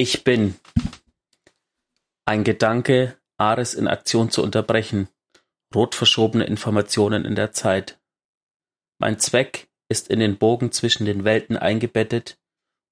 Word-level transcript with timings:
Ich 0.00 0.22
bin 0.22 0.54
ein 2.24 2.44
Gedanke, 2.44 3.18
Ares 3.36 3.74
in 3.74 3.88
Aktion 3.88 4.30
zu 4.30 4.44
unterbrechen, 4.44 5.08
rot 5.74 5.96
verschobene 5.96 6.44
Informationen 6.44 7.24
in 7.24 7.34
der 7.34 7.50
Zeit. 7.50 8.00
Mein 9.00 9.18
Zweck 9.18 9.68
ist 9.88 10.06
in 10.06 10.20
den 10.20 10.38
Bogen 10.38 10.70
zwischen 10.70 11.04
den 11.04 11.24
Welten 11.24 11.56
eingebettet 11.56 12.38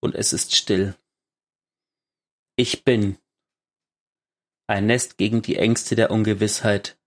und 0.01 0.17
es 0.17 0.33
ist 0.33 0.57
still. 0.57 0.97
Ich 2.57 2.83
bin 2.83 3.19
ein 4.67 4.87
Nest 4.87 5.17
gegen 5.17 5.43
die 5.43 5.59
Ängste 5.59 5.95
der 5.95 6.11
Ungewissheit. 6.11 6.99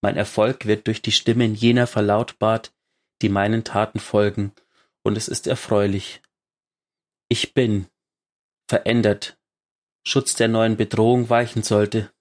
Mein 0.00 0.16
Erfolg 0.16 0.64
wird 0.64 0.86
durch 0.86 1.02
die 1.02 1.12
Stimmen 1.12 1.54
jener 1.54 1.86
verlautbart, 1.86 2.72
die 3.20 3.28
meinen 3.28 3.64
Taten 3.64 4.00
folgen, 4.00 4.54
und 5.02 5.14
es 5.18 5.28
ist 5.28 5.46
erfreulich. 5.46 6.22
Ich 7.28 7.52
bin 7.52 7.86
verändert, 8.68 9.38
Schutz 10.06 10.34
der 10.34 10.48
neuen 10.48 10.76
Bedrohung 10.76 11.30
weichen 11.30 11.62
sollte. 11.62 12.12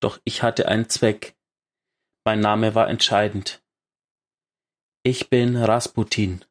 Doch 0.00 0.20
ich 0.24 0.42
hatte 0.42 0.68
einen 0.68 0.88
Zweck. 0.88 1.36
Mein 2.24 2.40
Name 2.40 2.74
war 2.74 2.88
entscheidend. 2.88 3.62
Ich 5.02 5.30
bin 5.30 5.56
Rasputin, 5.56 6.44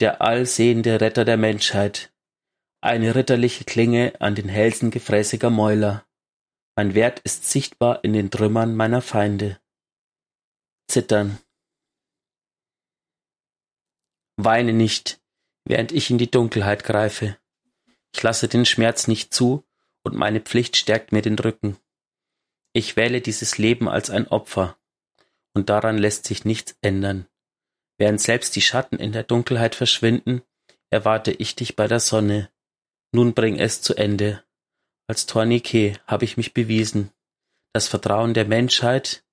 der 0.00 0.22
allsehende 0.22 1.00
Retter 1.00 1.24
der 1.24 1.36
Menschheit, 1.36 2.12
eine 2.80 3.16
ritterliche 3.16 3.64
Klinge 3.64 4.14
an 4.20 4.36
den 4.36 4.48
Hälsen 4.48 4.92
gefräßiger 4.92 5.50
Mäuler. 5.50 6.06
Mein 6.76 6.94
Wert 6.94 7.20
ist 7.20 7.50
sichtbar 7.50 8.04
in 8.04 8.12
den 8.12 8.30
Trümmern 8.30 8.76
meiner 8.76 9.02
Feinde. 9.02 9.60
Zittern. 10.88 11.38
Weine 14.36 14.72
nicht, 14.72 15.20
während 15.64 15.90
ich 15.90 16.10
in 16.10 16.18
die 16.18 16.30
Dunkelheit 16.30 16.84
greife. 16.84 17.38
Ich 18.16 18.22
lasse 18.22 18.48
den 18.48 18.64
Schmerz 18.64 19.08
nicht 19.08 19.34
zu, 19.34 19.62
und 20.02 20.16
meine 20.16 20.40
Pflicht 20.40 20.78
stärkt 20.78 21.12
mir 21.12 21.20
den 21.20 21.38
Rücken. 21.38 21.76
Ich 22.72 22.96
wähle 22.96 23.20
dieses 23.20 23.58
Leben 23.58 23.90
als 23.90 24.08
ein 24.08 24.26
Opfer, 24.26 24.78
und 25.52 25.68
daran 25.68 25.98
lässt 25.98 26.24
sich 26.24 26.46
nichts 26.46 26.78
ändern. 26.80 27.28
Während 27.98 28.22
selbst 28.22 28.56
die 28.56 28.62
Schatten 28.62 28.96
in 28.96 29.12
der 29.12 29.22
Dunkelheit 29.22 29.74
verschwinden, 29.74 30.40
erwarte 30.88 31.30
ich 31.30 31.56
dich 31.56 31.76
bei 31.76 31.88
der 31.88 32.00
Sonne. 32.00 32.50
Nun 33.12 33.34
bring 33.34 33.58
es 33.58 33.82
zu 33.82 33.94
Ende. 33.94 34.42
Als 35.08 35.26
Tourniquet 35.26 36.00
habe 36.06 36.24
ich 36.24 36.38
mich 36.38 36.54
bewiesen. 36.54 37.12
Das 37.74 37.86
Vertrauen 37.86 38.32
der 38.32 38.46
Menschheit, 38.46 39.26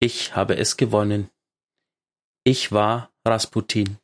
ich 0.00 0.34
habe 0.34 0.56
es 0.56 0.76
gewonnen. 0.76 1.30
Ich 2.42 2.72
war 2.72 3.12
Rasputin. 3.24 4.00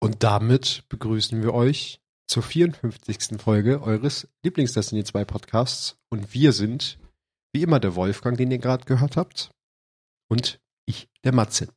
Und 0.00 0.22
damit 0.22 0.84
begrüßen 0.88 1.42
wir 1.42 1.54
euch 1.54 2.00
zur 2.26 2.42
54. 2.42 3.40
Folge 3.40 3.82
eures 3.82 4.28
Lieblingsdestiny 4.42 5.04
2 5.04 5.24
Podcasts. 5.24 5.96
Und 6.08 6.34
wir 6.34 6.52
sind, 6.52 6.98
wie 7.52 7.62
immer, 7.62 7.80
der 7.80 7.94
Wolfgang, 7.94 8.36
den 8.36 8.50
ihr 8.50 8.58
gerade 8.58 8.84
gehört 8.84 9.16
habt. 9.16 9.50
Und 10.28 10.60
ich, 10.86 11.08
der 11.24 11.32
Matze. 11.32 11.68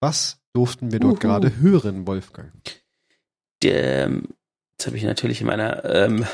Was 0.00 0.38
durften 0.54 0.92
wir 0.92 1.00
dort 1.00 1.14
Uhu. 1.14 1.20
gerade 1.20 1.56
hören, 1.58 2.06
Wolfgang? 2.06 2.52
Der, 3.62 4.04
ähm, 4.04 4.28
jetzt 4.72 4.86
habe 4.86 4.96
ich 4.96 5.02
natürlich 5.02 5.40
in 5.40 5.46
meiner 5.46 5.84
ähm, 5.84 6.26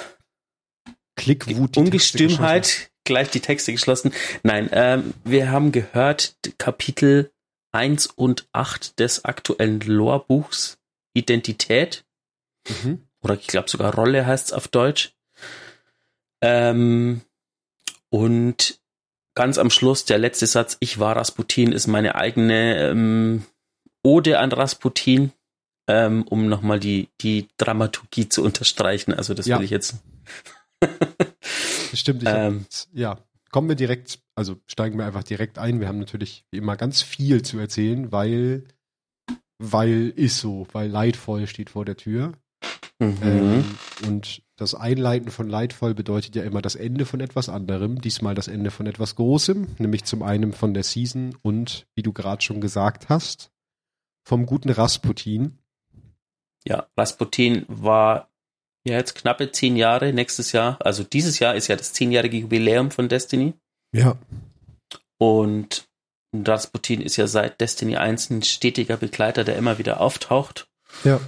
Klickwut 1.17 1.77
Ungestümheit 1.77 2.91
gleich 3.05 3.31
die 3.31 3.41
Texte 3.41 3.73
geschlossen. 3.73 4.13
Nein, 4.43 4.69
ähm, 4.73 5.15
wir 5.25 5.51
haben 5.51 5.73
gehört 5.73 6.37
Kapitel 6.59 7.31
1 7.73 8.07
und 8.07 8.49
8 8.53 8.99
des 8.99 9.25
aktuellen 9.25 9.81
Lore-Buchs 9.81 10.79
Identität. 11.15 12.05
Mhm. 12.69 13.07
Oder 13.23 13.35
ich 13.35 13.47
glaube 13.47 13.71
sogar 13.71 13.95
Rolle 13.95 14.27
heißt 14.27 14.49
es 14.49 14.53
auf 14.53 14.69
Deutsch. 14.69 15.15
Ähm, 16.43 17.23
und 18.11 18.79
ganz 19.35 19.59
am 19.59 19.71
Schluss 19.71 20.05
der 20.05 20.19
letzte 20.19 20.47
Satz, 20.47 20.77
ich 20.81 20.99
war 20.99 21.17
Rasputin, 21.17 21.73
ist 21.73 21.87
meine 21.87 22.15
eigene 22.15 22.91
ähm, 22.91 23.47
Ode 24.03 24.39
an 24.39 24.53
Rasputin, 24.53 25.33
ähm, 25.89 26.23
um 26.25 26.49
nochmal 26.49 26.79
die, 26.79 27.09
die 27.21 27.49
Dramaturgie 27.57 28.29
zu 28.29 28.43
unterstreichen. 28.43 29.15
Also 29.15 29.35
das 29.35 29.47
ja. 29.47 29.59
will 29.59 29.65
ich 29.65 29.71
jetzt. 29.71 29.97
Stimmt, 31.95 32.23
ich 32.23 32.29
ähm, 32.29 32.67
ja. 32.93 33.19
Kommen 33.51 33.69
wir 33.69 33.77
direkt, 33.77 34.19
also 34.35 34.57
steigen 34.67 34.99
wir 34.99 35.07
einfach 35.07 35.23
direkt 35.23 35.59
ein. 35.59 35.79
Wir 35.79 35.87
haben 35.87 36.01
natürlich 36.01 36.45
wie 36.51 36.59
immer 36.59 36.77
ganz 36.77 37.03
viel 37.03 37.43
zu 37.43 37.59
erzählen, 37.59 38.11
weil 38.11 38.65
weil 39.59 40.13
ist 40.17 40.39
so, 40.39 40.67
weil 40.73 40.89
leidvoll 40.89 41.47
steht 41.47 41.71
vor 41.71 41.85
der 41.85 41.97
Tür. 41.97 42.33
Mhm. 42.99 43.19
Ähm, 43.23 43.65
und 44.07 44.43
das 44.57 44.75
Einleiten 44.75 45.31
von 45.31 45.49
leidvoll 45.49 45.95
bedeutet 45.95 46.37
ja 46.37 46.45
immer 46.45 46.63
das 46.63 46.77
Ende 46.77 47.07
von 47.07 47.21
etwas 47.21 47.49
anderem, 47.49 48.01
diesmal 48.01 48.35
das 48.35 48.49
Ende 48.49 48.71
von 48.71 48.87
etwas 48.87 49.17
Großem, 49.17 49.77
nämlich 49.79 50.05
zum 50.05 50.23
einen 50.23 50.53
von 50.53 50.75
der 50.75 50.85
Season 50.85 51.37
und, 51.43 51.87
wie 51.97 52.03
du 52.03 52.13
gerade 52.13 52.43
schon 52.43 52.61
gesagt 52.61 53.09
hast, 53.09 53.51
vom 54.27 54.47
guten 54.47 54.71
Rasputin. 54.71 55.59
Ja, 56.65 56.87
Rasputin 56.97 57.65
war 57.69 58.31
ja 58.87 58.95
jetzt 58.95 59.17
knappe 59.17 59.51
zehn 59.51 59.77
Jahre 59.77 60.13
nächstes 60.13 60.53
Jahr, 60.53 60.79
also 60.81 61.03
dieses 61.03 61.41
Jahr 61.41 61.55
ist 61.57 61.69
ja 61.69 61.77
das 61.77 61.93
zehnjährige 61.93 62.39
Jubiläum 62.39 62.91
von 62.91 63.09
Destiny. 63.09 63.55
Ja. 63.93 64.17
Und 65.19 65.89
Rasputin 66.43 67.01
ist 67.01 67.17
ja 67.17 67.27
seit 67.27 67.61
Destiny 67.61 67.97
1 67.97 68.31
ein 68.31 68.43
stetiger 68.43 68.97
Begleiter, 68.97 69.45
der 69.45 69.57
immer 69.57 69.79
wieder 69.79 70.01
auftaucht. 70.01 70.69
Ja. 71.05 71.21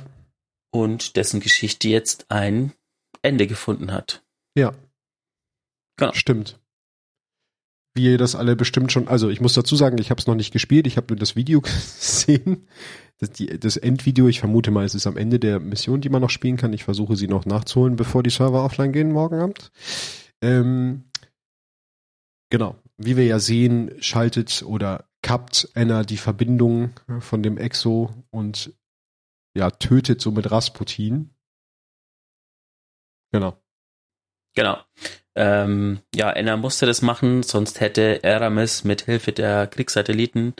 Und 0.71 1.17
dessen 1.17 1.41
Geschichte 1.41 1.89
jetzt 1.89 2.27
ein 2.31 2.73
Ende 3.23 3.47
gefunden 3.47 3.93
hat. 3.93 4.25
Ja. 4.55 4.75
Genau. 5.97 6.13
Stimmt. 6.13 6.59
Wie 7.95 8.05
ihr 8.05 8.19
das 8.19 8.35
alle 8.35 8.57
bestimmt 8.57 8.93
schon, 8.93 9.09
also 9.09 9.31
ich 9.31 9.41
muss 9.41 9.55
dazu 9.55 9.75
sagen, 9.75 9.97
ich 9.99 10.11
habe 10.11 10.21
es 10.21 10.27
noch 10.27 10.35
nicht 10.35 10.53
gespielt, 10.53 10.87
ich 10.87 10.99
habe 10.99 11.07
nur 11.09 11.19
das 11.19 11.35
Video 11.35 11.61
gesehen, 11.63 12.69
das, 13.19 13.31
die, 13.31 13.59
das 13.59 13.79
Endvideo, 13.79 14.29
ich 14.29 14.41
vermute 14.41 14.71
mal, 14.71 14.85
es 14.85 14.95
ist 14.95 15.07
am 15.07 15.17
Ende 15.17 15.39
der 15.39 15.61
Mission, 15.61 16.03
die 16.03 16.11
man 16.11 16.21
noch 16.21 16.29
spielen 16.29 16.59
kann. 16.59 16.75
Ich 16.75 16.85
versuche 16.85 17.17
sie 17.17 17.29
noch 17.29 17.47
nachzuholen, 17.47 17.97
bevor 17.97 18.23
die 18.23 18.31
Server 18.31 18.63
offline 18.63 18.93
gehen 18.93 19.13
morgen 19.13 19.41
Abend. 19.41 19.73
Ähm, 20.43 21.05
genau, 22.51 22.77
wie 22.99 23.17
wir 23.17 23.27
ja 23.27 23.39
sehen, 23.39 23.93
schaltet 24.01 24.63
oder 24.63 25.09
kappt 25.23 25.69
Anna 25.75 26.05
die 26.05 26.17
Verbindung 26.17 26.93
von 27.21 27.43
dem 27.43 27.59
Exo 27.59 28.15
und 28.31 28.73
ja, 29.57 29.71
tötet 29.71 30.21
somit 30.21 30.51
Rasputin. 30.51 31.31
Genau. 33.33 33.61
Genau. 34.55 34.79
Ähm, 35.35 36.01
ja, 36.15 36.31
Anna 36.31 36.57
musste 36.57 36.87
das 36.87 37.03
machen, 37.03 37.43
sonst 37.43 37.81
hätte 37.81 38.21
Aramis 38.23 38.85
mit 38.85 39.03
Hilfe 39.03 39.33
der 39.33 39.67
Kriegssatelliten 39.67 40.55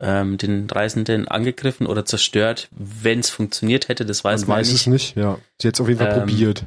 ähm, 0.00 0.36
den 0.36 0.68
Reisenden 0.68 1.26
angegriffen 1.28 1.86
oder 1.86 2.04
zerstört, 2.04 2.68
wenn 2.72 3.20
es 3.20 3.30
funktioniert 3.30 3.88
hätte. 3.88 4.04
Das 4.04 4.22
weiß 4.22 4.42
man, 4.42 4.48
man 4.48 4.58
weiß 4.58 4.68
nicht. 4.68 4.80
es 4.82 4.86
nicht. 4.86 5.16
Ja, 5.16 5.38
sie 5.60 5.68
hat 5.68 5.74
es 5.74 5.80
auf 5.80 5.88
jeden 5.88 5.98
Fall 5.98 6.12
ähm, 6.12 6.18
probiert. 6.18 6.66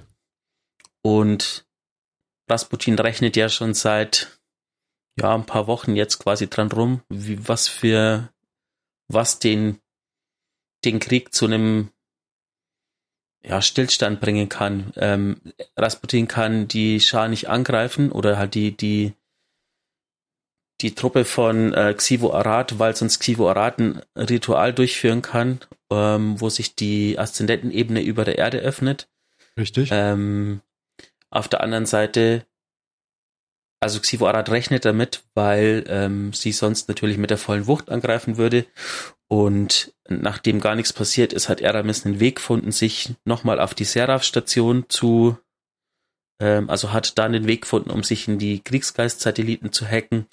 Und 1.01 1.65
Rasputin 2.49 2.97
rechnet 2.97 3.35
ja 3.35 3.49
schon 3.49 3.73
seit 3.73 4.34
ja, 5.19 5.33
ein 5.33 5.45
paar 5.45 5.67
Wochen 5.67 5.95
jetzt 5.95 6.19
quasi 6.19 6.49
dran 6.49 6.71
rum, 6.71 7.01
wie, 7.09 7.47
was 7.47 7.67
für, 7.67 8.29
was 9.07 9.39
den, 9.39 9.79
den 10.83 10.99
Krieg 10.99 11.33
zu 11.33 11.45
einem, 11.45 11.91
ja, 13.43 13.61
Stillstand 13.61 14.19
bringen 14.19 14.49
kann. 14.49 14.91
Ähm, 14.97 15.41
Rasputin 15.77 16.27
kann 16.27 16.67
die 16.67 16.99
Schar 16.99 17.27
nicht 17.27 17.47
angreifen 17.47 18.11
oder 18.11 18.37
halt 18.37 18.55
die, 18.55 18.75
die, 18.75 19.13
die 20.81 20.95
Truppe 20.95 21.23
von 21.25 21.73
äh, 21.73 21.93
Xivo 21.93 22.33
Arad, 22.33 22.79
weil 22.79 22.95
sonst 22.95 23.19
Xivo 23.19 23.49
Arad 23.49 23.79
ein 23.79 24.01
Ritual 24.17 24.73
durchführen 24.73 25.21
kann, 25.21 25.59
ähm, 25.91 26.41
wo 26.41 26.49
sich 26.49 26.75
die 26.75 27.17
Aszendentenebene 27.17 28.01
über 28.01 28.25
der 28.25 28.37
Erde 28.37 28.59
öffnet. 28.59 29.07
Richtig. 29.57 29.89
Ähm, 29.91 30.61
auf 31.29 31.47
der 31.47 31.61
anderen 31.61 31.85
Seite 31.85 32.45
also 33.79 33.99
Xivo 33.99 34.27
Arad 34.27 34.49
rechnet 34.49 34.85
damit, 34.85 35.23
weil 35.33 35.83
ähm, 35.87 36.33
sie 36.33 36.51
sonst 36.51 36.87
natürlich 36.87 37.17
mit 37.17 37.29
der 37.29 37.37
vollen 37.37 37.67
Wucht 37.67 37.89
angreifen 37.89 38.37
würde. 38.37 38.65
Und 39.27 39.93
nachdem 40.07 40.61
gar 40.61 40.75
nichts 40.75 40.93
passiert 40.93 41.33
ist, 41.33 41.49
hat 41.49 41.63
Aramis 41.63 42.05
einen 42.05 42.19
Weg 42.19 42.37
gefunden, 42.37 42.71
sich 42.71 43.13
nochmal 43.25 43.59
auf 43.59 43.73
die 43.73 43.83
Seraph-Station 43.83 44.85
zu, 44.87 45.37
ähm, 46.39 46.69
also 46.69 46.93
hat 46.93 47.17
da 47.17 47.25
einen 47.25 47.47
Weg 47.47 47.61
gefunden, 47.61 47.89
um 47.89 48.03
sich 48.03 48.27
in 48.27 48.39
die 48.39 48.59
Kriegsgeist-Satelliten 48.59 49.71
zu 49.71 49.85
hacken 49.85 50.27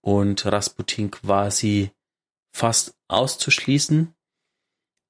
und 0.00 0.44
Rasputin 0.46 1.10
quasi 1.10 1.90
fast 2.54 2.94
auszuschließen. 3.08 4.14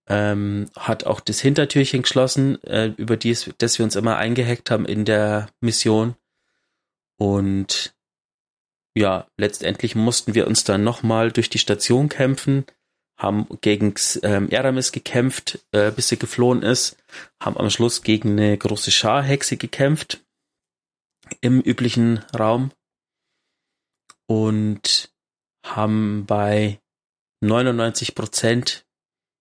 Ähm, 0.06 0.70
hat 0.76 1.04
auch 1.04 1.20
das 1.20 1.40
Hintertürchen 1.40 2.02
geschlossen, 2.02 2.62
äh, 2.64 2.92
über 2.96 3.16
dies, 3.16 3.50
das 3.58 3.78
wir 3.78 3.84
uns 3.84 3.96
immer 3.96 4.16
eingehackt 4.16 4.70
haben 4.70 4.84
in 4.84 5.06
der 5.06 5.48
Mission 5.60 6.14
und 7.18 7.94
ja, 8.96 9.26
letztendlich 9.36 9.94
mussten 9.94 10.34
wir 10.34 10.46
uns 10.46 10.64
dann 10.64 10.84
nochmal 10.84 11.32
durch 11.32 11.50
die 11.50 11.58
Station 11.58 12.08
kämpfen, 12.08 12.64
haben 13.18 13.46
gegen 13.60 13.94
ähm, 14.22 14.48
Eramis 14.50 14.92
gekämpft, 14.92 15.64
äh, 15.72 15.90
bis 15.90 16.08
sie 16.08 16.18
geflohen 16.18 16.62
ist, 16.62 16.96
haben 17.42 17.56
am 17.56 17.70
Schluss 17.70 18.02
gegen 18.02 18.32
eine 18.32 18.56
große 18.56 18.90
Scharhexe 18.90 19.56
gekämpft 19.56 20.24
im 21.40 21.60
üblichen 21.60 22.18
Raum 22.38 22.70
und 24.26 25.12
haben 25.64 26.26
bei 26.26 26.80
99 27.40 28.14
Prozent 28.14 28.86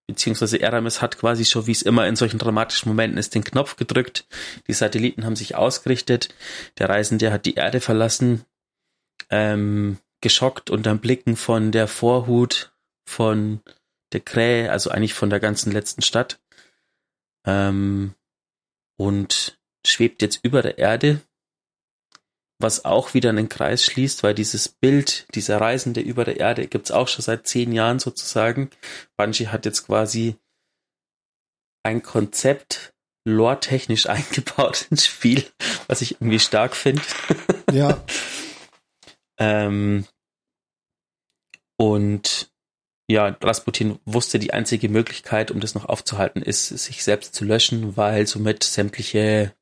beziehungsweise 0.07 0.59
Eramis 0.59 1.01
hat 1.01 1.17
quasi 1.17 1.45
schon, 1.45 1.67
wie 1.67 1.71
es 1.71 1.81
immer 1.81 2.07
in 2.07 2.15
solchen 2.15 2.39
dramatischen 2.39 2.89
Momenten 2.89 3.17
ist, 3.17 3.35
den 3.35 3.44
Knopf 3.44 3.75
gedrückt. 3.75 4.27
Die 4.67 4.73
Satelliten 4.73 5.25
haben 5.25 5.35
sich 5.35 5.55
ausgerichtet. 5.55 6.33
Der 6.77 6.89
Reisende 6.89 7.31
hat 7.31 7.45
die 7.45 7.55
Erde 7.55 7.79
verlassen, 7.79 8.44
ähm, 9.29 9.97
geschockt 10.21 10.69
unter 10.69 10.95
Blicken 10.95 11.35
von 11.35 11.71
der 11.71 11.88
Vorhut 11.88 12.73
von 13.05 13.61
der 14.11 14.21
Krähe, 14.21 14.71
also 14.71 14.89
eigentlich 14.89 15.13
von 15.13 15.29
der 15.29 15.39
ganzen 15.39 15.71
letzten 15.71 16.01
Stadt. 16.01 16.39
Ähm, 17.45 18.13
und 18.97 19.57
schwebt 19.85 20.21
jetzt 20.21 20.39
über 20.44 20.61
der 20.61 20.77
Erde, 20.77 21.21
was 22.63 22.86
auch 22.86 23.13
wieder 23.13 23.30
einen 23.30 23.50
Kreis 23.50 23.83
schließt, 23.86 24.24
weil 24.24 24.33
dieses 24.33 24.68
Bild, 24.68 25.27
dieser 25.36 25.62
Reisende 25.62 26.01
über 26.01 26.25
der 26.25 26.39
Erde 26.39 26.68
gibt's 26.68 26.92
auch 26.92 27.07
schon 27.07 27.21
seit 27.21 27.45
zehn 27.45 27.71
Jahren 27.71 28.00
sozusagen. 28.00 28.71
Bungie 29.18 29.50
hat 29.50 29.65
jetzt 29.65 29.86
quasi 29.86 30.36
ein 31.83 32.01
Konzept 32.01 32.94
lore-technisch 33.25 34.07
eingebaut 34.10 34.88
ins 34.89 35.06
Spiel, 35.06 35.45
was 35.88 36.01
ich 36.01 36.13
irgendwie 36.13 36.39
stark 36.39 36.75
finde. 36.75 37.04
Ja. 37.71 38.04
ähm, 39.39 40.06
und 41.80 42.51
ja, 43.10 43.36
Rasputin 43.42 43.98
wusste, 44.06 44.38
die 44.38 44.54
einzige 44.54 44.89
Möglichkeit, 44.89 45.50
um 45.50 45.60
das 45.60 45.74
noch 45.74 45.86
aufzuhalten, 45.86 46.44
ist, 46.44 46.68
sich 46.68 47.04
selbst 47.04 47.33
zu 47.33 47.45
löschen, 47.45 47.98
weil 47.98 48.27
somit 48.27 48.63
sämtliche 48.63 49.56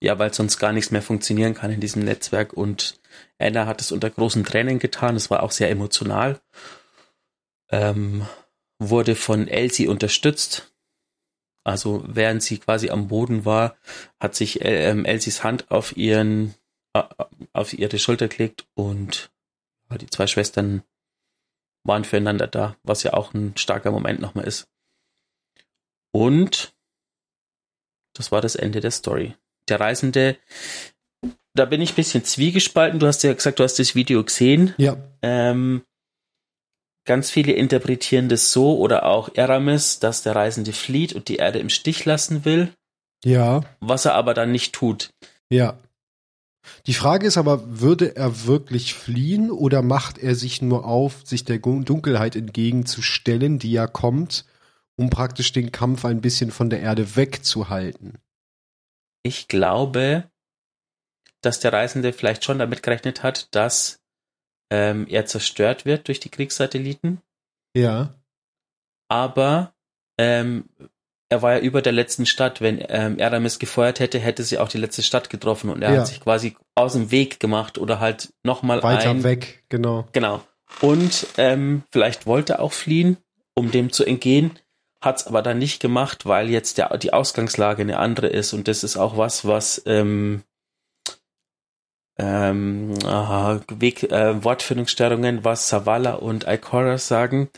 ja, 0.00 0.18
weil 0.18 0.32
sonst 0.32 0.58
gar 0.58 0.72
nichts 0.72 0.90
mehr 0.90 1.02
funktionieren 1.02 1.54
kann 1.54 1.70
in 1.70 1.80
diesem 1.80 2.04
Netzwerk. 2.04 2.52
Und 2.52 3.00
Anna 3.38 3.66
hat 3.66 3.80
es 3.80 3.92
unter 3.92 4.10
großen 4.10 4.44
Tränen 4.44 4.78
getan. 4.78 5.16
Es 5.16 5.30
war 5.30 5.42
auch 5.42 5.50
sehr 5.50 5.70
emotional. 5.70 6.40
Ähm, 7.70 8.26
wurde 8.78 9.16
von 9.16 9.48
Elsie 9.48 9.88
unterstützt. 9.88 10.72
Also 11.64 12.04
während 12.06 12.42
sie 12.42 12.58
quasi 12.58 12.90
am 12.90 13.08
Boden 13.08 13.44
war, 13.44 13.76
hat 14.20 14.34
sich 14.34 14.62
äh, 14.62 14.88
ähm, 14.88 15.04
Elsies 15.04 15.42
Hand 15.44 15.70
auf 15.70 15.96
ihren 15.96 16.54
äh, 16.94 17.02
auf 17.52 17.72
ihre 17.72 17.98
Schulter 17.98 18.28
gelegt 18.28 18.66
und 18.74 19.30
die 20.00 20.06
zwei 20.06 20.26
Schwestern 20.26 20.82
waren 21.82 22.04
füreinander 22.04 22.46
da, 22.46 22.76
was 22.82 23.02
ja 23.02 23.14
auch 23.14 23.34
ein 23.34 23.56
starker 23.56 23.90
Moment 23.90 24.20
nochmal 24.20 24.46
ist. 24.46 24.68
Und 26.12 26.74
das 28.14 28.32
war 28.32 28.40
das 28.40 28.54
Ende 28.54 28.80
der 28.80 28.90
Story 28.90 29.34
der 29.70 29.80
Reisende, 29.80 30.36
da 31.54 31.64
bin 31.64 31.80
ich 31.80 31.92
ein 31.92 31.96
bisschen 31.96 32.24
zwiegespalten. 32.24 33.00
Du 33.00 33.06
hast 33.06 33.22
ja 33.22 33.32
gesagt, 33.32 33.58
du 33.58 33.64
hast 33.64 33.78
das 33.78 33.94
Video 33.94 34.22
gesehen. 34.22 34.74
Ja. 34.78 34.96
Ähm, 35.22 35.82
ganz 37.04 37.30
viele 37.30 37.52
interpretieren 37.52 38.28
das 38.28 38.52
so 38.52 38.78
oder 38.78 39.06
auch 39.06 39.30
Eramis, 39.34 39.98
dass 39.98 40.22
der 40.22 40.36
Reisende 40.36 40.72
flieht 40.72 41.14
und 41.14 41.28
die 41.28 41.36
Erde 41.36 41.58
im 41.58 41.70
Stich 41.70 42.04
lassen 42.04 42.44
will. 42.44 42.72
Ja. 43.24 43.62
Was 43.80 44.04
er 44.04 44.14
aber 44.14 44.34
dann 44.34 44.52
nicht 44.52 44.72
tut. 44.72 45.10
Ja. 45.50 45.78
Die 46.86 46.94
Frage 46.94 47.26
ist 47.26 47.38
aber, 47.38 47.80
würde 47.80 48.14
er 48.14 48.46
wirklich 48.46 48.94
fliehen 48.94 49.50
oder 49.50 49.82
macht 49.82 50.18
er 50.18 50.34
sich 50.34 50.60
nur 50.60 50.84
auf, 50.84 51.22
sich 51.24 51.44
der 51.44 51.58
Dunkelheit 51.58 52.36
entgegenzustellen, 52.36 53.58
die 53.58 53.72
ja 53.72 53.86
kommt, 53.86 54.44
um 54.96 55.10
praktisch 55.10 55.52
den 55.52 55.72
Kampf 55.72 56.04
ein 56.04 56.20
bisschen 56.20 56.50
von 56.50 56.68
der 56.70 56.80
Erde 56.80 57.16
wegzuhalten? 57.16 58.18
Ich 59.28 59.46
glaube, 59.46 60.30
dass 61.42 61.60
der 61.60 61.72
Reisende 61.72 62.12
vielleicht 62.12 62.44
schon 62.44 62.58
damit 62.58 62.82
gerechnet 62.82 63.22
hat, 63.22 63.54
dass 63.54 64.00
ähm, 64.70 65.06
er 65.08 65.26
zerstört 65.26 65.84
wird 65.84 66.08
durch 66.08 66.18
die 66.18 66.30
Kriegssatelliten. 66.30 67.20
Ja. 67.76 68.14
Aber 69.08 69.72
ähm, 70.18 70.68
er 71.28 71.42
war 71.42 71.54
ja 71.54 71.60
über 71.60 71.82
der 71.82 71.92
letzten 71.92 72.26
Stadt. 72.26 72.60
Wenn 72.60 72.84
ähm, 72.88 73.18
Eramis 73.18 73.58
gefeuert 73.58 74.00
hätte, 74.00 74.18
hätte 74.18 74.42
sie 74.42 74.58
auch 74.58 74.68
die 74.68 74.78
letzte 74.78 75.02
Stadt 75.02 75.30
getroffen 75.30 75.70
und 75.70 75.82
er 75.82 75.92
ja. 75.92 76.00
hat 76.00 76.08
sich 76.08 76.20
quasi 76.20 76.56
aus 76.74 76.94
dem 76.94 77.10
Weg 77.10 77.38
gemacht 77.38 77.78
oder 77.78 78.00
halt 78.00 78.32
nochmal 78.42 78.82
weiter 78.82 79.10
ein, 79.10 79.22
weg, 79.22 79.64
genau. 79.68 80.08
Genau. 80.12 80.42
Und 80.80 81.26
ähm, 81.36 81.82
vielleicht 81.90 82.26
wollte 82.26 82.54
er 82.54 82.60
auch 82.60 82.72
fliehen, 82.72 83.18
um 83.54 83.70
dem 83.70 83.92
zu 83.92 84.04
entgehen 84.04 84.58
hat 85.00 85.20
es 85.20 85.26
aber 85.26 85.42
dann 85.42 85.58
nicht 85.58 85.80
gemacht, 85.80 86.26
weil 86.26 86.50
jetzt 86.50 86.78
der, 86.78 86.96
die 86.98 87.12
Ausgangslage 87.12 87.82
eine 87.82 87.98
andere 87.98 88.28
ist 88.28 88.52
und 88.52 88.68
das 88.68 88.82
ist 88.82 88.96
auch 88.96 89.16
was, 89.16 89.46
was 89.46 89.82
ähm, 89.86 90.42
ähm, 92.18 92.94
aha, 93.04 93.60
Weg, 93.68 94.02
äh, 94.04 94.42
Wortfindungsstörungen, 94.42 95.44
was 95.44 95.68
Savala 95.68 96.14
und 96.14 96.48
Ikora 96.48 96.98
sagen 96.98 97.48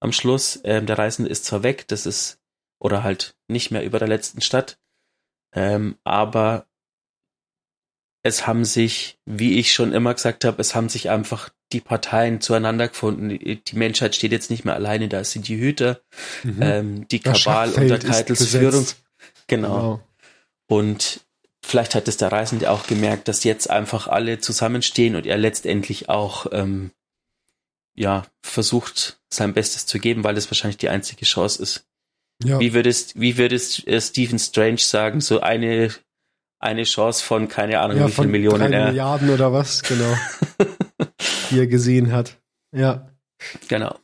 am 0.00 0.12
Schluss. 0.12 0.60
Ähm, 0.64 0.84
der 0.84 0.98
Reisende 0.98 1.30
ist 1.30 1.46
zwar 1.46 1.62
weg, 1.62 1.88
das 1.88 2.04
ist 2.04 2.38
oder 2.78 3.02
halt 3.02 3.36
nicht 3.48 3.70
mehr 3.70 3.84
über 3.84 3.98
der 3.98 4.08
letzten 4.08 4.42
Stadt, 4.42 4.78
ähm, 5.54 5.96
aber 6.04 6.66
es 8.24 8.46
haben 8.46 8.64
sich, 8.64 9.18
wie 9.24 9.58
ich 9.58 9.72
schon 9.72 9.92
immer 9.92 10.14
gesagt 10.14 10.44
habe, 10.44 10.60
es 10.60 10.74
haben 10.74 10.88
sich 10.88 11.10
einfach 11.10 11.50
die 11.72 11.80
Parteien 11.80 12.40
zueinander 12.40 12.88
gefunden. 12.88 13.30
Die 13.30 13.76
Menschheit 13.76 14.14
steht 14.14 14.32
jetzt 14.32 14.50
nicht 14.50 14.64
mehr 14.64 14.74
alleine, 14.74 15.08
da 15.08 15.24
sind 15.24 15.48
die 15.48 15.58
Hüter, 15.58 16.00
mhm. 16.42 16.58
ähm, 16.60 17.08
die 17.08 17.20
Kabal 17.20 17.70
unter 17.72 17.98
Keitels 17.98 18.46
Führung. 18.48 18.86
Genau. 19.46 19.68
genau. 19.68 20.00
Und 20.68 21.20
vielleicht 21.64 21.94
hat 21.94 22.08
es 22.08 22.16
der 22.16 22.32
Reisende 22.32 22.70
auch 22.70 22.86
gemerkt, 22.86 23.28
dass 23.28 23.44
jetzt 23.44 23.70
einfach 23.70 24.08
alle 24.08 24.38
zusammenstehen 24.38 25.16
und 25.16 25.26
er 25.26 25.38
letztendlich 25.38 26.08
auch 26.08 26.46
ähm, 26.52 26.90
ja 27.94 28.24
versucht, 28.42 29.20
sein 29.30 29.54
Bestes 29.54 29.86
zu 29.86 29.98
geben, 29.98 30.24
weil 30.24 30.36
es 30.36 30.50
wahrscheinlich 30.50 30.78
die 30.78 30.88
einzige 30.88 31.24
Chance 31.24 31.62
ist. 31.62 31.86
Ja. 32.42 32.58
Wie 32.58 32.74
würdest, 32.74 33.20
wie 33.20 33.36
würdest 33.38 33.86
äh, 33.86 34.00
Stephen 34.00 34.38
Strange 34.38 34.78
sagen, 34.78 35.20
so 35.20 35.40
eine 35.40 35.90
eine 36.62 36.84
Chance 36.84 37.24
von 37.24 37.48
keine 37.48 37.80
Ahnung 37.80 37.98
ja, 37.98 38.06
wie 38.06 38.12
viel 38.12 38.28
Millionen 38.28 38.70
drei 38.70 38.84
Milliarden 38.84 39.30
oder 39.30 39.52
was, 39.52 39.82
genau. 39.82 40.16
die 41.52 41.60
er 41.60 41.66
gesehen 41.66 42.12
hat. 42.12 42.40
Ja. 42.74 43.10
Genau. 43.68 43.98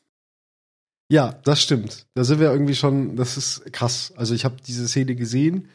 Ja, 1.10 1.40
das 1.44 1.62
stimmt. 1.62 2.06
Da 2.14 2.24
sind 2.24 2.38
wir 2.38 2.52
irgendwie 2.52 2.74
schon, 2.74 3.16
das 3.16 3.38
ist 3.38 3.72
krass. 3.72 4.12
Also 4.16 4.34
ich 4.34 4.44
habe 4.44 4.56
diese 4.66 4.86
Szene 4.86 5.14
gesehen, 5.14 5.68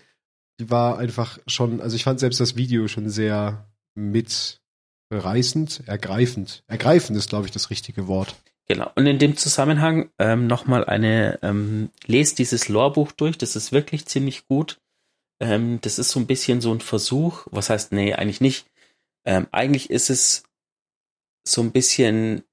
die 0.59 0.69
war 0.69 0.99
einfach 0.99 1.39
schon, 1.47 1.81
also 1.81 1.95
ich 1.95 2.03
fand 2.03 2.19
selbst 2.19 2.39
das 2.39 2.55
Video 2.55 2.87
schon 2.87 3.09
sehr 3.09 3.67
mitreißend, 3.95 5.87
ergreifend. 5.87 6.63
Ergreifend 6.67 7.17
ist, 7.17 7.29
glaube 7.29 7.47
ich, 7.47 7.51
das 7.51 7.71
richtige 7.71 8.07
Wort. 8.07 8.35
Genau. 8.67 8.91
Und 8.95 9.07
in 9.07 9.19
dem 9.19 9.35
Zusammenhang 9.35 10.11
ähm, 10.19 10.45
nochmal 10.47 10.85
eine, 10.85 11.39
ähm, 11.41 11.89
lest 12.05 12.37
dieses 12.39 12.69
Lorbuch 12.69 13.11
durch, 13.11 13.37
das 13.37 13.55
ist 13.55 13.71
wirklich 13.71 14.05
ziemlich 14.05 14.47
gut. 14.47 14.79
Ähm, 15.41 15.79
das 15.81 15.99
ist 15.99 16.11
so 16.11 16.19
ein 16.19 16.27
bisschen 16.27 16.61
so 16.61 16.71
ein 16.71 16.79
Versuch, 16.79 17.47
was 17.51 17.69
heißt, 17.69 17.91
nee, 17.91 18.13
eigentlich 18.13 18.39
nicht. 18.39 18.67
Ähm, 19.25 19.47
eigentlich 19.51 19.89
ist 19.89 20.09
es 20.09 20.43
so 21.43 21.61
ein 21.61 21.71
bisschen 21.71 22.43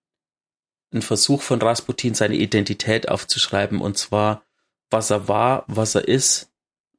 ein 0.92 1.02
Versuch 1.02 1.42
von 1.42 1.62
Rasputin, 1.62 2.14
seine 2.14 2.36
Identität 2.36 3.08
aufzuschreiben, 3.08 3.80
und 3.80 3.96
zwar, 3.96 4.42
was 4.90 5.10
er 5.10 5.28
war, 5.28 5.64
was 5.68 5.94
er 5.94 6.08
ist, 6.08 6.50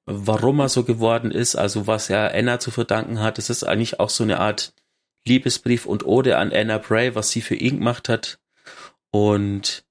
warum 0.05 0.59
er 0.59 0.69
so 0.69 0.83
geworden 0.83 1.31
ist, 1.31 1.55
also 1.55 1.87
was 1.87 2.09
er 2.09 2.33
Anna 2.33 2.59
zu 2.59 2.71
verdanken 2.71 3.19
hat. 3.19 3.37
Es 3.37 3.49
ist 3.49 3.63
eigentlich 3.63 3.99
auch 3.99 4.09
so 4.09 4.23
eine 4.23 4.39
Art 4.39 4.73
Liebesbrief 5.25 5.85
und 5.85 6.05
Ode 6.05 6.37
an 6.37 6.51
Anna 6.53 6.77
Bray, 6.77 7.15
was 7.15 7.29
sie 7.31 7.41
für 7.41 7.55
ihn 7.55 7.77
gemacht 7.77 8.09
hat. 8.09 8.39
Und 9.11 9.85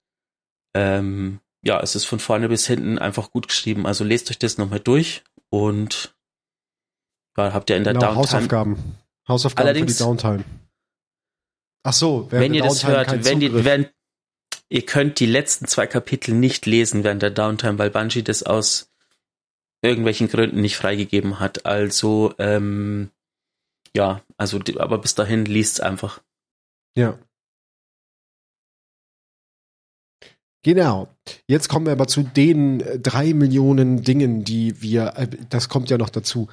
ähm, 0.75 1.40
ja, 1.62 1.80
es 1.80 1.95
ist 1.95 2.07
von 2.07 2.19
vorne 2.19 2.49
bis 2.49 2.66
hinten 2.66 2.99
einfach 2.99 3.30
gut 3.30 3.49
geschrieben. 3.49 3.87
Also 3.87 4.02
lest 4.02 4.30
euch 4.30 4.38
das 4.38 4.59
nochmal 4.59 4.80
durch 4.80 5.23
und 5.50 6.14
ja, 7.37 7.52
habt 7.52 7.71
ihr 7.71 7.76
in 7.76 7.85
der 7.85 7.92
genau, 7.92 8.14
Downtime. 8.14 8.23
Hausaufgaben. 8.23 8.97
Hausaufgaben 9.28 9.69
Allerdings, 9.69 9.92
für 9.92 9.99
die 9.99 10.04
Downtime. 10.04 10.45
Ach 11.82 11.92
so, 11.92 12.26
wenn 12.30 12.54
ihr 12.54 12.62
das 12.62 12.87
hört, 12.87 13.25
wenn 13.25 13.40
ihr, 13.40 13.64
wenn, 13.64 13.88
ihr 14.68 14.84
könnt 14.84 15.18
die 15.18 15.26
letzten 15.26 15.66
zwei 15.66 15.87
Kapitel 15.87 16.34
nicht 16.34 16.66
lesen 16.66 17.04
während 17.04 17.22
der 17.22 17.30
Downtime, 17.30 17.78
weil 17.78 17.90
Bungie 17.90 18.22
das 18.22 18.42
aus 18.42 18.90
irgendwelchen 19.82 20.28
Gründen 20.28 20.60
nicht 20.60 20.76
freigegeben 20.76 21.40
hat. 21.40 21.64
Also, 21.64 22.34
ähm, 22.38 23.10
ja, 23.96 24.22
also, 24.37 24.60
aber 24.78 24.99
bis 24.99 25.14
dahin 25.14 25.46
liest's 25.46 25.80
einfach. 25.80 26.20
Ja. 26.96 27.18
Genau. 30.62 31.08
Jetzt 31.46 31.68
kommen 31.68 31.87
wir 31.87 31.92
aber 31.92 32.06
zu 32.06 32.22
den 32.22 32.80
äh, 32.80 32.99
drei 32.99 33.32
Millionen 33.32 34.02
Dingen, 34.02 34.44
die 34.44 34.82
wir, 34.82 35.14
äh, 35.16 35.28
das 35.49 35.70
kommt 35.70 35.88
ja 35.88 35.96
noch 35.96 36.10
dazu. 36.10 36.49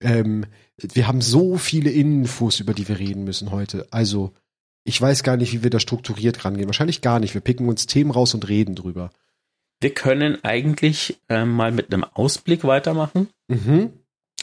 Ähm, 0.00 0.46
wir 0.76 1.08
haben 1.08 1.20
so 1.20 1.58
viele 1.58 1.90
Infos, 1.90 2.60
über 2.60 2.72
die 2.72 2.86
wir 2.86 2.98
reden 3.00 3.24
müssen 3.24 3.50
heute. 3.50 3.88
Also 3.90 4.32
ich 4.84 5.00
weiß 5.00 5.22
gar 5.22 5.36
nicht, 5.36 5.52
wie 5.52 5.62
wir 5.62 5.70
da 5.70 5.80
strukturiert 5.80 6.44
rangehen. 6.44 6.66
Wahrscheinlich 6.66 7.00
gar 7.00 7.20
nicht. 7.20 7.34
Wir 7.34 7.40
picken 7.40 7.68
uns 7.68 7.86
Themen 7.86 8.10
raus 8.10 8.34
und 8.34 8.48
reden 8.48 8.74
drüber. 8.74 9.10
Wir 9.80 9.94
können 9.94 10.42
eigentlich 10.44 11.20
äh, 11.28 11.44
mal 11.44 11.72
mit 11.72 11.92
einem 11.92 12.04
Ausblick 12.04 12.64
weitermachen. 12.64 13.28
Mhm. 13.48 13.92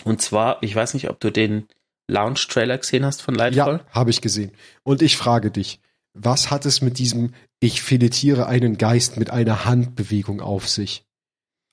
Und 0.03 0.21
zwar, 0.21 0.61
ich 0.63 0.75
weiß 0.75 0.93
nicht, 0.93 1.09
ob 1.09 1.19
du 1.19 1.31
den 1.31 1.67
Launch-Trailer 2.07 2.77
gesehen 2.77 3.05
hast 3.05 3.21
von 3.21 3.35
Lightfall. 3.35 3.83
Ja, 3.85 3.93
habe 3.93 4.09
ich 4.09 4.21
gesehen. 4.21 4.51
Und 4.83 5.01
ich 5.01 5.17
frage 5.17 5.51
dich, 5.51 5.79
was 6.13 6.49
hat 6.49 6.65
es 6.65 6.81
mit 6.81 6.97
diesem 6.97 7.33
Ich 7.59 7.81
filetiere 7.81 8.47
einen 8.47 8.77
Geist 8.77 9.17
mit 9.17 9.29
einer 9.29 9.65
Handbewegung 9.65 10.41
auf 10.41 10.67
sich? 10.67 11.03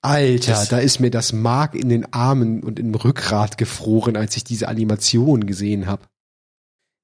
Alter, 0.01 0.51
das, 0.51 0.69
da 0.69 0.77
ist 0.77 0.99
mir 0.99 1.09
das 1.09 1.33
Mark 1.33 1.73
in 1.73 1.89
den 1.89 2.13
Armen 2.13 2.61
und 2.63 2.77
im 2.77 2.93
Rückgrat 2.93 3.57
gefroren, 3.57 4.15
als 4.15 4.37
ich 4.37 4.43
diese 4.43 4.67
Animation 4.67 5.47
gesehen 5.47 5.87
habe. 5.87 6.03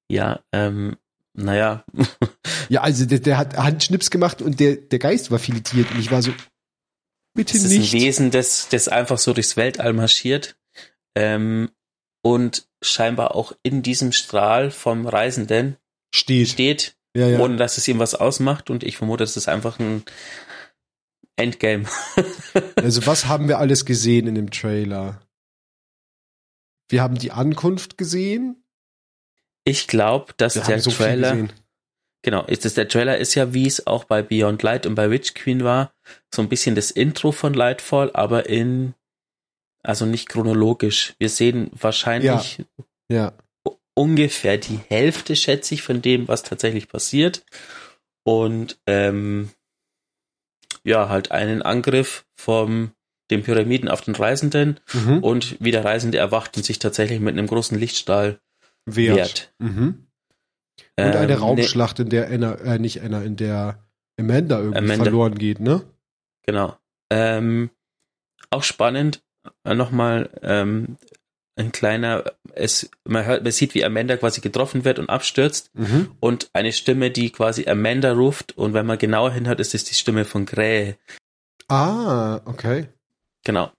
Ja, 0.08 0.40
ähm, 0.52 0.96
naja. 1.34 1.84
ja, 2.68 2.82
also 2.82 3.06
der, 3.06 3.20
der, 3.20 3.38
hat 3.38 3.56
Handschnips 3.56 4.10
gemacht 4.10 4.42
und 4.42 4.60
der, 4.60 4.76
der 4.76 4.98
Geist 4.98 5.30
war 5.30 5.38
filetiert 5.38 5.90
und 5.90 5.98
ich 5.98 6.10
war 6.10 6.22
so, 6.22 6.32
bitte 7.34 7.54
das 7.54 7.64
nicht. 7.64 7.78
Das 7.78 7.86
ist 7.86 7.94
ein 7.94 8.00
Wesen, 8.00 8.30
das, 8.30 8.68
das 8.68 8.88
einfach 8.88 9.18
so 9.18 9.32
durchs 9.32 9.56
Weltall 9.56 9.92
marschiert 9.92 10.56
ähm, 11.16 11.70
und 12.22 12.66
scheinbar 12.82 13.34
auch 13.34 13.52
in 13.62 13.82
diesem 13.82 14.12
Strahl 14.12 14.70
vom 14.70 15.06
Reisenden 15.06 15.76
steht, 16.14 16.48
steht 16.48 16.96
ja, 17.16 17.28
ja. 17.28 17.40
ohne 17.40 17.56
dass 17.56 17.78
es 17.78 17.88
ihm 17.88 17.98
was 17.98 18.14
ausmacht 18.14 18.70
und 18.70 18.84
ich 18.84 18.96
vermute, 18.96 19.24
es 19.24 19.36
ist 19.36 19.48
einfach 19.48 19.78
ein 19.78 20.02
Endgame. 21.36 21.84
also 22.76 23.06
was 23.06 23.26
haben 23.26 23.48
wir 23.48 23.58
alles 23.58 23.84
gesehen 23.84 24.26
in 24.26 24.34
dem 24.34 24.50
Trailer? 24.50 25.22
Wir 26.88 27.02
haben 27.02 27.16
die 27.16 27.32
Ankunft 27.32 27.96
gesehen. 27.96 28.61
Ich 29.64 29.86
glaube, 29.86 30.32
dass 30.36 30.56
wir 30.56 30.62
der 30.62 30.80
so 30.80 30.90
Trailer 30.90 31.48
Genau, 32.24 32.44
ist 32.44 32.64
es 32.64 32.74
der 32.74 32.86
Trailer 32.86 33.18
ist 33.18 33.34
ja, 33.34 33.52
wie 33.52 33.66
es 33.66 33.86
auch 33.86 34.04
bei 34.04 34.22
Beyond 34.22 34.62
Light 34.62 34.86
und 34.86 34.94
bei 34.94 35.10
Witch 35.10 35.34
Queen 35.34 35.64
war, 35.64 35.92
so 36.32 36.40
ein 36.40 36.48
bisschen 36.48 36.76
das 36.76 36.92
Intro 36.92 37.32
von 37.32 37.52
Lightfall, 37.52 38.12
aber 38.14 38.48
in 38.48 38.94
also 39.82 40.06
nicht 40.06 40.28
chronologisch. 40.28 41.14
Wir 41.18 41.28
sehen 41.28 41.70
wahrscheinlich 41.72 42.58
ja. 43.08 43.32
ja. 43.66 43.72
ungefähr 43.94 44.56
die 44.56 44.78
Hälfte, 44.88 45.34
schätze 45.34 45.74
ich, 45.74 45.82
von 45.82 46.00
dem, 46.00 46.28
was 46.28 46.44
tatsächlich 46.44 46.88
passiert. 46.88 47.44
Und 48.24 48.78
ähm, 48.86 49.50
ja, 50.84 51.08
halt 51.08 51.32
einen 51.32 51.62
Angriff 51.62 52.24
vom 52.36 52.92
den 53.30 53.42
Pyramiden 53.42 53.88
auf 53.88 54.02
den 54.02 54.14
Reisenden 54.14 54.78
mhm. 54.92 55.18
und 55.18 55.56
wie 55.58 55.70
der 55.70 55.84
Reisende 55.84 56.18
erwacht 56.18 56.56
und 56.56 56.64
sich 56.64 56.78
tatsächlich 56.78 57.18
mit 57.18 57.36
einem 57.36 57.46
großen 57.46 57.78
Lichtstrahl 57.78 58.40
wehrt. 58.86 59.16
wehrt. 59.16 59.54
Mhm. 59.58 60.06
Und 60.96 61.04
ähm, 61.04 61.16
eine 61.16 61.38
Raumschlacht, 61.38 62.00
in 62.00 62.08
der 62.10 62.28
Anna, 62.30 62.54
äh, 62.54 62.78
nicht 62.78 63.02
Anna, 63.02 63.22
in 63.22 63.36
der 63.36 63.84
Amanda 64.18 64.58
irgendwie 64.58 64.78
Amanda. 64.78 65.04
verloren 65.04 65.34
geht, 65.36 65.60
ne? 65.60 65.82
Genau. 66.44 66.76
Ähm, 67.10 67.70
auch 68.50 68.62
spannend, 68.62 69.22
äh, 69.64 69.74
nochmal 69.74 70.30
ähm, 70.42 70.96
ein 71.56 71.72
kleiner, 71.72 72.24
es, 72.54 72.90
man 73.04 73.24
hört, 73.26 73.42
man 73.42 73.52
sieht, 73.52 73.74
wie 73.74 73.84
Amanda 73.84 74.16
quasi 74.16 74.40
getroffen 74.40 74.84
wird 74.84 74.98
und 74.98 75.08
abstürzt 75.08 75.70
mhm. 75.74 76.10
und 76.20 76.50
eine 76.52 76.72
Stimme, 76.72 77.10
die 77.10 77.30
quasi 77.30 77.66
Amanda 77.68 78.12
ruft 78.12 78.56
und 78.56 78.74
wenn 78.74 78.86
man 78.86 78.98
genauer 78.98 79.32
hinhört, 79.32 79.60
ist 79.60 79.74
es 79.74 79.84
die 79.84 79.94
Stimme 79.94 80.24
von 80.24 80.46
Grähe. 80.46 80.96
Ah, 81.68 82.40
okay. 82.44 82.88
Genau. 83.44 83.70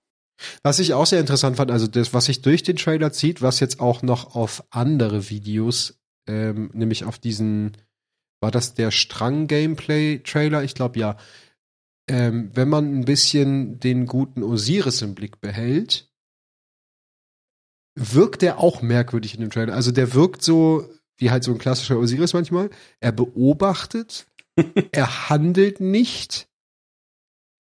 Was 0.62 0.80
ich 0.80 0.94
auch 0.94 1.06
sehr 1.06 1.20
interessant 1.20 1.58
fand, 1.58 1.72
also 1.72 1.88
das, 1.88 2.14
was 2.14 2.26
sich 2.26 2.42
durch 2.42 2.64
den 2.64 2.76
Trailer 2.76 3.12
zieht, 3.12 3.42
was 3.42 3.60
jetzt 3.60 3.80
auch 3.80 4.02
noch 4.02 4.36
auf 4.36 4.64
andere 4.70 5.30
Videos, 5.30 6.00
ähm, 6.28 6.70
nämlich 6.74 7.06
auf 7.06 7.20
diesen, 7.20 7.78
war 8.42 8.52
das 8.52 8.74
der 8.74 8.92
Strang-Gameplay-Trailer? 8.92 10.64
Ich 10.64 10.76
glaube 10.76 11.00
ja. 11.00 11.18
Ähm, 12.10 12.52
wenn 12.54 12.68
man 12.68 13.00
ein 13.00 13.06
bisschen 13.06 13.80
den 13.80 14.06
guten 14.06 14.44
Osiris 14.44 15.02
im 15.02 15.16
Blick 15.16 15.40
behält, 15.40 16.12
wirkt 17.96 18.42
der 18.42 18.60
auch 18.60 18.82
merkwürdig 18.82 19.36
in 19.36 19.42
dem 19.42 19.50
Trailer. 19.50 19.74
Also 19.74 19.92
der 19.92 20.14
wirkt 20.14 20.42
so, 20.42 20.90
wie 21.18 21.32
halt 21.32 21.44
so 21.44 21.52
ein 21.52 21.60
klassischer 21.60 21.98
Osiris 21.98 22.34
manchmal. 22.34 22.70
Er 23.00 23.12
beobachtet, 23.12 24.28
er 24.92 25.30
handelt 25.30 25.80
nicht, 25.80 26.50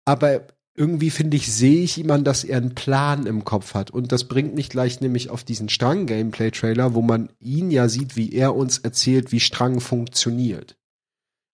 aber 0.04 0.46
irgendwie 0.76 1.10
finde 1.10 1.36
ich, 1.36 1.52
sehe 1.52 1.82
ich 1.82 1.98
ihm 1.98 2.10
an, 2.10 2.24
dass 2.24 2.44
er 2.44 2.58
einen 2.58 2.74
Plan 2.74 3.26
im 3.26 3.44
Kopf 3.44 3.74
hat. 3.74 3.90
Und 3.90 4.12
das 4.12 4.24
bringt 4.24 4.54
mich 4.54 4.68
gleich 4.68 5.00
nämlich 5.00 5.30
auf 5.30 5.44
diesen 5.44 5.68
Strang-Gameplay-Trailer, 5.68 6.94
wo 6.94 7.02
man 7.02 7.30
ihn 7.40 7.70
ja 7.70 7.88
sieht, 7.88 8.16
wie 8.16 8.32
er 8.32 8.54
uns 8.54 8.78
erzählt, 8.78 9.32
wie 9.32 9.40
Strang 9.40 9.80
funktioniert. 9.80 10.76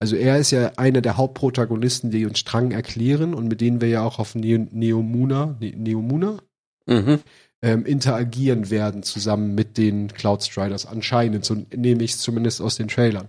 Also 0.00 0.14
er 0.14 0.38
ist 0.38 0.52
ja 0.52 0.72
einer 0.76 1.00
der 1.00 1.16
Hauptprotagonisten, 1.16 2.10
die 2.10 2.24
uns 2.24 2.38
Strang 2.38 2.70
erklären 2.70 3.34
und 3.34 3.48
mit 3.48 3.60
denen 3.60 3.80
wir 3.80 3.88
ja 3.88 4.02
auch 4.02 4.18
auf 4.18 4.34
ne 4.34 4.58
Neomuna, 4.70 5.56
ne 5.60 5.74
Neomuna 5.76 6.38
mhm 6.86 7.18
ähm, 7.62 7.84
interagieren 7.84 8.70
werden 8.70 9.02
zusammen 9.02 9.54
mit 9.54 9.78
den 9.78 10.08
Cloud 10.08 10.42
Striders 10.42 10.86
anscheinend, 10.86 11.44
so 11.44 11.54
nehme 11.74 12.02
ich 12.04 12.12
es 12.12 12.18
zumindest 12.18 12.60
aus 12.60 12.76
den 12.76 12.88
Trailern. 12.88 13.28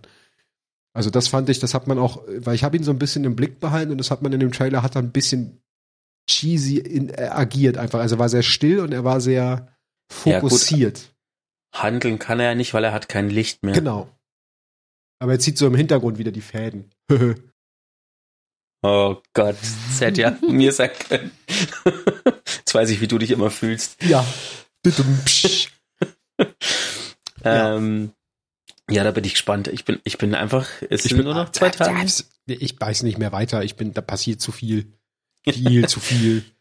Also 0.93 1.10
das 1.10 1.27
fand 1.27 1.50
ich, 1.50 1.60
das 1.60 1.74
hat 1.74 1.88
man 1.88 1.98
auch, 1.98 2.24
weil 2.38 2.55
ich 2.55 2.63
habe 2.63 2.77
ihn 2.77 2.84
so 2.84 2.91
ein 2.91 3.00
bisschen 3.00 3.24
im 3.24 3.36
Blick 3.36 3.60
behalten 3.60 3.91
und 3.91 3.98
das 3.98 4.12
hat 4.12 4.22
man 4.22 4.34
in 4.34 4.39
dem 4.39 4.51
Trailer, 4.51 4.84
hat 4.84 4.96
er 4.96 5.01
ein 5.01 5.12
bisschen 5.12 5.62
cheesy 6.29 6.77
in, 6.77 7.09
äh, 7.09 7.29
agiert 7.31 7.77
einfach. 7.77 8.00
Also 8.00 8.15
er 8.15 8.19
war 8.19 8.29
sehr 8.29 8.43
still 8.43 8.79
und 8.79 8.93
er 8.93 9.03
war 9.03 9.19
sehr 9.19 9.67
fokussiert. 10.12 11.12
Ja, 11.74 11.83
Handeln 11.83 12.19
kann 12.19 12.39
er 12.39 12.48
ja 12.48 12.55
nicht, 12.55 12.74
weil 12.74 12.83
er 12.83 12.93
hat 12.93 13.09
kein 13.09 13.29
Licht 13.29 13.63
mehr. 13.63 13.74
Genau. 13.74 14.09
Aber 15.21 15.33
er 15.33 15.39
zieht 15.39 15.57
so 15.57 15.67
im 15.67 15.75
Hintergrund 15.75 16.17
wieder 16.17 16.31
die 16.31 16.41
Fäden. 16.41 16.91
oh 18.81 19.17
Gott, 19.33 19.57
das 19.62 20.00
hätte 20.01 20.21
ja 20.21 20.38
mir 20.48 20.71
sein 20.71 20.91
können. 21.07 21.31
Jetzt 22.59 22.74
weiß 22.74 22.89
ich, 22.91 23.01
wie 23.01 23.07
du 23.07 23.17
dich 23.17 23.31
immer 23.31 23.51
fühlst. 23.51 24.01
Ja. 24.03 24.25
ähm, 27.43 28.13
ja, 28.89 29.03
da 29.03 29.12
bin 29.12 29.25
ich 29.25 29.33
gespannt. 29.33 29.67
Ich 29.67 29.86
bin, 29.86 30.00
ich 30.03 30.17
bin 30.17 30.33
einfach, 30.33 30.67
es 30.89 31.03
ich 31.03 31.09
sind 31.09 31.17
bin, 31.17 31.25
nur 31.25 31.36
noch 31.36 31.51
zwei 31.51 31.69
Tage. 31.69 32.05
Ich 32.48 32.79
weiß 32.79 33.03
nicht 33.03 33.17
mehr 33.17 33.31
weiter. 33.31 33.63
Ich 33.63 33.75
bin, 33.75 33.93
da 33.93 34.01
passiert 34.01 34.41
zu 34.41 34.51
viel. 34.51 34.99
Viel 35.48 35.88
zu 35.88 36.00
viel. 36.00 36.43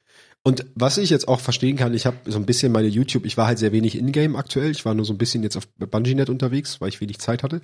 Und 0.45 0.65
was 0.75 0.97
ich 0.97 1.11
jetzt 1.11 1.29
auch 1.29 1.41
verstehen 1.41 1.77
kann, 1.77 1.93
ich 1.93 2.07
habe 2.07 2.19
so 2.25 2.39
ein 2.39 2.47
bisschen 2.47 2.73
meine 2.73 2.89
YouTube, 2.89 3.27
ich 3.27 3.37
war 3.37 3.47
halt 3.47 3.59
sehr 3.59 3.73
wenig 3.73 3.99
in-game 3.99 4.37
aktuell, 4.37 4.71
ich 4.71 4.85
war 4.85 4.95
nur 4.95 5.05
so 5.05 5.13
ein 5.13 5.19
bisschen 5.19 5.43
jetzt 5.43 5.57
auf 5.57 5.67
BungieNet 5.77 6.31
unterwegs, 6.31 6.81
weil 6.81 6.89
ich 6.89 7.01
wenig 7.01 7.19
Zeit 7.19 7.43
hatte. 7.43 7.61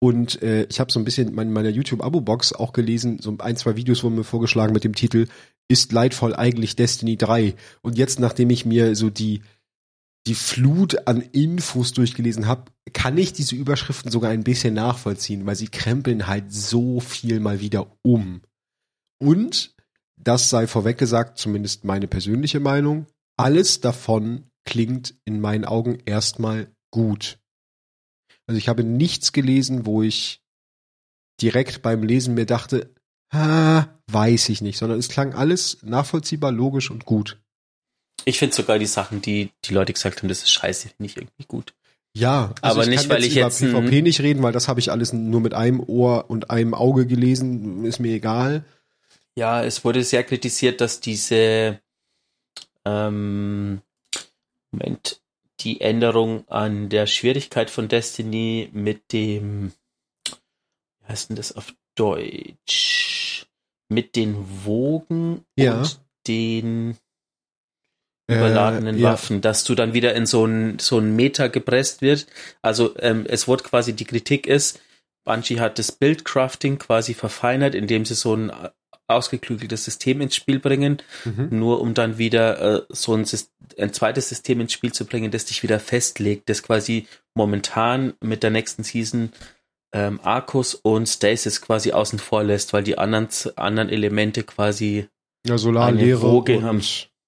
Und 0.00 0.42
äh, 0.42 0.64
ich 0.64 0.80
habe 0.80 0.90
so 0.90 0.98
ein 0.98 1.04
bisschen 1.04 1.28
in 1.28 1.52
meiner 1.52 1.68
YouTube-Abo-Box 1.68 2.54
auch 2.54 2.72
gelesen, 2.72 3.18
so 3.20 3.36
ein, 3.38 3.56
zwei 3.56 3.76
Videos 3.76 4.02
wurden 4.02 4.16
mir 4.16 4.24
vorgeschlagen 4.24 4.72
mit 4.72 4.84
dem 4.84 4.94
Titel 4.94 5.26
Ist 5.68 5.92
Lightfall 5.92 6.34
eigentlich 6.34 6.76
Destiny 6.76 7.16
3? 7.16 7.54
Und 7.82 7.98
jetzt, 7.98 8.18
nachdem 8.18 8.50
ich 8.50 8.64
mir 8.64 8.96
so 8.96 9.10
die, 9.10 9.42
die 10.26 10.34
Flut 10.34 11.06
an 11.06 11.20
Infos 11.20 11.92
durchgelesen 11.92 12.46
habe, 12.46 12.64
kann 12.92 13.18
ich 13.18 13.32
diese 13.32 13.54
Überschriften 13.54 14.10
sogar 14.10 14.30
ein 14.30 14.44
bisschen 14.44 14.74
nachvollziehen, 14.74 15.46
weil 15.46 15.56
sie 15.56 15.68
krempeln 15.68 16.26
halt 16.26 16.52
so 16.52 17.00
viel 17.00 17.38
mal 17.40 17.60
wieder 17.60 17.96
um. 18.02 18.42
Und, 19.18 19.74
das 20.18 20.50
sei 20.50 20.66
vorweg 20.66 20.98
gesagt, 20.98 21.38
zumindest 21.38 21.84
meine 21.84 22.08
persönliche 22.08 22.60
Meinung, 22.60 23.06
alles 23.36 23.80
davon 23.80 24.50
klingt 24.64 25.14
in 25.24 25.40
meinen 25.40 25.64
Augen 25.64 25.98
erstmal 26.04 26.70
gut. 26.90 27.38
Also 28.46 28.58
ich 28.58 28.68
habe 28.68 28.84
nichts 28.84 29.32
gelesen, 29.32 29.86
wo 29.86 30.02
ich 30.02 30.42
direkt 31.40 31.82
beim 31.82 32.02
Lesen 32.02 32.34
mir 32.34 32.46
dachte, 32.46 32.94
ah, 33.30 33.86
weiß 34.10 34.48
ich 34.48 34.60
nicht, 34.60 34.78
sondern 34.78 34.98
es 34.98 35.08
klang 35.08 35.34
alles 35.34 35.78
nachvollziehbar, 35.82 36.52
logisch 36.52 36.90
und 36.90 37.04
gut. 37.04 37.40
Ich 38.24 38.38
finde 38.38 38.54
sogar 38.54 38.78
die 38.78 38.86
Sachen, 38.86 39.22
die 39.22 39.50
die 39.64 39.74
Leute 39.74 39.92
gesagt 39.92 40.18
haben, 40.18 40.28
das 40.28 40.42
ist 40.42 40.50
scheiße, 40.50 40.90
nicht 40.98 41.16
irgendwie 41.16 41.44
gut. 41.46 41.74
Ja, 42.16 42.54
also 42.62 42.80
aber 42.80 42.82
ich 42.82 42.88
nicht, 42.88 43.08
weil 43.08 43.22
ich 43.22 43.34
jetzt 43.34 43.60
über 43.60 43.80
PvP 43.80 44.02
nicht 44.02 44.20
reden, 44.20 44.42
weil 44.42 44.52
das 44.52 44.66
habe 44.66 44.80
ich 44.80 44.90
alles 44.90 45.12
nur 45.12 45.40
mit 45.40 45.54
einem 45.54 45.80
Ohr 45.80 46.28
und 46.28 46.50
einem 46.50 46.74
Auge 46.74 47.06
gelesen, 47.06 47.84
ist 47.84 48.00
mir 48.00 48.12
egal. 48.12 48.64
Ja, 49.38 49.62
es 49.62 49.84
wurde 49.84 50.02
sehr 50.02 50.24
kritisiert, 50.24 50.80
dass 50.80 50.98
diese 50.98 51.80
ähm, 52.84 53.80
Moment, 54.72 55.20
die 55.60 55.80
Änderung 55.80 56.48
an 56.48 56.88
der 56.88 57.06
Schwierigkeit 57.06 57.70
von 57.70 57.86
Destiny 57.86 58.68
mit 58.72 59.12
dem, 59.12 59.70
wie 60.26 61.06
heißt 61.06 61.28
denn 61.28 61.36
das 61.36 61.56
auf 61.56 61.72
Deutsch? 61.94 63.46
Mit 63.88 64.16
den 64.16 64.64
Wogen 64.64 65.44
ja. 65.54 65.78
und 65.78 66.00
den 66.26 66.98
überladenen 68.26 68.96
äh, 68.96 69.02
ja. 69.02 69.12
Waffen, 69.12 69.40
dass 69.40 69.62
du 69.62 69.76
dann 69.76 69.94
wieder 69.94 70.16
in 70.16 70.26
so 70.26 70.44
ein, 70.44 70.80
so 70.80 70.98
ein 70.98 71.14
Meter 71.14 71.48
gepresst 71.48 72.02
wird. 72.02 72.26
Also 72.60 72.98
ähm, 72.98 73.24
es 73.28 73.46
wurde 73.46 73.62
quasi, 73.62 73.92
die 73.92 74.04
Kritik 74.04 74.48
ist, 74.48 74.80
Bungie 75.24 75.60
hat 75.60 75.78
das 75.78 75.92
Buildcrafting 75.92 76.78
quasi 76.78 77.14
verfeinert, 77.14 77.76
indem 77.76 78.04
sie 78.04 78.16
so 78.16 78.34
ein 78.34 78.50
ausgeklügeltes 79.08 79.84
System 79.84 80.20
ins 80.20 80.36
Spiel 80.36 80.60
bringen, 80.60 80.98
mhm. 81.24 81.48
nur 81.50 81.80
um 81.80 81.94
dann 81.94 82.18
wieder 82.18 82.60
äh, 82.60 82.82
so 82.90 83.14
ein, 83.14 83.26
ein 83.78 83.92
zweites 83.92 84.28
System 84.28 84.60
ins 84.60 84.72
Spiel 84.72 84.92
zu 84.92 85.06
bringen, 85.06 85.30
das 85.30 85.46
dich 85.46 85.62
wieder 85.62 85.80
festlegt, 85.80 86.48
das 86.48 86.62
quasi 86.62 87.06
momentan 87.34 88.12
mit 88.20 88.42
der 88.42 88.50
nächsten 88.50 88.84
Season 88.84 89.32
ähm, 89.92 90.20
Arcus 90.22 90.74
und 90.74 91.08
Stasis 91.08 91.62
quasi 91.62 91.92
außen 91.92 92.18
vor 92.18 92.44
lässt, 92.44 92.72
weil 92.72 92.82
die 92.82 92.98
anderen, 92.98 93.28
anderen 93.56 93.88
Elemente 93.88 94.42
quasi 94.42 95.08
ja, 95.46 95.56
Solarlehre 95.56 96.20
Woge 96.22 96.58
und, 96.58 96.64
haben. 96.64 96.82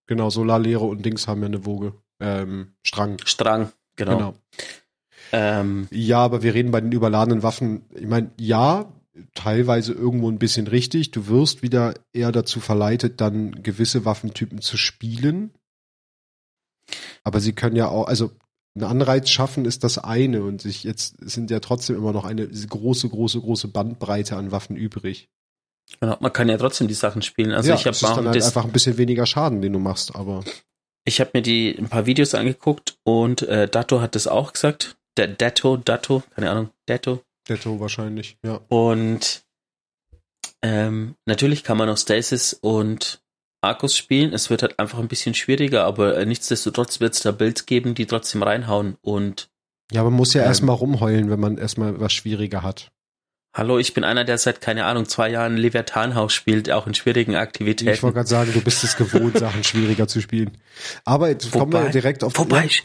Genau, 0.07 0.29
Solarlehre 0.29 0.85
und 0.85 1.05
Dings 1.05 1.27
haben 1.27 1.41
ja 1.41 1.47
eine 1.47 1.65
Woge. 1.65 1.95
Ähm, 2.21 2.73
Strang. 2.85 3.17
Strang, 3.25 3.73
genau. 3.97 4.17
genau. 4.17 4.35
Ähm, 5.33 5.89
ja, 5.91 6.19
aber 6.19 6.43
wir 6.43 6.55
reden 6.55 6.73
bei 6.73 6.81
den 6.81 6.93
überladenen 6.93 7.43
Waffen. 7.43 7.87
Ich 7.95 8.07
meine, 8.07 8.31
ja, 8.39 8.93
teilweise 9.35 9.93
irgendwo 9.93 10.31
ein 10.31 10.39
bisschen 10.39 10.67
richtig. 10.67 11.11
Du 11.11 11.27
wirst 11.29 11.63
wieder 11.63 11.95
eher 12.13 12.33
dazu 12.33 12.61
verleitet, 12.61 13.21
dann 13.21 13.63
gewisse 13.63 14.05
Waffentypen 14.05 14.61
zu 14.61 14.77
spielen. 14.77 15.53
Aber 17.23 17.41
sie 17.41 17.53
können 17.53 17.77
ja 17.77 17.89
auch, 17.89 18.07
also 18.07 18.31
ein 18.77 18.85
Anreiz 18.85 19.29
schaffen 19.29 19.65
ist 19.65 19.83
das 19.83 19.99
eine 19.99 20.45
und 20.45 20.63
sich 20.63 20.85
jetzt 20.85 21.17
sind 21.21 21.51
ja 21.51 21.61
trotzdem 21.61 21.97
immer 21.97 22.13
noch 22.13 22.25
eine 22.25 22.47
große, 22.47 23.09
große, 23.09 23.41
große 23.41 23.69
Bandbreite 23.69 24.37
an 24.37 24.53
Waffen 24.53 24.77
übrig. 24.77 25.29
Genau, 25.99 26.17
man 26.21 26.33
kann 26.33 26.49
ja 26.49 26.57
trotzdem 26.57 26.87
die 26.87 26.95
Sachen 26.95 27.23
spielen. 27.23 27.53
Also 27.53 27.71
ja, 27.71 27.75
ich 27.75 27.87
habe 27.87 27.97
dann 28.01 28.29
halt 28.29 28.43
einfach 28.43 28.65
ein 28.65 28.71
bisschen 28.73 28.97
weniger 28.97 29.27
Schaden, 29.27 29.61
den 29.61 29.73
du 29.73 29.81
machst, 29.81 30.15
aber 30.15 30.45
ich 31.05 31.21
habe 31.21 31.31
mir 31.35 31.43
die 31.43 31.75
ein 31.77 31.89
paar 31.89 32.07
Videos 32.07 32.35
angeguckt 32.35 32.99
und 33.03 33.43
äh, 33.43 33.69
Dato 33.69 34.01
hat 34.01 34.15
das 34.15 34.29
auch 34.29 34.53
gesagt. 34.53 34.97
Der 35.17 35.27
Dato, 35.27 35.77
Dato, 35.77 36.23
keine 36.35 36.51
Ahnung, 36.51 36.71
Dato. 36.87 37.21
Dato 37.51 37.81
wahrscheinlich, 37.81 38.39
ja. 38.45 38.61
Und 38.69 39.45
ähm, 40.63 41.17
natürlich 41.27 41.65
kann 41.65 41.77
man 41.77 41.89
auch 41.89 41.97
Stasis 41.97 42.53
und 42.53 43.23
Arcus 43.63 43.97
spielen. 43.97 44.33
Es 44.33 44.51
wird 44.51 44.63
halt 44.63 44.79
einfach 44.79 44.99
ein 44.99 45.09
bisschen 45.09 45.35
schwieriger, 45.35 45.85
aber 45.85 46.17
äh, 46.17 46.27
nichtsdestotrotz 46.27 47.01
wird 47.01 47.15
es 47.15 47.21
da 47.21 47.33
Builds 47.33 47.67
geben, 47.67 47.95
die 47.95 48.07
trotzdem 48.07 48.43
reinhauen 48.43 48.97
und 49.03 49.51
ja, 49.93 50.05
man 50.05 50.13
muss 50.13 50.35
ja 50.35 50.43
ähm, 50.43 50.49
erstmal 50.49 50.77
rumheulen, 50.77 51.31
wenn 51.31 51.41
man 51.41 51.59
erstmal 51.59 51.99
was 52.01 52.13
schwieriger 52.13 52.63
hat. 52.63 52.93
Hallo, 53.53 53.79
ich 53.79 53.95
bin 53.95 54.05
einer, 54.05 54.25
der 54.25 54.39
seit, 54.39 54.61
keine 54.61 54.85
Ahnung, 54.85 55.07
zwei 55.07 55.29
Jahren 55.29 55.57
Leviathanhaus 55.57 56.33
spielt, 56.33 56.71
auch 56.71 56.87
in 56.87 56.95
schwierigen 56.95 57.35
Aktivitäten. 57.35 57.93
Ich 57.93 58.03
wollte 58.05 58.15
gerade 58.15 58.29
sagen, 58.29 58.53
du 58.53 58.61
bist 58.61 58.85
es 58.85 58.97
gewohnt, 58.97 59.39
Sachen 59.41 59.65
schwieriger 59.65 60.07
zu 60.07 60.21
spielen. 60.21 60.57
Aber 61.05 61.29
jetzt 61.29 61.51
kommen 61.51 61.73
wir 61.73 61.89
direkt 61.89 62.23
auf... 62.23 62.39
Wobei, 62.39 62.67
ich, 62.67 62.85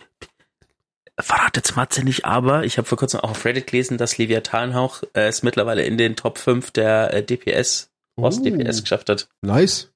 verratet's 1.19 1.75
Matze 1.75 2.03
nicht, 2.03 2.25
aber 2.25 2.65
ich 2.65 2.77
habe 2.77 2.87
vor 2.87 2.97
kurzem 2.97 3.21
auch 3.21 3.31
auf 3.31 3.45
Reddit 3.45 3.67
gelesen, 3.67 3.97
dass 3.97 4.17
Leviathanhauch 4.17 5.03
äh, 5.13 5.27
es 5.27 5.43
mittlerweile 5.43 5.83
in 5.83 5.97
den 5.97 6.15
Top 6.15 6.37
5 6.37 6.71
der 6.71 7.13
äh, 7.13 7.23
DPS, 7.23 7.91
Ost 8.17 8.45
DPS 8.45 8.81
geschafft 8.81 9.09
hat. 9.09 9.29
Nice. 9.41 9.91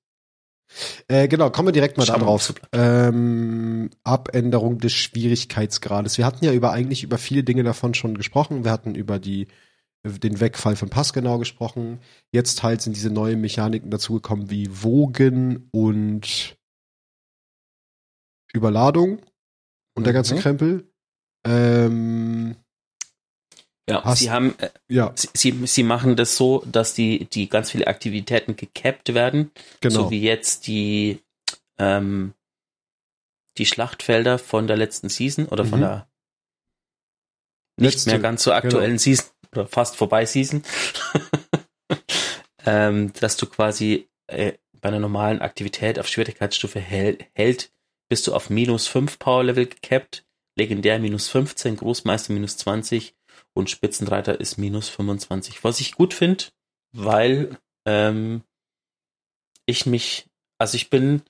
Äh, 1.07 1.27
genau, 1.27 1.49
kommen 1.49 1.69
wir 1.69 1.73
direkt 1.73 1.97
mal 1.97 2.05
da 2.05 2.17
drauf. 2.17 2.53
Ähm, 2.73 3.89
Abänderung 4.03 4.77
des 4.77 4.93
Schwierigkeitsgrades. 4.93 6.17
Wir 6.17 6.25
hatten 6.25 6.45
ja 6.45 6.53
über 6.53 6.71
eigentlich 6.71 7.03
über 7.03 7.17
viele 7.17 7.43
Dinge 7.43 7.63
davon 7.63 7.93
schon 7.95 8.15
gesprochen. 8.15 8.63
Wir 8.63 8.71
hatten 8.71 8.95
über 8.95 9.19
die 9.19 9.47
den 10.05 10.39
Wegfall 10.39 10.75
von 10.75 10.89
Passgenau 10.89 11.39
gesprochen. 11.39 11.99
Jetzt 12.31 12.63
halt 12.63 12.81
sind 12.81 12.95
diese 12.95 13.09
neuen 13.09 13.41
Mechaniken 13.41 13.91
dazugekommen 13.91 14.49
wie 14.49 14.69
Wogen 14.81 15.67
und 15.71 16.57
Überladung 18.53 19.21
und 19.95 20.05
der 20.05 20.13
ganze 20.13 20.35
mhm. 20.35 20.39
Krempel. 20.39 20.88
Ähm, 21.45 22.55
ja, 23.89 24.03
hast, 24.03 24.19
sie 24.19 24.29
haben, 24.29 24.57
äh, 24.59 24.69
ja. 24.87 25.13
Sie, 25.15 25.65
sie 25.65 25.83
machen 25.83 26.15
das 26.15 26.37
so, 26.37 26.63
dass 26.65 26.93
die, 26.93 27.25
die 27.25 27.49
ganz 27.49 27.71
viele 27.71 27.87
Aktivitäten 27.87 28.55
gekappt 28.55 29.13
werden. 29.13 29.51
Genau. 29.81 30.03
So 30.03 30.11
wie 30.11 30.21
jetzt 30.21 30.67
die, 30.67 31.23
ähm, 31.77 32.33
die 33.57 33.65
Schlachtfelder 33.65 34.37
von 34.37 34.67
der 34.67 34.77
letzten 34.77 35.09
Season 35.09 35.47
oder 35.47 35.63
mhm. 35.63 35.69
von 35.69 35.79
der 35.81 36.09
nicht 37.77 37.93
Letzte, 37.93 38.09
mehr 38.11 38.19
ganz 38.19 38.43
so 38.43 38.51
aktuellen 38.51 38.91
genau. 38.91 38.99
Season 38.99 39.25
oder 39.53 39.67
fast 39.67 39.95
vorbei 39.95 40.25
Season, 40.25 40.63
ähm, 42.65 43.13
dass 43.13 43.37
du 43.37 43.45
quasi 43.45 44.09
äh, 44.27 44.53
bei 44.81 44.89
einer 44.89 44.99
normalen 44.99 45.41
Aktivität 45.41 45.97
auf 45.97 46.07
Schwierigkeitsstufe 46.07 46.79
hält, 46.79 47.25
hält 47.33 47.71
bist 48.09 48.27
du 48.27 48.33
auf 48.33 48.49
minus 48.49 48.87
5 48.87 49.19
Power 49.19 49.43
Level 49.43 49.65
gecapped, 49.65 50.25
legendär 50.59 50.99
minus 50.99 51.27
15, 51.29 51.77
Großmeister 51.77 52.33
minus 52.33 52.57
20 52.57 53.15
und 53.53 53.69
Spitzenreiter 53.69 54.39
ist 54.39 54.57
minus 54.57 54.89
25. 54.89 55.63
Was 55.63 55.79
ich 55.79 55.93
gut 55.93 56.13
finde, 56.13 56.45
weil 56.91 57.57
ähm, 57.85 58.43
ich 59.65 59.85
mich, 59.85 60.27
also 60.57 60.75
ich 60.75 60.89
bin, 60.89 61.21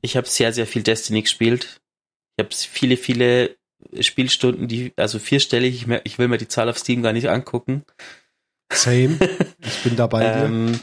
ich 0.00 0.16
habe 0.16 0.28
sehr, 0.28 0.52
sehr 0.52 0.66
viel 0.66 0.82
Destiny 0.82 1.22
gespielt. 1.22 1.80
Ich 2.36 2.44
habe 2.44 2.54
viele, 2.54 2.96
viele 2.96 3.56
Spielstunden, 4.00 4.68
die, 4.68 4.92
also 4.96 5.18
vierstellig, 5.18 5.74
ich, 5.82 6.00
ich 6.04 6.18
will 6.18 6.28
mir 6.28 6.38
die 6.38 6.48
Zahl 6.48 6.68
auf 6.68 6.78
Steam 6.78 7.02
gar 7.02 7.12
nicht 7.12 7.28
angucken. 7.28 7.84
Same. 8.72 9.18
Ich 9.62 9.82
bin 9.82 9.94
dabei. 9.94 10.24
ähm, 10.24 10.80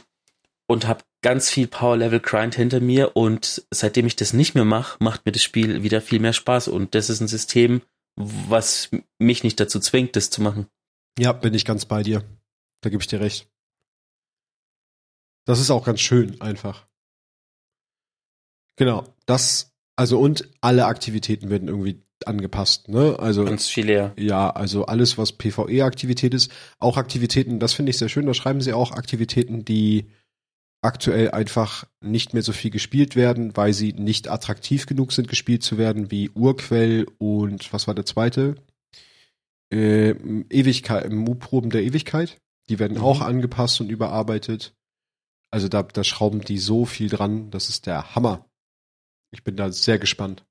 und 0.68 0.88
habe 0.88 1.04
ganz 1.22 1.50
viel 1.50 1.68
Power 1.68 1.98
Level 1.98 2.20
Grind 2.20 2.56
hinter 2.56 2.80
mir 2.80 3.16
und 3.16 3.66
seitdem 3.72 4.06
ich 4.06 4.16
das 4.16 4.34
nicht 4.34 4.54
mehr 4.54 4.66
mache, 4.66 5.02
macht 5.04 5.26
mir 5.26 5.32
das 5.32 5.44
Spiel 5.44 5.84
wieder 5.84 6.02
viel 6.02 6.20
mehr 6.20 6.34
Spaß 6.34 6.68
und 6.68 6.94
das 6.94 7.10
ist 7.10 7.22
ein 7.22 7.28
System, 7.28 7.82
was 8.16 8.90
mich 9.20 9.44
nicht 9.44 9.60
dazu 9.60 9.80
zwingt, 9.80 10.16
das 10.16 10.30
zu 10.30 10.42
machen. 10.42 10.68
Ja, 11.18 11.32
bin 11.32 11.54
ich 11.54 11.66
ganz 11.66 11.86
bei 11.86 12.04
dir. 12.04 12.24
Da 12.82 12.90
gebe 12.90 13.02
ich 13.02 13.08
dir 13.08 13.20
recht. 13.20 13.50
Das 15.46 15.60
ist 15.60 15.72
auch 15.72 15.86
ganz 15.86 16.02
schön, 16.02 16.42
einfach. 16.42 16.88
Genau, 18.76 19.06
das, 19.26 19.74
also 19.96 20.20
und 20.20 20.50
alle 20.62 20.86
Aktivitäten 20.86 21.50
werden 21.50 21.70
irgendwie 21.70 22.04
angepasst, 22.26 22.90
ne? 22.90 23.18
Also 23.20 23.46
ganz 23.46 23.68
viele. 23.68 23.94
Ja, 23.94 24.12
ja 24.18 24.50
also 24.50 24.86
alles, 24.86 25.18
was 25.18 25.32
PvE-Aktivität 25.32 26.34
ist, 26.34 26.52
auch 26.80 26.98
Aktivitäten, 26.98 27.60
das 27.60 27.74
finde 27.74 27.92
ich 27.92 27.98
sehr 27.98 28.10
schön. 28.10 28.26
Da 28.26 28.34
schreiben 28.34 28.62
sie 28.62 28.74
auch 28.74 28.92
Aktivitäten, 28.92 29.66
die 29.66 30.12
aktuell 30.82 31.32
einfach 31.32 31.86
nicht 32.02 32.34
mehr 32.34 32.44
so 32.44 32.54
viel 32.54 32.72
gespielt 32.72 33.16
werden, 33.16 33.56
weil 33.58 33.74
sie 33.74 33.94
nicht 33.94 34.30
attraktiv 34.30 34.86
genug 34.86 35.12
sind, 35.12 35.28
gespielt 35.28 35.64
zu 35.64 35.78
werden, 35.78 36.12
wie 36.12 36.30
Urquell 36.30 37.08
und 37.18 37.74
was 37.74 37.88
war 37.88 37.96
der 37.96 38.06
zweite? 38.06 38.56
Äh, 39.72 40.12
Ewigkeit, 40.50 41.12
Mu-Proben 41.12 41.70
der 41.70 41.84
Ewigkeit. 41.84 42.38
Die 42.70 42.80
werden 42.80 42.98
mhm. 42.98 43.04
auch 43.04 43.22
angepasst 43.22 43.82
und 43.82 43.90
überarbeitet. 43.90 44.74
Also 45.52 45.68
da, 45.68 45.84
da 45.84 46.04
schrauben 46.04 46.42
die 46.42 46.58
so 46.58 46.86
viel 46.86 47.10
dran, 47.10 47.50
das 47.52 47.70
ist 47.70 47.86
der 47.86 48.16
Hammer. 48.16 48.46
Ich 49.32 49.44
bin 49.44 49.56
da 49.56 49.72
sehr 49.72 50.00
gespannt 50.00 50.48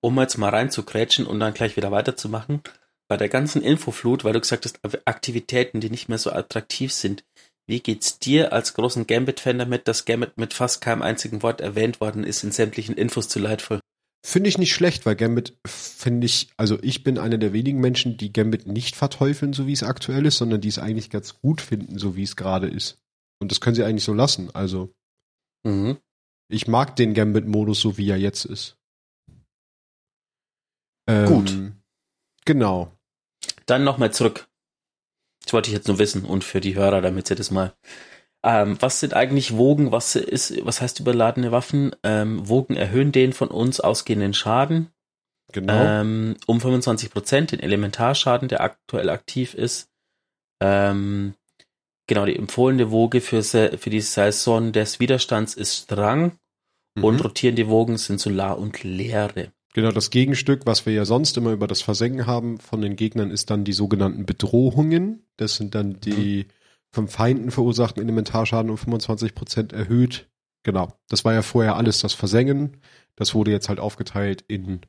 um 0.00 0.18
jetzt 0.18 0.38
mal 0.38 0.50
reinzukrätschen 0.50 1.26
und 1.26 1.40
dann 1.40 1.54
gleich 1.54 1.76
wieder 1.76 1.90
weiterzumachen, 1.90 2.62
bei 3.08 3.16
der 3.16 3.28
ganzen 3.28 3.62
Infoflut, 3.62 4.24
weil 4.24 4.34
du 4.34 4.40
gesagt 4.40 4.64
hast, 4.64 4.80
Aktivitäten, 5.06 5.80
die 5.80 5.90
nicht 5.90 6.08
mehr 6.08 6.18
so 6.18 6.30
attraktiv 6.30 6.92
sind, 6.92 7.24
wie 7.68 7.80
geht's 7.80 8.18
dir 8.18 8.52
als 8.52 8.74
großen 8.74 9.06
Gambit-Fan 9.06 9.58
damit, 9.58 9.86
dass 9.86 10.06
Gambit 10.06 10.38
mit 10.38 10.54
fast 10.54 10.80
keinem 10.80 11.02
einzigen 11.02 11.42
Wort 11.42 11.60
erwähnt 11.60 12.00
worden 12.00 12.24
ist 12.24 12.42
in 12.42 12.50
sämtlichen 12.50 12.96
Infos 12.96 13.28
zu 13.28 13.38
leidvoll? 13.38 13.80
Finde 14.26 14.48
ich 14.48 14.58
nicht 14.58 14.74
schlecht, 14.74 15.06
weil 15.06 15.16
Gambit 15.16 15.56
finde 15.66 16.26
ich, 16.26 16.50
also 16.56 16.78
ich 16.82 17.04
bin 17.04 17.18
einer 17.18 17.38
der 17.38 17.52
wenigen 17.52 17.80
Menschen, 17.80 18.16
die 18.16 18.32
Gambit 18.32 18.66
nicht 18.66 18.96
verteufeln, 18.96 19.52
so 19.52 19.66
wie 19.66 19.72
es 19.72 19.82
aktuell 19.82 20.26
ist, 20.26 20.38
sondern 20.38 20.60
die 20.60 20.68
es 20.68 20.78
eigentlich 20.78 21.10
ganz 21.10 21.38
gut 21.40 21.60
finden, 21.60 21.98
so 21.98 22.16
wie 22.16 22.24
es 22.24 22.36
gerade 22.36 22.66
ist. 22.66 22.98
Und 23.40 23.52
das 23.52 23.60
können 23.60 23.76
sie 23.76 23.84
eigentlich 23.84 24.04
so 24.04 24.14
lassen. 24.14 24.50
Also 24.54 24.92
mhm. 25.64 25.98
ich 26.50 26.66
mag 26.66 26.96
den 26.96 27.14
Gambit-Modus 27.14 27.80
so, 27.80 27.96
wie 27.96 28.10
er 28.10 28.18
jetzt 28.18 28.44
ist. 28.44 28.76
Ähm, 31.06 31.26
Gut. 31.26 31.72
Genau. 32.44 32.92
Dann 33.66 33.84
nochmal 33.84 34.12
zurück. 34.12 34.48
Das 35.48 35.54
wollte 35.54 35.70
ich 35.70 35.74
jetzt 35.74 35.88
nur 35.88 35.98
wissen 35.98 36.26
und 36.26 36.44
für 36.44 36.60
die 36.60 36.74
Hörer, 36.74 37.00
damit 37.00 37.26
sie 37.26 37.34
das 37.34 37.50
mal. 37.50 37.72
Ähm, 38.44 38.76
was 38.80 39.00
sind 39.00 39.14
eigentlich 39.14 39.56
Wogen? 39.56 39.92
Was 39.92 40.14
ist, 40.14 40.62
was 40.66 40.82
heißt 40.82 41.00
überladene 41.00 41.52
Waffen? 41.52 41.96
Ähm, 42.02 42.46
Wogen 42.46 42.76
erhöhen 42.76 43.12
den 43.12 43.32
von 43.32 43.48
uns 43.48 43.80
ausgehenden 43.80 44.34
Schaden. 44.34 44.90
Genau. 45.50 45.72
Ähm, 45.72 46.36
um 46.46 46.60
25 46.60 47.10
Prozent 47.10 47.52
den 47.52 47.60
Elementarschaden, 47.60 48.48
der 48.48 48.60
aktuell 48.60 49.08
aktiv 49.08 49.54
ist. 49.54 49.88
Ähm, 50.62 51.32
genau, 52.06 52.26
die 52.26 52.36
empfohlene 52.36 52.90
Woge 52.90 53.22
für, 53.22 53.42
für 53.42 53.88
die 53.88 54.02
Saison 54.02 54.72
des 54.72 55.00
Widerstands 55.00 55.54
ist 55.54 55.84
Strang 55.84 56.32
mhm. 56.94 57.04
und 57.04 57.24
rotierende 57.24 57.68
Wogen 57.68 57.96
sind 57.96 58.20
Solar 58.20 58.58
und 58.58 58.84
Leere. 58.84 59.50
Genau, 59.74 59.92
das 59.92 60.10
Gegenstück, 60.10 60.62
was 60.64 60.86
wir 60.86 60.92
ja 60.92 61.04
sonst 61.04 61.36
immer 61.36 61.52
über 61.52 61.66
das 61.66 61.82
Versenken 61.82 62.26
haben 62.26 62.58
von 62.58 62.80
den 62.80 62.96
Gegnern, 62.96 63.30
ist 63.30 63.50
dann 63.50 63.64
die 63.64 63.72
sogenannten 63.72 64.24
Bedrohungen. 64.24 65.26
Das 65.36 65.56
sind 65.56 65.74
dann 65.74 66.00
die 66.00 66.44
mhm. 66.44 66.52
vom 66.90 67.08
Feinden 67.08 67.50
verursachten 67.50 68.02
Elementarschaden 68.02 68.70
um 68.70 68.78
25 68.78 69.34
Prozent 69.34 69.72
erhöht. 69.72 70.28
Genau, 70.62 70.88
das 71.08 71.24
war 71.24 71.34
ja 71.34 71.42
vorher 71.42 71.76
alles 71.76 72.00
das 72.00 72.14
Versengen. 72.14 72.78
Das 73.14 73.34
wurde 73.34 73.50
jetzt 73.50 73.68
halt 73.68 73.78
aufgeteilt 73.78 74.44
in 74.48 74.80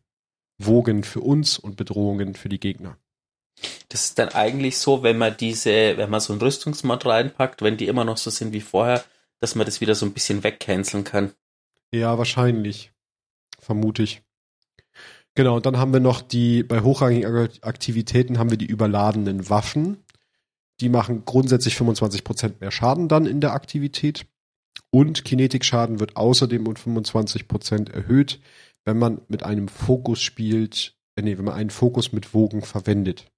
Wogen 0.57 1.03
für 1.03 1.21
uns 1.21 1.57
und 1.59 1.75
Bedrohungen 1.75 2.35
für 2.35 2.49
die 2.49 2.59
Gegner. 2.59 2.97
Das 3.89 4.05
ist 4.05 4.19
dann 4.19 4.29
eigentlich 4.29 4.77
so, 4.77 5.03
wenn 5.03 5.17
man 5.17 5.35
diese, 5.35 5.97
wenn 5.97 6.09
man 6.09 6.19
so 6.21 6.33
ein 6.33 6.39
Rüstungsmod 6.39 7.05
reinpackt, 7.05 7.61
wenn 7.61 7.77
die 7.77 7.87
immer 7.87 8.05
noch 8.05 8.17
so 8.17 8.29
sind 8.29 8.53
wie 8.53 8.61
vorher, 8.61 9.03
dass 9.39 9.55
man 9.55 9.65
das 9.65 9.81
wieder 9.81 9.95
so 9.95 10.05
ein 10.05 10.13
bisschen 10.13 10.43
wegcanceln 10.43 11.03
kann. 11.03 11.33
Ja, 11.91 12.17
wahrscheinlich. 12.17 12.91
Vermute 13.59 14.03
ich. 14.03 14.21
Genau, 15.39 15.55
und 15.55 15.65
dann 15.65 15.77
haben 15.77 15.93
wir 15.93 16.01
noch 16.01 16.21
die, 16.21 16.63
bei 16.63 16.81
hochrangigen 16.81 17.47
Aktivitäten 17.61 18.37
haben 18.39 18.49
wir 18.49 18.57
die 18.57 18.65
überladenen 18.65 19.49
Waffen. 19.49 20.03
Die 20.81 20.89
machen 20.89 21.23
grundsätzlich 21.23 21.75
25% 21.75 22.55
mehr 22.59 22.71
Schaden 22.71 23.07
dann 23.07 23.25
in 23.25 23.39
der 23.39 23.53
Aktivität. 23.53 24.25
Und 24.91 25.23
Kinetikschaden 25.23 26.01
wird 26.01 26.17
außerdem 26.17 26.67
um 26.67 26.73
25% 26.73 27.89
erhöht, 27.89 28.41
wenn 28.83 28.99
man 28.99 29.21
mit 29.29 29.43
einem 29.43 29.69
Fokus 29.69 30.21
spielt, 30.21 30.97
äh, 31.15 31.21
nee, 31.21 31.37
wenn 31.37 31.45
man 31.45 31.53
einen 31.53 31.69
Fokus 31.69 32.11
mit 32.11 32.33
Wogen 32.33 32.61
verwendet. 32.61 33.31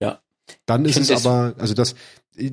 Ja. 0.00 0.22
Dann 0.64 0.84
ist 0.84 0.96
es 0.96 1.26
aber, 1.26 1.56
also 1.58 1.74
das, 1.74 1.96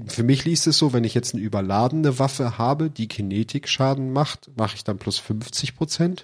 für 0.08 0.24
mich 0.24 0.46
liest 0.46 0.66
es 0.66 0.80
so, 0.80 0.94
wenn 0.94 1.04
ich 1.04 1.14
jetzt 1.14 1.36
eine 1.36 1.44
überladene 1.44 2.18
Waffe 2.18 2.58
habe, 2.58 2.90
die 2.90 3.08
Kinetikschaden 3.08 4.12
macht, 4.12 4.50
mache 4.58 4.78
ich 4.78 4.84
dann 4.84 4.98
plus 4.98 5.22
50% 5.22 6.24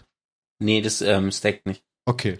Nee, 0.61 0.81
das 0.81 1.01
ähm, 1.01 1.31
stackt 1.31 1.65
nicht. 1.65 1.83
Okay. 2.09 2.39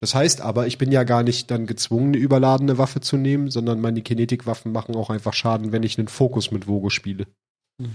Das 0.00 0.14
heißt 0.14 0.42
aber, 0.42 0.66
ich 0.66 0.76
bin 0.76 0.92
ja 0.92 1.02
gar 1.02 1.22
nicht 1.22 1.50
dann 1.50 1.66
gezwungen, 1.66 2.08
eine 2.08 2.18
überladene 2.18 2.76
Waffe 2.76 3.00
zu 3.00 3.16
nehmen, 3.16 3.50
sondern 3.50 3.80
meine 3.80 4.02
Kinetikwaffen 4.02 4.70
machen 4.70 4.94
auch 4.94 5.08
einfach 5.08 5.32
Schaden, 5.32 5.72
wenn 5.72 5.82
ich 5.82 5.98
einen 5.98 6.08
Fokus 6.08 6.50
mit 6.50 6.68
Vogo 6.68 6.90
spiele. 6.90 7.26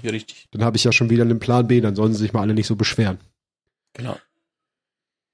Ja, 0.02 0.10
richtig. 0.10 0.48
Dann 0.52 0.64
habe 0.64 0.76
ich 0.76 0.84
ja 0.84 0.92
schon 0.92 1.12
wieder 1.12 1.24
einen 1.24 1.40
Plan 1.40 1.68
B, 1.68 1.82
dann 1.82 1.96
sollen 1.96 2.14
sie 2.14 2.20
sich 2.20 2.34
mal 2.34 2.42
alle 2.42 2.56
nicht 2.56 2.66
so 2.66 2.76
beschweren. 2.76 3.20
Genau. 3.94 4.18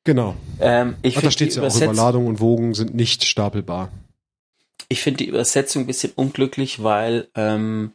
Genau. 0.04 0.36
Ähm, 0.60 0.98
ich 1.02 1.18
Ach, 1.18 1.22
da 1.22 1.32
steht 1.32 1.56
ja 1.56 1.64
auch, 1.64 1.76
Überladung 1.76 2.28
und 2.28 2.42
Wogen 2.42 2.74
sind 2.74 2.94
nicht 2.94 3.24
stapelbar. 3.24 3.90
Ich 4.90 5.02
finde 5.02 5.20
die 5.20 5.30
Übersetzung 5.30 5.84
ein 5.84 5.88
bisschen 5.88 6.12
unglücklich, 6.14 6.84
weil 6.84 7.30
ähm, 7.36 7.94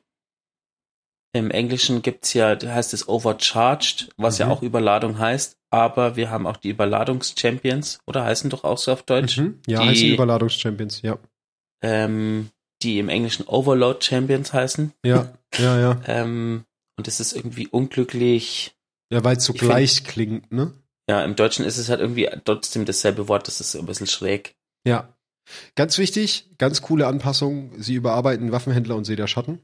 im 1.35 1.51
Englischen 1.51 2.01
gibt's 2.01 2.33
ja, 2.33 2.57
heißt 2.61 2.95
es 2.95 3.09
overcharged, 3.09 4.09
was 4.17 4.39
mhm. 4.39 4.41
ja 4.41 4.51
auch 4.53 4.63
Überladung 4.63 5.19
heißt, 5.19 5.59
aber 5.75 6.17
wir 6.17 6.31
haben 6.31 6.47
auch 6.47 6.57
die 6.57 6.71
Überladungs-Champions, 6.71 8.01
oder 8.07 8.25
heißen 8.25 8.51
doch 8.51 8.65
auch 8.65 8.79
so 8.79 8.93
auf 8.93 9.03
Deutsch? 9.03 9.39
Mhm. 9.39 9.61
Ja, 9.67 9.83
die, 9.83 9.89
heißen 9.89 10.09
Überladungs-Champions, 10.15 11.03
ja. 11.03 11.19
Ähm, 11.83 12.51
die 12.83 12.99
im 12.99 13.09
Englischen 13.09 13.47
Overload-Champions 13.47 14.53
heißen. 14.53 14.93
Ja, 15.05 15.35
ja, 15.59 15.79
ja. 15.79 16.01
ähm, 16.07 16.65
und 16.97 17.09
es 17.09 17.21
ist 17.21 17.35
irgendwie 17.35 17.69
unglücklich. 17.69 18.75
Ja, 19.11 19.23
weil 19.25 19.37
es 19.37 19.45
so 19.45 19.55
ich 19.55 19.61
gleich 19.61 19.97
find, 19.97 20.09
klingt, 20.09 20.53
ne? 20.53 20.73
Ja, 21.09 21.23
im 21.23 21.37
Deutschen 21.37 21.65
ist 21.65 21.77
es 21.77 21.89
halt 21.89 22.01
irgendwie 22.01 22.29
trotzdem 22.45 22.85
dasselbe 22.85 23.29
Wort, 23.29 23.47
das 23.47 23.61
ist 23.61 23.77
ein 23.77 23.87
bisschen 23.87 24.07
schräg. 24.07 24.57
Ja. 24.87 25.15
Ganz 25.75 25.99
wichtig, 25.99 26.49
ganz 26.57 26.81
coole 26.81 27.07
Anpassung. 27.07 27.73
Sie 27.77 27.95
überarbeiten 27.95 28.51
Waffenhändler 28.51 28.97
und 28.97 29.05
See 29.05 29.17
der 29.17 29.27
Schatten 29.27 29.61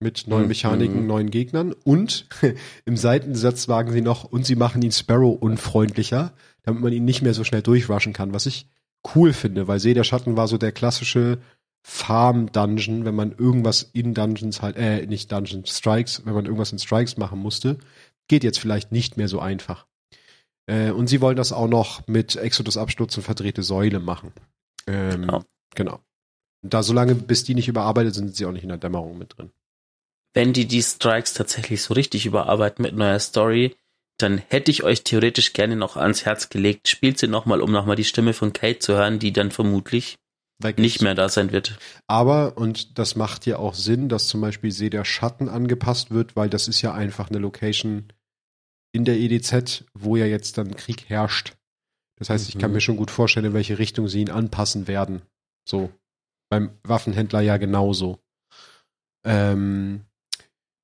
mit 0.00 0.26
neuen 0.26 0.42
mhm. 0.42 0.48
Mechaniken, 0.48 1.00
mhm. 1.02 1.06
neuen 1.06 1.30
Gegnern 1.30 1.74
und 1.84 2.26
im 2.86 2.96
Seitensatz 2.96 3.68
wagen 3.68 3.92
sie 3.92 4.00
noch 4.00 4.24
und 4.24 4.46
sie 4.46 4.56
machen 4.56 4.82
ihn 4.82 4.92
Sparrow 4.92 5.36
unfreundlicher, 5.40 6.32
damit 6.62 6.82
man 6.82 6.92
ihn 6.92 7.04
nicht 7.04 7.22
mehr 7.22 7.34
so 7.34 7.44
schnell 7.44 7.62
durchrushen 7.62 8.14
kann, 8.14 8.32
was 8.32 8.46
ich 8.46 8.66
cool 9.14 9.32
finde, 9.32 9.68
weil 9.68 9.78
See 9.78 9.94
der 9.94 10.04
Schatten 10.04 10.36
war 10.36 10.48
so 10.48 10.58
der 10.58 10.72
klassische 10.72 11.38
Farm-Dungeon, 11.82 13.04
wenn 13.04 13.14
man 13.14 13.32
irgendwas 13.32 13.82
in 13.92 14.14
Dungeons 14.14 14.60
halt, 14.60 14.76
äh, 14.76 15.06
nicht 15.06 15.30
Dungeons, 15.32 15.78
Strikes, 15.78 16.22
wenn 16.24 16.34
man 16.34 16.44
irgendwas 16.44 16.72
in 16.72 16.78
Strikes 16.78 17.16
machen 17.16 17.38
musste, 17.38 17.78
geht 18.28 18.44
jetzt 18.44 18.58
vielleicht 18.58 18.92
nicht 18.92 19.16
mehr 19.16 19.28
so 19.28 19.40
einfach. 19.40 19.86
Äh, 20.66 20.90
und 20.90 21.08
sie 21.08 21.20
wollen 21.20 21.36
das 21.36 21.52
auch 21.52 21.68
noch 21.68 22.06
mit 22.06 22.36
Exodus 22.36 22.76
Absturz 22.76 23.16
und 23.16 23.22
verdrehte 23.22 23.62
Säule 23.62 23.98
machen. 23.98 24.32
Ähm, 24.86 25.22
genau. 25.22 25.44
genau. 25.74 26.00
Und 26.62 26.74
da 26.74 26.82
solange, 26.82 27.14
bis 27.14 27.44
die 27.44 27.54
nicht 27.54 27.68
überarbeitet 27.68 28.14
sind, 28.14 28.26
sind 28.26 28.36
sie 28.36 28.46
auch 28.46 28.52
nicht 28.52 28.62
in 28.62 28.68
der 28.68 28.78
Dämmerung 28.78 29.16
mit 29.16 29.38
drin 29.38 29.50
wenn 30.34 30.52
die 30.52 30.66
die 30.66 30.82
Strikes 30.82 31.34
tatsächlich 31.34 31.82
so 31.82 31.94
richtig 31.94 32.26
überarbeiten 32.26 32.82
mit 32.82 32.94
neuer 32.94 33.18
Story, 33.18 33.76
dann 34.18 34.38
hätte 34.38 34.70
ich 34.70 34.82
euch 34.82 35.02
theoretisch 35.02 35.52
gerne 35.52 35.76
noch 35.76 35.96
ans 35.96 36.24
Herz 36.24 36.48
gelegt, 36.50 36.88
spielt 36.88 37.18
sie 37.18 37.26
nochmal, 37.26 37.60
um 37.60 37.72
nochmal 37.72 37.96
die 37.96 38.04
Stimme 38.04 38.32
von 38.32 38.52
Kate 38.52 38.78
zu 38.78 38.94
hören, 38.94 39.18
die 39.18 39.32
dann 39.32 39.50
vermutlich 39.50 40.18
nicht 40.76 41.00
mehr 41.00 41.14
da 41.14 41.28
sein 41.28 41.52
wird. 41.52 41.78
Aber, 42.06 42.58
und 42.58 42.98
das 42.98 43.16
macht 43.16 43.46
ja 43.46 43.58
auch 43.58 43.74
Sinn, 43.74 44.08
dass 44.08 44.28
zum 44.28 44.42
Beispiel 44.42 44.70
See 44.70 44.90
der 44.90 45.04
Schatten 45.04 45.48
angepasst 45.48 46.10
wird, 46.10 46.36
weil 46.36 46.50
das 46.50 46.68
ist 46.68 46.82
ja 46.82 46.92
einfach 46.92 47.30
eine 47.30 47.38
Location 47.38 48.12
in 48.92 49.04
der 49.04 49.16
EDZ, 49.16 49.84
wo 49.94 50.16
ja 50.16 50.26
jetzt 50.26 50.58
dann 50.58 50.76
Krieg 50.76 51.08
herrscht. 51.08 51.54
Das 52.16 52.28
heißt, 52.28 52.46
mhm. 52.46 52.48
ich 52.50 52.58
kann 52.58 52.70
mhm. 52.70 52.74
mir 52.74 52.80
schon 52.80 52.96
gut 52.96 53.10
vorstellen, 53.10 53.46
in 53.46 53.54
welche 53.54 53.78
Richtung 53.78 54.08
sie 54.08 54.20
ihn 54.20 54.30
anpassen 54.30 54.86
werden. 54.86 55.22
So. 55.66 55.90
Beim 56.50 56.78
Waffenhändler 56.82 57.40
ja 57.40 57.56
genauso. 57.56 58.18
Ähm, 59.24 60.04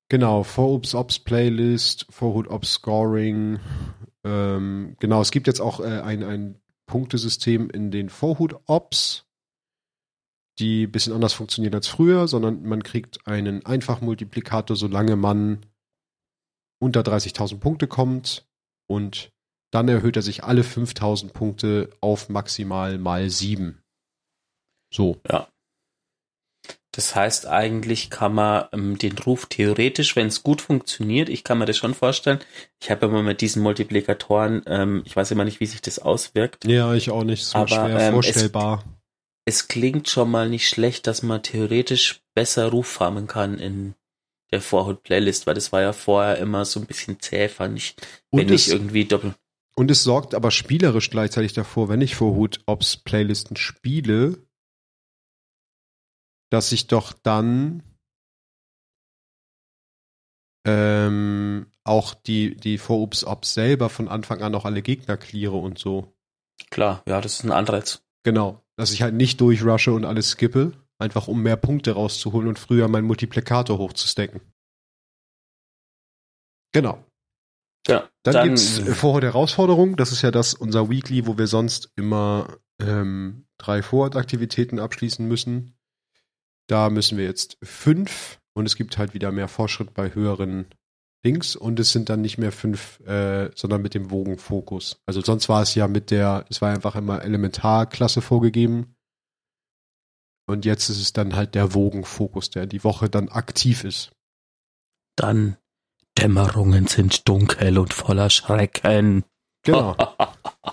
Genau, 0.09 0.43
Vorhoops 0.43 0.95
Ops 0.95 1.19
Playlist, 1.19 2.05
Vorhut 2.09 2.47
Ops 2.47 2.73
Scoring. 2.73 3.59
Ähm, 4.23 4.95
genau, 4.99 5.21
es 5.21 5.31
gibt 5.31 5.47
jetzt 5.47 5.59
auch 5.59 5.79
äh, 5.79 6.01
ein, 6.01 6.23
ein 6.23 6.61
Punktesystem 6.85 7.69
in 7.69 7.91
den 7.91 8.09
Vorhut 8.09 8.55
Ops, 8.67 9.25
die 10.59 10.85
ein 10.85 10.91
bisschen 10.91 11.13
anders 11.13 11.33
funktionieren 11.33 11.75
als 11.75 11.87
früher, 11.87 12.27
sondern 12.27 12.63
man 12.63 12.83
kriegt 12.83 13.27
einen 13.27 13.65
Einfachmultiplikator, 13.65 14.75
solange 14.75 15.17
man 15.17 15.65
unter 16.79 17.01
30.000 17.01 17.59
Punkte 17.59 17.87
kommt 17.87 18.47
und 18.89 19.31
dann 19.71 19.89
erhöht 19.89 20.15
er 20.15 20.21
sich 20.21 20.43
alle 20.43 20.61
5.000 20.61 21.33
Punkte 21.33 21.89
auf 21.99 22.29
maximal 22.29 22.97
mal 22.97 23.29
7. 23.29 23.81
So. 24.93 25.19
Ja. 25.29 25.49
Das 26.97 27.13
heißt, 27.13 27.45
eigentlich 27.45 28.09
kann 28.09 28.33
man 28.33 28.65
ähm, 28.73 28.97
den 28.97 29.19
Ruf 29.19 29.45
theoretisch, 29.45 30.15
wenn 30.15 30.25
es 30.25 30.41
gut 30.41 30.61
funktioniert, 30.61 31.29
ich 31.29 31.43
kann 31.43 31.59
mir 31.59 31.67
das 31.67 31.77
schon 31.77 31.93
vorstellen. 31.93 32.39
Ich 32.81 32.89
habe 32.89 33.05
immer 33.05 33.21
mit 33.21 33.41
diesen 33.41 33.61
Multiplikatoren, 33.61 34.63
ähm, 34.65 35.03
ich 35.05 35.15
weiß 35.15 35.29
immer 35.29 35.45
nicht, 35.45 35.59
wie 35.59 35.67
sich 35.67 35.79
das 35.79 35.99
auswirkt. 35.99 36.65
Ja, 36.65 36.95
ich 36.95 37.11
auch 37.11 37.23
nicht. 37.23 37.45
So 37.45 37.59
aber, 37.59 37.67
schwer 37.67 37.99
ähm, 37.99 38.13
vorstellbar. 38.13 38.83
Es, 39.45 39.57
es, 39.57 39.67
klingt 39.67 40.09
schon 40.09 40.31
mal 40.31 40.49
nicht 40.49 40.67
schlecht, 40.67 41.05
dass 41.05 41.21
man 41.21 41.43
theoretisch 41.43 42.21
besser 42.33 42.69
Ruf 42.69 42.87
farmen 42.87 43.27
kann 43.27 43.59
in 43.59 43.93
der 44.51 44.61
Vorhut-Playlist, 44.61 45.45
weil 45.45 45.53
das 45.53 45.71
war 45.71 45.83
ja 45.83 45.93
vorher 45.93 46.39
immer 46.39 46.65
so 46.65 46.79
ein 46.79 46.87
bisschen 46.87 47.19
zäh, 47.19 47.47
fand 47.47 47.77
ich, 47.77 47.95
und 48.31 48.39
wenn 48.39 48.51
es, 48.51 48.65
ich 48.65 48.73
irgendwie 48.73 49.05
doppelt. 49.05 49.35
Und 49.75 49.91
es 49.91 50.03
sorgt 50.03 50.33
aber 50.33 50.49
spielerisch 50.49 51.11
gleichzeitig 51.11 51.53
davor, 51.53 51.89
wenn 51.89 52.01
ich 52.01 52.15
Vorhut-Ops-Playlisten 52.15 53.55
spiele, 53.55 54.46
dass 56.49 56.71
ich 56.71 56.87
doch 56.87 57.13
dann 57.13 57.83
ähm, 60.65 61.67
auch 61.83 62.13
die, 62.13 62.55
die 62.55 62.77
Vor-Ups-Ops 62.77 63.53
selber 63.53 63.89
von 63.89 64.07
Anfang 64.07 64.41
an 64.41 64.55
auch 64.55 64.65
alle 64.65 64.81
Gegner 64.81 65.17
cleare 65.17 65.55
und 65.55 65.79
so. 65.79 66.13
Klar, 66.69 67.03
ja, 67.07 67.21
das 67.21 67.35
ist 67.35 67.45
ein 67.45 67.51
Anreiz. 67.51 68.03
Genau. 68.23 68.63
Dass 68.75 68.91
ich 68.91 69.01
halt 69.01 69.13
nicht 69.13 69.39
durchrushe 69.39 69.93
und 69.93 70.05
alles 70.05 70.31
skippe, 70.31 70.73
einfach 70.99 71.27
um 71.27 71.41
mehr 71.41 71.55
Punkte 71.55 71.93
rauszuholen 71.93 72.49
und 72.49 72.59
früher 72.59 72.87
meinen 72.87 73.07
Multiplikator 73.07 73.77
hochzustecken. 73.77 74.41
Genau. 76.73 77.03
Ja, 77.87 78.09
dann, 78.23 78.33
dann 78.33 78.47
gibt's 78.49 78.79
Vorhaut 78.79 79.23
Herausforderung. 79.23 79.95
Das 79.95 80.11
ist 80.11 80.21
ja 80.21 80.31
das 80.31 80.53
unser 80.53 80.89
Weekly, 80.89 81.25
wo 81.25 81.37
wir 81.37 81.47
sonst 81.47 81.91
immer 81.95 82.57
ähm, 82.81 83.47
drei 83.57 83.81
Vorortaktivitäten 83.81 84.79
abschließen 84.79 85.25
müssen. 85.25 85.76
Da 86.67 86.89
müssen 86.89 87.17
wir 87.17 87.25
jetzt 87.25 87.57
fünf 87.63 88.39
und 88.53 88.65
es 88.65 88.75
gibt 88.75 88.97
halt 88.97 89.13
wieder 89.13 89.31
mehr 89.31 89.47
Fortschritt 89.47 89.93
bei 89.93 90.13
höheren 90.13 90.65
Dings 91.25 91.55
und 91.55 91.79
es 91.79 91.91
sind 91.91 92.09
dann 92.09 92.21
nicht 92.21 92.37
mehr 92.37 92.51
fünf, 92.51 92.99
äh, 93.01 93.49
sondern 93.55 93.81
mit 93.81 93.93
dem 93.93 94.11
Wogenfokus. 94.11 95.01
Also 95.05 95.21
sonst 95.21 95.49
war 95.49 95.61
es 95.61 95.75
ja 95.75 95.87
mit 95.87 96.11
der, 96.11 96.45
es 96.49 96.61
war 96.61 96.73
einfach 96.73 96.95
immer 96.95 97.23
Elementarklasse 97.23 98.21
vorgegeben. 98.21 98.95
Und 100.49 100.63
jetzt 100.63 100.89
ist 100.89 101.01
es 101.01 101.13
dann 101.13 101.35
halt 101.35 101.55
der 101.55 101.73
Wogenfokus, 101.73 102.49
der 102.49 102.65
die 102.65 102.83
Woche 102.83 103.09
dann 103.09 103.29
aktiv 103.29 103.83
ist. 103.83 104.11
Dann 105.17 105.57
Dämmerungen 106.17 106.87
sind 106.87 107.27
dunkel 107.27 107.77
und 107.77 107.93
voller 107.93 108.29
Schrecken. 108.29 109.25
Genau. 109.63 109.95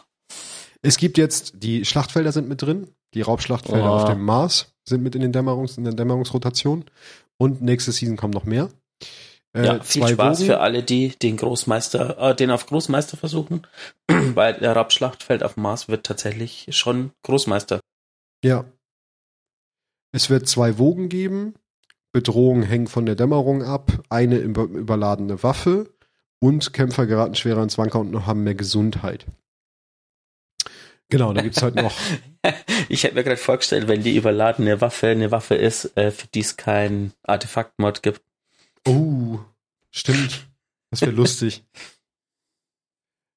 es 0.82 0.96
gibt 0.96 1.18
jetzt, 1.18 1.54
die 1.62 1.84
Schlachtfelder 1.84 2.32
sind 2.32 2.48
mit 2.48 2.62
drin, 2.62 2.94
die 3.14 3.22
Raubschlachtfelder 3.22 3.90
oh. 3.90 3.96
auf 3.96 4.04
dem 4.04 4.24
Mars 4.24 4.74
sind 4.84 5.02
mit 5.02 5.14
in 5.14 5.22
den 5.22 5.32
Dämmerungs, 5.32 5.78
in 5.78 5.84
der 5.84 5.94
Dämmerungsrotation. 5.94 6.84
Und 7.36 7.62
nächste 7.62 7.92
Season 7.92 8.16
kommen 8.16 8.32
noch 8.32 8.44
mehr. 8.44 8.68
Äh, 9.54 9.66
ja, 9.66 9.80
viel 9.82 10.06
Spaß 10.06 10.40
Wogen. 10.40 10.46
für 10.46 10.60
alle, 10.60 10.82
die 10.82 11.10
den 11.10 11.36
Großmeister, 11.36 12.18
äh, 12.18 12.34
den 12.34 12.50
auf 12.50 12.66
Großmeister 12.66 13.16
versuchen, 13.16 13.66
weil 14.08 14.54
der 14.54 14.76
Rabschlachtfeld 14.76 15.42
auf 15.42 15.56
Mars 15.56 15.88
wird 15.88 16.06
tatsächlich 16.06 16.66
schon 16.70 17.12
Großmeister. 17.22 17.80
Ja. 18.44 18.64
Es 20.12 20.30
wird 20.30 20.48
zwei 20.48 20.78
Wogen 20.78 21.08
geben. 21.08 21.54
Bedrohungen 22.12 22.62
hängen 22.62 22.86
von 22.86 23.06
der 23.06 23.16
Dämmerung 23.16 23.62
ab. 23.64 23.92
Eine 24.08 24.38
überladene 24.38 25.42
Waffe. 25.42 25.90
Und 26.40 26.72
Kämpfer 26.72 27.06
geraten 27.06 27.34
schwerer 27.34 27.62
ins 27.62 27.78
Wanker 27.78 28.00
und 28.00 28.26
haben 28.26 28.44
mehr 28.44 28.54
Gesundheit. 28.54 29.26
Genau, 31.10 31.32
da 31.32 31.42
gibt's 31.42 31.62
halt 31.62 31.74
noch. 31.74 31.94
ich 32.88 33.04
hätte 33.04 33.14
mir 33.14 33.24
gerade 33.24 33.36
vorgestellt, 33.36 33.88
wenn 33.88 34.02
die 34.02 34.16
überladene 34.16 34.80
Waffe 34.80 35.08
eine 35.08 35.30
Waffe 35.30 35.54
ist, 35.54 35.96
äh, 35.96 36.10
für 36.10 36.26
die 36.28 36.40
es 36.40 36.56
kein 36.56 37.12
Artefakt-Mod 37.22 38.02
gibt. 38.02 38.22
Oh, 38.86 39.38
stimmt. 39.90 40.46
Das 40.90 41.00
wäre 41.00 41.12
lustig. 41.12 41.64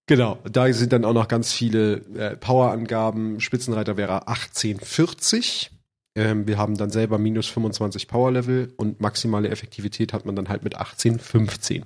Genau, 0.09 0.39
da 0.49 0.71
sind 0.71 0.93
dann 0.93 1.03
auch 1.03 1.11
noch 1.11 1.27
ganz 1.27 1.51
viele 1.51 1.97
äh, 2.15 2.37
Power-Angaben. 2.37 3.41
Spitzenreiter 3.41 3.97
wäre 3.97 4.25
1840. 4.29 5.69
Ähm, 6.15 6.47
wir 6.47 6.57
haben 6.57 6.77
dann 6.77 6.89
selber 6.89 7.17
minus 7.17 7.47
25 7.47 8.07
Power 8.07 8.31
Level 8.31 8.73
und 8.77 9.01
maximale 9.01 9.49
Effektivität 9.49 10.13
hat 10.13 10.25
man 10.25 10.33
dann 10.33 10.47
halt 10.47 10.63
mit 10.63 10.75
18, 10.77 11.19
15. 11.19 11.85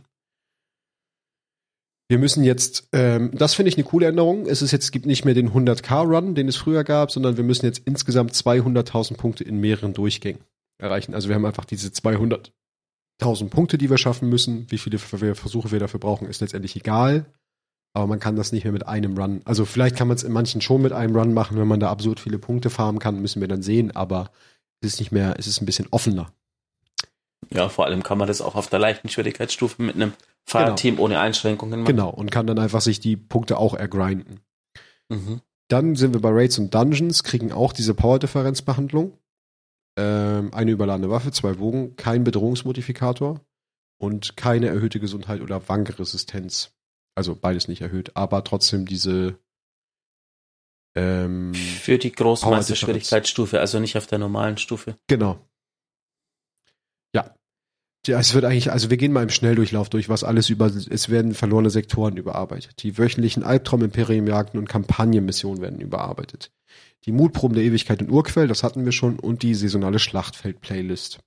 Wir 2.12 2.19
müssen 2.19 2.43
jetzt, 2.43 2.89
ähm, 2.91 3.32
das 3.34 3.54
finde 3.54 3.69
ich 3.69 3.78
eine 3.78 3.86
coole 3.86 4.08
Änderung. 4.08 4.45
Es 4.45 4.62
ist 4.62 4.74
jetzt, 4.74 4.91
gibt 4.91 5.06
nicht 5.06 5.24
mehr 5.24 5.34
den 5.34 5.54
100k-Run, 5.54 6.36
den 6.36 6.50
es 6.50 6.58
früher 6.58 6.84
gab, 6.84 7.10
sondern 7.10 7.38
wir 7.38 7.45
müssen 7.45 7.65
jetzt 7.65 7.84
insgesamt 7.86 8.34
200.000 8.34 9.15
Punkte 9.15 9.45
in 9.45 9.62
mehreren 9.62 9.93
Durchgängen 9.93 10.41
erreichen. 10.78 11.13
Also 11.13 11.30
wir 11.30 11.36
haben 11.36 11.45
einfach 11.45 11.63
diese 11.63 11.88
200.000 11.88 13.50
Punkte, 13.50 13.78
die 13.78 13.89
wir 13.89 13.97
schaffen 13.97 14.28
müssen. 14.28 14.69
Wie 14.69 14.78
viele 14.78 14.97
Versuche 14.97 15.71
wir 15.71 15.80
dafür 15.80 16.02
brauchen, 16.02 16.28
ist 16.28 16.41
letztendlich 16.41 16.76
egal. 16.76 17.28
Aber 17.93 18.08
man 18.08 18.19
kann 18.19 18.36
das 18.36 18.52
nicht 18.52 18.65
mehr 18.65 18.74
mit 18.74 18.86
einem 18.88 19.17
Run. 19.17 19.39
Also 19.45 19.63
vielleicht 19.63 19.95
kann 19.95 20.10
man 20.10 20.17
es 20.17 20.24
in 20.24 20.34
manchen 20.34 20.60
schon 20.60 20.82
mit 20.82 20.91
einem 20.91 21.15
Run 21.15 21.34
machen, 21.34 21.58
wenn 21.58 21.67
man 21.69 21.80
da 21.80 21.89
absurd 21.91 22.19
viele 22.19 22.39
Punkte 22.39 22.69
farmen 22.69 23.00
kann, 23.00 23.21
müssen 23.21 23.39
wir 23.39 23.47
dann 23.47 23.62
sehen. 23.62 23.95
Aber 23.95 24.32
es 24.82 24.95
ist 24.95 25.00
nicht 25.00 25.13
mehr, 25.13 25.36
es 25.38 25.47
ist 25.47 25.62
ein 25.62 25.65
bisschen 25.65 25.88
offener. 25.91 26.34
Ja, 27.52 27.69
vor 27.69 27.86
allem 27.86 28.04
kann 28.04 28.17
man 28.17 28.28
das 28.28 28.41
auch 28.41 28.56
auf 28.56 28.67
der 28.67 28.80
leichten 28.80 29.08
Schwierigkeitsstufe 29.08 29.82
mit 29.82 29.95
einem 29.95 30.12
Fahrteam 30.46 30.96
genau. 30.96 31.06
ohne 31.06 31.20
Einschränkungen 31.20 31.82
machen. 31.82 31.96
Genau, 31.96 32.10
und 32.10 32.32
kann 32.32 32.48
dann 32.48 32.60
einfach 32.60 32.82
sich 32.82 33.00
die 33.00 33.18
Punkte 33.18 33.58
auch 33.58 33.74
ergrinden. 33.74 34.42
Mhm. 35.10 35.42
Dann 35.68 35.96
sind 35.96 36.14
wir 36.14 36.22
bei 36.22 36.30
Raids 36.32 36.60
und 36.60 36.74
Dungeons, 36.74 37.24
kriegen 37.24 37.52
auch 37.52 37.74
diese 37.74 37.94
Power-Differenz-Behandlung. 37.94 39.18
Ähm, 39.98 40.54
eine 40.54 40.72
überladene 40.72 41.10
Waffe, 41.10 41.32
zwei 41.32 41.54
Bogen, 41.54 41.96
kein 41.96 42.24
Bedrohungsmodifikator 42.24 43.42
und 43.98 44.36
keine 44.36 44.68
erhöhte 44.68 45.00
Gesundheit 45.00 45.42
oder 45.42 45.68
Wankresistenz. 45.70 46.74
Also 47.16 47.36
beides 47.36 47.68
nicht 47.68 47.82
erhöht, 47.82 48.16
aber 48.16 48.44
trotzdem 48.44 48.86
diese 48.86 49.38
ähm, 50.96 51.54
Für 51.54 51.98
die 51.98 52.12
Großmeister-Schwierigkeitsstufe, 52.12 53.60
also 53.60 53.80
nicht 53.80 53.98
auf 53.98 54.08
der 54.08 54.20
normalen 54.20 54.58
Stufe. 54.58 54.98
Genau. 55.08 55.40
Ja, 58.08 58.20
es 58.20 58.34
wird 58.34 58.46
eigentlich, 58.46 58.72
also 58.72 58.90
wir 58.90 58.98
gehen 58.98 59.12
mal 59.12 59.22
im 59.22 59.30
Schnelldurchlauf 59.30 59.90
durch, 59.90 60.10
was 60.10 60.24
alles 60.24 60.50
über, 60.50 60.66
es 60.66 61.10
werden 61.10 61.36
verlorene 61.36 61.70
Sektoren 61.70 62.18
überarbeitet. 62.18 62.82
Die 62.82 62.98
wöchentlichen 62.98 63.44
Albtraum-Imperium-Jagden 63.44 64.60
und 64.60 64.68
Kampagnenmissionen 64.68 65.62
werden 65.62 65.80
überarbeitet. 65.80 66.52
Die 67.06 67.12
Mutproben 67.12 67.56
der 67.56 67.64
Ewigkeit 67.64 68.02
und 68.02 68.10
Urquell, 68.10 68.48
das 68.48 68.64
hatten 68.64 68.86
wir 68.86 68.92
schon, 68.92 69.20
und 69.20 69.44
die 69.44 69.54
saisonale 69.54 70.00
Schlachtfeld-Playlist. 70.00 71.20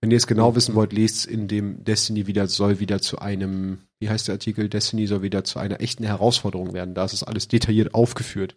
Wenn 0.00 0.12
ihr 0.12 0.16
es 0.16 0.28
genau 0.28 0.54
wissen 0.54 0.76
wollt, 0.76 0.92
lest 0.92 1.26
in 1.26 1.48
dem 1.48 1.82
Destiny 1.82 2.28
wieder, 2.28 2.46
soll 2.46 2.78
wieder 2.78 3.00
zu 3.00 3.18
einem, 3.18 3.80
wie 3.98 4.08
heißt 4.08 4.28
der 4.28 4.34
Artikel? 4.34 4.68
Destiny 4.68 5.08
soll 5.08 5.22
wieder 5.22 5.42
zu 5.42 5.58
einer 5.58 5.80
echten 5.80 6.04
Herausforderung 6.04 6.72
werden. 6.72 6.94
Da 6.94 7.04
ist 7.04 7.14
es 7.14 7.24
alles 7.24 7.48
detailliert 7.48 7.94
aufgeführt. 7.94 8.54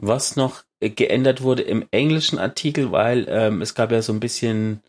Was 0.00 0.36
noch 0.36 0.62
geändert 0.78 1.42
wurde 1.42 1.62
im 1.62 1.84
englischen 1.90 2.38
Artikel, 2.38 2.92
weil 2.92 3.26
ähm, 3.28 3.60
es 3.62 3.74
gab 3.74 3.90
ja 3.90 4.00
so 4.00 4.12
ein 4.12 4.20
bisschen 4.20 4.80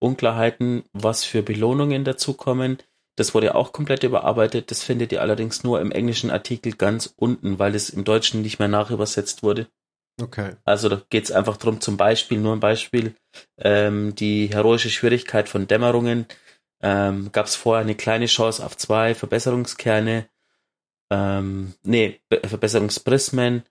Unklarheiten, 0.00 0.84
was 0.92 1.24
für 1.24 1.42
Belohnungen 1.42 2.04
dazukommen. 2.04 2.78
Das 3.16 3.34
wurde 3.34 3.54
auch 3.54 3.72
komplett 3.72 4.04
überarbeitet. 4.04 4.70
Das 4.70 4.82
findet 4.84 5.12
ihr 5.12 5.22
allerdings 5.22 5.64
nur 5.64 5.80
im 5.80 5.90
englischen 5.90 6.30
Artikel 6.30 6.72
ganz 6.72 7.12
unten, 7.16 7.58
weil 7.58 7.74
es 7.74 7.90
im 7.90 8.04
Deutschen 8.04 8.42
nicht 8.42 8.58
mehr 8.58 8.68
nachübersetzt 8.68 9.42
wurde. 9.42 9.66
Okay. 10.20 10.52
Also 10.64 10.88
da 10.88 11.02
geht 11.10 11.24
es 11.24 11.32
einfach 11.32 11.56
drum, 11.56 11.80
zum 11.80 11.96
Beispiel, 11.96 12.38
nur 12.38 12.54
ein 12.54 12.60
Beispiel, 12.60 13.14
ähm, 13.58 14.14
die 14.14 14.48
heroische 14.48 14.90
Schwierigkeit 14.90 15.48
von 15.48 15.66
Dämmerungen. 15.66 16.26
Ähm, 16.80 17.30
Gab 17.32 17.46
es 17.46 17.56
vorher 17.56 17.82
eine 17.82 17.94
kleine 17.94 18.26
Chance 18.26 18.64
auf 18.64 18.76
zwei 18.76 19.14
Verbesserungskerne, 19.14 20.28
ähm, 21.10 21.74
nee, 21.82 22.20
Be 22.28 22.40
Verbesserungsprismen 22.46 23.64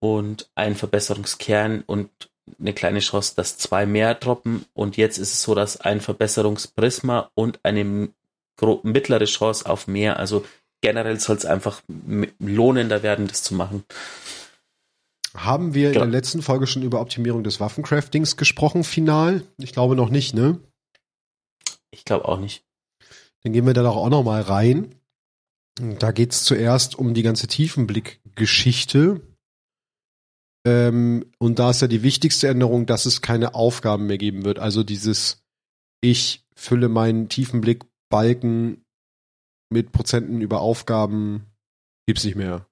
und 0.00 0.50
ein 0.54 0.74
Verbesserungskern 0.74 1.82
und 1.86 2.10
eine 2.58 2.72
kleine 2.72 3.00
Chance, 3.00 3.34
dass 3.36 3.58
zwei 3.58 3.86
mehr 3.86 4.14
droppen. 4.14 4.64
Und 4.74 4.96
jetzt 4.96 5.18
ist 5.18 5.32
es 5.32 5.42
so, 5.42 5.54
dass 5.54 5.80
ein 5.80 6.00
Verbesserungsprisma 6.00 7.30
und 7.34 7.60
eine 7.62 8.10
mittlere 8.82 9.24
Chance 9.24 9.68
auf 9.68 9.86
mehr. 9.86 10.18
Also 10.18 10.44
generell 10.80 11.18
soll 11.20 11.36
es 11.36 11.44
einfach 11.44 11.82
lohnender 12.38 13.02
werden, 13.02 13.26
das 13.26 13.42
zu 13.42 13.54
machen. 13.54 13.84
Haben 15.34 15.74
wir 15.74 15.92
genau. 15.92 16.04
in 16.04 16.10
der 16.10 16.20
letzten 16.20 16.42
Folge 16.42 16.66
schon 16.66 16.82
über 16.82 17.00
Optimierung 17.00 17.44
des 17.44 17.60
Waffencraftings 17.60 18.36
gesprochen, 18.36 18.84
final? 18.84 19.42
Ich 19.58 19.72
glaube 19.72 19.96
noch 19.96 20.08
nicht, 20.08 20.34
ne? 20.34 20.58
Ich 21.90 22.04
glaube 22.04 22.26
auch 22.26 22.38
nicht. 22.38 22.64
Dann 23.42 23.52
gehen 23.52 23.66
wir 23.66 23.74
da 23.74 23.82
doch 23.82 23.96
auch 23.96 24.08
noch 24.08 24.22
mal 24.22 24.40
rein. 24.40 24.94
Da 25.98 26.10
geht 26.10 26.32
es 26.32 26.44
zuerst 26.44 26.98
um 26.98 27.12
die 27.12 27.22
ganze 27.22 27.48
Tiefenblick-Geschichte. 27.48 29.20
Ähm, 30.66 31.30
und 31.38 31.60
da 31.60 31.70
ist 31.70 31.80
ja 31.80 31.86
die 31.86 32.02
wichtigste 32.02 32.48
Änderung, 32.48 32.86
dass 32.86 33.06
es 33.06 33.22
keine 33.22 33.54
Aufgaben 33.54 34.06
mehr 34.08 34.18
geben 34.18 34.44
wird. 34.44 34.58
Also 34.58 34.82
dieses, 34.82 35.44
ich 36.00 36.44
fülle 36.56 36.88
meinen 36.88 37.28
Tiefenblick-Balken 37.28 38.84
mit 39.70 39.92
Prozenten 39.92 40.40
über 40.40 40.60
Aufgaben, 40.60 41.46
gibt's 42.06 42.24
nicht 42.24 42.34
mehr. 42.34 42.66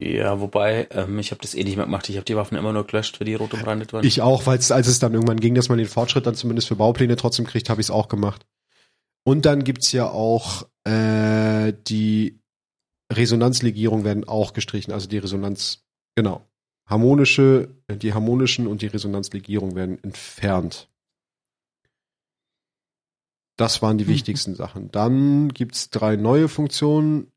Ja, 0.00 0.40
wobei, 0.40 0.88
ähm, 0.90 1.18
ich 1.20 1.30
habe 1.30 1.40
das 1.40 1.54
eh 1.54 1.62
nicht 1.62 1.76
mehr 1.76 1.86
gemacht. 1.86 2.08
Ich 2.08 2.16
habe 2.16 2.24
die 2.24 2.36
Waffen 2.36 2.56
immer 2.56 2.72
nur 2.72 2.86
gelöscht, 2.86 3.16
für 3.16 3.24
die 3.24 3.34
rot 3.34 3.54
umrandet 3.54 3.92
waren. 3.92 4.04
Ich 4.04 4.20
auch, 4.20 4.46
weil 4.46 4.58
als 4.58 4.70
es 4.70 4.98
dann 4.98 5.14
irgendwann 5.14 5.40
ging, 5.40 5.54
dass 5.54 5.68
man 5.68 5.78
den 5.78 5.88
Fortschritt 5.88 6.26
dann 6.26 6.34
zumindest 6.34 6.68
für 6.68 6.76
Baupläne 6.76 7.16
trotzdem 7.16 7.46
kriegt, 7.46 7.70
habe 7.70 7.80
ich 7.80 7.86
es 7.86 7.90
auch 7.90 8.08
gemacht. 8.08 8.44
Und 9.24 9.44
dann 9.44 9.62
gibt's 9.62 9.92
ja 9.92 10.08
auch 10.08 10.68
äh, 10.84 11.72
die 11.86 12.40
Resonanzlegierung 13.12 14.04
werden 14.04 14.26
auch 14.26 14.52
gestrichen, 14.52 14.92
also 14.92 15.08
die 15.08 15.18
Resonanz 15.18 15.87
Genau. 16.18 16.44
Harmonische, 16.84 17.68
die 17.88 18.12
harmonischen 18.12 18.66
und 18.66 18.82
die 18.82 18.88
Resonanzlegierung 18.88 19.76
werden 19.76 20.02
entfernt. 20.02 20.88
Das 23.56 23.82
waren 23.82 23.98
die 23.98 24.04
mhm. 24.04 24.08
wichtigsten 24.08 24.56
Sachen. 24.56 24.90
Dann 24.90 25.50
gibt 25.50 25.76
es 25.76 25.90
drei 25.90 26.16
neue 26.16 26.48
Funktionen. 26.48 27.30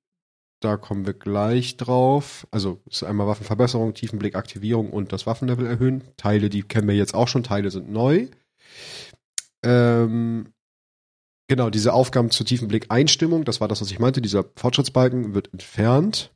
Da 0.61 0.77
kommen 0.77 1.05
wir 1.05 1.13
gleich 1.13 1.77
drauf. 1.77 2.47
Also 2.49 2.81
ist 2.89 3.03
einmal 3.03 3.27
Waffenverbesserung, 3.27 3.93
Tiefenblick, 3.93 4.33
Aktivierung 4.33 4.89
und 4.89 5.13
das 5.13 5.27
Waffenlevel 5.27 5.67
erhöhen. 5.67 6.03
Teile, 6.17 6.49
die 6.49 6.63
kennen 6.63 6.87
wir 6.87 6.95
jetzt 6.95 7.13
auch 7.13 7.27
schon. 7.27 7.43
Teile 7.43 7.69
sind 7.69 7.91
neu. 7.91 8.29
Ähm, 9.61 10.53
genau, 11.47 11.69
diese 11.69 11.93
Aufgaben 11.93 12.31
zur 12.31 12.47
Tiefenblick 12.47 12.87
Einstimmung, 12.89 13.45
das 13.45 13.61
war 13.61 13.67
das, 13.67 13.79
was 13.79 13.91
ich 13.91 13.99
meinte. 13.99 14.23
Dieser 14.23 14.43
Fortschrittsbalken 14.55 15.35
wird 15.35 15.53
entfernt. 15.53 16.31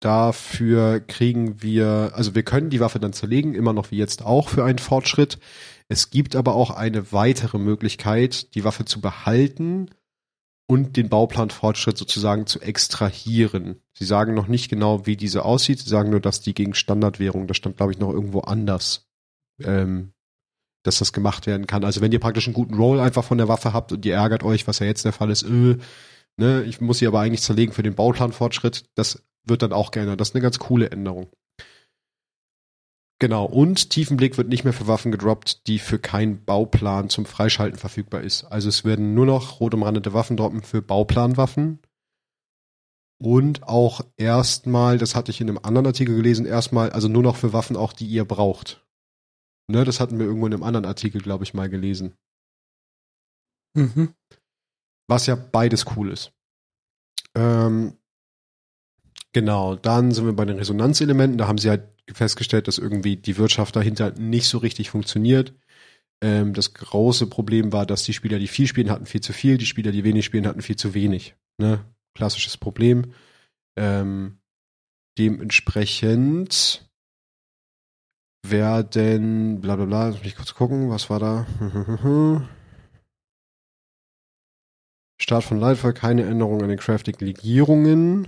Dafür 0.00 1.00
kriegen 1.00 1.60
wir, 1.60 2.12
also 2.14 2.34
wir 2.34 2.44
können 2.44 2.70
die 2.70 2.80
Waffe 2.80 3.00
dann 3.00 3.12
zerlegen, 3.12 3.54
immer 3.54 3.72
noch 3.72 3.90
wie 3.90 3.96
jetzt 3.96 4.22
auch 4.22 4.48
für 4.48 4.64
einen 4.64 4.78
Fortschritt. 4.78 5.38
Es 5.88 6.10
gibt 6.10 6.36
aber 6.36 6.54
auch 6.54 6.70
eine 6.70 7.12
weitere 7.12 7.58
Möglichkeit, 7.58 8.54
die 8.54 8.62
Waffe 8.62 8.84
zu 8.84 9.00
behalten 9.00 9.90
und 10.68 10.96
den 10.96 11.08
Bauplanfortschritt 11.08 11.96
sozusagen 11.96 12.46
zu 12.46 12.60
extrahieren. 12.60 13.80
Sie 13.94 14.04
sagen 14.04 14.34
noch 14.34 14.48
nicht 14.48 14.68
genau, 14.68 15.06
wie 15.06 15.16
diese 15.16 15.44
aussieht. 15.44 15.80
Sie 15.80 15.88
sagen 15.88 16.10
nur, 16.10 16.20
dass 16.20 16.42
die 16.42 16.54
gegen 16.54 16.74
Standardwährung, 16.74 17.46
das 17.46 17.56
stand 17.56 17.78
glaube 17.78 17.92
ich 17.92 17.98
noch 17.98 18.12
irgendwo 18.12 18.40
anders, 18.40 19.08
ähm, 19.64 20.12
dass 20.84 20.98
das 20.98 21.12
gemacht 21.12 21.46
werden 21.46 21.66
kann. 21.66 21.84
Also 21.84 22.02
wenn 22.02 22.12
ihr 22.12 22.20
praktisch 22.20 22.46
einen 22.46 22.54
guten 22.54 22.74
Roll 22.74 23.00
einfach 23.00 23.24
von 23.24 23.38
der 23.38 23.48
Waffe 23.48 23.72
habt 23.72 23.92
und 23.92 24.04
ihr 24.04 24.14
ärgert 24.14 24.44
euch, 24.44 24.68
was 24.68 24.78
ja 24.78 24.86
jetzt 24.86 25.06
der 25.06 25.12
Fall 25.12 25.30
ist, 25.30 25.42
öh, 25.42 25.78
ne, 26.36 26.62
ich 26.64 26.80
muss 26.80 26.98
sie 26.98 27.06
aber 27.06 27.20
eigentlich 27.20 27.42
zerlegen 27.42 27.72
für 27.72 27.82
den 27.82 27.94
Bauplanfortschritt, 27.94 28.84
das 28.94 29.24
wird 29.48 29.62
dann 29.62 29.72
auch 29.72 29.90
geändert. 29.90 30.20
Das 30.20 30.30
ist 30.30 30.34
eine 30.34 30.42
ganz 30.42 30.58
coole 30.58 30.90
Änderung. 30.90 31.28
Genau, 33.20 33.46
und 33.46 33.90
Tiefenblick 33.90 34.38
wird 34.38 34.48
nicht 34.48 34.62
mehr 34.62 34.72
für 34.72 34.86
Waffen 34.86 35.10
gedroppt, 35.10 35.66
die 35.66 35.80
für 35.80 35.98
keinen 35.98 36.44
Bauplan 36.44 37.08
zum 37.08 37.26
Freischalten 37.26 37.78
verfügbar 37.78 38.20
ist. 38.20 38.44
Also 38.44 38.68
es 38.68 38.84
werden 38.84 39.14
nur 39.14 39.26
noch 39.26 39.58
rot 39.58 39.74
umrandete 39.74 40.12
Waffen 40.12 40.36
droppen 40.36 40.62
für 40.62 40.82
Bauplanwaffen. 40.82 41.80
Und 43.20 43.64
auch 43.64 44.02
erstmal, 44.16 44.98
das 44.98 45.16
hatte 45.16 45.32
ich 45.32 45.40
in 45.40 45.48
einem 45.48 45.58
anderen 45.58 45.86
Artikel 45.86 46.14
gelesen, 46.14 46.46
erstmal, 46.46 46.90
also 46.90 47.08
nur 47.08 47.24
noch 47.24 47.34
für 47.34 47.52
Waffen 47.52 47.76
auch, 47.76 47.92
die 47.92 48.06
ihr 48.06 48.24
braucht. 48.24 48.86
Ne, 49.68 49.84
das 49.84 49.98
hatten 49.98 50.20
wir 50.20 50.26
irgendwo 50.26 50.46
in 50.46 50.54
einem 50.54 50.62
anderen 50.62 50.86
Artikel, 50.86 51.20
glaube 51.20 51.42
ich, 51.42 51.52
mal 51.52 51.68
gelesen. 51.68 52.16
Mhm. 53.74 54.14
Was 55.08 55.26
ja 55.26 55.34
beides 55.34 55.96
cool 55.96 56.12
ist. 56.12 56.32
Ähm, 57.34 57.97
Genau, 59.38 59.76
dann 59.76 60.10
sind 60.10 60.26
wir 60.26 60.32
bei 60.32 60.44
den 60.44 60.58
Resonanzelementen. 60.58 61.38
Da 61.38 61.46
haben 61.46 61.58
sie 61.58 61.70
halt 61.70 61.84
festgestellt, 62.12 62.66
dass 62.66 62.76
irgendwie 62.76 63.14
die 63.14 63.38
Wirtschaft 63.38 63.76
dahinter 63.76 64.10
nicht 64.18 64.48
so 64.48 64.58
richtig 64.58 64.90
funktioniert. 64.90 65.54
Ähm, 66.20 66.54
das 66.54 66.74
große 66.74 67.28
Problem 67.28 67.72
war, 67.72 67.86
dass 67.86 68.02
die 68.02 68.14
Spieler, 68.14 68.40
die 68.40 68.48
viel 68.48 68.66
spielen, 68.66 68.90
hatten 68.90 69.06
viel 69.06 69.20
zu 69.20 69.32
viel, 69.32 69.56
die 69.56 69.66
Spieler, 69.66 69.92
die 69.92 70.02
wenig 70.02 70.24
spielen, 70.24 70.48
hatten 70.48 70.60
viel 70.60 70.74
zu 70.74 70.92
wenig. 70.92 71.36
Ne? 71.56 71.84
Klassisches 72.16 72.56
Problem. 72.56 73.12
Ähm, 73.78 74.40
dementsprechend 75.18 76.90
werden, 78.44 79.60
bla 79.60 79.76
bla 79.76 79.84
bla, 79.84 80.08
lass 80.08 80.24
mich 80.24 80.34
kurz 80.34 80.52
gucken, 80.52 80.90
was 80.90 81.10
war 81.10 81.20
da? 81.20 81.46
Start 85.20 85.44
von 85.44 85.60
Lightfall, 85.60 85.92
keine 85.92 86.24
Änderung 86.24 86.60
an 86.60 86.70
den 86.70 86.78
Crafting-Legierungen. 86.78 88.26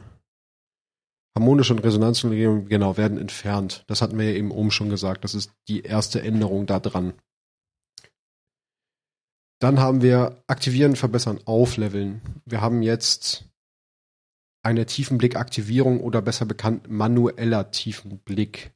Harmonische 1.36 1.74
und 1.74 1.80
Resonanzlegierung, 1.80 2.66
genau, 2.66 2.96
werden 2.96 3.18
entfernt. 3.18 3.84
Das 3.86 4.02
hatten 4.02 4.18
wir 4.18 4.30
ja 4.30 4.36
eben 4.36 4.50
oben 4.50 4.70
schon 4.70 4.90
gesagt. 4.90 5.24
Das 5.24 5.34
ist 5.34 5.52
die 5.68 5.82
erste 5.82 6.22
Änderung 6.22 6.66
da 6.66 6.80
dran. 6.80 7.14
Dann 9.60 9.78
haben 9.78 10.02
wir 10.02 10.42
aktivieren, 10.46 10.96
verbessern, 10.96 11.38
aufleveln. 11.44 12.22
Wir 12.46 12.60
haben 12.60 12.82
jetzt 12.82 13.44
eine 14.62 14.86
Tiefenblick-Aktivierung 14.86 16.00
oder 16.00 16.22
besser 16.22 16.46
bekannt 16.46 16.90
manueller 16.90 17.70
Tiefenblick. 17.70 18.72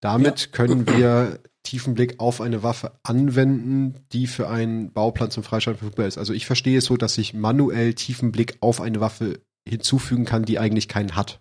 Damit 0.00 0.40
ja. 0.40 0.46
können 0.52 0.86
wir 0.86 1.40
Tiefenblick 1.64 2.20
auf 2.20 2.40
eine 2.40 2.62
Waffe 2.62 2.98
anwenden, 3.02 4.06
die 4.12 4.26
für 4.26 4.48
einen 4.48 4.92
Bauplan 4.92 5.30
zum 5.30 5.42
Freischalten 5.42 5.78
verfügbar 5.78 6.06
ist. 6.06 6.18
Also 6.18 6.32
ich 6.32 6.46
verstehe 6.46 6.78
es 6.78 6.84
so, 6.84 6.96
dass 6.96 7.18
ich 7.18 7.34
manuell 7.34 7.94
Tiefenblick 7.94 8.58
auf 8.60 8.80
eine 8.80 9.00
Waffe 9.00 9.40
hinzufügen 9.66 10.24
kann, 10.24 10.44
die 10.44 10.58
eigentlich 10.58 10.88
keinen 10.88 11.16
hat. 11.16 11.40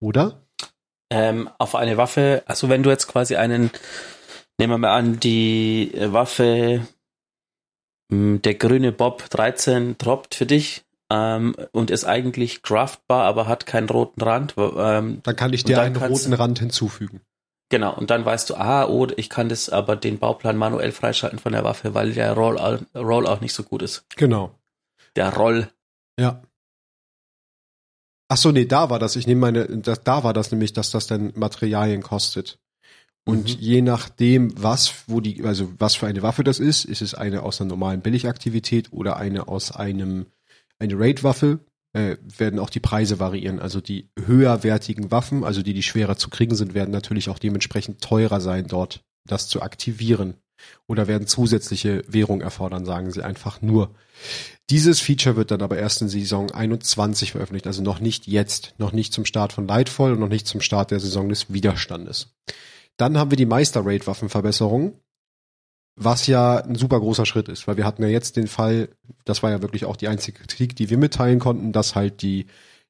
Oder? 0.00 0.42
Ähm, 1.10 1.50
auf 1.58 1.74
eine 1.74 1.96
Waffe, 1.96 2.42
also 2.46 2.68
wenn 2.68 2.82
du 2.82 2.90
jetzt 2.90 3.08
quasi 3.08 3.36
einen, 3.36 3.70
nehmen 4.58 4.72
wir 4.72 4.78
mal 4.78 4.96
an, 4.96 5.20
die 5.20 5.92
Waffe, 5.96 6.86
hm, 8.10 8.42
der 8.42 8.54
grüne 8.54 8.92
Bob 8.92 9.28
13 9.30 9.98
droppt 9.98 10.34
für 10.34 10.46
dich, 10.46 10.84
ähm, 11.10 11.56
und 11.72 11.90
ist 11.90 12.04
eigentlich 12.04 12.62
craftbar, 12.62 13.24
aber 13.24 13.48
hat 13.48 13.66
keinen 13.66 13.88
roten 13.88 14.22
Rand. 14.22 14.54
Ähm, 14.56 15.20
dann 15.22 15.36
kann 15.36 15.52
ich 15.52 15.64
dir 15.64 15.82
einen 15.82 15.96
roten 15.96 16.32
Rand 16.32 16.60
hinzufügen. 16.60 17.20
Genau, 17.68 17.94
und 17.94 18.10
dann 18.10 18.24
weißt 18.24 18.50
du, 18.50 18.56
ah, 18.56 18.86
oh, 18.86 19.06
ich 19.16 19.28
kann 19.28 19.48
das 19.48 19.68
aber 19.70 19.94
den 19.94 20.18
Bauplan 20.18 20.56
manuell 20.56 20.92
freischalten 20.92 21.38
von 21.38 21.52
der 21.52 21.62
Waffe, 21.62 21.94
weil 21.94 22.12
der 22.12 22.32
Roll, 22.32 22.58
Roll 22.96 23.26
auch 23.26 23.40
nicht 23.40 23.54
so 23.54 23.62
gut 23.62 23.82
ist. 23.82 24.04
Genau. 24.16 24.52
Der 25.14 25.34
Roll. 25.34 25.68
Ja. 26.18 26.42
Ach 28.32 28.36
so, 28.36 28.52
nee, 28.52 28.64
da 28.64 28.90
war 28.90 29.00
das. 29.00 29.16
Ich 29.16 29.26
nehme 29.26 29.40
meine, 29.40 29.66
das, 29.66 30.04
da 30.04 30.22
war 30.22 30.32
das 30.32 30.52
nämlich, 30.52 30.72
dass 30.72 30.92
das 30.92 31.08
dann 31.08 31.32
Materialien 31.34 32.00
kostet. 32.00 32.60
Und 33.24 33.56
mhm. 33.56 33.60
je 33.60 33.82
nachdem, 33.82 34.54
was, 34.62 34.94
wo 35.08 35.20
die, 35.20 35.42
also 35.42 35.72
was 35.78 35.96
für 35.96 36.06
eine 36.06 36.22
Waffe 36.22 36.44
das 36.44 36.60
ist, 36.60 36.84
ist 36.84 37.02
es 37.02 37.14
eine 37.14 37.42
aus 37.42 37.60
einer 37.60 37.70
normalen 37.70 38.02
Billigaktivität 38.02 38.92
oder 38.92 39.16
eine 39.16 39.48
aus 39.48 39.72
einem, 39.72 40.26
eine 40.78 40.96
Raid-Waffe, 40.96 41.58
äh, 41.92 42.18
werden 42.22 42.60
auch 42.60 42.70
die 42.70 42.78
Preise 42.78 43.18
variieren. 43.18 43.58
Also 43.58 43.80
die 43.80 44.08
höherwertigen 44.16 45.10
Waffen, 45.10 45.42
also 45.42 45.62
die, 45.62 45.74
die 45.74 45.82
schwerer 45.82 46.16
zu 46.16 46.30
kriegen 46.30 46.54
sind, 46.54 46.72
werden 46.72 46.92
natürlich 46.92 47.30
auch 47.30 47.38
dementsprechend 47.40 48.00
teurer 48.00 48.40
sein, 48.40 48.68
dort 48.68 49.02
das 49.26 49.48
zu 49.48 49.60
aktivieren. 49.60 50.34
Oder 50.86 51.06
werden 51.06 51.26
zusätzliche 51.26 52.04
Währung 52.08 52.40
erfordern, 52.40 52.84
sagen 52.84 53.12
sie 53.12 53.24
einfach 53.24 53.62
nur. 53.62 53.94
Dieses 54.70 55.00
Feature 55.00 55.36
wird 55.36 55.50
dann 55.50 55.62
aber 55.62 55.78
erst 55.78 56.02
in 56.02 56.08
Saison 56.08 56.50
21 56.50 57.32
veröffentlicht, 57.32 57.66
also 57.66 57.82
noch 57.82 58.00
nicht 58.00 58.26
jetzt, 58.26 58.74
noch 58.78 58.92
nicht 58.92 59.12
zum 59.12 59.24
Start 59.24 59.52
von 59.52 59.66
Lightfall 59.66 60.12
und 60.12 60.20
noch 60.20 60.28
nicht 60.28 60.46
zum 60.46 60.60
Start 60.60 60.90
der 60.90 61.00
Saison 61.00 61.28
des 61.28 61.52
Widerstandes. 61.52 62.34
Dann 62.96 63.18
haben 63.18 63.30
wir 63.30 63.36
die 63.36 63.46
Meister-Raid-Waffenverbesserung 63.46 64.94
was 66.02 66.26
ja 66.26 66.56
ein 66.56 66.76
super 66.76 66.98
großer 66.98 67.26
Schritt 67.26 67.48
ist, 67.48 67.68
weil 67.68 67.76
wir 67.76 67.84
hatten 67.84 68.02
ja 68.02 68.08
jetzt 68.08 68.36
den 68.36 68.46
Fall, 68.46 68.88
das 69.26 69.42
war 69.42 69.50
ja 69.50 69.60
wirklich 69.60 69.84
auch 69.84 69.96
die 69.96 70.08
einzige 70.08 70.38
Kritik, 70.38 70.74
die 70.74 70.88
wir 70.88 70.96
mitteilen 70.96 71.38
konnten, 71.38 71.72
dass 71.72 71.94
halt 71.94 72.22
die, 72.22 72.46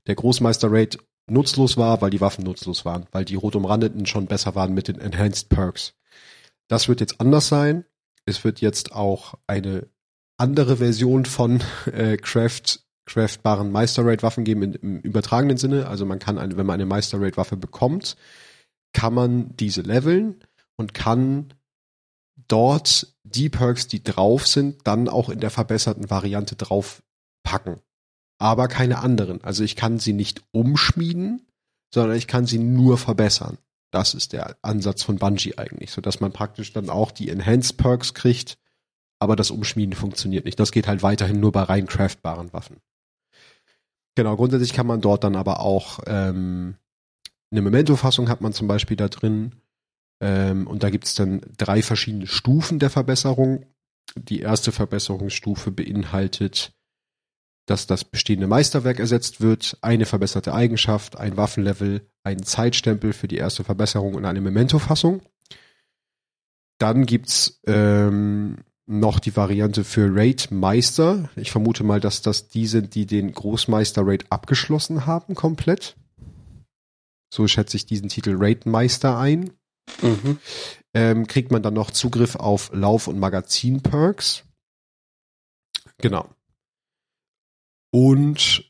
der 0.07 0.15
Großmeister-Raid 0.15 0.99
nutzlos 1.29 1.77
war, 1.77 2.01
weil 2.03 2.11
die 2.11 2.21
Waffen 2.21 2.45
nutzlos 2.45 2.85
waren, 2.85 3.07
weil 3.11 3.25
die 3.25 3.35
rot 3.35 3.57
umrandeten 3.57 4.07
schon 4.07 4.27
besser 4.27 4.55
waren 4.55 4.75
mit 4.75 4.87
den 4.87 5.01
Enhanced 5.01 5.49
Perks. 5.49 5.95
Das 6.71 6.89
wird 6.89 7.01
jetzt 7.01 7.21
anders 7.21 7.49
sein. 7.49 7.85
Es 8.27 8.45
wird 8.45 8.61
jetzt 8.61 8.93
auch 8.93 9.35
eine 9.49 9.89
andere 10.37 10.77
Version 10.77 11.25
von 11.25 11.63
äh, 11.93 12.17
Craft, 12.17 12.81
craftbaren 13.07 13.73
Meister-Raid-Waffen 13.73 14.45
geben 14.45 14.63
in, 14.63 14.75
im 14.75 15.01
übertragenen 15.01 15.57
Sinne. 15.57 15.89
Also 15.89 16.07
man 16.07 16.21
kann, 16.21 16.39
eine, 16.39 16.57
wenn 16.57 16.67
man 16.67 16.75
eine 16.75 16.87
Meister-Raid-Waffe 16.87 17.57
bekommt, 17.57 18.17
kann 18.93 19.15
man 19.15 19.57
diese 19.57 19.83
leveln 19.83 20.45
und 20.77 20.95
kann 20.95 21.55
dort 22.47 23.17
die 23.25 23.49
Perks, 23.49 23.89
die 23.89 24.03
drauf 24.05 24.47
sind, 24.47 24.87
dann 24.87 25.09
auch 25.09 25.29
in 25.29 25.41
der 25.41 25.51
verbesserten 25.51 26.09
Variante 26.09 26.55
draufpacken. 26.55 27.81
Aber 28.39 28.69
keine 28.69 29.01
anderen. 29.01 29.43
Also 29.43 29.65
ich 29.65 29.75
kann 29.75 29.99
sie 29.99 30.13
nicht 30.13 30.43
umschmieden, 30.53 31.47
sondern 31.93 32.17
ich 32.17 32.29
kann 32.29 32.47
sie 32.47 32.59
nur 32.59 32.97
verbessern. 32.97 33.59
Das 33.91 34.15
ist 34.15 34.33
der 34.33 34.57
Ansatz 34.63 35.03
von 35.03 35.17
Bungie 35.17 35.59
eigentlich, 35.59 35.91
so 35.91 36.01
dass 36.01 36.21
man 36.21 36.33
praktisch 36.33 36.73
dann 36.73 36.91
auch 36.91 37.11
die 37.11 37.29
Enhanced 37.29 37.77
Perks 37.77 38.15
kriegt, 38.15 38.59
aber 39.19 39.37
das 39.37 39.51
Umschmieden 39.51 39.95
funktioniert 39.95 40.45
nicht. 40.45 40.61
Das 40.61 40.73
geht 40.73 40.87
halt 40.87 41.03
weiterhin 41.03 41.41
nur 41.41 41.53
bei 41.53 41.63
rein 41.63 41.87
craftbaren 41.87 42.53
Waffen. 42.53 42.77
Genau, 44.15 44.37
grundsätzlich 44.37 44.73
kann 44.73 44.87
man 44.87 45.01
dort 45.01 45.25
dann 45.25 45.37
aber 45.37 45.61
auch 45.61 46.01
ähm, 46.07 46.77
eine 47.51 47.63
Memento-Fassung 47.63 48.29
hat 48.29 48.41
man 48.41 48.53
zum 48.53 48.69
Beispiel 48.69 48.97
da 48.97 49.09
drin. 49.09 49.57
Ähm, 50.21 50.67
und 50.67 50.83
da 50.83 50.91
gibt 50.91 51.05
es 51.05 51.15
dann 51.15 51.41
drei 51.57 51.83
verschiedene 51.83 52.27
Stufen 52.27 52.79
der 52.79 52.91
Verbesserung. 52.91 53.67
Die 54.17 54.41
erste 54.41 54.73
Verbesserungsstufe 54.73 55.71
beinhaltet, 55.71 56.73
dass 57.67 57.87
das 57.87 58.05
bestehende 58.05 58.47
Meisterwerk 58.47 58.99
ersetzt 58.99 59.41
wird, 59.41 59.79
eine 59.83 60.07
verbesserte 60.07 60.53
Eigenschaft, 60.53 61.17
ein 61.17 61.37
Waffenlevel, 61.37 62.10
ein 62.23 62.43
Zeitstempel 62.43 63.13
für 63.13 63.29
die 63.29 63.37
erste 63.37 63.65
Verbesserung 63.65 64.15
und 64.15 64.25
eine 64.25 64.41
Memento-Fassung. 64.41 65.23
Dann 66.79 67.07
gibt's 67.07 67.61
ähm, 67.67 68.59
noch 68.87 69.21
die 69.21 69.37
Variante 69.37 69.85
für 69.85 70.09
Raid 70.15 70.51
Meister. 70.51 71.31
Ich 71.37 71.51
vermute 71.51 71.85
mal, 71.85 72.01
dass 72.01 72.23
das 72.23 72.49
die 72.49 72.67
sind, 72.67 72.95
die 72.95 73.07
den 73.07 73.33
Großmeister 73.33 74.03
Raid 74.05 74.25
abgeschlossen 74.31 75.07
haben 75.07 75.35
komplett. 75.35 75.97
So 77.33 77.47
schätze 77.47 77.77
ich 77.77 77.87
diesen 77.87 78.09
Titel 78.09 78.35
Raid 78.37 78.67
Meister 78.67 79.19
ein. 79.19 79.51
Mhm. 80.03 80.39
Ähm, 80.93 81.27
kriegt 81.27 81.53
man 81.53 81.63
dann 81.63 81.75
noch 81.75 81.93
Zugriff 81.93 82.35
auf 82.35 82.71
Lauf- 82.75 83.07
und 83.07 83.19
Magazin-Perks. 83.19 84.45
Genau. 85.99 86.29
Und 87.93 88.70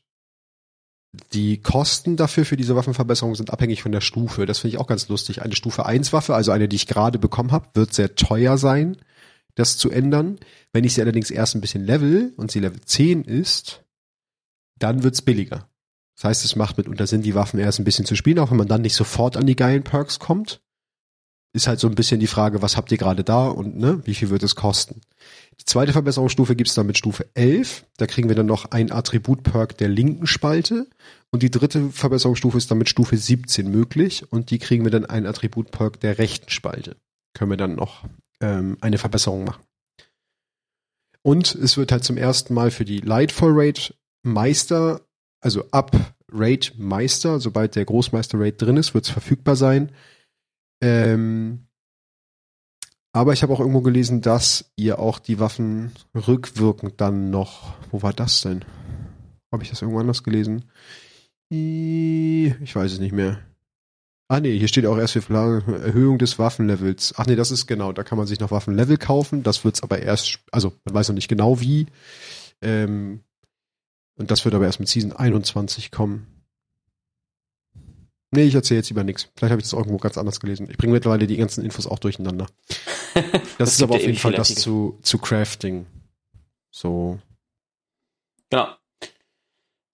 die 1.33 1.61
Kosten 1.61 2.15
dafür 2.15 2.45
für 2.45 2.57
diese 2.57 2.75
Waffenverbesserung 2.75 3.35
sind 3.35 3.51
abhängig 3.51 3.81
von 3.81 3.91
der 3.91 4.01
Stufe. 4.01 4.45
Das 4.45 4.59
finde 4.59 4.75
ich 4.75 4.81
auch 4.81 4.87
ganz 4.87 5.09
lustig. 5.09 5.41
Eine 5.41 5.55
Stufe 5.55 5.85
1 5.85 6.13
Waffe, 6.13 6.35
also 6.35 6.51
eine, 6.51 6.69
die 6.69 6.77
ich 6.77 6.87
gerade 6.87 7.19
bekommen 7.19 7.51
habe, 7.51 7.67
wird 7.73 7.93
sehr 7.93 8.15
teuer 8.15 8.57
sein, 8.57 8.97
das 9.55 9.77
zu 9.77 9.89
ändern. 9.89 10.39
Wenn 10.71 10.85
ich 10.85 10.93
sie 10.93 11.01
allerdings 11.01 11.29
erst 11.29 11.55
ein 11.55 11.61
bisschen 11.61 11.85
level 11.85 12.33
und 12.37 12.51
sie 12.51 12.59
Level 12.59 12.79
10 12.79 13.25
ist, 13.25 13.83
dann 14.79 15.03
wird's 15.03 15.21
billiger. 15.21 15.67
Das 16.15 16.25
heißt, 16.25 16.45
es 16.45 16.55
macht 16.55 16.77
mitunter 16.77 17.07
Sinn, 17.07 17.23
die 17.23 17.35
Waffen 17.35 17.59
erst 17.59 17.79
ein 17.79 17.83
bisschen 17.83 18.05
zu 18.05 18.15
spielen, 18.15 18.39
auch 18.39 18.51
wenn 18.51 18.57
man 18.57 18.67
dann 18.67 18.81
nicht 18.81 18.95
sofort 18.95 19.35
an 19.35 19.47
die 19.47 19.55
geilen 19.55 19.83
Perks 19.83 20.19
kommt 20.19 20.61
ist 21.53 21.67
halt 21.67 21.79
so 21.79 21.87
ein 21.87 21.95
bisschen 21.95 22.19
die 22.19 22.27
Frage, 22.27 22.61
was 22.61 22.77
habt 22.77 22.91
ihr 22.91 22.97
gerade 22.97 23.23
da 23.23 23.47
und 23.47 23.77
ne, 23.77 24.01
wie 24.05 24.15
viel 24.15 24.29
wird 24.29 24.43
es 24.43 24.55
kosten? 24.55 25.01
Die 25.61 25.65
zweite 25.65 25.93
Verbesserungsstufe 25.93 26.55
gibt's 26.55 26.73
dann 26.73 26.87
mit 26.87 26.97
Stufe 26.97 27.29
11. 27.35 27.85
Da 27.97 28.07
kriegen 28.07 28.29
wir 28.29 28.35
dann 28.35 28.47
noch 28.47 28.71
ein 28.71 28.91
Attribut-Perk 28.91 29.77
der 29.77 29.89
linken 29.89 30.25
Spalte. 30.25 30.87
Und 31.29 31.43
die 31.43 31.51
dritte 31.51 31.91
Verbesserungsstufe 31.91 32.57
ist 32.57 32.71
dann 32.71 32.79
mit 32.79 32.89
Stufe 32.89 33.15
17 33.15 33.69
möglich. 33.69 34.31
Und 34.31 34.49
die 34.49 34.57
kriegen 34.57 34.83
wir 34.83 34.89
dann 34.89 35.05
ein 35.05 35.27
Attribut-Perk 35.27 35.99
der 35.99 36.17
rechten 36.17 36.49
Spalte. 36.49 36.97
Können 37.35 37.51
wir 37.51 37.57
dann 37.57 37.75
noch 37.75 38.05
ähm, 38.39 38.79
eine 38.81 38.97
Verbesserung 38.97 39.43
machen. 39.43 39.63
Und 41.21 41.53
es 41.53 41.77
wird 41.77 41.91
halt 41.91 42.03
zum 42.03 42.17
ersten 42.17 42.55
Mal 42.55 42.71
für 42.71 42.85
die 42.85 42.97
Lightfall 42.97 43.51
Raid 43.53 43.93
Meister, 44.23 45.01
also 45.41 45.69
ab 45.69 46.15
Raid 46.31 46.73
Meister, 46.79 47.39
sobald 47.39 47.75
der 47.75 47.85
Großmeister 47.85 48.39
Raid 48.39 48.59
drin 48.59 48.77
ist, 48.77 48.95
wird 48.95 49.05
es 49.05 49.11
verfügbar 49.11 49.55
sein 49.55 49.91
ähm, 50.81 51.67
aber 53.13 53.33
ich 53.33 53.43
habe 53.43 53.53
auch 53.53 53.59
irgendwo 53.59 53.81
gelesen, 53.81 54.21
dass 54.21 54.71
ihr 54.75 54.99
auch 54.99 55.19
die 55.19 55.39
Waffen 55.39 55.91
rückwirkend 56.15 57.01
dann 57.01 57.29
noch. 57.29 57.75
Wo 57.91 58.01
war 58.01 58.13
das 58.13 58.41
denn? 58.41 58.63
Habe 59.51 59.63
ich 59.63 59.69
das 59.69 59.81
irgendwo 59.81 59.99
anders 59.99 60.23
gelesen? 60.23 60.65
Ich 61.49 62.75
weiß 62.75 62.93
es 62.93 62.99
nicht 62.99 63.11
mehr. 63.11 63.39
Ah 64.29 64.39
nee, 64.39 64.57
hier 64.57 64.69
steht 64.69 64.85
auch 64.85 64.97
erst 64.97 65.13
für 65.15 65.33
Erhöhung 65.83 66.17
des 66.17 66.39
Waffenlevels. 66.39 67.15
Ach 67.17 67.25
nee, 67.25 67.35
das 67.35 67.51
ist 67.51 67.67
genau, 67.67 67.91
da 67.91 68.03
kann 68.03 68.17
man 68.17 68.27
sich 68.27 68.39
noch 68.39 68.51
Waffenlevel 68.51 68.95
kaufen. 68.95 69.43
Das 69.43 69.65
wird's 69.65 69.83
aber 69.83 69.99
erst, 69.99 70.39
also 70.53 70.71
man 70.85 70.93
weiß 70.93 71.09
noch 71.09 71.15
nicht 71.15 71.27
genau 71.27 71.59
wie. 71.59 71.87
Ähm, 72.61 73.19
und 74.15 74.31
das 74.31 74.45
wird 74.45 74.55
aber 74.55 74.65
erst 74.65 74.79
mit 74.79 74.87
Season 74.87 75.11
21 75.11 75.91
kommen. 75.91 76.27
Nee, 78.33 78.43
ich 78.43 78.55
erzähle 78.55 78.79
jetzt 78.79 78.89
lieber 78.89 79.03
nichts. 79.03 79.29
Vielleicht 79.35 79.51
habe 79.51 79.61
ich 79.61 79.69
das 79.69 79.73
irgendwo 79.73 79.97
ganz 79.97 80.17
anders 80.17 80.39
gelesen. 80.39 80.69
Ich 80.69 80.77
bringe 80.77 80.93
mittlerweile 80.93 81.27
die 81.27 81.35
ganzen 81.35 81.63
Infos 81.63 81.87
auch 81.87 81.99
durcheinander. 81.99 82.47
Das, 83.13 83.57
das 83.57 83.75
ist 83.75 83.83
aber 83.83 83.95
auf 83.95 84.01
jeden 84.01 84.17
Fall 84.17 84.31
das 84.31 84.55
zu, 84.55 84.97
zu 85.03 85.19
Crafting. 85.19 85.85
So. 86.71 87.19
Genau. 88.49 88.69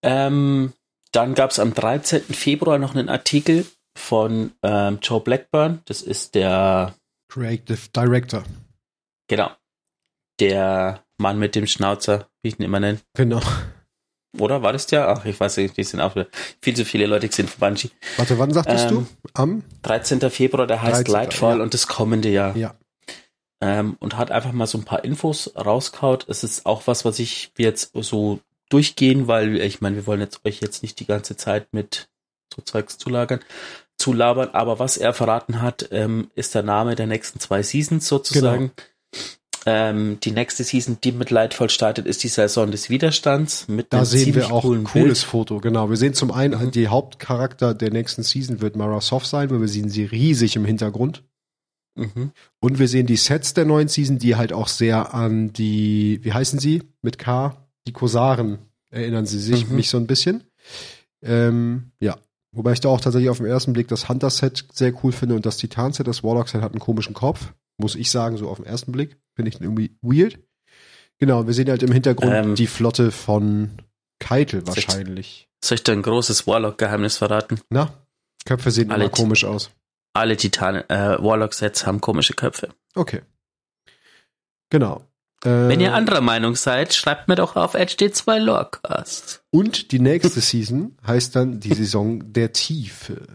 Ähm, 0.04 0.72
dann 1.12 1.34
gab 1.34 1.50
es 1.50 1.60
am 1.60 1.74
13. 1.74 2.22
Februar 2.22 2.78
noch 2.78 2.96
einen 2.96 3.10
Artikel 3.10 3.66
von 3.98 4.52
ähm, 4.62 5.00
Joe 5.02 5.20
Blackburn. 5.20 5.82
Das 5.86 6.02
ist 6.02 6.36
der 6.36 6.96
Creative 7.28 7.90
Director. 7.94 8.44
Genau. 9.28 9.52
Der 10.40 11.04
Mann 11.18 11.40
mit 11.40 11.56
dem 11.56 11.68
Schnauzer, 11.68 12.30
wie 12.42 12.50
ich 12.50 12.60
ihn 12.60 12.66
immer 12.66 12.80
nenne. 12.80 13.00
Genau. 13.16 13.42
Oder? 14.40 14.62
War 14.62 14.74
das 14.74 14.88
der? 14.88 15.10
Ach, 15.10 15.26
ich 15.26 15.40
weiß 15.40 15.58
nicht, 15.58 15.78
die 15.78 15.84
sind 15.84 16.02
auch 16.02 16.16
viel 16.62 16.76
zu 16.76 16.86
viele 16.86 17.06
Leute 17.06 17.28
gesehen 17.28 17.48
von 17.48 17.60
Bungie. 17.60 17.92
Warte, 18.18 18.38
wann 18.40 18.54
sagtest 18.54 18.92
ähm, 18.92 19.08
du? 19.24 19.30
Am 19.34 19.64
13. 19.84 20.30
Februar, 20.30 20.68
der 20.68 20.82
heißt 20.82 21.08
13. 21.08 21.14
Lightfall 21.14 21.58
ja. 21.58 21.64
und 21.64 21.74
das 21.74 21.88
kommende 21.88 22.30
Jahr. 22.30 22.56
Ja. 22.56 22.76
Ähm, 23.62 23.98
und 24.00 24.18
hat 24.18 24.32
einfach 24.32 24.52
mal 24.52 24.68
so 24.68 24.78
ein 24.78 24.86
paar 24.86 25.04
Infos 25.04 25.52
rauskaut. 25.56 26.28
Es 26.30 26.44
ist 26.44 26.66
auch 26.66 26.84
was, 26.86 27.06
was 27.06 27.20
ich 27.20 27.52
jetzt 27.58 27.92
so 27.94 28.40
durchgehen, 28.70 29.28
weil 29.28 29.58
ich 29.58 29.82
meine, 29.82 29.96
wir 29.96 30.08
wollen 30.08 30.22
jetzt 30.22 30.46
euch 30.46 30.62
jetzt 30.62 30.84
nicht 30.84 31.00
die 31.00 31.06
ganze 31.06 31.38
Zeit 31.38 31.74
mit 31.74 32.10
so 32.54 32.62
Zeugs 32.62 32.98
zulagern, 32.98 33.40
zulabern, 33.98 34.50
aber 34.50 34.80
was 34.80 34.98
er 34.98 35.14
verraten 35.14 35.62
hat, 35.62 35.90
ähm, 35.92 36.30
ist 36.36 36.54
der 36.56 36.64
Name 36.64 36.96
der 36.96 37.08
nächsten 37.08 37.40
zwei 37.40 37.64
Seasons 37.64 38.08
sozusagen. 38.08 38.72
Genau. 38.76 38.88
Ähm, 39.70 40.18
die 40.24 40.32
nächste 40.32 40.63
Season, 40.63 40.97
die 41.03 41.11
mit 41.11 41.30
Lightfall 41.30 41.70
startet, 41.70 42.05
ist 42.05 42.24
die 42.24 42.30
Saison 42.30 42.72
des 42.72 42.89
Widerstands. 42.89 43.68
Mit 43.68 43.88
da 43.91 44.05
sehen 44.05 44.34
wir 44.34 44.53
auch 44.53 44.63
ein 44.63 44.86
cooles 44.86 45.20
Bild. 45.20 45.30
Foto, 45.30 45.59
genau. 45.59 45.89
Wir 45.89 45.97
sehen 45.97 46.13
zum 46.13 46.32
einen, 46.32 46.57
mhm. 46.57 46.72
die 46.72 46.88
Hauptcharakter 46.88 47.74
der 47.74 47.91
nächsten 47.91 48.24
Season 48.24 48.61
wird 48.61 48.78
Mara 48.78 49.01
Soft 49.01 49.28
sein, 49.28 49.49
weil 49.49 49.59
wir 49.59 49.68
sehen 49.68 49.89
sie 49.89 50.05
riesig 50.05 50.55
im 50.55 50.63
Hintergrund. 50.63 51.24
Mhm. 51.95 52.32
Und 52.61 52.80
wir 52.80 52.88
sehen 52.88 53.07
die 53.07 53.18
Sets 53.18 53.55
der 53.55 53.65
neuen 53.65 53.89
Season, 53.89 54.18
die 54.18 54.38
halt 54.38 54.53
auch 54.53 54.70
sehr 54.70 55.13
an 55.13 55.51
die, 55.51 56.22
wie 56.24 56.32
heißen 56.32 56.59
sie? 56.59 56.84
Mit 57.01 57.18
K? 57.18 57.57
Die 57.88 57.91
Kosaren 57.91 58.59
erinnern 58.89 59.26
sie 59.26 59.39
sich, 59.39 59.68
mhm. 59.68 59.76
mich 59.76 59.89
so 59.89 59.97
ein 59.97 60.07
bisschen. 60.07 60.45
Ähm, 61.22 61.91
ja. 61.99 62.15
Wobei 62.53 62.72
ich 62.72 62.80
da 62.80 62.88
auch 62.88 63.01
tatsächlich 63.01 63.30
auf 63.30 63.39
den 63.39 63.47
ersten 63.47 63.74
Blick 63.74 63.89
das 63.89 64.07
Hunter-Set 64.07 64.63
sehr 64.72 64.93
cool 65.03 65.11
finde 65.11 65.36
und 65.36 65.45
das 65.45 65.57
Titan-Set, 65.57 66.07
das 66.07 66.24
Warlock-Set 66.24 66.61
hat 66.61 66.72
einen 66.72 66.80
komischen 66.80 67.13
Kopf. 67.13 67.51
Muss 67.78 67.95
ich 67.95 68.09
sagen, 68.09 68.38
so 68.38 68.47
auf 68.47 68.57
den 68.57 68.65
ersten 68.65 68.93
Blick. 68.93 69.18
Finde 69.38 69.52
ich 69.52 69.62
irgendwie 69.62 69.96
weird. 70.02 70.40
Genau, 71.20 71.46
wir 71.46 71.54
sehen 71.54 71.70
halt 71.70 71.84
im 71.84 71.92
Hintergrund 71.92 72.34
ähm, 72.34 72.56
die 72.56 72.66
Flotte 72.66 73.12
von 73.12 73.70
Keitel 74.18 74.66
wahrscheinlich. 74.66 75.48
Soll 75.64 75.76
ich 75.76 75.84
da 75.84 75.92
ein 75.92 76.02
großes 76.02 76.48
Warlock-Geheimnis 76.48 77.18
verraten? 77.18 77.62
Na, 77.70 77.94
Köpfe 78.46 78.72
sehen 78.72 78.90
alle 78.90 79.04
immer 79.06 79.12
komisch 79.12 79.46
aus. 79.46 79.70
Alle 80.14 80.38
Titan 80.38 80.78
äh, 80.90 81.22
Warlock-Sets 81.22 81.86
haben 81.86 82.02
komische 82.02 82.34
Köpfe. 82.34 82.70
Okay. 82.96 83.22
Genau. 84.72 85.06
Äh, 85.46 85.50
Wenn 85.50 85.82
ihr 85.82 85.94
anderer 85.94 86.22
Meinung 86.22 86.56
seid, 86.56 86.96
schreibt 86.96 87.28
mir 87.28 87.36
doch 87.36 87.56
auf 87.56 87.76
HD2 87.76 88.40
Lorecast. 88.40 89.44
Und 89.52 89.92
die 89.92 90.00
nächste 90.00 90.42
Season 90.42 90.98
heißt 91.06 91.36
dann 91.36 91.60
die 91.60 91.76
Saison 91.76 92.34
der 92.34 92.54
Tiefe. 92.54 93.28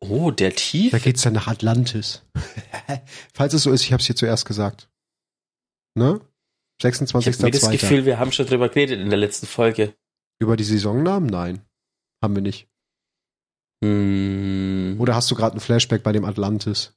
Oh, 0.00 0.30
der 0.30 0.54
Tiefe? 0.54 0.98
Da 0.98 1.02
geht's 1.02 1.22
dann 1.22 1.32
nach 1.32 1.48
Atlantis. 1.48 2.24
Falls 3.32 3.54
es 3.54 3.62
so 3.62 3.70
ist, 3.70 3.84
ich 3.84 3.92
habe 3.94 4.00
es 4.00 4.06
hier 4.06 4.16
zuerst 4.16 4.44
gesagt. 4.44 4.90
Ne? 6.00 6.18
26. 6.80 7.36
Ich 7.36 7.42
habe 7.42 7.50
das 7.50 7.70
Gefühl, 7.70 8.06
wir 8.06 8.18
haben 8.18 8.32
schon 8.32 8.46
drüber 8.46 8.70
geredet 8.70 8.98
in 8.98 9.10
der 9.10 9.18
letzten 9.18 9.46
Folge. 9.46 9.94
Über 10.38 10.56
die 10.56 10.64
Saisonnamen? 10.64 11.28
Nein. 11.28 11.60
Haben 12.22 12.34
wir 12.34 12.42
nicht. 12.42 12.68
Hm. 13.84 14.96
Oder 14.98 15.14
hast 15.14 15.30
du 15.30 15.34
gerade 15.34 15.52
einen 15.52 15.60
Flashback 15.60 16.02
bei 16.02 16.12
dem 16.12 16.24
Atlantis? 16.24 16.94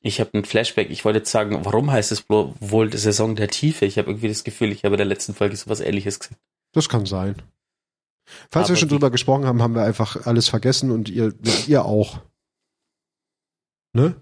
Ich 0.00 0.18
habe 0.18 0.34
einen 0.34 0.44
Flashback. 0.44 0.90
Ich 0.90 1.04
wollte 1.04 1.20
jetzt 1.20 1.30
sagen, 1.30 1.64
warum 1.64 1.92
heißt 1.92 2.10
es 2.10 2.28
wohl 2.28 2.90
die 2.90 2.98
Saison 2.98 3.36
der 3.36 3.46
Tiefe? 3.46 3.86
Ich 3.86 3.96
habe 3.96 4.10
irgendwie 4.10 4.26
das 4.26 4.42
Gefühl, 4.42 4.72
ich 4.72 4.82
habe 4.84 4.96
in 4.96 4.98
der 4.98 5.06
letzten 5.06 5.34
Folge 5.34 5.54
sowas 5.54 5.78
ähnliches 5.78 6.18
gesehen. 6.18 6.36
Das 6.72 6.88
kann 6.88 7.06
sein. 7.06 7.36
Falls 8.50 8.66
Aber 8.66 8.70
wir 8.70 8.76
schon 8.76 8.88
drüber 8.88 9.12
gesprochen 9.12 9.46
haben, 9.46 9.62
haben 9.62 9.76
wir 9.76 9.84
einfach 9.84 10.26
alles 10.26 10.48
vergessen 10.48 10.90
und 10.90 11.08
ihr, 11.08 11.32
ihr 11.68 11.84
auch. 11.84 12.20
Ne? 13.92 14.16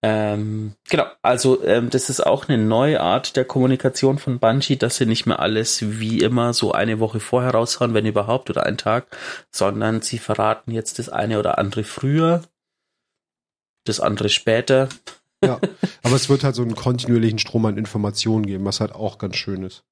Ähm, 0.00 0.74
genau, 0.88 1.06
also 1.22 1.64
ähm, 1.64 1.90
das 1.90 2.08
ist 2.08 2.24
auch 2.24 2.48
eine 2.48 2.58
neue 2.58 3.00
Art 3.00 3.34
der 3.34 3.44
Kommunikation 3.44 4.18
von 4.18 4.38
Bungie, 4.38 4.76
dass 4.76 4.96
sie 4.96 5.06
nicht 5.06 5.26
mehr 5.26 5.40
alles 5.40 5.98
wie 5.98 6.20
immer 6.20 6.52
so 6.52 6.70
eine 6.70 7.00
Woche 7.00 7.18
vorher 7.18 7.50
raushauen, 7.50 7.94
wenn 7.94 8.06
überhaupt, 8.06 8.48
oder 8.48 8.64
einen 8.64 8.78
Tag, 8.78 9.08
sondern 9.50 10.00
sie 10.00 10.18
verraten 10.18 10.70
jetzt 10.70 11.00
das 11.00 11.08
eine 11.08 11.40
oder 11.40 11.58
andere 11.58 11.82
früher, 11.82 12.42
das 13.84 13.98
andere 13.98 14.28
später. 14.28 14.88
Ja, 15.44 15.60
aber 16.04 16.14
es 16.14 16.28
wird 16.28 16.44
halt 16.44 16.54
so 16.54 16.62
einen 16.62 16.76
kontinuierlichen 16.76 17.40
Strom 17.40 17.66
an 17.66 17.76
Informationen 17.76 18.46
geben, 18.46 18.64
was 18.64 18.80
halt 18.80 18.92
auch 18.92 19.18
ganz 19.18 19.36
schön 19.36 19.64
ist. 19.64 19.84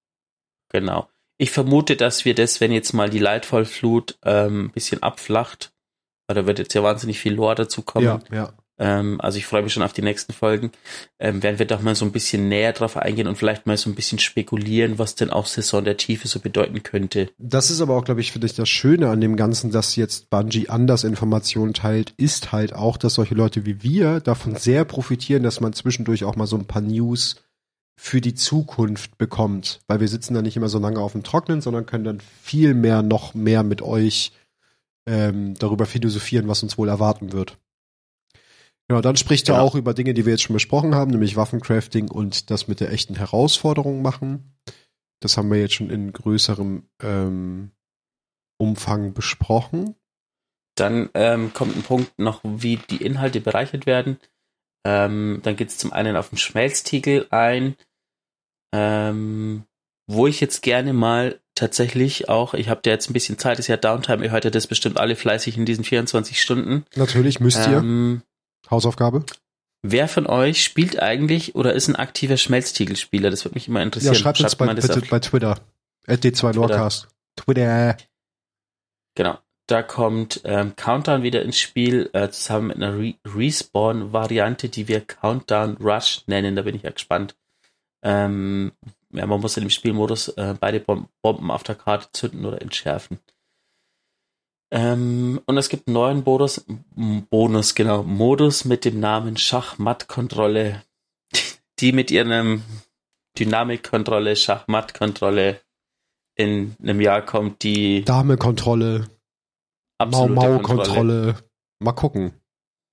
Genau. 0.69 1.09
Ich 1.39 1.51
vermute, 1.51 1.97
dass 1.97 2.25
wir 2.25 2.35
das, 2.35 2.61
wenn 2.61 2.73
jetzt 2.73 2.93
mal 2.93 3.11
die 3.11 3.19
Leitfallflut 3.19 4.19
ähm, 4.25 4.67
ein 4.67 4.71
bisschen 4.71 5.03
abflacht, 5.03 5.73
weil 6.27 6.37
da 6.37 6.47
wird 6.47 6.61
jetzt 6.61 6.75
ja 6.75 6.83
wahnsinnig 6.83 7.19
viel 7.19 7.35
Lore 7.35 7.57
dazu 7.57 7.83
kommen. 7.83 8.05
Ja, 8.05 8.21
ja 8.33 8.53
ähm, 8.79 9.21
also 9.21 9.39
ich 9.39 9.47
freue 9.47 9.63
mich 9.63 9.73
schon 9.73 9.83
auf 9.83 9.93
die 9.93 10.03
nächsten 10.03 10.33
Folgen. 10.33 10.71
Ähm, 11.19 11.43
werden 11.43 11.59
wir 11.59 11.67
doch 11.67 11.81
mal 11.81 11.95
so 11.95 12.05
ein 12.05 12.13
bisschen 12.13 12.49
näher 12.49 12.73
drauf 12.73 12.97
eingehen 12.97 13.27
und 13.27 13.37
vielleicht 13.37 13.67
mal 13.67 13.77
so 13.77 13.89
ein 13.89 13.95
bisschen 13.95 14.19
spekulieren, 14.19 14.99
was 14.99 15.15
denn 15.15 15.31
auch 15.31 15.47
Saison 15.47 15.85
der 15.85 15.97
Tiefe 15.97 16.29
so 16.29 16.41
bedeuten 16.41 16.83
könnte. 16.83 17.31
Das 17.39 17.71
ist 17.71 17.81
aber 17.81 17.97
auch, 17.97 18.05
glaube 18.05 18.21
ich, 18.21 18.33
für 18.33 18.39
dich 18.39 18.55
das 18.55 18.69
Schöne 18.69 19.09
an 19.09 19.21
dem 19.21 19.37
Ganzen, 19.37 19.71
dass 19.71 19.97
jetzt 19.97 20.29
Bungie 20.31 20.69
anders 20.69 21.05
Informationen 21.05 21.73
teilt, 21.73 22.13
ist 22.17 22.53
halt 22.53 22.75
auch, 22.75 22.97
dass 22.97 23.15
solche 23.15 23.35
Leute 23.35 23.65
wie 23.65 23.83
wir 23.83 24.21
davon 24.21 24.57
sehr 24.57 24.85
profitieren, 24.85 25.43
dass 25.43 25.61
man 25.61 25.73
zwischendurch 25.73 26.25
auch 26.25 26.37
mal 26.37 26.47
so 26.47 26.57
ein 26.57 26.67
paar 26.67 26.83
News 26.83 27.37
für 27.99 28.21
die 28.21 28.35
Zukunft 28.35 29.17
bekommt. 29.17 29.81
Weil 29.87 30.01
wir 30.01 30.09
sitzen 30.09 30.35
da 30.35 30.43
nicht 30.43 30.57
immer 30.57 30.69
so 30.69 30.79
lange 30.79 31.01
auf 31.01 31.13
dem 31.13 31.23
Trocknen, 31.23 31.63
sondern 31.63 31.87
können 31.87 32.05
dann 32.05 32.21
viel 32.43 32.75
mehr, 32.75 33.03
noch 33.03 33.33
mehr 33.33 33.63
mit 33.63 33.81
euch 33.81 34.33
ähm, 35.07 35.55
darüber 35.59 35.87
philosophieren, 35.87 36.47
was 36.49 36.63
uns 36.63 36.77
wohl 36.77 36.91
erwarten 36.91 37.33
wird. 37.33 37.57
Genau, 38.89 39.01
dann 39.01 39.17
spricht 39.17 39.49
er 39.49 39.61
auch 39.61 39.75
über 39.75 39.95
Dinge, 39.95 40.15
die 40.15 40.25
wir 40.25 40.33
jetzt 40.33 40.43
schon 40.43 40.55
besprochen 40.55 40.95
haben, 40.95 41.11
nämlich 41.11 41.37
Waffencrafting 41.37 42.09
und 42.09 42.51
das 42.51 42.69
mit 42.69 42.81
der 42.81 42.93
echten 42.93 43.17
Herausforderung 43.17 44.01
machen. 44.01 44.57
Das 45.21 45.37
haben 45.37 45.51
wir 45.51 45.59
jetzt 45.59 45.75
schon 45.75 45.91
in 45.91 46.13
größerem 46.13 46.89
ähm, 47.03 47.73
Umfang 48.59 49.13
besprochen. 49.13 49.97
Dann 50.77 51.11
ähm, 51.15 51.53
kommt 51.53 51.77
ein 51.77 51.83
Punkt 51.83 52.19
noch, 52.19 52.41
wie 52.45 52.77
die 52.77 53.03
Inhalte 53.03 53.41
bereichert 53.41 53.87
werden. 53.87 54.19
Ähm, 54.87 55.41
dann 55.43 55.57
geht 55.57 55.71
es 55.71 55.79
zum 55.79 55.93
einen 55.93 56.17
auf 56.17 56.29
den 56.29 56.39
Schmelztiegel 56.39 57.27
ein, 57.31 57.75
ähm, 58.73 59.65
wo 60.07 60.29
ich 60.29 60.41
jetzt 60.41 60.63
gerne 60.63 60.93
mal 60.93 61.41
tatsächlich 61.57 62.29
auch, 62.29 62.55
ich 62.55 62.69
habe 62.69 62.83
ja 62.87 62.93
jetzt 62.93 63.11
ein 63.11 63.15
bisschen 63.15 63.39
Zeit, 63.39 63.59
ist 63.59 63.67
ja 63.67 63.79
Downtime, 63.79 64.23
ihr 64.23 64.31
hört 64.31 64.45
ja 64.45 64.51
das 64.51 64.69
bestimmt 64.69 65.01
alle 65.01 65.17
fleißig 65.17 65.57
in 65.57 65.65
diesen 65.65 65.83
24 65.83 66.41
Stunden. 66.41 66.85
Natürlich 66.95 67.41
müsst 67.41 67.67
ihr. 67.67 68.23
Hausaufgabe? 68.71 69.25
Wer 69.83 70.09
von 70.09 70.27
euch 70.27 70.65
spielt 70.65 71.01
eigentlich 71.01 71.55
oder 71.55 71.75
ist 71.75 71.89
ein 71.89 71.97
aktiver 71.97 72.37
Schmelztiegelspieler? 72.37 73.31
Das 73.31 73.45
würde 73.45 73.55
mich 73.55 73.69
immer 73.69 73.83
interessieren. 73.83 74.15
Ja, 74.15 74.21
schreibt, 74.21 74.39
schreibt 74.39 74.53
uns 74.53 74.57
bei, 74.57 74.75
bitte 74.75 75.03
bei 75.09 75.21
Twitter. 75.21 75.61
D2 76.09 76.55
Lorecast. 76.55 77.09
Twitter. 77.37 77.97
Genau. 79.15 79.39
Da 79.69 79.83
kommt 79.83 80.43
ähm, 80.45 80.77
Countdown 80.77 81.25
wieder 81.25 81.43
ins 81.43 81.59
Spiel, 81.59 82.09
äh, 82.13 82.31
zusammen 82.31 82.69
mit 82.69 82.77
einer 82.77 82.97
Re 82.97 83.15
Respawn-Variante, 83.27 84.69
die 84.69 84.87
wir 84.87 85.01
Countdown 85.01 85.77
Rush 85.79 86.23
nennen. 86.27 86.55
Da 86.55 86.63
bin 86.63 86.77
ich 86.77 86.83
ja 86.83 86.91
gespannt. 86.91 87.35
Ähm, 88.03 88.73
ja, 89.13 89.27
man 89.27 89.41
muss 89.41 89.57
in 89.57 89.65
dem 89.65 89.71
Spielmodus 89.71 90.29
äh, 90.29 90.55
beide 90.59 90.81
Bomben 90.81 91.51
auf 91.51 91.65
der 91.65 91.75
Karte 91.75 92.09
zünden 92.13 92.45
oder 92.45 92.63
entschärfen. 92.63 93.19
Ähm, 94.71 95.41
und 95.47 95.59
es 95.59 95.69
gibt 95.69 95.87
einen 95.87 95.95
neuen 95.95 96.25
Bonus, 96.25 96.65
Bonus, 97.31 97.75
genau, 97.75 98.03
Modus 98.03 98.65
mit 98.65 98.85
dem 98.85 98.99
Namen 98.99 99.37
Schachmattkontrolle, 99.37 100.83
die 101.79 101.93
mit 101.93 102.11
ihrem 102.11 102.63
Dynamikkontrolle, 103.39 104.35
Schachmattkontrolle 104.35 105.61
in 106.35 106.77
einem 106.83 107.01
Jahr 107.01 107.23
kommt, 107.25 107.63
die 107.63 108.05
Dame-Kontrolle, 108.05 109.09
Mau-Mau-Kontrolle, 110.05 111.37
mal 111.79 111.93
gucken. 111.93 112.33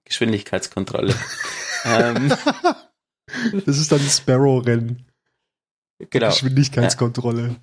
Geschwindigkeitskontrolle. 0.06 1.16
ähm, 1.86 2.30
das 3.66 3.78
ist 3.78 3.92
dann 3.92 4.00
Sparrow-Rennen. 4.00 5.06
Genau. 6.10 6.28
Geschwindigkeitskontrolle. 6.28 7.56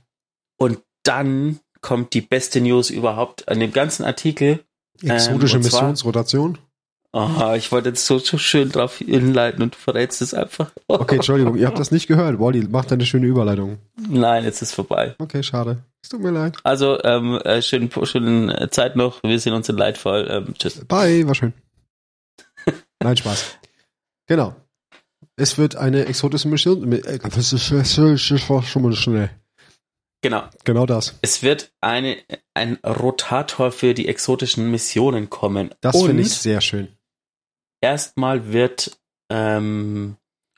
Und 0.58 0.82
dann 1.04 1.61
kommt 1.80 2.14
die 2.14 2.20
beste 2.20 2.60
News 2.60 2.90
überhaupt 2.90 3.48
an 3.48 3.60
dem 3.60 3.72
ganzen 3.72 4.04
Artikel. 4.04 4.60
Exotische 5.02 5.56
ähm, 5.56 5.62
Missionsrotation? 5.62 6.58
Aha, 7.12 7.56
ich 7.56 7.72
wollte 7.72 7.88
jetzt 7.88 8.06
so, 8.06 8.18
so 8.18 8.38
schön 8.38 8.70
drauf 8.70 8.98
hinleiten 8.98 9.62
und 9.62 9.74
du 9.74 9.78
verrätst 9.78 10.22
es 10.22 10.32
einfach. 10.32 10.70
Okay, 10.86 11.16
Entschuldigung, 11.16 11.56
ihr 11.56 11.66
habt 11.66 11.78
das 11.78 11.90
nicht 11.90 12.06
gehört. 12.06 12.38
Wally, 12.38 12.68
macht 12.68 12.92
eine 12.92 13.04
schöne 13.04 13.26
Überleitung. 13.26 13.78
Nein, 13.96 14.44
jetzt 14.44 14.62
ist 14.62 14.74
vorbei. 14.74 15.16
Okay, 15.18 15.42
schade. 15.42 15.82
Es 16.02 16.08
tut 16.08 16.20
mir 16.20 16.30
leid. 16.30 16.56
Also, 16.62 17.02
ähm, 17.02 17.40
äh, 17.44 17.62
schönen, 17.62 17.90
schönen 18.04 18.70
Zeit 18.70 18.94
noch. 18.94 19.22
Wir 19.24 19.40
sehen 19.40 19.54
uns 19.54 19.68
in 19.68 19.76
Leitfall. 19.76 20.28
Ähm, 20.30 20.54
tschüss. 20.56 20.84
Bye, 20.86 21.26
war 21.26 21.34
schön. 21.34 21.52
Nein, 23.02 23.16
Spaß. 23.16 23.58
Genau. 24.28 24.54
Es 25.34 25.58
wird 25.58 25.74
eine 25.74 26.06
exotische 26.06 26.46
Mission. 26.46 26.92
Äh, 26.92 27.18
das 27.18 28.48
war 28.48 28.62
schon 28.62 28.82
mal 28.82 28.92
schnell. 28.92 29.30
Genau. 30.22 30.48
Genau 30.64 30.86
das. 30.86 31.18
Es 31.22 31.42
wird 31.42 31.72
eine, 31.80 32.18
ein 32.54 32.76
Rotator 32.84 33.72
für 33.72 33.94
die 33.94 34.08
exotischen 34.08 34.70
Missionen 34.70 35.30
kommen. 35.30 35.74
Das 35.80 36.00
finde 36.00 36.22
ich 36.22 36.34
sehr 36.34 36.60
schön. 36.60 36.88
Erstmal 37.80 38.52
wird 38.52 39.00
ähm, 39.30 40.16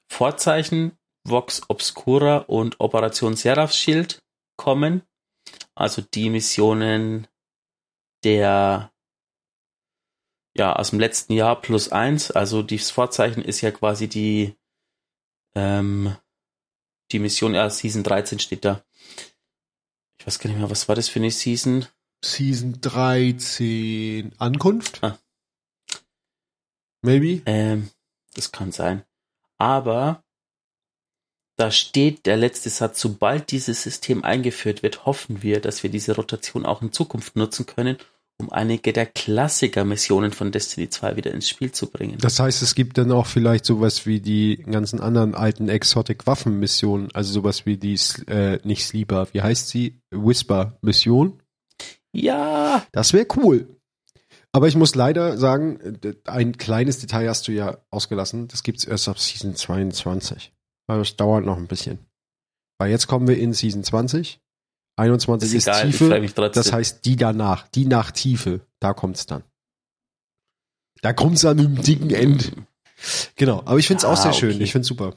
Vorzeichen, 0.08 0.98
Vox 1.24 1.62
Obscura 1.68 2.38
und 2.38 2.80
Operation 2.80 3.36
Seraphs 3.36 3.76
Schild 3.76 4.22
kommen. 4.56 5.02
also 5.74 6.02
die 6.02 6.30
Missionen 6.30 7.28
der 8.24 8.92
ja 10.56 10.76
aus 10.76 10.90
dem 10.90 11.00
letzten 11.00 11.32
Jahr 11.32 11.60
plus 11.60 11.90
eins. 11.90 12.30
Also 12.30 12.62
das 12.62 12.90
Vorzeichen 12.90 13.42
ist 13.42 13.60
ja 13.60 13.70
quasi 13.70 14.08
die 14.08 14.54
ähm, 15.54 16.16
die 17.12 17.18
Mission, 17.18 17.54
ja, 17.54 17.68
Season 17.68 18.02
13 18.02 18.38
steht 18.38 18.64
da. 18.64 18.82
Ich 20.22 20.26
weiß 20.28 20.38
gar 20.38 20.50
nicht 20.50 20.60
mehr, 20.60 20.70
was 20.70 20.86
war 20.86 20.94
das 20.94 21.08
für 21.08 21.18
eine 21.18 21.32
Season? 21.32 21.84
Season 22.24 22.80
13 22.80 24.30
Ankunft? 24.38 25.02
Ah. 25.02 25.18
Maybe? 27.00 27.42
Ähm, 27.44 27.90
das 28.32 28.52
kann 28.52 28.70
sein. 28.70 29.02
Aber 29.58 30.22
da 31.56 31.72
steht 31.72 32.26
der 32.26 32.36
letzte 32.36 32.70
Satz, 32.70 33.00
sobald 33.00 33.50
dieses 33.50 33.82
System 33.82 34.22
eingeführt 34.22 34.84
wird, 34.84 35.06
hoffen 35.06 35.42
wir, 35.42 35.60
dass 35.60 35.82
wir 35.82 35.90
diese 35.90 36.14
Rotation 36.14 36.66
auch 36.66 36.82
in 36.82 36.92
Zukunft 36.92 37.34
nutzen 37.34 37.66
können, 37.66 37.96
um 38.42 38.52
einige 38.52 38.92
der 38.92 39.06
Klassiker-Missionen 39.06 40.32
von 40.32 40.52
Destiny 40.52 40.90
2 40.90 41.16
wieder 41.16 41.32
ins 41.32 41.48
Spiel 41.48 41.72
zu 41.72 41.88
bringen. 41.90 42.18
Das 42.20 42.38
heißt, 42.38 42.62
es 42.62 42.74
gibt 42.74 42.98
dann 42.98 43.12
auch 43.12 43.26
vielleicht 43.26 43.64
sowas 43.64 44.06
wie 44.06 44.20
die 44.20 44.56
ganzen 44.56 45.00
anderen 45.00 45.34
alten 45.34 45.68
Exotic-Waffen-Missionen, 45.68 47.08
also 47.14 47.32
sowas 47.32 47.64
wie 47.64 47.76
die, 47.76 47.98
äh, 48.26 48.58
nicht 48.64 48.84
Sleeper, 48.84 49.28
wie 49.32 49.42
heißt 49.42 49.68
sie? 49.68 50.00
Whisper-Mission? 50.10 51.40
Ja. 52.12 52.84
Das 52.92 53.12
wäre 53.12 53.26
cool. 53.36 53.68
Aber 54.54 54.68
ich 54.68 54.76
muss 54.76 54.94
leider 54.94 55.38
sagen, 55.38 55.98
ein 56.26 56.58
kleines 56.58 56.98
Detail 56.98 57.28
hast 57.28 57.48
du 57.48 57.52
ja 57.52 57.78
ausgelassen. 57.90 58.48
Das 58.48 58.62
gibt's 58.62 58.84
erst 58.84 59.08
ab 59.08 59.18
Season 59.18 59.54
22. 59.54 60.52
Aber 60.88 60.98
das 60.98 61.16
dauert 61.16 61.46
noch 61.46 61.56
ein 61.56 61.68
bisschen. 61.68 62.00
Weil 62.78 62.90
jetzt 62.90 63.06
kommen 63.06 63.28
wir 63.28 63.38
in 63.38 63.54
Season 63.54 63.82
20. 63.82 64.41
21 64.96 65.48
ist, 65.48 65.54
ist 65.54 65.68
egal, 65.68 65.90
Tiefe. 65.90 66.50
Das 66.50 66.72
heißt, 66.72 67.04
die 67.04 67.16
danach, 67.16 67.66
die 67.68 67.86
nach 67.86 68.10
Tiefe, 68.10 68.60
da 68.78 68.92
kommt's 68.92 69.26
dann. 69.26 69.42
Da 71.00 71.12
kommt's 71.12 71.44
an 71.44 71.58
einem 71.58 71.82
dicken 71.82 72.10
End. 72.10 72.52
Genau. 73.36 73.60
Aber 73.64 73.78
ich 73.78 73.86
find's 73.86 74.04
ah, 74.04 74.12
auch 74.12 74.16
sehr 74.16 74.30
okay. 74.30 74.40
schön. 74.40 74.60
Ich 74.60 74.72
find's 74.72 74.88
super. 74.88 75.16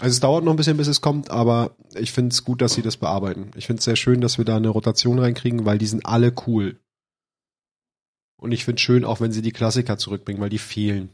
Also 0.00 0.14
es 0.14 0.20
dauert 0.20 0.44
noch 0.44 0.52
ein 0.52 0.56
bisschen, 0.56 0.78
bis 0.78 0.88
es 0.88 1.02
kommt, 1.02 1.30
aber 1.30 1.76
ich 1.94 2.10
find's 2.10 2.44
gut, 2.44 2.62
dass 2.62 2.72
sie 2.72 2.82
das 2.82 2.96
bearbeiten. 2.96 3.50
Ich 3.54 3.66
find's 3.66 3.84
sehr 3.84 3.96
schön, 3.96 4.20
dass 4.20 4.38
wir 4.38 4.44
da 4.44 4.56
eine 4.56 4.70
Rotation 4.70 5.18
reinkriegen, 5.18 5.66
weil 5.66 5.78
die 5.78 5.86
sind 5.86 6.06
alle 6.06 6.32
cool. 6.46 6.80
Und 8.36 8.52
ich 8.52 8.64
find's 8.64 8.80
schön, 8.80 9.04
auch 9.04 9.20
wenn 9.20 9.32
sie 9.32 9.42
die 9.42 9.52
Klassiker 9.52 9.98
zurückbringen, 9.98 10.40
weil 10.40 10.48
die 10.48 10.58
fehlen. 10.58 11.10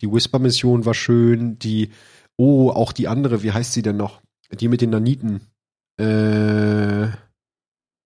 Die 0.00 0.10
Whisper-Mission 0.10 0.84
war 0.84 0.94
schön, 0.94 1.58
die 1.58 1.90
Oh, 2.36 2.70
auch 2.70 2.92
die 2.92 3.08
andere, 3.08 3.42
wie 3.42 3.52
heißt 3.52 3.72
sie 3.72 3.82
denn 3.82 3.96
noch? 3.96 4.20
Die 4.50 4.68
mit 4.68 4.80
den 4.80 4.90
Naniten. 4.90 5.40
Äh, 5.98 7.08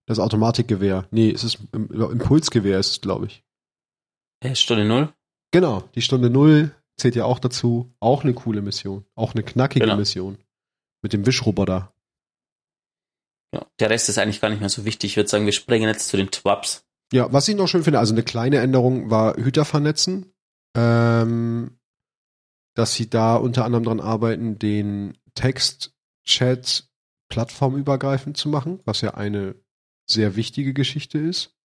das 0.07 0.19
Automatikgewehr. 0.19 1.07
Nee, 1.11 1.31
es 1.31 1.45
ist 1.45 1.59
Impulsgewehr 1.73 2.79
ist 2.79 2.91
es, 2.91 3.01
glaube 3.01 3.27
ich. 3.27 3.45
Äh, 4.41 4.55
Stunde 4.55 4.85
Null? 4.85 5.13
Genau, 5.53 5.89
die 5.95 6.03
Stunde 6.03 6.31
Null 6.31 6.75
zählt 6.97 7.17
ja 7.17 7.25
auch 7.25 7.39
dazu. 7.39 7.93
Auch 8.01 8.25
eine 8.25 8.35
coole 8.35 8.63
Mission. 8.63 9.05
Auch 9.15 9.35
eine 9.35 9.43
knackige 9.43 9.85
genau. 9.85 9.97
Mission. 9.97 10.39
Mit 11.03 11.13
dem 11.13 11.27
Wischroboter. 11.27 11.93
Ja, 13.55 13.67
der 13.81 13.91
Rest 13.91 14.09
ist 14.09 14.19
eigentlich 14.19 14.41
gar 14.41 14.51
nicht 14.51 14.61
mehr 14.61 14.69
so 14.69 14.85
wichtig. 14.85 15.13
Ich 15.13 15.17
würde 15.17 15.29
sagen, 15.29 15.47
wir 15.47 15.53
springen 15.53 15.89
jetzt 15.89 16.09
zu 16.09 16.17
den 16.17 16.31
Twaps. 16.31 16.85
Ja, 17.13 17.33
was 17.33 17.49
ich 17.49 17.57
noch 17.57 17.67
schön 17.67 17.83
finde, 17.83 17.99
also 17.99 18.15
eine 18.15 18.23
kleine 18.23 18.59
Änderung 18.59 19.11
war 19.11 19.37
Hüter 19.37 19.65
vernetzen. 19.65 20.33
Ähm, 20.77 21.79
dass 22.75 22.95
sie 22.95 23.11
da 23.11 23.37
unter 23.37 23.65
anderem 23.65 23.85
dran 23.85 24.01
arbeiten, 24.01 24.59
den 24.59 25.19
Text-Chat 25.35 26.90
plattformübergreifend 27.31 28.37
zu 28.37 28.49
machen, 28.49 28.81
was 28.85 29.01
ja 29.01 29.15
eine 29.15 29.55
sehr 30.09 30.37
wichtige 30.37 30.75
Geschichte 30.75 31.19
ist. 31.19 31.57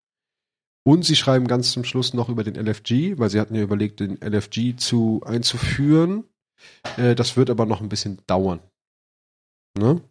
Und 0.88 1.04
sie 1.04 1.16
schreiben 1.16 1.48
ganz 1.48 1.72
zum 1.72 1.84
Schluss 1.84 2.14
noch 2.14 2.30
über 2.30 2.44
den 2.44 2.56
LFG, 2.56 3.18
weil 3.18 3.30
sie 3.30 3.40
hatten 3.40 3.56
ja 3.56 3.64
überlegt, 3.64 4.00
den 4.00 4.22
LFG 4.22 4.76
zu 4.78 5.22
einzuführen. 5.26 6.26
Äh, 6.98 7.16
das 7.16 7.36
wird 7.36 7.50
aber 7.50 7.66
noch 7.66 7.82
ein 7.82 7.90
bisschen 7.90 8.22
dauern. 8.28 8.60
Ne? 9.78 10.02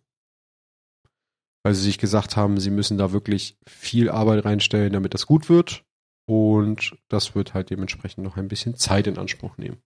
Weil 1.63 1.75
sie 1.75 1.83
sich 1.83 1.99
gesagt 1.99 2.37
haben, 2.37 2.59
sie 2.59 2.71
müssen 2.71 2.99
da 2.99 3.13
wirklich 3.13 3.57
viel 3.67 4.11
Arbeit 4.11 4.45
reinstellen, 4.45 4.93
damit 4.93 5.15
das 5.15 5.27
gut 5.27 5.49
wird. 5.49 5.85
Und 6.27 6.97
das 7.09 7.35
wird 7.35 7.55
halt 7.55 7.71
dementsprechend 7.71 8.25
noch 8.25 8.37
ein 8.37 8.49
bisschen 8.49 8.77
Zeit 8.77 9.07
in 9.07 9.19
Anspruch 9.19 9.57
nehmen. 9.57 9.81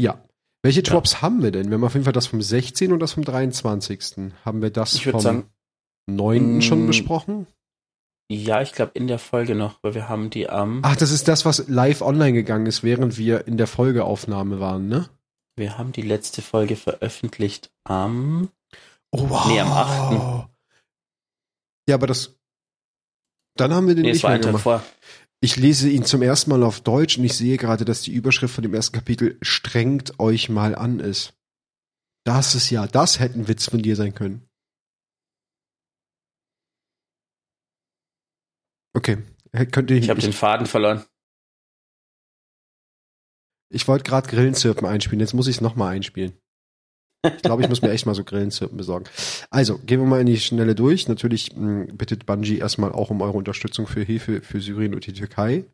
Ja. 0.00 0.22
Welche 0.62 0.82
Drops 0.82 1.12
ja. 1.12 1.22
haben 1.22 1.42
wir 1.42 1.50
denn? 1.50 1.68
Wir 1.68 1.74
haben 1.74 1.84
auf 1.84 1.94
jeden 1.94 2.04
Fall 2.04 2.12
das 2.12 2.26
vom 2.26 2.42
16. 2.42 2.92
und 2.92 3.00
das 3.00 3.12
vom 3.12 3.24
23. 3.24 4.32
Haben 4.44 4.62
wir 4.62 4.70
das 4.70 4.98
vom 4.98 5.20
sagen, 5.20 5.50
9. 6.08 6.62
schon 6.62 6.84
mm, 6.84 6.86
besprochen? 6.86 7.46
Ja, 8.30 8.60
ich 8.60 8.72
glaube 8.72 8.92
in 8.94 9.06
der 9.06 9.18
Folge 9.18 9.54
noch, 9.54 9.82
weil 9.82 9.94
wir 9.94 10.08
haben 10.08 10.30
die 10.30 10.48
am. 10.48 10.80
Ach, 10.82 10.96
das 10.96 11.12
ist 11.12 11.28
das, 11.28 11.44
was 11.44 11.68
live 11.68 12.02
online 12.02 12.32
gegangen 12.32 12.66
ist, 12.66 12.82
während 12.82 13.16
wir 13.16 13.46
in 13.46 13.56
der 13.56 13.66
Folgeaufnahme 13.66 14.60
waren, 14.60 14.88
ne? 14.88 15.08
Wir 15.56 15.78
haben 15.78 15.92
die 15.92 16.02
letzte 16.02 16.42
Folge 16.42 16.76
veröffentlicht 16.76 17.70
am. 17.84 18.50
Oh, 19.10 19.30
wow. 19.30 19.46
Nee, 19.46 19.60
am 19.60 19.72
8. 19.72 20.48
Ja, 21.88 21.94
aber 21.94 22.06
das. 22.06 22.38
Dann 23.56 23.72
haben 23.72 23.88
wir 23.88 23.94
den 23.94 24.02
nee, 24.02 24.12
nicht 24.12 24.22
mehr 24.22 24.38
gemacht. 24.38 24.62
Vor. 24.62 24.82
Ich 25.40 25.56
lese 25.56 25.88
ihn 25.88 26.04
zum 26.04 26.22
ersten 26.22 26.50
Mal 26.50 26.64
auf 26.64 26.80
Deutsch 26.80 27.16
und 27.16 27.24
ich 27.24 27.34
sehe 27.34 27.56
gerade, 27.56 27.84
dass 27.84 28.02
die 28.02 28.12
Überschrift 28.12 28.54
von 28.54 28.62
dem 28.62 28.74
ersten 28.74 28.94
Kapitel 28.94 29.38
strengt 29.40 30.18
euch 30.18 30.48
mal 30.48 30.74
an 30.74 30.98
ist. 30.98 31.34
Das 32.24 32.54
ist 32.54 32.70
ja, 32.70 32.86
das 32.86 33.20
hätte 33.20 33.38
ein 33.38 33.48
Witz 33.48 33.70
von 33.70 33.80
dir 33.80 33.94
sein 33.94 34.14
können. 34.14 34.48
Okay. 38.94 39.18
Könnt 39.72 39.90
ihr, 39.90 39.96
ich 39.96 40.10
habe 40.10 40.20
den 40.20 40.32
Faden 40.32 40.66
verloren. 40.66 41.04
Ich 43.70 43.86
wollte 43.86 44.04
gerade 44.04 44.28
Grillenzirpen 44.28 44.86
einspielen, 44.86 45.20
jetzt 45.20 45.34
muss 45.34 45.46
ich 45.46 45.56
es 45.56 45.60
nochmal 45.60 45.94
einspielen. 45.94 46.38
Ich 47.24 47.42
glaube, 47.42 47.62
ich 47.62 47.68
muss 47.68 47.82
mir 47.82 47.90
echt 47.90 48.06
mal 48.06 48.14
so 48.14 48.22
Grillenzirpen 48.22 48.76
besorgen. 48.76 49.06
Also, 49.50 49.78
gehen 49.78 50.00
wir 50.00 50.06
mal 50.06 50.20
in 50.20 50.26
die 50.26 50.38
Schnelle 50.38 50.74
durch. 50.74 51.08
Natürlich 51.08 51.54
mh, 51.56 51.86
hm, 51.88 51.96
bittet 51.96 52.26
Bungie 52.26 52.58
erstmal 52.58 52.92
auch 52.92 53.10
um 53.10 53.20
eure 53.20 53.36
Unterstützung 53.36 53.86
für 53.86 54.02
Hilfe 54.02 54.40
für 54.40 54.60
Syrien 54.60 54.94
und 54.94 55.06
die 55.06 55.12
Türkei 55.12 55.64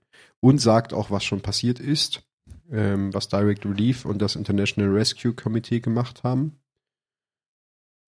und 0.40 0.58
sagt 0.60 0.94
auch, 0.94 1.10
was 1.10 1.24
schon 1.24 1.42
passiert 1.42 1.80
ist, 1.80 2.22
ähm, 2.70 3.12
was 3.12 3.28
Direct 3.28 3.66
Relief 3.66 4.06
und 4.06 4.22
das 4.22 4.36
International 4.36 4.90
Rescue 4.90 5.34
Committee 5.34 5.80
gemacht 5.80 6.24
haben. 6.24 6.58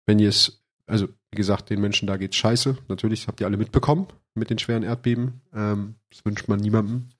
Wenn 0.07 0.19
ihr 0.19 0.31
es, 0.31 0.63
also 0.87 1.09
wie 1.31 1.37
gesagt, 1.37 1.69
den 1.69 1.83
Menschen 1.83 2.07
da 2.07 2.17
geht's 2.17 2.37
scheiße. 2.37 2.79
Natürlich 2.89 3.29
habt 3.29 3.41
ihr 3.41 3.47
alle 3.47 3.59
mitbekommen 3.59 4.09
mit 4.35 4.49
den 4.49 4.59
schweren 4.59 4.83
Erdbeben. 4.83 5.43
Ähm, 5.53 5.97
das 6.11 6.25
wünscht 6.25 6.49
man 6.49 6.61
niemandem. 6.61 7.11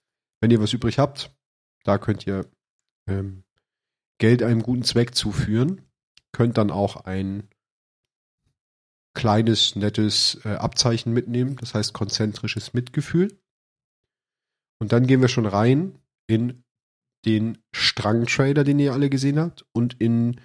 Wenn 0.41 0.51
ihr 0.51 0.61
was 0.61 0.73
übrig 0.73 0.99
habt, 0.99 1.37
da 1.85 1.99
könnt 1.99 2.27
ihr 2.27 2.47
ähm, 3.07 3.45
Geld 4.19 4.43
einem 4.43 4.63
guten 4.63 4.85
Zweck 4.85 5.15
zuführen 5.15 5.83
könnt 6.33 6.59
dann 6.59 6.71
auch 6.71 6.97
ein 7.05 7.49
kleines, 9.15 9.75
nettes 9.75 10.39
äh, 10.45 10.51
Abzeichen 10.51 11.13
mitnehmen, 11.13 11.57
das 11.57 11.75
heißt 11.75 11.93
konzentrisches 11.93 12.75
Mitgefühl. 12.75 13.41
Und 14.81 14.93
dann 14.93 15.07
gehen 15.07 15.21
wir 15.21 15.29
schon 15.29 15.47
rein 15.47 15.99
in 16.29 16.63
den 17.25 17.59
Strang-Trader, 17.75 18.63
den 18.63 18.79
ihr 18.79 18.93
alle 18.93 19.11
gesehen 19.11 19.39
habt, 19.39 19.67
und 19.73 20.01
in 20.01 20.41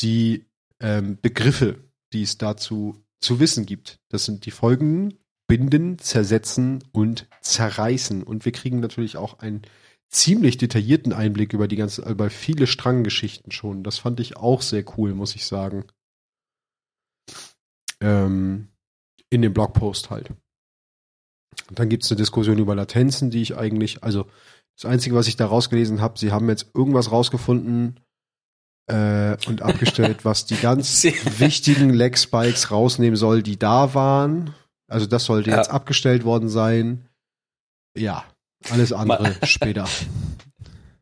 die 0.00 0.46
ähm, 0.80 1.18
Begriffe, 1.20 1.78
die 2.12 2.22
es 2.22 2.36
dazu 2.36 3.04
zu 3.20 3.38
wissen 3.38 3.66
gibt. 3.66 4.00
Das 4.08 4.24
sind 4.24 4.44
die 4.46 4.50
folgenden 4.50 5.18
Binden, 5.46 5.98
Zersetzen 5.98 6.82
und 6.92 7.28
Zerreißen. 7.42 8.22
Und 8.22 8.44
wir 8.44 8.52
kriegen 8.52 8.80
natürlich 8.80 9.16
auch 9.16 9.38
ein 9.38 9.62
ziemlich 10.10 10.58
detaillierten 10.58 11.12
Einblick 11.12 11.52
über 11.52 11.68
die 11.68 11.76
ganze, 11.76 12.02
über 12.02 12.30
viele 12.30 12.66
Stranggeschichten 12.66 13.52
schon. 13.52 13.82
Das 13.82 13.98
fand 13.98 14.20
ich 14.20 14.36
auch 14.36 14.62
sehr 14.62 14.84
cool, 14.96 15.14
muss 15.14 15.34
ich 15.36 15.46
sagen. 15.46 15.84
Ähm, 18.00 18.68
in 19.30 19.42
dem 19.42 19.54
Blogpost 19.54 20.10
halt. 20.10 20.30
Und 21.68 21.78
dann 21.78 21.88
gibt 21.88 22.04
es 22.04 22.10
eine 22.10 22.18
Diskussion 22.18 22.58
über 22.58 22.74
Latenzen, 22.74 23.30
die 23.30 23.42
ich 23.42 23.56
eigentlich, 23.56 24.02
also 24.02 24.26
das 24.76 24.90
Einzige, 24.90 25.14
was 25.14 25.28
ich 25.28 25.36
da 25.36 25.46
rausgelesen 25.46 26.00
habe, 26.00 26.18
sie 26.18 26.32
haben 26.32 26.48
jetzt 26.48 26.70
irgendwas 26.74 27.12
rausgefunden 27.12 28.00
äh, 28.86 29.36
und 29.46 29.62
abgestellt, 29.62 30.24
was 30.24 30.46
die 30.46 30.56
ganz 30.56 31.04
wichtigen 31.04 31.90
Leg-Spikes 31.90 32.70
rausnehmen 32.70 33.16
soll, 33.16 33.42
die 33.42 33.58
da 33.58 33.94
waren. 33.94 34.54
Also 34.88 35.06
das 35.06 35.24
sollte 35.24 35.50
ja. 35.50 35.58
jetzt 35.58 35.70
abgestellt 35.70 36.24
worden 36.24 36.48
sein. 36.48 37.08
Ja, 37.96 38.24
alles 38.68 38.92
andere 38.92 39.34
später. 39.46 39.88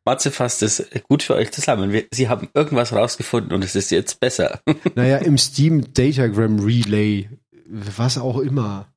Matze 0.04 0.30
fasst 0.30 0.62
es 0.62 0.86
gut 1.08 1.22
für 1.22 1.34
euch 1.34 1.52
zusammen. 1.52 1.92
Wir, 1.92 2.06
Sie 2.12 2.28
haben 2.28 2.48
irgendwas 2.54 2.92
rausgefunden 2.92 3.52
und 3.52 3.62
es 3.62 3.74
ist 3.74 3.90
jetzt 3.90 4.20
besser. 4.20 4.62
Naja, 4.94 5.18
im 5.18 5.36
Steam 5.36 5.92
Datagram 5.92 6.60
Relay, 6.60 7.28
was 7.66 8.16
auch 8.16 8.38
immer. 8.38 8.90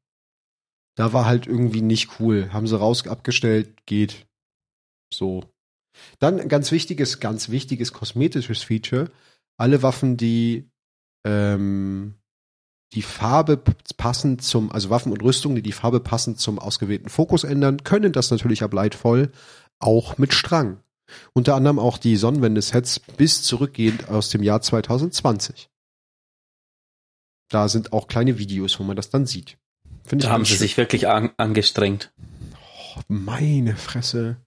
Da 0.96 1.12
war 1.14 1.26
halt 1.26 1.48
irgendwie 1.48 1.82
nicht 1.82 2.20
cool. 2.20 2.52
Haben 2.54 2.68
sie 2.68 2.80
raus 2.80 3.06
abgestellt, 3.08 3.86
geht. 3.86 4.26
So. 5.14 5.44
Dann 6.20 6.48
ganz 6.48 6.72
wichtiges, 6.72 7.20
ganz 7.20 7.50
wichtiges 7.50 7.92
kosmetisches 7.92 8.64
Feature. 8.64 9.12
Alle 9.58 9.84
Waffen, 9.84 10.16
die 10.16 10.70
ähm, 11.26 12.16
die 12.94 13.02
Farbe 13.02 13.62
passend 13.98 14.44
zum, 14.44 14.72
also 14.72 14.90
Waffen 14.90 15.12
und 15.12 15.24
Rüstung, 15.24 15.56
die 15.56 15.62
die 15.62 15.72
Farbe 15.72 16.00
passend 16.00 16.40
zum 16.40 16.60
ausgewählten 16.60 17.10
Fokus 17.10 17.44
ändern, 17.44 17.84
können 17.84 18.12
das 18.12 18.32
natürlich 18.32 18.64
ab 18.64 18.74
Leitvoll 18.74 19.32
auch 19.80 20.18
mit 20.18 20.34
Strang. 20.34 20.82
Unter 21.34 21.56
anderem 21.56 21.80
auch 21.80 21.98
die 21.98 22.16
Sonnenwende-Sets 22.16 23.00
bis 23.18 23.44
zurückgehend 23.44 24.10
aus 24.10 24.30
dem 24.30 24.44
Jahr 24.44 24.62
2020. 24.62 25.70
Da 27.50 27.68
sind 27.68 27.92
auch 27.92 28.08
kleine 28.08 28.38
Videos, 28.38 28.80
wo 28.80 28.84
man 28.84 28.96
das 28.96 29.10
dann 29.10 29.26
sieht. 29.26 29.58
Finde 30.06 30.26
da 30.26 30.32
haben 30.32 30.46
sie 30.46 30.56
sich 30.56 30.78
wirklich 30.78 31.08
an, 31.08 31.32
angestrengt. 31.38 32.14
Oh, 32.56 33.02
meine 33.08 33.76
Fresse. 33.76 34.38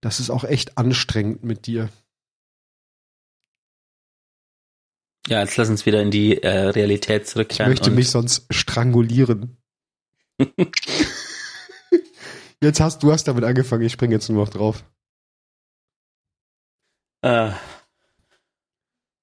Das 0.00 0.20
ist 0.20 0.30
auch 0.30 0.44
echt 0.44 0.78
anstrengend 0.78 1.44
mit 1.44 1.66
dir. 1.66 1.90
Ja, 5.28 5.40
jetzt 5.40 5.56
lass 5.58 5.68
uns 5.68 5.84
wieder 5.84 6.00
in 6.00 6.10
die 6.10 6.42
äh, 6.42 6.68
Realität 6.68 7.28
zurückkehren. 7.28 7.70
Ich 7.70 7.80
möchte 7.80 7.90
mich 7.90 8.10
sonst 8.10 8.46
strangulieren. 8.50 9.58
jetzt 12.62 12.80
hast 12.80 13.02
du 13.02 13.12
hast 13.12 13.28
damit 13.28 13.44
angefangen, 13.44 13.82
ich 13.82 13.92
springe 13.92 14.14
jetzt 14.14 14.30
nur 14.30 14.44
noch 14.44 14.50
drauf. 14.50 14.84
Äh, 17.20 17.50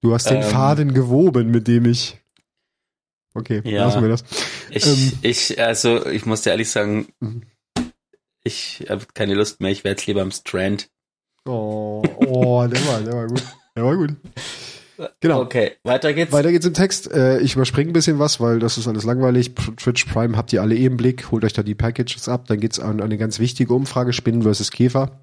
du 0.01 0.13
hast 0.13 0.29
den 0.29 0.43
ähm, 0.43 0.49
Faden 0.49 0.93
gewoben, 0.93 1.49
mit 1.49 1.67
dem 1.67 1.85
ich. 1.85 2.19
Okay, 3.33 3.61
ja, 3.65 3.85
lassen 3.85 4.03
wir 4.03 4.09
das. 4.09 4.23
Ich, 4.69 4.85
ähm, 4.85 5.13
ich, 5.23 5.59
also 5.59 6.05
ich 6.05 6.27
muss 6.27 6.43
dir 6.43 6.51
ehrlich 6.51 6.69
sagen, 6.69 7.07
mhm. 7.19 7.43
ich 8.43 8.85
habe 8.89 9.05
keine 9.13 9.33
Lust 9.33 9.59
mehr, 9.59 9.71
ich 9.71 9.83
wäre 9.83 9.93
jetzt 9.93 10.05
lieber 10.05 10.21
am 10.21 10.31
Strand. 10.31 10.89
Oh, 11.45 12.03
oh 12.27 12.67
der 12.67 12.85
war, 12.87 13.01
der 13.01 13.13
war 13.13 13.27
gut. 13.27 13.43
Der 13.75 13.83
war 13.83 13.95
gut. 13.95 14.15
Genau. 15.19 15.41
Okay, 15.41 15.73
weiter 15.83 16.13
geht's. 16.13 16.31
Weiter 16.31 16.51
geht's 16.51 16.65
im 16.65 16.73
Text. 16.73 17.11
Äh, 17.11 17.39
ich 17.39 17.55
überspringe 17.55 17.91
ein 17.91 17.93
bisschen 17.93 18.19
was, 18.19 18.39
weil 18.39 18.59
das 18.59 18.77
ist 18.77 18.87
alles 18.87 19.03
langweilig. 19.03 19.53
Twitch 19.55 20.05
Prime 20.05 20.37
habt 20.37 20.53
ihr 20.53 20.61
alle 20.61 20.75
eh 20.75 20.85
im 20.85 20.97
Blick. 20.97 21.31
Holt 21.31 21.43
euch 21.43 21.53
da 21.53 21.63
die 21.63 21.75
Packages 21.75 22.29
ab. 22.29 22.47
Dann 22.47 22.59
geht's 22.59 22.79
an 22.79 23.01
eine 23.01 23.17
ganz 23.17 23.39
wichtige 23.39 23.73
Umfrage. 23.73 24.13
Spinnen 24.13 24.43
versus 24.43 24.71
Käfer. 24.71 25.19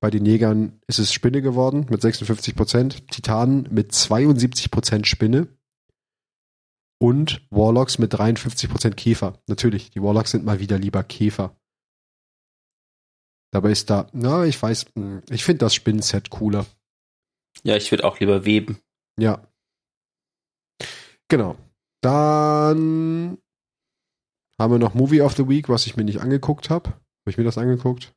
Bei 0.00 0.10
den 0.10 0.24
Jägern 0.24 0.80
ist 0.86 0.98
es 0.98 1.12
Spinne 1.12 1.42
geworden 1.42 1.86
mit 1.90 2.00
56 2.00 2.54
Prozent. 2.54 3.08
Titanen 3.08 3.68
mit 3.70 3.92
72 3.92 4.70
Prozent 4.70 5.06
Spinne. 5.06 5.48
Und 6.98 7.42
Warlocks 7.50 7.98
mit 7.98 8.12
53 8.12 8.70
Prozent 8.70 8.96
Käfer. 8.96 9.42
Natürlich, 9.46 9.90
die 9.90 10.02
Warlocks 10.02 10.32
sind 10.32 10.44
mal 10.44 10.60
wieder 10.60 10.78
lieber 10.78 11.02
Käfer. 11.02 11.56
Dabei 13.52 13.72
ist 13.72 13.90
da, 13.90 14.06
na, 14.12 14.44
ich 14.44 14.60
weiß, 14.62 14.86
hm, 14.94 15.22
ich 15.30 15.44
finde 15.44 15.60
das 15.60 15.74
Spinnenset 15.74 16.30
cooler. 16.30 16.66
Ja, 17.64 17.76
ich 17.76 17.90
würde 17.90 18.04
auch 18.04 18.20
lieber 18.20 18.44
weben. 18.44 18.78
Ja. 19.20 19.46
Genau. 21.28 21.56
Dann 22.02 23.38
haben 24.58 24.72
wir 24.72 24.78
noch 24.78 24.94
Movie 24.94 25.20
of 25.20 25.36
the 25.36 25.48
Week, 25.48 25.68
was 25.68 25.86
ich 25.86 25.96
mir 25.96 26.04
nicht 26.04 26.20
angeguckt 26.20 26.70
habe. 26.70 26.90
Habe 26.90 27.30
ich 27.30 27.38
mir 27.38 27.44
das 27.44 27.58
angeguckt? 27.58 28.14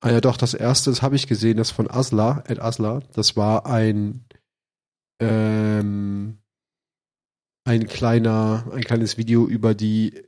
Ah 0.00 0.10
ja, 0.10 0.20
doch, 0.20 0.36
das 0.36 0.54
erste, 0.54 0.90
das 0.90 1.02
habe 1.02 1.16
ich 1.16 1.26
gesehen, 1.26 1.56
das 1.56 1.70
von 1.70 1.90
Asla, 1.90 2.44
Ed 2.46 2.60
Asla. 2.60 3.00
Das 3.14 3.36
war 3.36 3.66
ein 3.66 4.24
ähm, 5.20 6.38
ein 7.66 7.86
kleiner, 7.86 8.70
ein 8.72 8.84
kleines 8.84 9.18
Video 9.18 9.46
über 9.46 9.74
die 9.74 10.22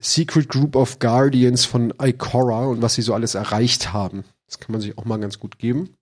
Secret 0.00 0.48
Group 0.48 0.76
of 0.76 0.98
Guardians 0.98 1.64
von 1.64 1.92
Ikora 2.00 2.66
und 2.66 2.82
was 2.82 2.94
sie 2.94 3.02
so 3.02 3.14
alles 3.14 3.34
erreicht 3.34 3.92
haben. 3.92 4.24
Das 4.52 4.60
kann 4.60 4.72
man 4.72 4.82
sich 4.82 4.98
auch 4.98 5.06
mal 5.06 5.18
ganz 5.18 5.38
gut 5.38 5.58
geben. 5.58 5.96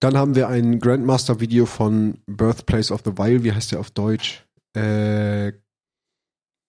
Dann 0.00 0.16
haben 0.16 0.34
wir 0.34 0.48
ein 0.48 0.80
Grandmaster-Video 0.80 1.66
von 1.66 2.22
Birthplace 2.26 2.90
of 2.90 3.02
the 3.04 3.18
Wild. 3.18 3.44
Wie 3.44 3.52
heißt 3.52 3.72
der 3.72 3.80
auf 3.80 3.90
Deutsch? 3.90 4.46
Äh, 4.74 5.52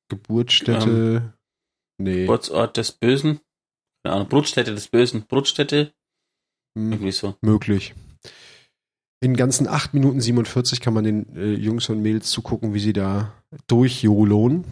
Geburtsstätte. 0.09 1.33
Um, 1.97 2.05
nee. 2.05 2.21
Geburtsort 2.23 2.75
des 2.75 2.91
Bösen. 2.91 3.39
Keine 4.03 4.15
Ahnung, 4.15 4.27
Brutstätte 4.27 4.73
des 4.73 4.89
Bösen. 4.89 5.25
Brutstätte? 5.25 5.93
Hm, 6.77 6.91
Irgendwie 6.91 7.13
so. 7.13 7.35
Möglich. 7.41 7.95
In 9.21 9.37
ganzen 9.37 9.67
8 9.67 9.93
Minuten 9.93 10.19
47 10.19 10.81
kann 10.81 10.93
man 10.93 11.05
den 11.05 11.33
äh, 11.35 11.53
Jungs 11.53 11.87
und 11.87 12.01
Mädels 12.01 12.29
zugucken, 12.29 12.73
wie 12.73 12.79
sie 12.79 12.93
da 12.93 13.33
durchjolohen. 13.67 14.65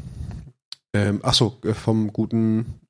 Ähm, 0.94 1.24
achso, 1.24 1.58
äh, 1.64 1.74
vom 1.74 2.12
guten 2.12 2.82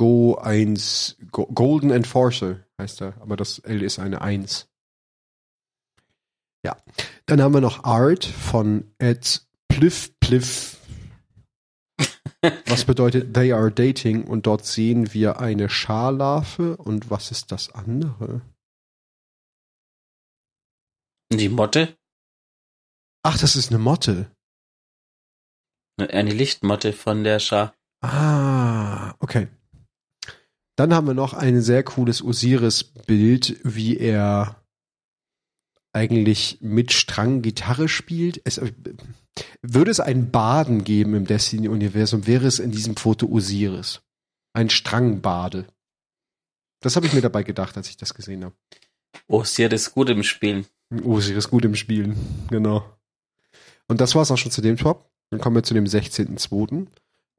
Go 0.00 0.36
1, 0.36 1.18
Go, 1.30 1.44
Golden 1.44 1.90
Enforcer 1.90 2.64
heißt 2.80 3.02
er, 3.02 3.20
aber 3.20 3.36
das 3.36 3.58
L 3.58 3.82
ist 3.82 3.98
eine 3.98 4.22
1. 4.22 4.66
Ja. 6.64 6.74
Dann 7.26 7.42
haben 7.42 7.52
wir 7.52 7.60
noch 7.60 7.84
Art 7.84 8.24
von 8.24 8.94
Ed 8.96 9.46
Pliff 9.68 10.18
Pliff. 10.18 10.80
Was 12.66 12.86
bedeutet 12.86 13.34
They 13.34 13.52
are 13.52 13.70
dating 13.70 14.24
und 14.24 14.46
dort 14.46 14.64
sehen 14.64 15.12
wir 15.12 15.38
eine 15.38 15.68
Scharlarve 15.68 16.78
und 16.78 17.10
was 17.10 17.30
ist 17.30 17.52
das 17.52 17.70
andere? 17.70 18.40
Die 21.30 21.50
Motte? 21.50 21.98
Ach, 23.22 23.36
das 23.36 23.54
ist 23.54 23.68
eine 23.68 23.78
Motte. 23.78 24.34
Eine 25.98 26.32
Lichtmotte 26.32 26.94
von 26.94 27.22
der 27.22 27.38
Schar. 27.38 27.74
Ah, 28.00 29.14
okay. 29.18 29.48
Dann 30.80 30.94
haben 30.94 31.08
wir 31.08 31.12
noch 31.12 31.34
ein 31.34 31.60
sehr 31.60 31.82
cooles 31.82 32.22
Osiris-Bild, 32.22 33.60
wie 33.64 33.98
er 33.98 34.64
eigentlich 35.92 36.56
mit 36.62 36.90
Strang 36.90 37.42
Gitarre 37.42 37.86
spielt. 37.86 38.40
Es, 38.44 38.58
würde 39.60 39.90
es 39.90 40.00
ein 40.00 40.30
Baden 40.30 40.82
geben 40.82 41.12
im 41.12 41.26
Destiny-Universum, 41.26 42.26
wäre 42.26 42.46
es 42.46 42.60
in 42.60 42.70
diesem 42.70 42.96
Foto 42.96 43.26
Osiris. 43.26 44.00
Ein 44.54 44.70
Strangbade. 44.70 45.66
Das 46.80 46.96
habe 46.96 47.04
ich 47.04 47.12
mir 47.12 47.20
dabei 47.20 47.42
gedacht, 47.42 47.76
als 47.76 47.90
ich 47.90 47.98
das 47.98 48.14
gesehen 48.14 48.42
habe. 48.42 48.54
Osiris 49.26 49.92
gut 49.92 50.08
im 50.08 50.22
Spielen. 50.22 50.64
Osiris 51.04 51.50
gut 51.50 51.66
im 51.66 51.74
Spielen, 51.74 52.16
genau. 52.48 52.90
Und 53.86 54.00
das 54.00 54.14
war 54.14 54.22
es 54.22 54.30
auch 54.30 54.38
schon 54.38 54.50
zu 54.50 54.62
dem 54.62 54.78
Top. 54.78 55.12
Dann 55.28 55.42
kommen 55.42 55.56
wir 55.56 55.62
zu 55.62 55.74
dem 55.74 55.84
16.02. 55.84 56.86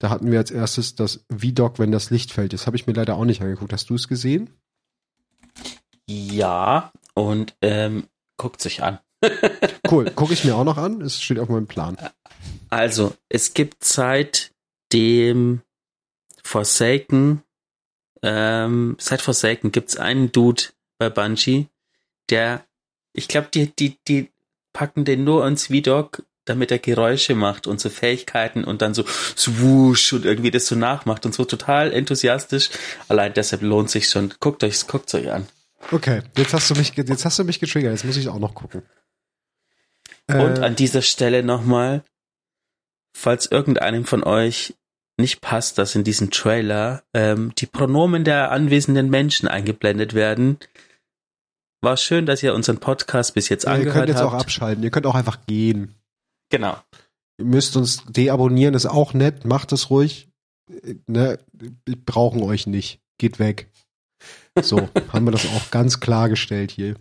Da 0.02 0.10
hatten 0.10 0.32
wir 0.32 0.40
als 0.40 0.50
erstes 0.50 0.96
das 0.96 1.24
V-Doc, 1.30 1.78
wenn 1.78 1.92
das 1.92 2.10
Licht 2.10 2.32
fällt. 2.32 2.54
Das 2.54 2.66
habe 2.66 2.76
ich 2.76 2.88
mir 2.88 2.94
leider 2.94 3.18
auch 3.18 3.24
nicht 3.24 3.40
angeguckt. 3.40 3.72
Hast 3.72 3.88
du 3.92 3.94
es 3.94 4.08
gesehen? 4.08 4.50
Ja, 6.08 6.92
und 7.14 7.56
ähm, 7.62 8.08
guckt 8.36 8.64
sich 8.64 8.82
an. 8.82 8.98
cool, 9.92 10.10
gucke 10.10 10.34
ich 10.34 10.44
mir 10.44 10.56
auch 10.56 10.64
noch 10.64 10.78
an. 10.78 11.02
Es 11.02 11.22
steht 11.22 11.38
auf 11.38 11.50
meinem 11.50 11.68
Plan. 11.68 11.98
Also, 12.72 13.14
es 13.30 13.54
gibt 13.54 13.84
seit 13.84 14.52
dem 14.92 15.62
Forsaken, 16.44 17.44
ähm, 18.24 18.98
seit 19.00 19.22
Forsaken 19.22 19.72
gibt 19.72 19.90
es 19.90 19.98
einen 19.98 20.32
Dude 20.32 20.64
bei 20.98 21.12
Bungie, 21.12 21.68
der, 22.32 22.66
ich 23.14 23.28
glaube, 23.28 23.50
die, 23.54 23.68
die, 23.76 24.00
die 24.08 24.32
packen 24.74 25.06
den 25.06 25.26
nur 25.26 25.46
ins 25.46 25.68
V-Doc 25.68 26.24
damit 26.46 26.72
er 26.72 26.80
Geräusche 26.80 27.36
macht 27.36 27.68
und 27.68 27.80
so 27.80 27.90
Fähigkeiten 27.90 28.64
und 28.64 28.82
dann 28.82 28.94
so 28.94 29.06
swoosh 29.38 30.14
und 30.14 30.26
irgendwie 30.26 30.52
das 30.52 30.68
so 30.68 30.76
nachmacht 30.76 31.26
und 31.26 31.34
so 31.34 31.46
total 31.46 31.92
enthusiastisch. 31.92 32.70
Allein 33.08 33.34
deshalb 33.34 33.62
lohnt 33.62 33.90
sich 33.90 34.10
schon. 34.10 34.34
Guckt 34.40 34.64
euch, 34.64 34.88
guckt 34.88 35.14
euch 35.14 35.32
an. 35.32 35.48
Okay, 35.92 36.22
jetzt 36.38 36.54
hast 36.54 36.70
du 36.70 36.76
mich, 36.76 36.96
jetzt 36.96 37.26
hast 37.26 37.40
du 37.40 37.44
mich 37.44 37.60
getriggert. 37.60 37.92
Jetzt 37.92 38.06
muss 38.06 38.18
ich 38.18 38.30
auch 38.30 38.40
noch 38.40 38.56
gucken. 38.56 38.84
Und 40.28 40.60
äh, 40.60 40.62
an 40.62 40.76
dieser 40.76 41.02
Stelle 41.02 41.44
nochmal, 41.44 42.04
falls 43.14 43.48
irgendeinem 43.48 44.06
von 44.06 44.24
euch 44.24 44.76
nicht 45.18 45.42
passt, 45.42 45.78
dass 45.78 45.96
in 45.96 46.04
diesem 46.04 46.32
Trailer 46.32 47.04
ähm, 47.14 47.54
die 47.58 47.66
Pronomen 47.68 48.24
der 48.24 48.52
anwesenden 48.52 49.10
Menschen 49.10 49.48
eingeblendet 49.48 50.14
werden. 50.14 50.58
War 51.82 51.98
schön, 51.98 52.26
dass 52.26 52.44
ihr 52.44 52.54
unseren 52.54 52.80
Podcast 52.80 53.34
bis 53.34 53.50
jetzt 53.50 53.66
ja, 53.66 53.72
angehört 53.72 53.96
habt. 53.96 53.96
Ihr 53.96 54.00
könnt 54.00 54.20
jetzt 54.20 54.24
habt. 54.24 54.34
auch 54.34 54.40
abschalten. 54.40 54.84
Ihr 54.84 54.92
könnt 54.92 55.06
auch 55.06 55.16
einfach 55.16 55.46
gehen. 55.46 55.96
Genau. 56.52 56.78
Ihr 57.40 57.46
müsst 57.46 57.76
uns 57.76 58.04
deabonnieren, 58.06 58.76
ist 58.76 58.86
auch 58.86 59.14
nett. 59.14 59.46
Macht 59.46 59.72
es 59.72 59.90
ruhig. 59.90 60.30
Ne, 61.08 61.40
wir 61.54 62.06
brauchen 62.06 62.44
euch 62.44 62.68
nicht. 62.68 63.00
Geht 63.18 63.40
weg. 63.40 63.72
So, 64.62 64.78
haben 65.12 65.26
wir 65.26 65.32
das 65.32 65.48
auch 65.48 65.72
ganz 65.72 66.00
klargestellt 66.00 66.72
hier. 66.72 66.96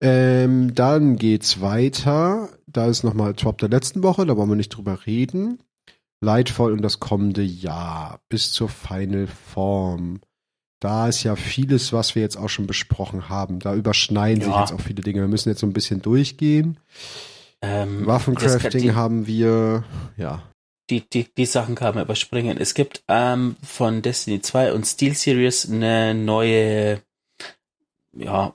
Ähm, 0.00 0.74
dann 0.74 1.16
geht's 1.16 1.60
weiter. 1.60 2.48
Da 2.66 2.86
ist 2.86 3.04
nochmal 3.04 3.34
Top 3.34 3.58
der 3.58 3.68
letzten 3.68 4.02
Woche, 4.02 4.26
da 4.26 4.36
wollen 4.36 4.48
wir 4.48 4.56
nicht 4.56 4.70
drüber 4.70 5.06
reden. 5.06 5.62
Leidvoll 6.20 6.72
und 6.72 6.82
das 6.82 7.00
kommende 7.00 7.42
Jahr 7.42 8.20
bis 8.28 8.52
zur 8.52 8.68
Final 8.68 9.26
Form. 9.26 10.20
Da 10.80 11.08
ist 11.08 11.22
ja 11.22 11.36
vieles, 11.36 11.92
was 11.92 12.16
wir 12.16 12.22
jetzt 12.22 12.36
auch 12.36 12.48
schon 12.48 12.66
besprochen 12.66 13.28
haben. 13.28 13.60
Da 13.60 13.74
überschneiden 13.74 14.40
ja. 14.42 14.48
sich 14.48 14.56
jetzt 14.56 14.72
auch 14.72 14.84
viele 14.84 15.02
Dinge. 15.02 15.20
Wir 15.20 15.28
müssen 15.28 15.48
jetzt 15.48 15.60
so 15.60 15.66
ein 15.66 15.72
bisschen 15.72 16.02
durchgehen. 16.02 16.78
Ähm, 17.62 18.06
Waffencrafting 18.06 18.80
die, 18.82 18.92
haben 18.92 19.26
wir, 19.26 19.84
ja. 20.16 20.42
Die, 20.90 21.08
die, 21.08 21.32
die 21.32 21.46
Sachen 21.46 21.76
kann 21.76 21.94
man 21.94 22.04
überspringen. 22.04 22.58
Es 22.58 22.74
gibt 22.74 23.04
ähm, 23.08 23.56
von 23.62 24.02
Destiny 24.02 24.42
2 24.42 24.72
und 24.72 24.84
Steel 24.84 25.14
Series 25.14 25.70
eine 25.70 26.12
neue, 26.14 27.00
ja, 28.12 28.54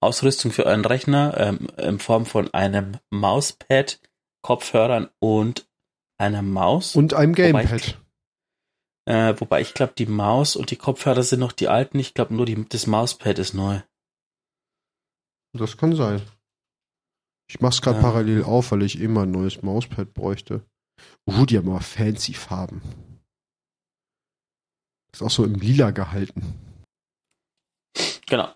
Ausrüstung 0.00 0.52
für 0.52 0.64
euren 0.64 0.84
Rechner 0.84 1.34
ähm, 1.36 1.68
in 1.76 1.98
Form 1.98 2.24
von 2.26 2.52
einem 2.54 2.96
Mauspad, 3.10 4.00
Kopfhörern 4.42 5.10
und 5.18 5.66
einer 6.18 6.42
Maus. 6.42 6.96
Und 6.96 7.12
einem 7.12 7.34
Gamepad. 7.34 7.98
Äh, 9.04 9.34
wobei 9.38 9.60
ich 9.60 9.74
glaube, 9.74 9.92
die 9.96 10.06
Maus 10.06 10.56
und 10.56 10.70
die 10.70 10.76
Kopfhörer 10.76 11.22
sind 11.22 11.40
noch 11.40 11.52
die 11.52 11.68
alten. 11.68 11.98
Ich 11.98 12.14
glaube, 12.14 12.34
nur 12.34 12.46
die, 12.46 12.66
das 12.68 12.86
Mauspad 12.86 13.38
ist 13.38 13.54
neu. 13.54 13.80
Das 15.52 15.76
kann 15.76 15.94
sein. 15.94 16.22
Ich 17.48 17.60
mach's 17.60 17.80
gerade 17.80 17.98
ja. 17.98 18.02
parallel 18.02 18.42
auf, 18.44 18.72
weil 18.72 18.82
ich 18.82 19.00
immer 19.00 19.22
ein 19.22 19.30
neues 19.30 19.62
Mauspad 19.62 20.12
bräuchte. 20.14 20.64
Uh, 21.26 21.44
die 21.44 21.58
haben 21.58 21.68
aber 21.68 21.80
fancy 21.80 22.34
Farben. 22.34 22.82
Ist 25.12 25.22
auch 25.22 25.30
so 25.30 25.44
im 25.44 25.54
Lila 25.54 25.90
gehalten. 25.90 26.58
Genau. 28.26 28.48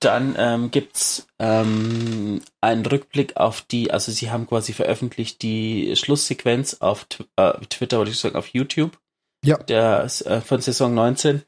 Dann 0.00 0.34
ähm, 0.38 0.70
gibt's 0.70 1.26
ähm, 1.38 2.40
einen 2.60 2.84
Rückblick 2.84 3.36
auf 3.36 3.62
die, 3.62 3.90
also 3.90 4.12
sie 4.12 4.30
haben 4.30 4.46
quasi 4.46 4.72
veröffentlicht 4.72 5.42
die 5.42 5.96
Schlusssequenz 5.96 6.74
auf 6.80 7.06
äh, 7.36 7.52
Twitter, 7.70 7.98
würde 7.98 8.10
ich 8.10 8.18
sagen, 8.18 8.36
auf 8.36 8.48
YouTube. 8.48 8.98
Ja. 9.44 9.56
Der, 9.58 10.04
äh, 10.04 10.40
von 10.40 10.60
Saison 10.60 10.92
19 10.94 11.42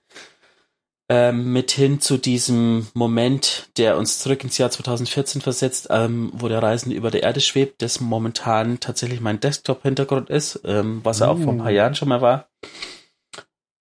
ähm, 1.11 1.53
mit 1.53 1.71
hin 1.71 2.01
zu 2.01 2.19
diesem 2.19 2.89
Moment, 2.93 3.71
der 3.79 3.97
uns 3.97 4.19
zurück 4.19 4.45
ins 4.45 4.59
Jahr 4.59 4.71
2014 4.71 5.41
versetzt, 5.41 5.89
ähm, 5.91 6.31
wo 6.35 6.49
der 6.49 6.63
Reisende 6.63 6.97
über 6.97 7.11
der 7.11 7.23
Erde 7.23 7.41
schwebt, 7.41 7.81
das 7.81 8.01
momentan 8.01 8.79
tatsächlich 8.81 9.21
mein 9.21 9.41
Desktop-Hintergrund 9.41 10.29
ist, 10.29 10.61
ähm, 10.65 11.01
was 11.05 11.21
er 11.21 11.31
auch 11.31 11.39
vor 11.39 11.53
ein 11.53 11.59
paar 11.59 11.73
uh. 11.73 11.75
Jahren 11.75 11.95
schon 11.95 12.09
mal 12.09 12.21
war. 12.21 12.49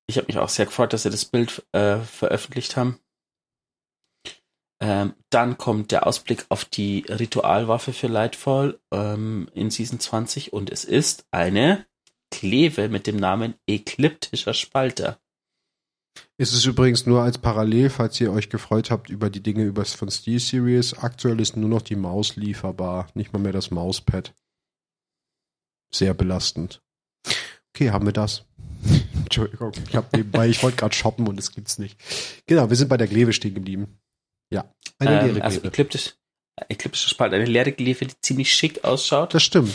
Ich 0.10 0.18
habe 0.18 0.28
mich 0.28 0.38
auch 0.38 0.48
sehr 0.48 0.66
gefreut, 0.66 0.94
dass 0.94 1.04
sie 1.04 1.10
das 1.10 1.26
Bild 1.26 1.66
äh, 1.74 1.98
veröffentlicht 1.98 2.78
haben. 2.78 2.98
Ähm, 4.80 5.14
dann 5.30 5.58
kommt 5.58 5.92
der 5.92 6.08
Ausblick 6.08 6.46
auf 6.50 6.64
die 6.64 7.04
Ritualwaffe 7.10 7.92
für 7.94 8.08
Lightfall 8.08 8.80
ähm, 8.94 9.50
in 9.54 9.70
Season 9.70 10.00
20 10.00 10.54
und 10.54 10.70
es 10.70 10.86
ist 10.86 11.26
eine 11.32 11.86
Kleve 12.32 12.88
mit 12.88 13.08
dem 13.08 13.18
Namen 13.18 13.56
Ekliptischer 13.68 14.54
Spalter. 14.54 15.20
Ist 16.38 16.54
es 16.54 16.66
übrigens 16.66 17.06
nur 17.06 17.24
als 17.24 17.38
Parallel, 17.38 17.90
falls 17.90 18.20
ihr 18.22 18.32
euch 18.32 18.50
gefreut 18.50 18.92
habt 18.92 19.10
über 19.10 19.30
die 19.30 19.42
Dinge 19.42 19.64
übers 19.64 19.94
von 19.94 20.10
Steel 20.12 20.40
Series. 20.40 20.94
Aktuell 20.94 21.40
ist 21.40 21.58
nur 21.58 21.70
noch 21.70 21.82
die 21.82 21.96
Maus 21.96 22.36
lieferbar, 22.36 23.08
nicht 23.16 23.34
mal 23.34 23.40
mehr 23.40 23.54
das 23.54 23.72
Mauspad. 23.72 24.34
Sehr 25.94 26.14
belastend. 26.14 26.82
Okay, 27.74 27.92
haben 27.92 28.06
wir 28.06 28.14
das. 28.14 28.46
Entschuldigung, 29.16 29.72
ich 29.88 29.96
habe 29.96 30.08
nebenbei, 30.16 30.48
ich 30.48 30.62
wollte 30.64 30.78
gerade 30.78 30.96
shoppen 30.96 31.28
und 31.28 31.40
es 31.40 31.52
gibt's 31.52 31.80
nicht. 31.80 32.00
Genau, 32.46 32.70
wir 32.70 32.78
sind 32.78 32.88
bei 32.88 32.98
der 32.98 33.08
Kleve 33.08 33.34
stehen 33.34 33.56
geblieben. 33.56 34.00
Ja, 34.52 34.74
eine 35.00 35.22
ähm, 35.22 35.28
leere 35.28 35.44
also 35.44 35.62
Ekliptisch, 35.64 36.16
ekliptische 36.70 37.10
Spalt, 37.10 37.34
eine 37.34 37.46
leere 37.46 37.72
Kleve, 37.72 38.06
die 38.06 38.20
ziemlich 38.22 38.54
schick 38.54 38.84
ausschaut. 38.84 39.34
Das 39.34 39.44
stimmt. 39.44 39.74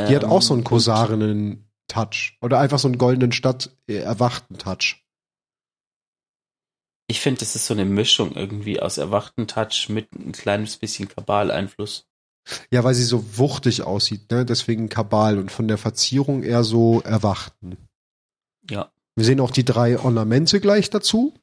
Die 0.00 0.04
ähm, 0.04 0.16
hat 0.16 0.24
auch 0.24 0.42
so 0.42 0.54
einen 0.54 0.60
ähm, 0.60 0.64
kosarenen 0.64 1.70
Touch 1.88 2.36
oder 2.40 2.58
einfach 2.58 2.78
so 2.78 2.88
einen 2.88 2.98
goldenen 2.98 3.32
Stadt 3.32 3.76
äh, 3.86 3.96
erwachten 3.96 4.58
Touch. 4.58 5.05
Ich 7.08 7.20
finde, 7.20 7.40
das 7.40 7.54
ist 7.54 7.66
so 7.66 7.74
eine 7.74 7.84
Mischung 7.84 8.32
irgendwie 8.34 8.80
aus 8.80 8.98
erwachten 8.98 9.46
Touch 9.46 9.88
mit 9.88 10.12
ein 10.12 10.32
kleines 10.32 10.76
bisschen 10.76 11.08
Kabal-Einfluss. 11.08 12.06
Ja, 12.70 12.84
weil 12.84 12.94
sie 12.94 13.04
so 13.04 13.38
wuchtig 13.38 13.82
aussieht, 13.82 14.30
ne? 14.30 14.44
Deswegen 14.44 14.88
Kabal 14.88 15.38
und 15.38 15.50
von 15.50 15.68
der 15.68 15.78
Verzierung 15.78 16.42
eher 16.42 16.64
so 16.64 17.00
erwachten. 17.00 17.76
Ja. 18.70 18.90
Wir 19.16 19.24
sehen 19.24 19.40
auch 19.40 19.50
die 19.50 19.64
drei 19.64 19.98
Ornamente 19.98 20.60
gleich 20.60 20.90
dazu. 20.90 21.34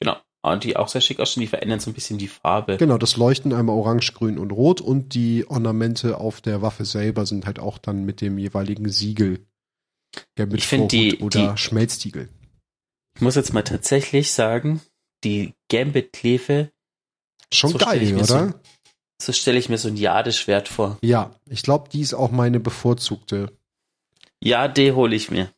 Genau. 0.00 0.16
Und 0.42 0.64
die 0.64 0.76
auch 0.76 0.88
sehr 0.88 1.02
schick 1.02 1.20
aussehen, 1.20 1.42
die 1.42 1.46
verändern 1.46 1.80
so 1.80 1.90
ein 1.90 1.94
bisschen 1.94 2.18
die 2.18 2.28
Farbe. 2.28 2.78
Genau, 2.78 2.96
das 2.96 3.16
Leuchten 3.16 3.52
einmal 3.52 3.76
orange, 3.76 4.14
grün 4.14 4.38
und 4.38 4.52
rot 4.52 4.80
und 4.80 5.14
die 5.14 5.44
Ornamente 5.48 6.16
auf 6.16 6.40
der 6.40 6.62
Waffe 6.62 6.84
selber 6.86 7.26
sind 7.26 7.44
halt 7.44 7.58
auch 7.58 7.76
dann 7.78 8.04
mit 8.04 8.20
dem 8.20 8.38
jeweiligen 8.38 8.88
Siegel. 8.88 9.46
Ich 10.36 10.66
finde 10.66 10.88
die 10.88 11.18
oder 11.18 11.52
die, 11.52 11.58
Schmelztiegel. 11.58 12.30
Ich 13.14 13.20
muss 13.20 13.34
jetzt 13.34 13.52
mal 13.52 13.62
tatsächlich 13.62 14.32
sagen, 14.32 14.80
die 15.24 15.54
Gambit-Klefe. 15.70 16.70
Schon 17.52 17.72
so 17.72 17.78
geil, 17.78 18.14
oder? 18.14 18.24
So, 18.24 18.54
so 19.20 19.32
stelle 19.32 19.58
ich 19.58 19.68
mir 19.68 19.78
so 19.78 19.88
ein 19.88 19.96
Jadeschwert 19.96 20.68
vor. 20.68 20.98
Ja, 21.02 21.34
ich 21.46 21.62
glaube, 21.62 21.88
die 21.88 22.00
ist 22.00 22.14
auch 22.14 22.30
meine 22.30 22.60
bevorzugte. 22.60 23.52
Ja, 24.42 24.68
die 24.68 24.92
hole 24.92 25.14
ich 25.14 25.30
mir. 25.30 25.52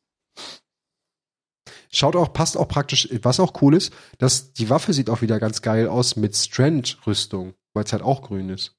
Schaut 1.95 2.17
auch, 2.17 2.33
passt 2.33 2.57
auch 2.57 2.69
praktisch, 2.69 3.09
was 3.23 3.39
auch 3.39 3.61
cool 3.61 3.75
ist, 3.75 3.93
dass 4.17 4.55
die 4.55 4.71
Waffe 4.71 4.95
sieht 4.95 5.11
auch 5.11 5.21
wieder 5.21 5.39
ganz 5.39 5.61
geil 5.61 5.89
aus 5.89 6.17
mit 6.17 6.35
Strand-Rüstung, 6.35 7.55
weil 7.75 7.85
es 7.85 7.93
halt 7.93 8.03
auch 8.03 8.23
grün 8.23 8.49
ist. 8.49 8.75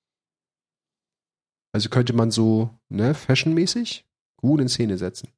Also 1.73 1.89
könnte 1.89 2.13
man 2.13 2.31
so, 2.31 2.71
ne, 2.89 3.13
fashionmäßig 3.13 4.05
gut 4.37 4.61
in 4.61 4.67
Szene 4.67 4.97
setzen. 4.97 5.29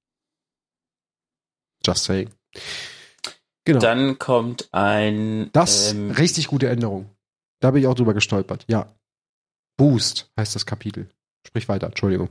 Just 1.86 2.05
saying. 2.05 2.29
Genau. 3.66 3.80
Dann 3.80 4.20
kommt 4.20 4.70
ein. 4.72 5.49
Das, 5.51 5.91
ähm, 5.91 6.11
richtig 6.11 6.47
gute 6.47 6.70
Änderung. 6.70 7.09
Da 7.59 7.72
bin 7.72 7.82
ich 7.82 7.88
auch 7.88 7.95
drüber 7.95 8.13
gestolpert. 8.13 8.66
Ja. 8.68 8.95
Boost 9.78 10.32
heißt 10.39 10.55
das 10.55 10.66
Kapitel. 10.66 11.09
Sprich 11.45 11.68
weiter, 11.68 11.88
Entschuldigung. 11.88 12.30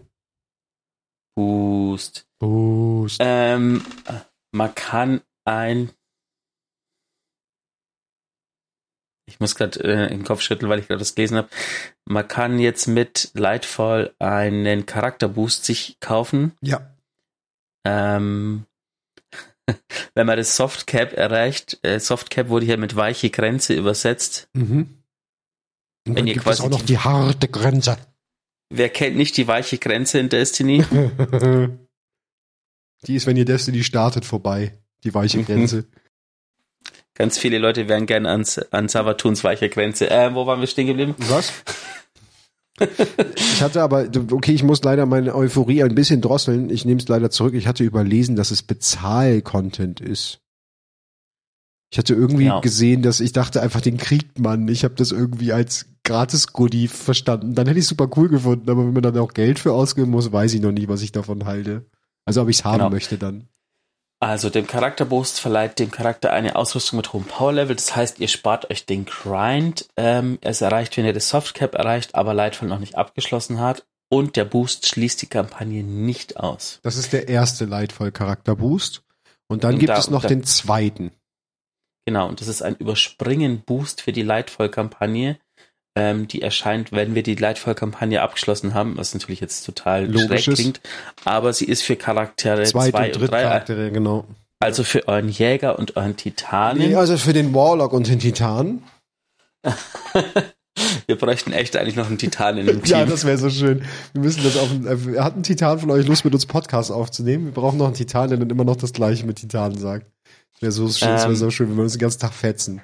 Boost. 1.36 2.26
Boost. 2.38 3.18
Ähm, 3.20 3.84
man 4.52 4.74
kann 4.74 5.22
ein. 5.44 5.90
Ich 9.26 9.40
muss 9.40 9.56
gerade 9.56 9.80
äh, 9.82 10.08
den 10.10 10.22
Kopf 10.24 10.40
schütteln, 10.40 10.70
weil 10.70 10.78
ich 10.78 10.86
gerade 10.86 10.98
das 11.00 11.14
gelesen 11.14 11.38
habe. 11.38 11.48
Man 12.04 12.28
kann 12.28 12.58
jetzt 12.58 12.86
mit 12.86 13.30
Lightfall 13.34 14.14
einen 14.18 14.86
Charakterboost 14.86 15.64
sich 15.64 15.98
kaufen. 15.98 16.52
Ja. 16.60 16.94
Ähm, 17.86 18.66
wenn 20.14 20.26
man 20.26 20.36
das 20.36 20.56
Softcap 20.56 21.12
erreicht, 21.12 21.78
äh, 21.82 21.98
Softcap 21.98 22.48
wurde 22.48 22.66
hier 22.66 22.76
mit 22.76 22.96
weiche 22.96 23.30
Grenze 23.30 23.74
übersetzt. 23.74 24.48
Mhm. 24.52 24.98
Und 26.06 26.16
wenn 26.16 26.26
ihr 26.26 26.34
gibt 26.34 26.44
quasi 26.44 26.62
es 26.62 26.66
auch 26.66 26.70
noch 26.70 26.82
die, 26.82 26.98
harte 26.98 27.48
Grenze. 27.48 27.96
Wer 28.70 28.88
kennt 28.90 29.16
nicht 29.16 29.36
die 29.36 29.46
weiche 29.46 29.78
Grenze 29.78 30.18
in 30.18 30.28
Destiny? 30.28 30.84
die 33.06 33.14
ist, 33.14 33.26
wenn 33.26 33.36
ihr 33.36 33.44
Destiny 33.44 33.84
startet, 33.84 34.24
vorbei. 34.24 34.78
Die 35.04 35.14
weiche 35.14 35.38
mhm. 35.38 35.46
Grenze. 35.46 35.86
Ganz 37.14 37.38
viele 37.38 37.58
Leute 37.58 37.88
wären 37.88 38.06
gern 38.06 38.26
ans, 38.26 38.58
an 38.58 38.88
Savatuns 38.88 39.44
weiche 39.44 39.68
Grenze. 39.68 40.10
Äh, 40.10 40.34
wo 40.34 40.46
waren 40.46 40.60
wir 40.60 40.66
stehen 40.66 40.88
geblieben? 40.88 41.14
Was? 41.18 41.52
ich 42.78 43.62
hatte 43.62 43.82
aber, 43.82 44.06
okay, 44.30 44.52
ich 44.52 44.62
muss 44.62 44.82
leider 44.82 45.06
meine 45.06 45.34
Euphorie 45.34 45.82
ein 45.82 45.94
bisschen 45.94 46.20
drosseln. 46.20 46.70
Ich 46.70 46.84
nehme 46.84 47.00
es 47.00 47.08
leider 47.08 47.30
zurück. 47.30 47.54
Ich 47.54 47.66
hatte 47.66 47.84
überlesen, 47.84 48.36
dass 48.36 48.50
es 48.50 48.62
Bezahl-Content 48.62 50.00
ist. 50.00 50.40
Ich 51.92 51.98
hatte 51.98 52.14
irgendwie 52.14 52.44
genau. 52.44 52.60
gesehen, 52.60 53.02
dass 53.02 53.20
ich 53.20 53.32
dachte 53.32 53.62
einfach, 53.62 53.80
den 53.80 53.98
kriegt 53.98 54.40
man. 54.40 54.66
Ich 54.66 54.82
habe 54.82 54.94
das 54.96 55.12
irgendwie 55.12 55.52
als 55.52 55.86
Gratis-Goodie 56.02 56.88
verstanden. 56.88 57.54
Dann 57.54 57.68
hätte 57.68 57.78
ich 57.78 57.86
super 57.86 58.08
cool 58.16 58.28
gefunden, 58.28 58.68
aber 58.68 58.84
wenn 58.84 58.92
man 58.92 59.02
dann 59.04 59.18
auch 59.18 59.32
Geld 59.32 59.60
für 59.60 59.72
ausgeben 59.72 60.10
muss, 60.10 60.32
weiß 60.32 60.54
ich 60.54 60.60
noch 60.60 60.72
nie, 60.72 60.88
was 60.88 61.02
ich 61.02 61.12
davon 61.12 61.44
halte. 61.44 61.86
Also 62.24 62.42
ob 62.42 62.48
ich 62.48 62.58
es 62.58 62.64
haben 62.64 62.78
genau. 62.78 62.90
möchte 62.90 63.16
dann. 63.16 63.48
Also 64.24 64.48
dem 64.48 64.66
Charakterboost 64.66 65.38
verleiht 65.38 65.78
dem 65.78 65.90
Charakter 65.90 66.32
eine 66.32 66.56
Ausrüstung 66.56 66.96
mit 66.96 67.12
hohem 67.12 67.24
Powerlevel. 67.24 67.76
Das 67.76 67.94
heißt, 67.94 68.20
ihr 68.20 68.28
spart 68.28 68.70
euch 68.70 68.86
den 68.86 69.04
Grind. 69.04 69.86
Ähm, 69.98 70.38
es 70.40 70.62
erreicht, 70.62 70.96
wenn 70.96 71.04
ihr 71.04 71.12
das 71.12 71.28
Softcap 71.28 71.74
erreicht, 71.74 72.14
aber 72.14 72.32
Lightfall 72.32 72.70
noch 72.70 72.78
nicht 72.78 72.94
abgeschlossen 72.94 73.60
hat. 73.60 73.84
Und 74.08 74.36
der 74.36 74.46
Boost 74.46 74.88
schließt 74.88 75.20
die 75.20 75.26
Kampagne 75.26 75.84
nicht 75.84 76.38
aus. 76.38 76.80
Das 76.82 76.96
ist 76.96 77.12
der 77.12 77.28
erste 77.28 77.66
Lightfall-Charakterboost. 77.66 79.02
Und 79.46 79.62
dann 79.62 79.74
und 79.74 79.80
gibt 79.80 79.90
da, 79.90 79.98
es 79.98 80.08
noch 80.08 80.22
da, 80.22 80.28
den 80.28 80.42
zweiten. 80.42 81.12
Genau, 82.06 82.26
und 82.26 82.40
das 82.40 82.48
ist 82.48 82.62
ein 82.62 82.76
Überspringen-Boost 82.76 84.00
für 84.00 84.12
die 84.12 84.22
Lightfall-Kampagne. 84.22 85.38
Ähm, 85.96 86.26
die 86.26 86.42
erscheint, 86.42 86.90
wenn 86.90 87.14
wir 87.14 87.22
die 87.22 87.36
Lightfall-Kampagne 87.36 88.20
abgeschlossen 88.20 88.74
haben, 88.74 88.96
was 88.96 89.14
natürlich 89.14 89.40
jetzt 89.40 89.64
total 89.64 90.06
Logisch 90.06 90.44
schräg 90.44 90.54
klingt, 90.56 90.80
aber 91.24 91.52
sie 91.52 91.66
ist 91.66 91.82
für 91.82 91.94
Charaktere 91.94 92.64
2 92.64 92.86
und, 92.86 93.16
und 93.22 93.30
3. 93.30 93.42
Charaktere, 93.42 93.92
genau. 93.92 94.24
Also 94.58 94.82
für 94.82 95.06
euren 95.06 95.28
Jäger 95.28 95.78
und 95.78 95.96
euren 95.96 96.16
Titanen. 96.16 96.78
Nee, 96.78 96.96
also 96.96 97.16
für 97.16 97.32
den 97.32 97.54
Warlock 97.54 97.92
und 97.92 98.08
den 98.08 98.18
Titan. 98.18 98.82
Wir 101.06 101.16
bräuchten 101.16 101.52
echt 101.52 101.76
eigentlich 101.76 101.96
noch 101.96 102.06
einen 102.06 102.18
Titan 102.18 102.58
in 102.58 102.66
dem 102.66 102.82
Team. 102.82 102.92
ja, 102.92 103.04
das 103.04 103.24
wäre 103.24 103.38
so 103.38 103.50
schön. 103.50 103.82
Wir 104.12 104.22
müssen 104.22 104.42
das 104.42 104.56
auf. 104.56 104.70
Äh, 104.72 105.20
hat 105.20 105.36
ein 105.36 105.42
Titan 105.42 105.78
von 105.78 105.90
euch 105.90 106.06
Lust, 106.06 106.24
mit 106.24 106.34
uns 106.34 106.46
Podcast 106.46 106.90
aufzunehmen? 106.90 107.46
Wir 107.46 107.52
brauchen 107.52 107.78
noch 107.78 107.86
einen 107.86 107.94
Titan, 107.94 108.30
der 108.30 108.38
dann 108.38 108.50
immer 108.50 108.64
noch 108.64 108.76
das 108.76 108.92
Gleiche 108.92 109.26
mit 109.26 109.36
Titanen 109.36 109.78
sagt. 109.78 110.06
Das 110.54 110.62
wäre 110.62 110.72
so 110.72 110.88
schön, 110.88 111.08
ähm, 111.08 111.18
wäre 111.18 111.36
so 111.36 111.50
schön, 111.50 111.68
wenn 111.68 111.76
wir 111.76 111.82
uns 111.84 111.92
den 111.92 112.00
ganzen 112.00 112.20
Tag 112.20 112.32
fetzen. 112.32 112.80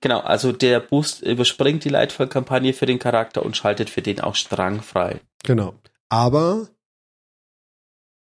Genau, 0.00 0.20
also 0.20 0.52
der 0.52 0.80
Boost 0.80 1.22
überspringt 1.22 1.84
die 1.84 1.88
Lightfall-Kampagne 1.88 2.72
für 2.72 2.86
den 2.86 2.98
Charakter 2.98 3.44
und 3.44 3.56
schaltet 3.56 3.90
für 3.90 4.02
den 4.02 4.20
auch 4.20 4.34
Strang 4.34 4.82
frei. 4.82 5.20
Genau. 5.42 5.74
Aber 6.08 6.68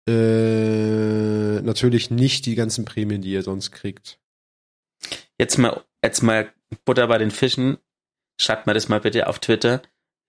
äh, 0.08 1.60
natürlich 1.62 2.10
nicht 2.10 2.46
die 2.46 2.56
ganzen 2.56 2.84
Prämien, 2.84 3.22
die 3.22 3.32
ihr 3.32 3.42
sonst 3.42 3.70
kriegt. 3.70 4.18
Jetzt 5.38 5.58
mal, 5.58 5.82
jetzt 6.02 6.22
mal 6.22 6.52
Butter 6.84 7.06
bei 7.06 7.18
den 7.18 7.30
Fischen. 7.30 7.78
Schreibt 8.40 8.66
mir 8.66 8.74
das 8.74 8.88
mal 8.88 9.00
bitte 9.00 9.28
auf 9.28 9.38
Twitter. 9.38 9.82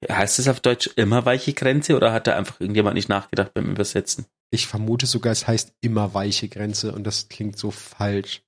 Heißt 0.09 0.37
es 0.37 0.47
auf 0.47 0.59
Deutsch 0.59 0.89
immer 0.95 1.25
weiche 1.25 1.53
Grenze 1.53 1.95
oder 1.95 2.11
hat 2.13 2.27
da 2.27 2.35
einfach 2.35 2.59
irgendjemand 2.59 2.95
nicht 2.95 3.09
nachgedacht 3.09 3.53
beim 3.53 3.71
Übersetzen? 3.71 4.25
Ich 4.51 4.67
vermute 4.67 5.07
sogar, 5.07 5.31
es 5.31 5.47
heißt 5.47 5.73
immer 5.81 6.13
weiche 6.13 6.49
Grenze 6.49 6.93
und 6.93 7.05
das 7.05 7.29
klingt 7.29 7.57
so 7.57 7.71
falsch. 7.71 8.43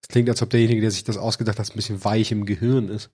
Das 0.00 0.08
klingt, 0.08 0.28
als 0.28 0.42
ob 0.42 0.50
derjenige, 0.50 0.80
der 0.80 0.90
sich 0.90 1.04
das 1.04 1.16
ausgedacht 1.16 1.58
hat, 1.58 1.70
ein 1.70 1.76
bisschen 1.76 2.04
weich 2.04 2.32
im 2.32 2.46
Gehirn 2.46 2.88
ist. 2.88 3.10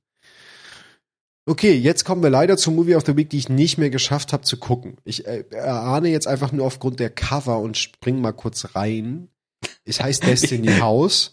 Okay, 1.46 1.74
jetzt 1.74 2.04
kommen 2.04 2.22
wir 2.22 2.30
leider 2.30 2.56
zum 2.56 2.74
Movie 2.74 2.94
of 2.94 3.04
the 3.04 3.16
Week, 3.16 3.28
die 3.28 3.36
ich 3.36 3.50
nicht 3.50 3.76
mehr 3.76 3.90
geschafft 3.90 4.32
habe 4.32 4.44
zu 4.44 4.56
gucken. 4.56 4.96
Ich 5.04 5.26
äh, 5.26 5.44
erahne 5.50 6.08
jetzt 6.08 6.26
einfach 6.26 6.52
nur 6.52 6.66
aufgrund 6.66 7.00
der 7.00 7.10
Cover 7.10 7.58
und 7.58 7.76
spring 7.76 8.20
mal 8.20 8.32
kurz 8.32 8.74
rein. 8.74 9.28
Es 9.84 10.00
heißt 10.00 10.22
Destiny 10.26 10.78
House. 10.78 11.32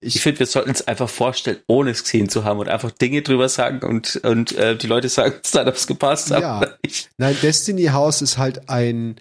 Ich, 0.00 0.16
ich 0.16 0.22
finde, 0.22 0.40
wir 0.40 0.46
sollten 0.46 0.70
es 0.70 0.86
einfach 0.86 1.08
vorstellen, 1.08 1.58
ohne 1.68 1.90
es 1.90 2.02
gesehen 2.02 2.28
zu 2.28 2.44
haben 2.44 2.60
und 2.60 2.68
einfach 2.68 2.90
Dinge 2.90 3.22
drüber 3.22 3.48
sagen 3.48 3.82
und, 3.82 4.16
und 4.16 4.52
äh, 4.52 4.76
die 4.76 4.86
Leute 4.86 5.08
sagen 5.08 5.36
es 5.42 5.56
ob 5.56 5.74
es 5.74 5.86
gepasst 5.86 6.30
hat. 6.30 6.42
Ja. 6.42 6.76
Nein, 7.16 7.36
Destiny 7.40 7.86
House 7.86 8.20
ist 8.20 8.36
halt 8.36 8.68
ein 8.68 9.18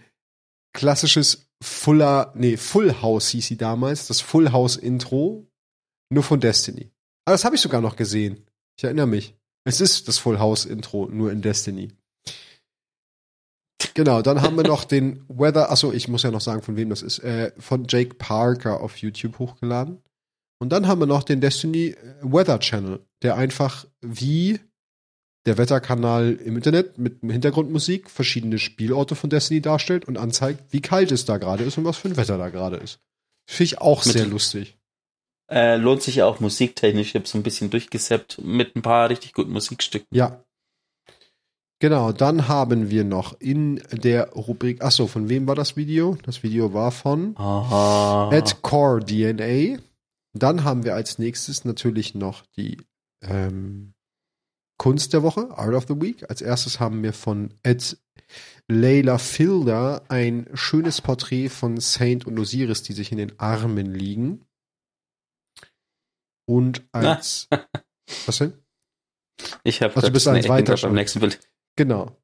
klassisches 0.74 1.48
Fuller, 1.64 2.34
nee, 2.36 2.58
Full 2.58 3.02
House 3.02 3.30
hieß 3.30 3.48
sie 3.48 3.58
damals, 3.58 4.08
das 4.08 4.20
Full 4.20 4.52
House 4.52 4.76
Intro, 4.76 5.48
nur 6.10 6.24
von 6.24 6.40
Destiny. 6.40 6.92
Aber 7.26 7.34
das 7.34 7.46
habe 7.46 7.56
ich 7.56 7.62
sogar 7.62 7.82
noch 7.82 7.96
gesehen. 7.96 8.46
Ich 8.78 8.84
erinnere 8.84 9.08
mich. 9.08 9.36
Es 9.64 9.82
ist 9.82 10.08
das 10.08 10.18
Full 10.18 10.40
House 10.40 10.66
Intro, 10.66 11.08
nur 11.08 11.32
in 11.32 11.42
Destiny. 11.42 11.92
Genau, 13.96 14.22
dann 14.22 14.42
haben 14.42 14.58
wir 14.58 14.64
noch 14.64 14.84
den 14.86 15.24
Weather, 15.28 15.72
achso, 15.72 15.92
ich 15.92 16.08
muss 16.08 16.24
ja 16.24 16.32
noch 16.32 16.42
sagen, 16.42 16.62
von 16.62 16.76
wem 16.76 16.90
das 16.90 17.02
ist, 17.02 17.20
äh, 17.20 17.52
von 17.58 17.86
Jake 17.88 18.16
Parker 18.16 18.82
auf 18.82 18.98
YouTube 18.98 19.40
hochgeladen. 19.40 20.02
Und 20.60 20.70
dann 20.70 20.88
haben 20.88 21.00
wir 21.00 21.08
noch 21.08 21.24
den 21.24 21.42
Destiny 21.42 21.88
äh, 21.88 21.96
Weather 22.22 22.60
Channel, 22.60 23.00
der 23.24 23.36
einfach 23.36 23.86
wie 24.02 24.60
der 25.46 25.58
Wetterkanal 25.58 26.34
im 26.34 26.56
Internet 26.56 26.98
mit 26.98 27.20
Hintergrundmusik 27.22 28.10
verschiedene 28.10 28.58
Spielorte 28.58 29.16
von 29.16 29.30
Destiny 29.30 29.62
darstellt 29.62 30.06
und 30.06 30.18
anzeigt, 30.18 30.74
wie 30.74 30.82
kalt 30.82 31.12
es 31.12 31.26
da 31.26 31.38
gerade 31.38 31.64
ist 31.64 31.78
und 31.78 31.86
was 31.86 31.98
für 31.98 32.08
ein 32.08 32.18
Wetter 32.18 32.38
da 32.38 32.50
gerade 32.50 32.78
ist. 32.78 33.00
Finde 33.48 33.64
ich 33.66 33.78
auch 33.80 34.04
mit, 34.06 34.14
sehr 34.14 34.26
lustig. 34.26 34.78
Äh, 35.50 35.76
lohnt 35.76 36.02
sich 36.02 36.16
ja 36.16 36.26
auch 36.26 36.40
musiktechnisch. 36.40 37.10
Ich 37.10 37.16
habe 37.16 37.28
so 37.28 37.38
ein 37.38 37.44
bisschen 37.44 37.70
durchgesappt 37.70 38.42
mit 38.44 38.76
ein 38.76 38.82
paar 38.82 39.10
richtig 39.10 39.34
guten 39.34 39.52
Musikstücken. 39.52 40.08
Ja. 40.12 40.44
Genau, 41.80 42.14
dann 42.14 42.48
haben 42.48 42.90
wir 42.90 43.04
noch 43.04 43.40
in 43.40 43.82
der 43.92 44.30
Rubrik, 44.30 44.82
achso, 44.82 45.08
von 45.08 45.28
wem 45.28 45.46
war 45.46 45.56
das 45.56 45.76
Video? 45.76 46.18
Das 46.24 46.42
Video 46.42 46.74
war 46.74 46.92
von 46.92 47.36
Aha. 47.38 48.30
at 48.32 48.62
Core 48.62 49.06
DNA. 49.06 49.78
Dann 50.34 50.64
haben 50.64 50.84
wir 50.84 50.96
als 50.96 51.20
nächstes 51.20 51.66
natürlich 51.66 52.16
noch 52.16 52.44
die 52.58 52.78
ähm, 53.22 53.94
Kunst 54.78 55.14
der 55.14 55.24
Woche, 55.24 55.50
Art 55.58 55.74
of 55.74 55.86
the 55.88 56.02
Week. 56.02 56.30
Als 56.30 56.42
erstes 56.42 56.80
haben 56.80 57.04
wir 57.04 57.14
von 57.14 57.54
Ed 57.64 57.98
Leila 58.68 59.18
Filder 59.18 60.04
ein 60.10 60.48
schönes 60.54 61.02
Porträt 61.02 61.50
von 61.50 61.78
Saint 61.78 62.26
und 62.26 62.40
Osiris, 62.40 62.84
die 62.84 62.94
sich 62.94 63.12
in 63.12 63.18
den 63.18 63.40
Armen 63.40 63.94
liegen. 63.94 64.46
Und 66.46 66.84
als 66.92 67.48
was 68.26 68.38
denn? 68.38 68.54
Ich 69.64 69.82
habe 69.82 69.96
also 69.96 70.12
bist 70.12 70.28
eins 70.28 70.48
weiter 70.48 70.76
beim 70.78 70.94
nächsten 70.94 71.20
Bild. 71.20 71.40
Genau. 71.76 72.18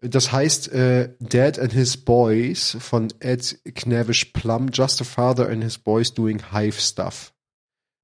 Das 0.00 0.30
heißt 0.32 0.68
äh, 0.72 1.16
Dad 1.18 1.58
and 1.58 1.72
His 1.72 1.96
Boys 1.96 2.76
von 2.80 3.12
Ed 3.20 3.60
Knavish 3.74 4.26
Plum, 4.26 4.70
Just 4.72 5.00
a 5.00 5.04
Father 5.04 5.48
and 5.48 5.62
His 5.62 5.78
Boys 5.78 6.14
Doing 6.14 6.52
Hive 6.52 6.80
Stuff. 6.80 7.34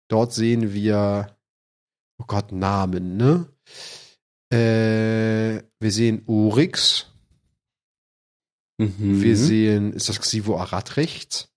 Dort 0.09 0.33
sehen 0.33 0.75
wir, 0.75 1.37
oh 2.21 2.25
Gott, 2.27 2.53
Namen, 2.53 3.17
ne? 3.17 3.49
Äh, 4.53 5.63
wir 5.81 5.91
sehen 5.91 6.23
Urix. 6.27 7.07
Mhm. 8.79 9.23
Wir 9.23 9.37
sehen, 9.37 9.93
ist 9.93 10.09
das 10.09 10.21
Xivo 10.21 10.59
Arad 10.59 10.97
rechts? 10.97 11.49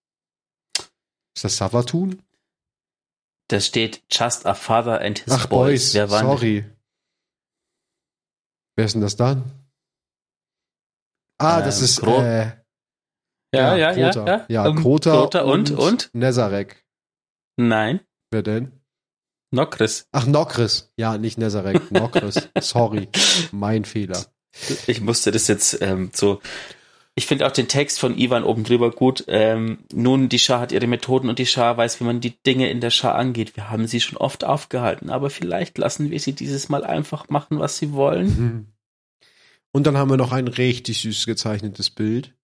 Ist 1.36 1.44
das 1.44 1.58
Savatun? 1.58 2.22
Da 3.50 3.60
steht 3.60 4.04
Just 4.12 4.46
a 4.46 4.54
Father 4.54 5.02
and 5.02 5.20
His 5.20 5.34
Ach, 5.34 5.48
Boys. 5.48 5.94
Boys. 5.94 6.10
sorry. 6.10 6.66
Wer 8.76 8.86
ist 8.86 8.94
denn 8.94 9.02
das 9.02 9.16
dann? 9.16 9.44
Ah, 11.40 11.60
ähm, 11.60 11.66
das 11.66 11.82
ist 11.82 12.02
Kro 12.02 12.22
äh, 12.22 12.52
ja, 13.54 13.76
ja, 13.76 13.92
ja, 13.92 14.12
Krota. 14.12 14.28
ja. 14.28 14.46
Ja, 14.50 14.68
um, 14.68 14.82
Krota, 14.82 15.12
Krota 15.12 15.42
und, 15.42 15.72
und, 15.72 15.80
und 15.80 16.10
Nezarek. 16.14 16.86
Nein. 17.58 18.02
Wer 18.32 18.44
denn? 18.44 18.72
Nokris. 19.52 20.08
Ach, 20.12 20.26
Nokris. 20.26 20.92
Ja, 20.98 21.18
nicht 21.18 21.38
Nezarek. 21.38 21.92
Nokris. 21.92 22.50
Sorry. 22.60 23.08
Mein 23.52 23.86
Fehler. 23.86 24.26
Ich 24.88 25.02
musste 25.02 25.32
das 25.32 25.48
jetzt 25.48 25.82
ähm, 25.82 26.12
so. 26.14 26.42
Ich 27.18 27.26
finde 27.26 27.48
auch 27.48 27.52
den 27.52 27.68
Text 27.68 28.00
von 28.00 28.16
Ivan 28.16 28.44
oben 28.44 28.64
drüber 28.64 28.92
gut. 28.92 29.24
Ähm, 29.28 29.80
nun, 29.92 30.30
die 30.30 30.38
Schar 30.38 30.60
hat 30.60 30.72
ihre 30.72 30.86
Methoden 30.86 31.30
und 31.30 31.40
die 31.40 31.48
Schar 31.48 31.76
weiß, 31.76 32.00
wie 32.00 32.04
man 32.04 32.22
die 32.22 32.40
Dinge 32.44 32.70
in 32.70 32.80
der 32.80 32.92
Schar 32.92 33.16
angeht. 33.16 33.56
Wir 33.56 33.72
haben 33.72 33.88
sie 33.88 34.00
schon 34.02 34.20
oft 34.20 34.44
aufgehalten, 34.44 35.10
aber 35.10 35.32
vielleicht 35.32 35.80
lassen 35.80 36.12
wir 36.12 36.20
sie 36.20 36.34
dieses 36.34 36.70
Mal 36.70 36.84
einfach 36.84 37.28
machen, 37.30 37.58
was 37.58 37.80
sie 37.80 37.94
wollen. 37.94 38.28
Mhm. 38.28 38.68
Und 39.72 39.88
dann 39.88 39.98
haben 39.98 40.12
wir 40.12 40.18
noch 40.18 40.32
ein 40.32 40.48
richtig 40.48 41.02
süß 41.02 41.26
gezeichnetes 41.26 41.90
Bild. 41.90 42.36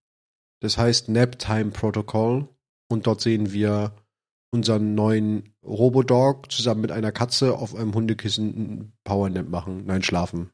Das 0.60 0.80
heißt 0.80 1.08
Naptime 1.08 1.70
Protocol. 1.70 2.50
Und 2.90 3.06
dort 3.06 3.22
sehen 3.22 3.54
wir 3.54 3.94
unseren 4.50 4.96
neuen 4.96 5.54
Robodog 5.64 6.52
zusammen 6.52 6.82
mit 6.82 6.92
einer 6.92 7.12
Katze 7.12 7.60
auf 7.60 7.76
einem 7.76 7.94
Hundekissen 7.94 8.94
Powernap 9.04 9.48
machen. 9.50 9.86
Nein, 9.86 10.02
schlafen. 10.02 10.50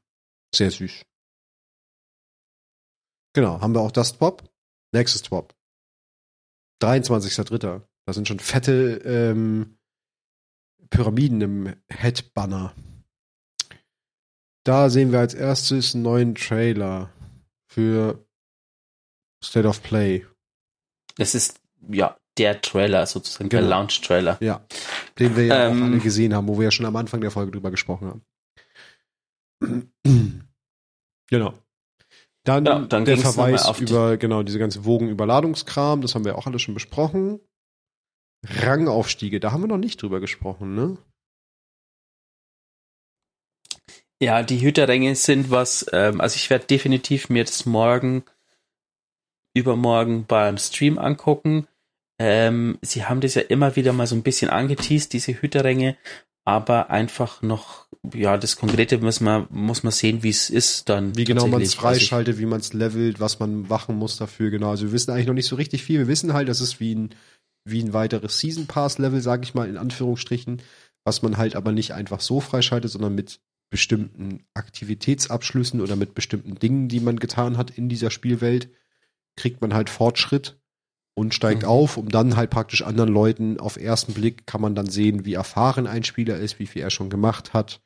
Sehr 0.54 0.72
süß. 0.72 1.04
Genau, 3.34 3.62
haben 3.62 3.74
wir 3.74 3.82
auch 3.82 3.92
das 3.92 4.10
Swap. 4.10 4.44
Nächstes 4.92 5.22
Swap. 5.22 5.56
23.3. 6.82 7.82
Da 8.06 8.14
sind 8.14 8.28
schon 8.28 8.40
fette 8.40 9.02
ähm, 9.06 9.78
Pyramiden 10.90 11.42
im 11.42 11.76
Head-Banner. 11.90 12.74
Da 14.64 14.90
sehen 14.90 15.12
wir 15.12 15.20
als 15.20 15.34
erstes 15.34 15.94
einen 15.94 16.04
neuen 16.04 16.36
Trailer 16.36 17.12
für 17.68 18.26
State 19.44 19.68
of 19.68 19.84
Play. 19.84 20.26
Es 21.18 21.36
ist, 21.36 21.60
ja, 21.88 22.18
der 22.38 22.62
Trailer 22.62 23.06
sozusagen, 23.06 23.50
genau. 23.50 23.62
der 23.62 23.70
Launch-Trailer. 23.70 24.38
Ja, 24.42 24.66
den 25.20 25.36
wir 25.36 25.46
ja 25.46 25.68
ähm, 25.68 25.82
auch 25.82 25.86
alle 25.88 26.00
gesehen 26.00 26.34
haben, 26.34 26.48
wo 26.48 26.58
wir 26.58 26.66
ja 26.66 26.72
schon 26.72 26.86
am 26.86 26.96
Anfang 26.96 27.22
der 27.22 27.32
Folge 27.32 27.52
drüber 27.52 27.72
gesprochen 27.72 28.22
haben. 29.62 29.92
genau. 31.30 31.54
Dann, 32.46 32.66
ja, 32.66 32.80
dann 32.80 33.06
der 33.06 33.18
Verweis 33.18 33.80
über 33.80 34.18
genau 34.18 34.44
diese 34.44 34.60
ganze 34.60 34.86
Wogenüberladungskram, 34.86 36.02
das 36.02 36.16
haben 36.16 36.26
wir 36.26 36.38
auch 36.38 36.48
alles 36.48 36.62
schon 36.62 36.74
besprochen. 36.74 37.40
Rangaufstiege, 38.46 39.40
da 39.40 39.52
haben 39.52 39.64
wir 39.64 39.68
noch 39.68 39.78
nicht 39.78 40.02
drüber 40.02 40.20
gesprochen, 40.20 40.74
ne? 40.74 40.98
Ja, 44.22 44.44
die 44.44 44.62
Hüterränge 44.62 45.16
sind 45.16 45.50
was, 45.50 45.86
ähm, 45.94 46.20
also 46.20 46.36
ich 46.36 46.50
werde 46.50 46.66
definitiv 46.66 47.30
mir 47.30 47.44
das 47.44 47.66
morgen, 47.66 48.24
übermorgen 49.54 50.26
beim 50.26 50.58
Stream 50.58 50.98
angucken. 50.98 51.68
Ähm, 52.20 52.78
sie 52.82 53.06
haben 53.06 53.22
das 53.22 53.36
ja 53.36 53.42
immer 53.44 53.78
wieder 53.78 53.94
mal 53.94 54.08
so 54.08 54.16
ein 54.16 54.24
bisschen 54.24 54.50
angeteased, 54.50 55.14
diese 55.14 55.42
Hüterränge, 55.42 55.98
aber 56.50 56.89
einfach 56.89 57.43
noch, 57.43 57.86
ja, 58.12 58.36
das 58.38 58.56
Konkrete 58.56 58.97
muss 58.97 59.22
man, 59.22 59.45
muss 59.52 59.84
man 59.84 59.91
sehen, 59.91 60.24
wie 60.24 60.30
es 60.30 60.50
ist 60.50 60.89
dann. 60.89 61.16
Wie 61.16 61.24
genau 61.24 61.47
man 61.47 61.62
es 61.62 61.76
freischaltet, 61.76 62.39
wie 62.39 62.47
man 62.47 62.60
es 62.60 62.74
levelt, 62.74 63.20
was 63.20 63.39
man 63.39 63.68
machen 63.68 63.95
muss 63.95 64.18
dafür, 64.18 64.50
genau. 64.50 64.72
Also 64.72 64.88
wir 64.88 64.91
wissen 64.91 65.12
eigentlich 65.12 65.28
noch 65.28 65.36
nicht 65.36 65.47
so 65.47 65.58
richtig 65.58 65.84
viel. 65.84 66.00
Wir 66.00 66.08
wissen 66.08 66.34
halt, 66.34 66.50
das 66.50 66.60
ist 66.60 66.80
wie 66.80 66.95
ein, 66.95 67.12
wie 67.66 67.84
ein 67.84 67.93
weiteres 67.93 68.39
Season 68.39 68.66
Pass 68.66 68.97
Level, 68.97 69.22
sage 69.22 69.43
ich 69.43 69.54
mal, 69.54 69.70
in 69.70 69.78
Anführungsstrichen, 69.78 70.64
was 71.04 71.22
man 71.22 71.38
halt 71.38 71.56
aber 71.56 71.72
nicht 71.72 71.93
einfach 71.93 72.20
so 72.20 72.41
freischaltet, 72.41 72.89
sondern 72.89 73.14
mit 73.14 73.41
bestimmten 73.70 74.43
Aktivitätsabschlüssen 74.56 75.82
oder 75.82 75.95
mit 75.95 76.16
bestimmten 76.16 76.56
Dingen, 76.56 76.88
die 76.88 77.00
man 77.00 77.20
getan 77.20 77.58
hat 77.58 77.70
in 77.70 77.89
dieser 77.89 78.10
Spielwelt, 78.10 78.70
kriegt 79.36 79.62
man 79.62 79.76
halt 79.76 79.91
Fortschritt 79.91 80.60
und 81.20 81.34
steigt 81.34 81.64
mhm. 81.64 81.70
auf, 81.70 81.98
um 81.98 82.10
dann 82.10 82.38
halt 82.38 82.50
praktisch 82.50 82.82
anderen 82.82 83.12
Leuten 83.12 83.60
auf 83.60 83.78
ersten 83.78 84.14
Blick 84.14 84.48
kann 84.48 84.62
man 84.62 84.74
dann 84.74 84.88
sehen, 84.88 85.26
wie 85.26 85.34
erfahren 85.34 85.86
ein 85.86 86.04
Spieler 86.04 86.38
ist, 86.38 86.60
wie 86.60 86.66
viel 86.66 86.82
er 86.82 86.90
schon 86.90 87.10
gemacht 87.10 87.54
hat, 87.54 87.82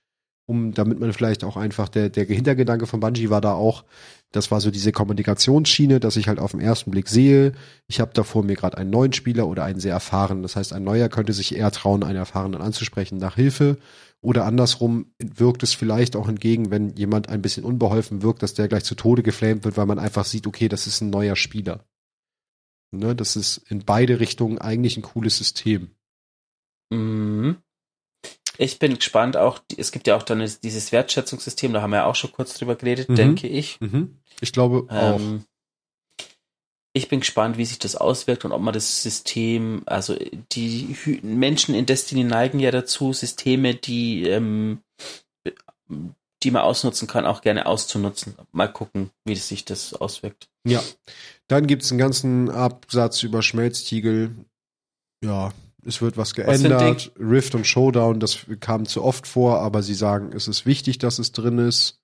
um 0.46 0.74
damit 0.74 1.00
man 1.00 1.14
vielleicht 1.14 1.44
auch 1.44 1.58
einfach 1.58 1.90
der 1.90 2.10
der 2.10 2.26
Hintergedanke 2.26 2.86
von 2.86 3.00
Bungie 3.00 3.32
war 3.32 3.42
da 3.42 3.54
auch, 3.54 3.86
das 4.32 4.52
war 4.52 4.62
so 4.62 4.70
diese 4.70 4.92
Kommunikationsschiene, 4.92 6.00
dass 6.00 6.16
ich 6.16 6.28
halt 6.28 6.40
auf 6.40 6.52
den 6.52 6.60
ersten 6.60 6.92
Blick 6.92 7.10
sehe, 7.10 7.54
ich 7.88 8.00
habe 8.00 8.12
da 8.14 8.24
vor 8.24 8.44
mir 8.44 8.56
gerade 8.56 8.78
einen 8.78 8.92
neuen 8.92 9.14
Spieler 9.14 9.48
oder 9.48 9.64
einen 9.64 9.80
sehr 9.80 9.94
erfahrenen, 9.94 10.44
das 10.44 10.56
heißt 10.56 10.72
ein 10.72 10.84
neuer 10.84 11.10
könnte 11.10 11.34
sich 11.34 11.56
eher 11.56 11.72
trauen, 11.72 12.04
einen 12.04 12.18
erfahrenen 12.20 12.62
anzusprechen 12.62 13.18
nach 13.18 13.36
Hilfe 13.36 13.78
oder 14.22 14.46
andersrum 14.46 15.08
wirkt 15.20 15.64
es 15.64 15.74
vielleicht 15.74 16.16
auch 16.16 16.30
entgegen, 16.30 16.70
wenn 16.70 16.96
jemand 16.96 17.30
ein 17.30 17.42
bisschen 17.42 17.66
unbeholfen 17.66 18.22
wirkt, 18.22 18.44
dass 18.44 18.54
der 18.54 18.68
gleich 18.68 18.84
zu 18.84 18.96
Tode 18.96 19.24
geflamed 19.24 19.66
wird, 19.66 19.76
weil 19.76 19.88
man 19.88 20.00
einfach 20.00 20.24
sieht, 20.24 20.46
okay, 20.46 20.70
das 20.70 20.86
ist 20.88 21.02
ein 21.02 21.10
neuer 21.10 21.36
Spieler. 21.36 21.84
Ne, 22.94 23.16
das 23.16 23.36
ist 23.36 23.58
in 23.70 23.84
beide 23.84 24.20
Richtungen 24.20 24.60
eigentlich 24.60 24.98
ein 24.98 25.02
cooles 25.02 25.38
System. 25.38 25.90
Mhm. 26.92 27.58
Ich 28.60 28.78
bin 28.78 28.94
gespannt 28.94 29.36
auch, 29.36 29.60
es 29.76 29.92
gibt 29.92 30.06
ja 30.06 30.16
auch 30.16 30.22
dann 30.22 30.48
dieses 30.64 30.92
Wertschätzungssystem, 30.92 31.74
da 31.74 31.82
haben 31.82 31.90
wir 31.90 31.98
ja 31.98 32.06
auch 32.06 32.16
schon 32.16 32.32
kurz 32.32 32.54
drüber 32.54 32.76
geredet, 32.76 33.10
mhm. 33.10 33.16
denke 33.16 33.48
ich. 33.48 33.82
Mhm. 33.82 34.20
Ich 34.42 34.54
glaube 34.54 34.86
ähm, 34.92 35.42
auch. 35.42 36.26
Ich 36.96 37.10
bin 37.10 37.22
gespannt, 37.22 37.58
wie 37.58 37.66
sich 37.66 37.80
das 37.80 37.96
auswirkt 37.96 38.46
und 38.46 38.52
ob 38.52 38.62
man 38.62 38.76
das 38.76 39.02
System, 39.02 39.82
also 39.88 40.16
die 40.52 40.96
Menschen 41.24 41.74
in 41.74 41.88
Destiny 41.88 42.24
neigen 42.24 42.60
ja 42.60 42.70
dazu, 42.70 43.12
Systeme, 43.12 43.74
die, 43.74 44.28
ähm, 44.28 44.84
die 46.44 46.52
man 46.52 46.62
ausnutzen 46.62 47.08
kann, 47.08 47.26
auch 47.26 47.42
gerne 47.42 47.66
auszunutzen. 47.66 48.36
Mal 48.52 48.72
gucken, 48.72 49.10
wie 49.26 49.36
sich 49.36 49.66
das 49.66 49.96
auswirkt. 49.96 50.48
Ja. 50.64 50.84
Dann 51.48 51.68
gibt 51.68 51.84
es 51.84 51.92
einen 51.92 52.00
ganzen 52.00 52.50
Absatz 52.50 53.24
über 53.24 53.42
Schmelztiegel. 53.42 54.32
Ja, 55.24 55.52
es 55.86 56.02
wird 56.02 56.18
was 56.18 56.34
geändert. 56.34 57.12
Was 57.16 57.20
Rift 57.20 57.56
und 57.56 57.68
Showdown, 57.68 58.20
das 58.20 58.46
kam 58.60 58.86
zu 58.86 59.04
oft 59.04 59.28
vor, 59.28 59.60
aber 59.60 59.84
sie 59.84 59.94
sagen, 59.94 60.32
es 60.34 60.48
ist 60.48 60.66
wichtig, 60.66 60.98
dass 60.98 61.20
es 61.20 61.32
drin 61.32 61.58
ist. 61.60 62.00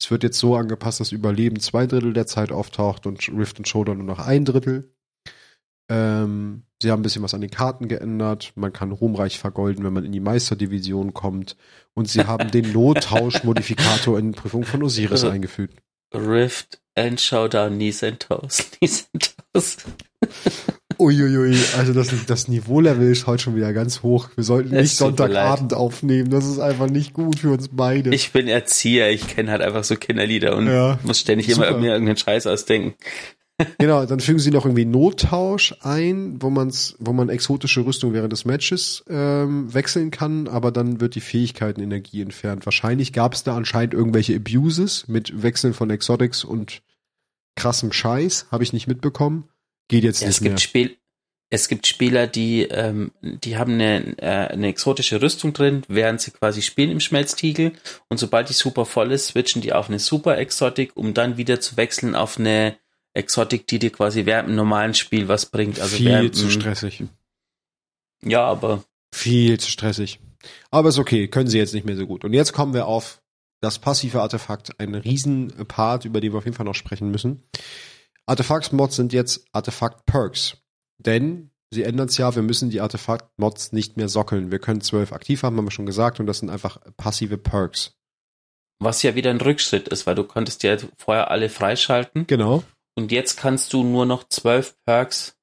Es 0.00 0.10
wird 0.10 0.22
jetzt 0.22 0.38
so 0.38 0.54
angepasst, 0.54 1.00
dass 1.00 1.10
Überleben 1.10 1.58
zwei 1.58 1.86
Drittel 1.86 2.12
der 2.12 2.26
Zeit 2.26 2.52
auftaucht 2.52 3.06
und 3.06 3.28
Rift 3.28 3.58
und 3.58 3.66
Showdown 3.66 3.98
nur 3.98 4.06
noch 4.06 4.20
ein 4.20 4.44
Drittel. 4.44 4.94
Ähm, 5.90 6.62
sie 6.80 6.90
haben 6.90 7.00
ein 7.00 7.02
bisschen 7.02 7.22
was 7.22 7.34
an 7.34 7.40
den 7.40 7.50
Karten 7.50 7.88
geändert. 7.88 8.52
Man 8.54 8.72
kann 8.72 8.92
ruhmreich 8.92 9.38
vergolden, 9.38 9.84
wenn 9.84 9.92
man 9.92 10.04
in 10.04 10.12
die 10.12 10.20
Meisterdivision 10.20 11.14
kommt. 11.14 11.56
Und 11.94 12.08
sie 12.08 12.24
haben 12.26 12.50
den 12.50 12.72
Nottausch-Modifikator 12.72 14.18
in 14.18 14.32
Prüfung 14.32 14.64
von 14.64 14.82
Osiris 14.82 15.24
eingefügt. 15.24 15.82
Rift 16.14 16.80
and 16.98 17.20
Showdown, 17.20 17.76
Knees 17.76 18.02
and 18.02 18.20
Toes. 18.20 18.70
Knees 18.78 19.08
and 19.12 19.34
Toes. 19.54 19.76
Uiuiui, 20.98 21.56
also 21.78 21.92
das, 21.92 22.10
das 22.26 22.48
Niveaulevel 22.48 23.12
ist 23.12 23.28
heute 23.28 23.44
schon 23.44 23.54
wieder 23.54 23.72
ganz 23.72 24.02
hoch. 24.02 24.30
Wir 24.34 24.42
sollten 24.42 24.74
nicht 24.74 24.96
Sonntagabend 24.96 25.72
aufnehmen. 25.72 26.28
Das 26.30 26.44
ist 26.44 26.58
einfach 26.58 26.90
nicht 26.90 27.12
gut 27.12 27.38
für 27.38 27.52
uns 27.52 27.68
beide. 27.70 28.12
Ich 28.12 28.32
bin 28.32 28.48
Erzieher, 28.48 29.10
ich 29.10 29.28
kenne 29.28 29.52
halt 29.52 29.62
einfach 29.62 29.84
so 29.84 29.94
Kinderlieder 29.94 30.56
und 30.56 30.66
ja, 30.66 30.98
muss 31.04 31.20
ständig 31.20 31.54
super. 31.54 31.68
immer 31.68 31.78
mir 31.78 31.92
irgendeinen 31.92 32.16
Scheiß 32.16 32.48
ausdenken. 32.48 32.94
Genau, 33.78 34.06
dann 34.06 34.20
fügen 34.20 34.38
sie 34.38 34.50
noch 34.50 34.64
irgendwie 34.64 34.84
Nottausch 34.84 35.74
ein, 35.80 36.40
wo 36.40 36.50
man's, 36.50 36.96
wo 36.98 37.12
man 37.12 37.28
exotische 37.28 37.84
Rüstung 37.84 38.12
während 38.12 38.32
des 38.32 38.44
Matches 38.44 39.04
ähm, 39.08 39.72
wechseln 39.72 40.10
kann, 40.10 40.46
aber 40.46 40.70
dann 40.70 41.00
wird 41.00 41.14
die 41.14 41.20
Fähigkeitenenergie 41.20 42.22
entfernt. 42.22 42.66
Wahrscheinlich 42.66 43.12
gab 43.12 43.34
es 43.34 43.42
da 43.42 43.56
anscheinend 43.56 43.94
irgendwelche 43.94 44.36
Abuses 44.36 45.08
mit 45.08 45.42
Wechseln 45.42 45.74
von 45.74 45.90
Exotics 45.90 46.44
und 46.44 46.82
krassem 47.56 47.92
Scheiß, 47.92 48.46
habe 48.50 48.62
ich 48.62 48.72
nicht 48.72 48.86
mitbekommen. 48.86 49.48
Geht 49.88 50.04
jetzt 50.04 50.20
ja, 50.20 50.28
nicht 50.28 50.36
es 50.36 50.40
mehr. 50.40 50.50
Gibt 50.50 50.60
Spiel, 50.60 50.96
es 51.50 51.68
gibt 51.68 51.86
Spieler, 51.86 52.26
die, 52.26 52.62
ähm, 52.62 53.10
die 53.22 53.56
haben 53.56 53.72
eine, 53.72 54.18
äh, 54.18 54.52
eine 54.52 54.68
exotische 54.68 55.22
Rüstung 55.22 55.52
drin, 55.54 55.82
während 55.88 56.20
sie 56.20 56.30
quasi 56.30 56.62
spielen 56.62 56.90
im 56.90 57.00
Schmelztiegel. 57.00 57.72
Und 58.08 58.18
sobald 58.18 58.50
die 58.50 58.54
super 58.54 58.84
voll 58.84 59.12
ist, 59.12 59.28
switchen 59.28 59.62
die 59.62 59.72
auf 59.72 59.88
eine 59.88 59.98
Super 59.98 60.36
Exotik, 60.38 60.92
um 60.94 61.14
dann 61.14 61.38
wieder 61.38 61.60
zu 61.60 61.76
wechseln 61.76 62.14
auf 62.14 62.38
eine 62.38 62.76
Exotik, 63.18 63.66
die 63.66 63.78
dir 63.78 63.90
quasi 63.90 64.24
während 64.26 64.48
dem 64.48 64.56
normalen 64.56 64.94
Spiel 64.94 65.28
was 65.28 65.46
bringt. 65.46 65.80
Also 65.80 65.96
Viel 65.96 66.06
während, 66.06 66.34
zu 66.34 66.50
stressig. 66.50 67.04
Ja, 68.22 68.44
aber. 68.44 68.84
Viel 69.14 69.58
zu 69.58 69.70
stressig. 69.70 70.20
Aber 70.70 70.88
ist 70.88 70.98
okay, 70.98 71.28
können 71.28 71.48
sie 71.48 71.58
jetzt 71.58 71.74
nicht 71.74 71.84
mehr 71.86 71.96
so 71.96 72.06
gut. 72.06 72.24
Und 72.24 72.32
jetzt 72.32 72.52
kommen 72.52 72.74
wir 72.74 72.86
auf 72.86 73.20
das 73.60 73.78
passive 73.78 74.22
Artefakt, 74.22 74.78
ein 74.78 74.94
Riesenpart, 74.94 76.04
über 76.04 76.20
den 76.20 76.32
wir 76.32 76.38
auf 76.38 76.44
jeden 76.44 76.56
Fall 76.56 76.66
noch 76.66 76.74
sprechen 76.74 77.10
müssen. 77.10 77.42
Artefakt-Mods 78.26 78.96
sind 78.96 79.12
jetzt 79.12 79.46
Artefakt-Perks. 79.52 80.58
Denn 80.98 81.50
sie 81.72 81.82
ändern 81.82 82.08
es 82.08 82.16
ja, 82.18 82.34
wir 82.34 82.42
müssen 82.42 82.70
die 82.70 82.80
Artefakt-Mods 82.80 83.72
nicht 83.72 83.96
mehr 83.96 84.08
sockeln. 84.08 84.52
Wir 84.52 84.58
können 84.58 84.80
zwölf 84.80 85.12
aktiv 85.12 85.42
haben, 85.42 85.56
haben 85.56 85.66
wir 85.66 85.72
schon 85.72 85.86
gesagt, 85.86 86.20
und 86.20 86.26
das 86.26 86.38
sind 86.38 86.50
einfach 86.50 86.78
passive 86.96 87.38
Perks. 87.38 87.94
Was 88.80 89.02
ja 89.02 89.16
wieder 89.16 89.30
ein 89.30 89.40
Rückschritt 89.40 89.88
ist, 89.88 90.06
weil 90.06 90.14
du 90.14 90.22
konntest 90.22 90.62
ja 90.62 90.76
vorher 90.96 91.30
alle 91.32 91.48
freischalten. 91.48 92.28
Genau. 92.28 92.62
Und 92.98 93.12
jetzt 93.12 93.36
kannst 93.36 93.72
du 93.72 93.84
nur 93.84 94.06
noch 94.06 94.28
zwölf 94.28 94.74
Perks. 94.84 95.36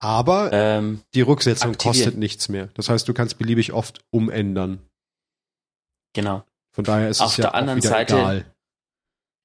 Aber 0.00 0.50
ähm, 0.52 1.02
die 1.14 1.20
Rücksetzung 1.20 1.76
kostet 1.76 2.16
nichts 2.16 2.48
mehr. 2.48 2.70
Das 2.72 2.88
heißt, 2.88 3.06
du 3.06 3.12
kannst 3.12 3.36
beliebig 3.36 3.74
oft 3.74 4.00
umändern. 4.10 4.80
Genau. 6.14 6.42
Von 6.74 6.84
daher 6.84 7.10
ist 7.10 7.20
Auf 7.20 7.32
es 7.32 7.36
ja 7.36 7.42
der 7.42 7.54
anderen 7.54 7.82
Seite 7.82 8.14
egal 8.14 8.52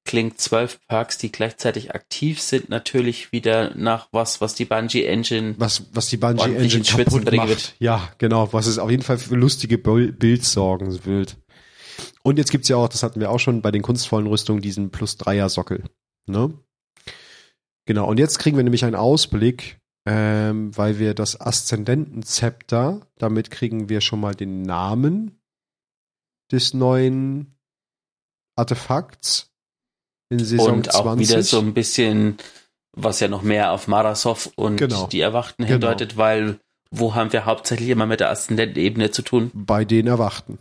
klingt 0.05 0.39
zwölf 0.39 0.79
Perks, 0.87 1.17
die 1.17 1.33
gleichzeitig 1.33 1.93
aktiv 1.93 2.39
sind, 2.39 2.69
natürlich 2.69 3.33
wieder 3.33 3.75
nach 3.75 4.07
was, 4.13 4.39
was 4.39 4.55
die 4.55 4.63
Bungie 4.63 5.03
Engine, 5.03 5.55
was, 5.57 5.83
was 5.91 6.07
die 6.07 6.15
Bungie 6.15 6.55
Engine 6.55 6.85
kaputt 6.85 7.29
macht. 7.35 7.49
Wird. 7.49 7.75
Ja, 7.79 8.09
genau, 8.17 8.53
was 8.53 8.67
es 8.67 8.79
auf 8.79 8.89
jeden 8.89 9.03
Fall 9.03 9.17
für 9.17 9.35
lustige 9.35 9.77
Builds 9.77 10.53
sorgen 10.53 11.05
wird. 11.05 11.35
Und 12.23 12.37
jetzt 12.37 12.51
gibt's 12.51 12.69
ja 12.69 12.77
auch, 12.77 12.87
das 12.87 13.03
hatten 13.03 13.19
wir 13.19 13.29
auch 13.29 13.39
schon 13.39 13.61
bei 13.61 13.71
den 13.71 13.81
kunstvollen 13.81 14.27
Rüstungen, 14.27 14.61
diesen 14.61 14.91
plus 14.91 15.17
Dreier 15.17 15.49
Sockel. 15.49 15.83
Ne? 16.25 16.53
Genau, 17.87 18.07
und 18.07 18.19
jetzt 18.19 18.37
kriegen 18.37 18.57
wir 18.57 18.63
nämlich 18.63 18.83
einen 18.83 18.95
Ausblick, 18.95 19.79
ähm, 20.05 20.75
weil 20.77 20.99
wir 20.99 21.13
das 21.13 21.39
Aszendentenzepter, 21.39 23.07
damit 23.17 23.49
kriegen 23.49 23.87
wir 23.87 24.01
schon 24.01 24.19
mal 24.19 24.35
den 24.35 24.61
Namen 24.61 25.39
des 26.51 26.73
neuen 26.73 27.57
Artefakts 28.57 29.51
in 30.29 30.39
Saison 30.39 30.73
und 30.73 30.95
auch 30.95 31.03
20. 31.03 31.29
wieder 31.29 31.43
so 31.43 31.59
ein 31.59 31.73
bisschen, 31.73 32.37
was 32.91 33.21
ja 33.21 33.29
noch 33.29 33.41
mehr 33.41 33.71
auf 33.71 33.87
Marasov 33.87 34.51
und 34.55 34.75
genau. 34.75 35.07
die 35.07 35.21
Erwachten 35.21 35.63
genau. 35.63 35.73
hindeutet, 35.73 36.17
weil 36.17 36.59
wo 36.91 37.15
haben 37.15 37.31
wir 37.31 37.45
hauptsächlich 37.45 37.89
immer 37.89 38.05
mit 38.05 38.19
der 38.19 38.31
Aszendenten-Ebene 38.31 39.11
zu 39.11 39.21
tun? 39.21 39.51
Bei 39.53 39.85
den 39.85 40.07
Erwachten. 40.07 40.57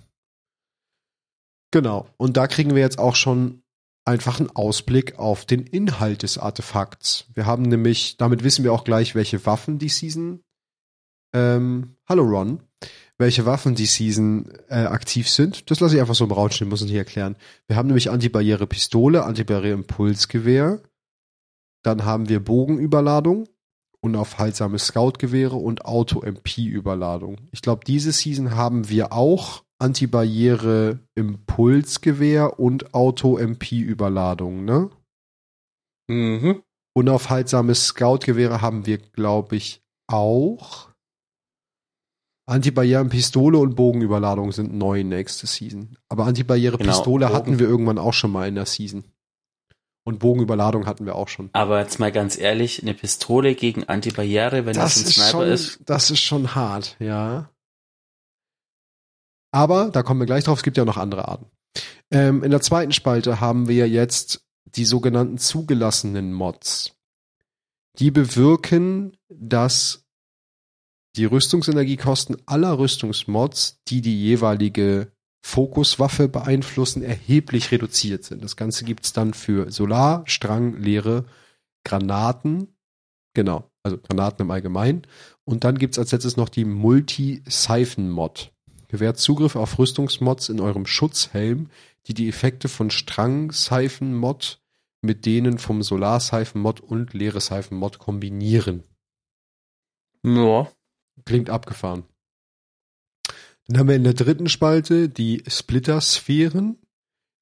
Genau. 1.72 2.06
Und 2.18 2.36
da 2.36 2.46
kriegen 2.46 2.74
wir 2.74 2.82
jetzt 2.82 2.98
auch 2.98 3.16
schon 3.16 3.62
einfach 4.06 4.40
einen 4.40 4.50
Ausblick 4.50 5.18
auf 5.18 5.44
den 5.44 5.64
Inhalt 5.64 6.22
des 6.22 6.38
Artefakts. 6.38 7.26
Wir 7.34 7.44
haben 7.44 7.62
nämlich, 7.62 8.16
damit 8.16 8.44
wissen 8.44 8.64
wir 8.64 8.72
auch 8.72 8.84
gleich, 8.84 9.14
welche 9.14 9.44
Waffen 9.44 9.78
die 9.78 9.88
Season. 9.88 10.40
Ähm, 11.34 11.96
hallo 12.08 12.22
Ron 12.22 12.62
welche 13.18 13.46
Waffen 13.46 13.74
die 13.74 13.86
Season 13.86 14.52
äh, 14.68 14.84
aktiv 14.84 15.28
sind. 15.28 15.70
Das 15.70 15.80
lasse 15.80 15.94
ich 15.94 16.00
einfach 16.00 16.14
so 16.14 16.24
im 16.24 16.32
Raum 16.32 16.50
stehen, 16.50 16.68
muss 16.68 16.82
ich 16.82 16.88
nicht 16.88 16.96
erklären. 16.96 17.36
Wir 17.66 17.76
haben 17.76 17.86
nämlich 17.86 18.10
Antibarriere-Pistole, 18.10 19.24
Antibarriere-Impulsgewehre. 19.24 20.82
Dann 21.82 22.04
haben 22.04 22.28
wir 22.28 22.40
Bogenüberladung, 22.40 23.48
unaufhaltsame 24.00 24.78
Scout-Gewehre 24.78 25.56
und 25.56 25.84
Auto-MP-Überladung. 25.84 27.38
Ich 27.52 27.62
glaube, 27.62 27.84
diese 27.86 28.12
Season 28.12 28.54
haben 28.54 28.88
wir 28.88 29.12
auch 29.12 29.62
Antibarriere-Impulsgewehr 29.78 32.58
und 32.58 32.94
Auto-MP-Überladung, 32.94 34.64
ne? 34.64 34.90
Mhm. 36.08 36.62
Unaufhaltsame 36.94 37.74
Scout-Gewehre 37.74 38.62
haben 38.62 38.86
wir, 38.86 38.98
glaube 38.98 39.56
ich, 39.56 39.82
auch. 40.06 40.88
Antibarrieren-Pistole 42.48 43.58
und 43.58 43.74
Bogenüberladung 43.74 44.52
sind 44.52 44.72
neu 44.72 45.02
nächste 45.02 45.46
Season. 45.46 45.98
Aber 46.08 46.26
Antibarriere-Pistole 46.26 47.26
genau, 47.26 47.36
hatten 47.36 47.58
wir 47.58 47.68
irgendwann 47.68 47.98
auch 47.98 48.14
schon 48.14 48.30
mal 48.30 48.48
in 48.48 48.54
der 48.54 48.66
Season. 48.66 49.04
Und 50.04 50.20
Bogenüberladung 50.20 50.86
hatten 50.86 51.04
wir 51.04 51.16
auch 51.16 51.26
schon. 51.26 51.50
Aber 51.52 51.80
jetzt 51.80 51.98
mal 51.98 52.12
ganz 52.12 52.38
ehrlich, 52.38 52.80
eine 52.80 52.94
Pistole 52.94 53.56
gegen 53.56 53.84
Antibarriere, 53.84 54.64
wenn 54.64 54.74
das, 54.74 54.94
das 54.94 55.04
ein 55.04 55.10
Sniper 55.10 55.30
schon, 55.30 55.48
ist. 55.48 55.80
Das 55.84 56.12
ist 56.12 56.20
schon 56.20 56.54
hart, 56.54 56.96
ja. 57.00 57.50
Aber, 59.56 59.88
da 59.90 60.02
kommen 60.02 60.20
wir 60.20 60.26
gleich 60.26 60.44
drauf, 60.44 60.58
es 60.58 60.62
gibt 60.62 60.76
ja 60.76 60.84
noch 60.84 60.98
andere 60.98 61.28
Arten. 61.28 61.46
Ähm, 62.10 62.42
in 62.44 62.50
der 62.50 62.60
zweiten 62.60 62.92
Spalte 62.92 63.40
haben 63.40 63.68
wir 63.68 63.88
jetzt 63.88 64.44
die 64.66 64.84
sogenannten 64.84 65.38
zugelassenen 65.38 66.34
Mods. 66.34 66.94
Die 67.98 68.10
bewirken, 68.10 69.16
dass 69.30 70.04
die 71.16 71.24
Rüstungsenergiekosten 71.24 72.36
aller 72.44 72.78
Rüstungsmods, 72.78 73.80
die 73.88 74.02
die 74.02 74.22
jeweilige 74.22 75.10
Fokuswaffe 75.42 76.28
beeinflussen, 76.28 77.02
erheblich 77.02 77.72
reduziert 77.72 78.24
sind. 78.24 78.44
Das 78.44 78.56
Ganze 78.56 78.84
gibt's 78.84 79.14
dann 79.14 79.32
für 79.32 79.72
Solar, 79.72 80.22
Strang, 80.26 80.76
Leere, 80.76 81.24
Granaten, 81.82 82.76
genau, 83.32 83.70
also 83.82 83.96
Granaten 83.96 84.44
im 84.44 84.50
Allgemeinen. 84.50 85.06
Und 85.44 85.64
dann 85.64 85.78
gibt's 85.78 85.98
als 85.98 86.12
letztes 86.12 86.36
noch 86.36 86.50
die 86.50 86.66
Multi-Seifen-Mod. 86.66 88.52
Gewährt 88.88 89.18
Zugriff 89.18 89.56
auf 89.56 89.78
Rüstungsmods 89.78 90.48
in 90.48 90.60
eurem 90.60 90.86
Schutzhelm, 90.86 91.70
die 92.06 92.14
die 92.14 92.28
Effekte 92.28 92.68
von 92.68 92.90
Strang-Seifen-Mod 92.90 94.60
mit 95.06 95.24
denen 95.24 95.58
vom 95.58 95.82
Solar-Seifen-Mod 95.82 96.80
und 96.80 97.14
Leere-Seifen-Mod 97.14 97.98
kombinieren. 97.98 98.82
Ja. 100.22 100.70
Klingt 101.24 101.48
abgefahren. 101.48 102.04
Dann 103.66 103.78
haben 103.78 103.88
wir 103.88 103.96
in 103.96 104.04
der 104.04 104.14
dritten 104.14 104.48
Spalte 104.48 105.08
die 105.08 105.42
Splitter-Sphären. 105.48 106.78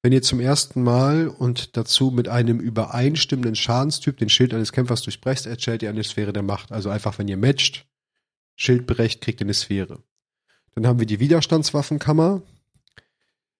Wenn 0.01 0.13
ihr 0.13 0.21
zum 0.21 0.39
ersten 0.39 0.83
Mal 0.83 1.27
und 1.27 1.77
dazu 1.77 2.11
mit 2.11 2.27
einem 2.27 2.59
übereinstimmenden 2.59 3.55
Schadenstyp 3.55 4.17
den 4.17 4.29
Schild 4.29 4.53
eines 4.53 4.71
Kämpfers 4.71 5.01
durchbrecht, 5.01 5.47
erstellt 5.47 5.81
ihr 5.81 5.89
eine 5.89 6.03
Sphäre 6.03 6.31
der 6.31 6.43
Macht. 6.43 6.71
Also 6.71 6.89
einfach, 6.89 7.17
wenn 7.17 7.27
ihr 7.27 7.37
matcht, 7.37 7.87
Schild 8.55 8.85
brecht, 8.85 9.21
kriegt 9.21 9.41
ihr 9.41 9.45
eine 9.45 9.53
Sphäre. 9.53 10.03
Dann 10.75 10.85
haben 10.85 10.99
wir 10.99 11.07
die 11.07 11.19
Widerstandswaffenkammer. 11.19 12.41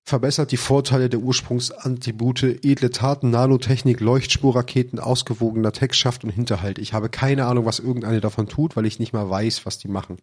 Verbessert 0.08 0.52
die 0.52 0.58
Vorteile 0.58 1.10
der 1.10 1.22
Ursprungsantibute, 1.22 2.64
edle 2.64 2.92
Taten, 2.92 3.32
Nanotechnik, 3.32 4.00
Leuchtspurraketen, 4.02 5.00
ausgewogener 5.00 5.72
Textschaft 5.72 6.24
und 6.24 6.30
Hinterhalt. 6.30 6.78
Ich 6.78 6.94
habe 6.94 7.10
keine 7.10 7.48
Ahnung, 7.48 7.66
was 7.66 7.80
irgendeine 7.80 8.22
davon 8.22 8.48
tut, 8.48 8.76
weil 8.76 8.86
ich 8.86 9.00
nicht 9.00 9.14
mal 9.14 9.28
weiß, 9.28 9.66
was 9.66 9.80
die 9.80 9.88
machen. 9.88 10.20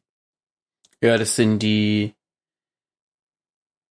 Ja, 1.01 1.19
das 1.19 1.35
sind 1.35 1.59
die 1.61 2.15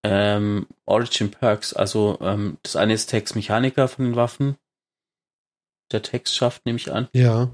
ähm, 0.03 0.67
Origin 0.85 1.29
Perks. 1.29 1.73
Also 1.73 2.17
ähm, 2.21 2.57
das 2.63 2.77
eine 2.77 2.93
ist 2.93 3.07
Text 3.07 3.35
Mechaniker 3.35 3.89
von 3.89 4.05
den 4.05 4.15
Waffen. 4.15 4.55
Der 5.91 6.01
Text 6.01 6.35
schafft, 6.35 6.65
nehme 6.65 6.77
ich 6.77 6.91
an. 6.91 7.09
Ja. 7.13 7.49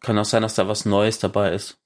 Kann 0.00 0.18
auch 0.18 0.24
sein, 0.24 0.42
dass 0.42 0.54
da 0.54 0.68
was 0.68 0.86
Neues 0.86 1.18
dabei 1.18 1.52
ist. 1.52 1.79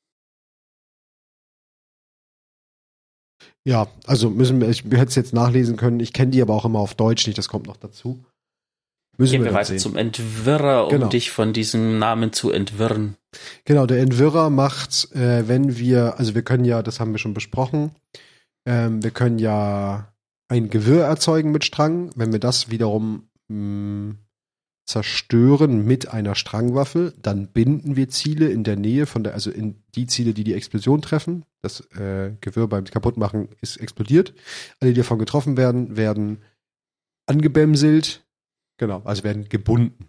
Ja, 3.67 3.89
also 4.07 4.29
müssen 4.31 4.61
wir, 4.61 4.69
ich 4.69 4.85
hätte 4.85 5.05
es 5.05 5.15
jetzt 5.15 5.33
nachlesen 5.33 5.77
können. 5.77 6.01
Ich 6.01 6.13
kenne 6.13 6.31
die 6.31 6.43
aber 6.43 6.55
auch 6.55 6.65
immer 6.65 6.81
auf 6.81 6.95
Deutsch 6.95 7.27
nicht, 7.27 7.39
das 7.39 7.49
kommt 7.49 7.67
noch 7.67 7.77
dazu. 7.77 8.23
Müssen 9.17 9.33
Gehen 9.33 9.45
wir, 9.45 9.53
wir 9.53 9.55
weiter 9.55 9.77
zum 9.77 9.97
Entwirrer, 9.97 10.85
um 10.85 10.91
genau. 10.91 11.09
dich 11.09 11.31
von 11.31 11.53
diesem 11.53 11.99
Namen 11.99 12.33
zu 12.33 12.51
entwirren. 12.51 13.17
Genau, 13.65 13.87
der 13.87 14.01
Entwirrer 14.01 14.51
macht, 14.51 15.13
äh, 15.13 15.49
wenn 15.49 15.79
wir, 15.79 16.19
also 16.19 16.35
wir 16.35 16.43
können 16.43 16.65
ja, 16.65 16.83
das 16.83 17.01
haben 17.01 17.13
wir 17.13 17.19
schon 17.19 17.35
besprochen, 17.35 17.93
ähm, 18.67 19.03
wir 19.03 19.13
können 19.13 19.39
ja 19.39 20.13
ein 20.49 20.69
Gewirr 20.69 21.05
erzeugen 21.05 21.53
mit 21.53 21.65
Strang. 21.65 22.11
Wenn 22.17 22.33
wir 22.33 22.41
das 22.41 22.71
wiederum 22.71 23.29
mh, 23.49 23.57
mm, 23.57 24.19
zerstören 24.87 25.85
mit 25.85 26.13
einer 26.13 26.35
Strangwaffe, 26.35 27.15
dann 27.21 27.49
binden 27.49 27.97
wir 27.97 28.09
Ziele 28.09 28.49
in 28.49 28.65
der 28.65 28.77
Nähe 28.77 29.07
von 29.07 29.25
der, 29.25 29.35
also 29.35 29.51
in 29.51 29.83
die 29.95 30.07
Ziele, 30.07 30.35
die 30.35 30.45
die 30.45 30.55
Explosion 30.55 31.01
treffen. 31.01 31.45
Das 31.63 31.81
äh, 31.97 32.33
Gewirr 32.41 32.69
beim 32.69 32.85
Kaputtmachen 32.85 33.49
ist 33.63 33.79
explodiert. 33.79 34.35
Alle, 34.81 34.93
die 34.93 34.99
davon 34.99 35.19
getroffen 35.19 35.57
werden, 35.57 35.97
werden 35.97 36.43
angebämselt. 37.27 38.25
Genau, 38.77 39.01
also 39.05 39.25
werden 39.25 39.49
gebunden. 39.49 40.07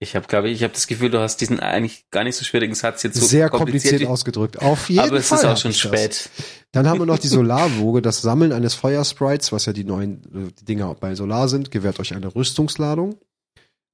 Ich 0.00 0.16
habe, 0.16 0.26
glaube 0.26 0.48
ich, 0.48 0.56
ich 0.56 0.62
habe 0.64 0.74
das 0.74 0.88
Gefühl, 0.88 1.08
du 1.08 1.20
hast 1.20 1.40
diesen 1.40 1.60
eigentlich 1.60 2.10
gar 2.10 2.24
nicht 2.24 2.34
so 2.34 2.44
schwierigen 2.44 2.74
Satz 2.74 3.04
jetzt 3.04 3.16
so 3.16 3.24
sehr 3.24 3.48
kompliziert, 3.48 3.92
kompliziert 3.92 4.10
ausgedrückt. 4.10 4.60
Auf 4.60 4.90
jeden 4.90 5.04
Aber 5.04 5.18
es 5.18 5.28
Fall 5.28 5.38
ist 5.38 5.44
auch 5.44 5.56
schon 5.56 5.72
spät. 5.72 6.30
Dann 6.72 6.88
haben 6.88 6.98
wir 6.98 7.06
noch 7.06 7.18
die 7.18 7.28
Solarwoge, 7.28 8.02
das 8.02 8.20
Sammeln 8.20 8.52
eines 8.52 8.74
Feuersprites, 8.74 9.52
was 9.52 9.66
ja 9.66 9.72
die 9.72 9.84
neuen 9.84 10.52
die 10.58 10.64
Dinger 10.64 10.92
bei 10.94 11.14
Solar 11.14 11.48
sind, 11.48 11.70
gewährt 11.70 12.00
euch 12.00 12.12
eine 12.12 12.34
Rüstungsladung. 12.34 13.20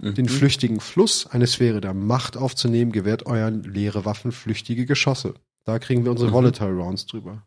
Mhm. 0.00 0.14
Den 0.14 0.28
flüchtigen 0.28 0.80
Fluss, 0.80 1.26
eine 1.26 1.46
Sphäre 1.46 1.80
der 1.80 1.94
Macht 1.94 2.36
aufzunehmen, 2.36 2.92
gewährt 2.92 3.26
euren 3.26 3.62
leere 3.62 4.04
Waffen 4.04 4.32
flüchtige 4.32 4.86
Geschosse. 4.86 5.34
Da 5.64 5.78
kriegen 5.78 6.04
wir 6.04 6.10
unsere 6.10 6.30
mhm. 6.30 6.34
Volatile 6.34 6.70
Rounds 6.70 7.06
drüber. 7.06 7.46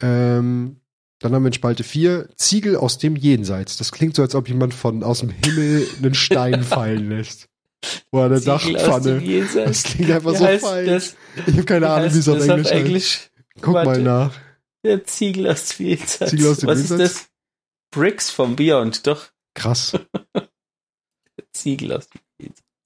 Ähm, 0.00 0.80
dann 1.20 1.34
haben 1.34 1.42
wir 1.42 1.48
in 1.48 1.52
Spalte 1.52 1.84
4 1.84 2.30
Ziegel 2.36 2.76
aus 2.76 2.98
dem 2.98 3.14
Jenseits. 3.14 3.76
Das 3.76 3.92
klingt 3.92 4.16
so, 4.16 4.22
als 4.22 4.34
ob 4.34 4.48
jemand 4.48 4.74
von 4.74 5.02
aus 5.02 5.20
dem 5.20 5.30
Himmel 5.30 5.86
einen 5.98 6.14
Stein 6.14 6.62
fallen 6.64 7.08
lässt. 7.08 7.48
Oder 8.10 8.26
eine 8.26 8.40
Ziegel 8.40 8.74
Dachpfanne. 8.74 9.22
Das 9.54 9.82
klingt 9.84 10.10
einfach 10.10 10.32
wie 10.32 10.36
so 10.36 10.66
fein. 10.66 10.86
Das, 10.86 11.16
ich 11.46 11.52
habe 11.54 11.64
keine 11.64 11.90
Ahnung, 11.90 12.12
wie 12.12 12.18
es 12.18 12.28
auf 12.28 12.40
Englisch, 12.40 12.70
Englisch 12.70 13.30
Guck 13.60 13.74
Warte. 13.74 13.90
mal 13.90 14.02
nach. 14.02 14.34
Der 14.84 15.04
Ziegel 15.04 15.48
aus 15.48 15.76
dem 15.76 15.86
Jenseits. 15.86 16.30
Ziegel 16.30 16.50
aus 16.50 16.58
dem 16.58 16.68
Was 16.68 16.78
Jenseits? 16.78 17.12
ist 17.12 17.20
das? 17.20 17.28
Bricks 17.90 18.30
vom 18.30 18.56
Beyond, 18.56 19.06
doch. 19.06 19.31
Krass. 19.54 19.98
Ziegel 21.52 21.92
aus 21.92 22.08
dem 22.08 22.20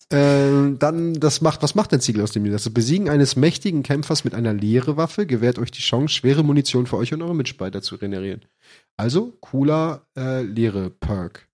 äh, 0.08 0.76
dann, 0.78 1.14
das 1.14 1.40
macht, 1.40 1.62
was 1.62 1.74
macht 1.74 1.92
ein 1.92 2.00
Ziegel 2.00 2.22
aus 2.22 2.30
dem 2.30 2.44
Jenseits? 2.44 2.64
Das 2.64 2.74
Besiegen 2.74 3.08
eines 3.08 3.34
mächtigen 3.34 3.82
Kämpfers 3.82 4.24
mit 4.24 4.34
einer 4.34 4.52
leeren 4.52 4.96
Waffe 4.96 5.26
gewährt 5.26 5.58
euch 5.58 5.72
die 5.72 5.80
Chance, 5.80 6.14
schwere 6.14 6.44
Munition 6.44 6.86
für 6.86 6.96
euch 6.96 7.12
und 7.12 7.22
eure 7.22 7.34
Mitspalter 7.34 7.82
zu 7.82 7.98
generieren. 7.98 8.44
Also, 8.96 9.36
cooler 9.40 10.06
äh, 10.16 10.42
leere 10.42 10.90
Perk. 10.90 11.48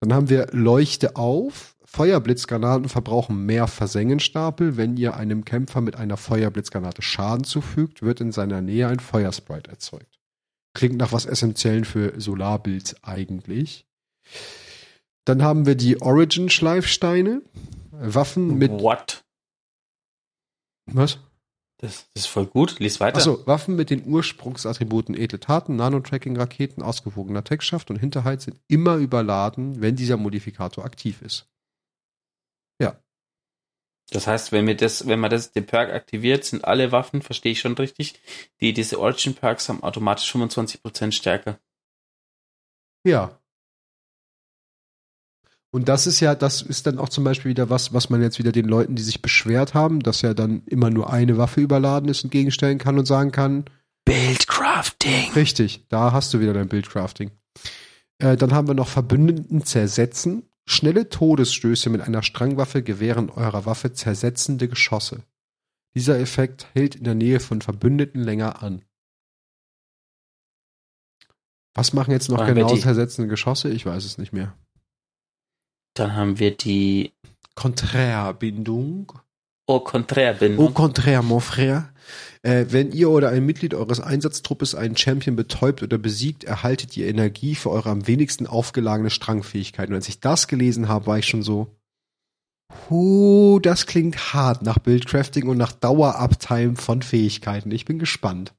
Dann 0.00 0.12
haben 0.12 0.28
wir 0.28 0.48
Leuchte 0.52 1.16
auf. 1.16 1.76
Feuerblitzgranaten 1.86 2.88
verbrauchen 2.88 3.46
mehr 3.46 3.66
Versengenstapel. 3.66 4.76
Wenn 4.76 4.98
ihr 4.98 5.16
einem 5.16 5.46
Kämpfer 5.46 5.80
mit 5.80 5.96
einer 5.96 6.18
Feuerblitzgranate 6.18 7.00
Schaden 7.00 7.44
zufügt, 7.44 8.02
wird 8.02 8.20
in 8.20 8.32
seiner 8.32 8.60
Nähe 8.60 8.88
ein 8.88 9.00
Feuersprite 9.00 9.70
erzeugt. 9.70 10.20
Klingt 10.74 10.96
nach 10.96 11.12
was 11.12 11.24
Essentiellen 11.24 11.84
für 11.84 12.20
Solarbild 12.20 12.96
eigentlich. 13.02 13.86
Dann 15.24 15.42
haben 15.42 15.66
wir 15.66 15.74
die 15.74 16.00
Origin-Schleifsteine. 16.00 17.42
Waffen 17.90 18.58
mit. 18.58 18.70
What? 18.72 19.24
Was? 20.86 21.18
Das, 21.78 22.08
das, 22.14 22.24
ist 22.24 22.26
voll 22.26 22.46
gut. 22.46 22.78
Lies 22.78 23.00
weiter. 23.00 23.18
Achso, 23.18 23.46
Waffen 23.46 23.76
mit 23.76 23.90
den 23.90 24.06
Ursprungsattributen 24.06 25.14
edle 25.14 25.40
Taten, 25.40 25.76
Nanotracking-Raketen, 25.76 26.82
ausgewogener 26.82 27.44
Textschaft 27.44 27.90
und 27.90 27.96
Hinterhalt 27.96 28.42
sind 28.42 28.60
immer 28.68 28.96
überladen, 28.96 29.80
wenn 29.80 29.96
dieser 29.96 30.16
Modifikator 30.16 30.84
aktiv 30.84 31.20
ist. 31.20 31.46
Ja. 32.80 32.98
Das 34.10 34.26
heißt, 34.26 34.52
wenn 34.52 34.66
wir 34.66 34.76
das, 34.76 35.06
wenn 35.06 35.20
man 35.20 35.30
das, 35.30 35.52
den 35.52 35.66
Perk 35.66 35.92
aktiviert, 35.92 36.44
sind 36.44 36.64
alle 36.64 36.92
Waffen, 36.92 37.22
verstehe 37.22 37.52
ich 37.52 37.60
schon 37.60 37.74
richtig, 37.74 38.20
die 38.60 38.72
diese 38.72 39.00
Origin 39.00 39.34
Perks 39.34 39.68
haben 39.68 39.82
automatisch 39.82 40.32
25% 40.34 41.12
stärker. 41.12 41.58
Ja. 43.06 43.38
Und 45.74 45.88
das 45.88 46.06
ist 46.06 46.20
ja, 46.20 46.36
das 46.36 46.62
ist 46.62 46.86
dann 46.86 47.00
auch 47.00 47.08
zum 47.08 47.24
Beispiel 47.24 47.48
wieder 47.48 47.68
was, 47.68 47.92
was 47.92 48.08
man 48.08 48.22
jetzt 48.22 48.38
wieder 48.38 48.52
den 48.52 48.66
Leuten, 48.66 48.94
die 48.94 49.02
sich 49.02 49.22
beschwert 49.22 49.74
haben, 49.74 49.98
dass 50.04 50.22
ja 50.22 50.32
dann 50.32 50.62
immer 50.66 50.88
nur 50.88 51.12
eine 51.12 51.36
Waffe 51.36 51.60
überladen 51.60 52.08
ist, 52.08 52.22
entgegenstellen 52.22 52.78
kann 52.78 52.96
und 52.96 53.06
sagen 53.06 53.32
kann. 53.32 53.64
Bildcrafting. 54.04 55.32
Richtig, 55.34 55.84
da 55.88 56.12
hast 56.12 56.32
du 56.32 56.38
wieder 56.38 56.52
dein 56.52 56.68
Bildcrafting. 56.68 57.32
Äh, 58.18 58.36
dann 58.36 58.52
haben 58.52 58.68
wir 58.68 58.74
noch 58.74 58.86
Verbündeten 58.86 59.64
zersetzen. 59.64 60.48
Schnelle 60.64 61.08
Todesstöße 61.08 61.90
mit 61.90 62.02
einer 62.02 62.22
Strangwaffe 62.22 62.84
gewähren 62.84 63.28
eurer 63.28 63.66
Waffe 63.66 63.92
zersetzende 63.92 64.68
Geschosse. 64.68 65.24
Dieser 65.96 66.20
Effekt 66.20 66.68
hält 66.74 66.94
in 66.94 67.02
der 67.02 67.16
Nähe 67.16 67.40
von 67.40 67.62
Verbündeten 67.62 68.22
länger 68.22 68.62
an. 68.62 68.84
Was 71.74 71.92
machen 71.92 72.12
jetzt 72.12 72.28
noch 72.28 72.38
Machen 72.38 72.54
genau 72.54 72.76
zersetzende 72.76 73.28
Geschosse? 73.28 73.70
Ich 73.70 73.84
weiß 73.84 74.04
es 74.04 74.18
nicht 74.18 74.32
mehr. 74.32 74.56
Dann 75.94 76.14
haben 76.14 76.38
wir 76.38 76.56
die 76.56 77.12
Konträrbindung. 77.54 79.12
Au 79.66 79.80
Contraire-Bindung. 79.80 80.66
Au 80.66 80.70
contraire, 80.70 81.22
mon 81.22 81.40
frère. 81.40 81.88
Äh, 82.42 82.66
wenn 82.68 82.92
ihr 82.92 83.08
oder 83.08 83.30
ein 83.30 83.46
Mitglied 83.46 83.72
eures 83.72 84.00
Einsatztruppes 84.00 84.74
einen 84.74 84.96
Champion 84.96 85.36
betäubt 85.36 85.82
oder 85.82 85.96
besiegt, 85.96 86.44
erhaltet 86.44 86.94
ihr 86.96 87.06
Energie 87.06 87.54
für 87.54 87.70
eure 87.70 87.88
am 87.88 88.06
wenigsten 88.06 88.46
aufgelagene 88.46 89.08
Strangfähigkeit. 89.08 89.88
Und 89.88 89.94
als 89.94 90.08
ich 90.08 90.20
das 90.20 90.48
gelesen 90.48 90.88
habe, 90.88 91.06
war 91.06 91.18
ich 91.18 91.26
schon 91.26 91.42
so, 91.42 91.74
huh, 92.90 93.58
das 93.60 93.86
klingt 93.86 94.34
hart 94.34 94.62
nach 94.62 94.78
Buildcrafting 94.78 95.48
und 95.48 95.56
nach 95.56 95.72
Daueruptime 95.72 96.76
von 96.76 97.00
Fähigkeiten. 97.00 97.70
Ich 97.70 97.86
bin 97.86 97.98
gespannt. 97.98 98.52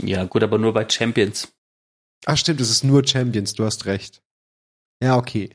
Ja, 0.00 0.24
gut, 0.24 0.44
aber 0.44 0.58
nur 0.58 0.72
bei 0.72 0.88
Champions. 0.88 1.48
Ach 2.26 2.36
stimmt, 2.36 2.60
es 2.60 2.70
ist 2.70 2.84
nur 2.84 3.04
Champions, 3.04 3.54
du 3.54 3.64
hast 3.64 3.86
recht. 3.86 4.22
Ja, 5.02 5.16
okay. 5.16 5.50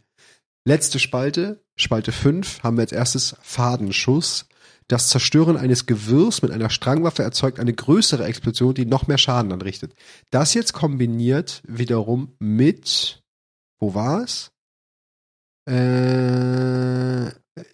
Letzte 0.65 0.99
Spalte, 0.99 1.61
Spalte 1.75 2.11
5, 2.11 2.63
haben 2.63 2.77
wir 2.77 2.81
als 2.81 2.93
erstes 2.93 3.35
Fadenschuss. 3.41 4.47
Das 4.87 5.09
Zerstören 5.09 5.57
eines 5.57 5.85
Gewirrs 5.85 6.41
mit 6.41 6.51
einer 6.51 6.69
Strangwaffe 6.69 7.23
erzeugt 7.23 7.59
eine 7.59 7.73
größere 7.73 8.25
Explosion, 8.25 8.73
die 8.73 8.85
noch 8.85 9.07
mehr 9.07 9.17
Schaden 9.17 9.51
anrichtet. 9.51 9.93
Das 10.29 10.53
jetzt 10.53 10.73
kombiniert 10.73 11.61
wiederum 11.67 12.35
mit, 12.39 13.23
wo 13.79 13.93
war 13.93 14.23
es? 14.23 14.51
Äh, 15.69 17.27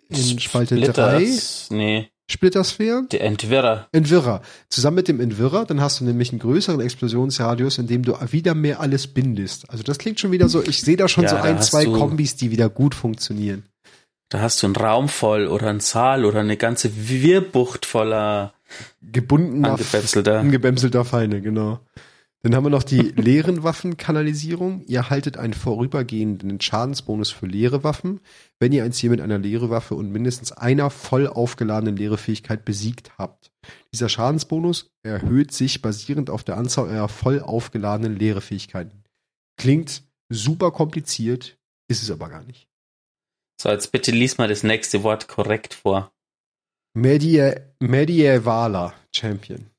in 0.10 0.40
Spalte 0.40 0.80
3. 0.80 1.40
Nee. 1.70 2.10
Splittersphären? 2.30 3.10
Der 3.10 3.24
Entwirrer. 3.24 3.88
Entwirrer. 3.92 4.42
Zusammen 4.70 4.96
mit 4.96 5.08
dem 5.08 5.20
Entwirrer, 5.20 5.66
dann 5.66 5.82
hast 5.82 6.00
du 6.00 6.06
nämlich 6.06 6.32
einen 6.32 6.40
größeren 6.40 6.80
Explosionsradius, 6.80 7.80
in 7.80 7.88
dem 7.88 8.04
du 8.04 8.16
wieder 8.32 8.54
mehr 8.54 8.80
alles 8.80 9.08
bindest. 9.08 9.70
Also 9.70 9.84
das 9.84 9.98
klingt 9.98 10.20
schon 10.20 10.32
wieder 10.32 10.48
so, 10.48 10.62
ich 10.62 10.82
sehe 10.82 10.96
da 10.96 11.08
schon 11.08 11.24
ja, 11.24 11.30
so 11.32 11.36
ein, 11.38 11.62
zwei 11.62 11.86
Kombis, 11.86 12.36
die 12.36 12.52
wieder 12.52 12.70
gut 12.70 12.94
funktionieren. 12.94 13.64
Da 14.30 14.42
hast 14.42 14.62
du 14.62 14.68
einen 14.68 14.76
Raum 14.76 15.10
voll 15.10 15.48
oder 15.48 15.68
einen 15.68 15.80
Saal 15.80 16.24
oder 16.24 16.42
eine 16.42 16.56
ganze 16.56 16.92
Wirrbucht 17.10 17.88
voller 17.88 18.54
gebundener, 19.02 19.72
angebämselter. 19.72 20.40
angebämselter 20.40 21.04
Feinde, 21.06 21.42
genau. 21.42 21.80
Dann 22.42 22.56
haben 22.56 22.64
wir 22.64 22.70
noch 22.70 22.84
die 22.84 23.02
leeren 23.16 23.64
Waffenkanalisierung. 23.64 24.84
Ihr 24.88 25.10
haltet 25.10 25.38
einen 25.38 25.54
vorübergehenden 25.54 26.62
Schadensbonus 26.62 27.32
für 27.32 27.48
leere 27.48 27.84
Waffen, 27.84 28.22
wenn 28.60 28.72
ihr 28.72 28.84
ein 28.84 28.94
Ziel 28.94 29.10
mit 29.10 29.22
einer 29.22 29.38
leere 29.38 29.70
Waffe 29.70 29.96
und 29.96 30.12
mindestens 30.12 30.52
einer 30.52 30.90
voll 30.90 31.28
aufgeladenen 31.28 31.98
leere 31.98 32.18
Fähigkeit 32.18 32.64
besiegt 32.64 33.18
habt. 33.18 33.52
Dieser 33.94 34.08
Schadensbonus 34.08 34.92
erhöht 35.04 35.52
sich 35.52 35.82
basierend 35.82 36.30
auf 36.30 36.44
der 36.44 36.58
Anzahl 36.58 36.88
eurer 36.88 37.10
voll 37.10 37.42
aufgeladenen 37.42 38.18
leere 38.18 38.42
Fähigkeiten. 38.42 39.04
Klingt 39.58 40.04
super 40.30 40.72
kompliziert, 40.72 41.58
ist 41.90 42.04
es 42.04 42.12
aber 42.12 42.30
gar 42.30 42.44
nicht. 42.44 42.70
So, 43.62 43.70
jetzt 43.70 43.92
bitte 43.92 44.12
lies 44.12 44.38
mal 44.38 44.48
das 44.48 44.64
nächste 44.64 45.04
Wort 45.04 45.28
korrekt 45.28 45.74
vor. 45.74 46.14
Medievaler 46.94 48.94
Champion. 49.14 49.70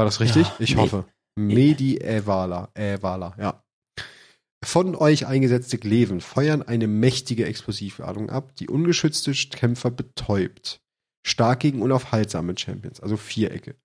War 0.00 0.06
das 0.06 0.20
richtig? 0.20 0.46
Ja, 0.46 0.56
ich 0.60 0.76
hoffe. 0.76 1.04
Medievaler, 1.36 2.70
Evaler, 2.72 3.34
ja. 3.38 3.62
Von 4.64 4.96
euch 4.96 5.26
eingesetzte 5.26 5.76
Gleven 5.76 6.22
feuern 6.22 6.62
eine 6.62 6.86
mächtige 6.86 7.44
Explosivladung 7.44 8.30
ab, 8.30 8.56
die 8.56 8.70
ungeschützte 8.70 9.32
Kämpfer 9.50 9.90
betäubt. 9.90 10.80
Stark 11.22 11.60
gegen 11.60 11.82
unaufhaltsame 11.82 12.56
Champions, 12.56 13.00
also 13.00 13.18
Vierecke. 13.18 13.76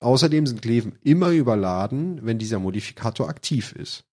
Außerdem 0.00 0.46
sind 0.46 0.60
Gleven 0.60 0.98
immer 1.02 1.30
überladen, 1.30 2.26
wenn 2.26 2.38
dieser 2.38 2.58
Modifikator 2.58 3.30
aktiv 3.30 3.72
ist. 3.72 4.04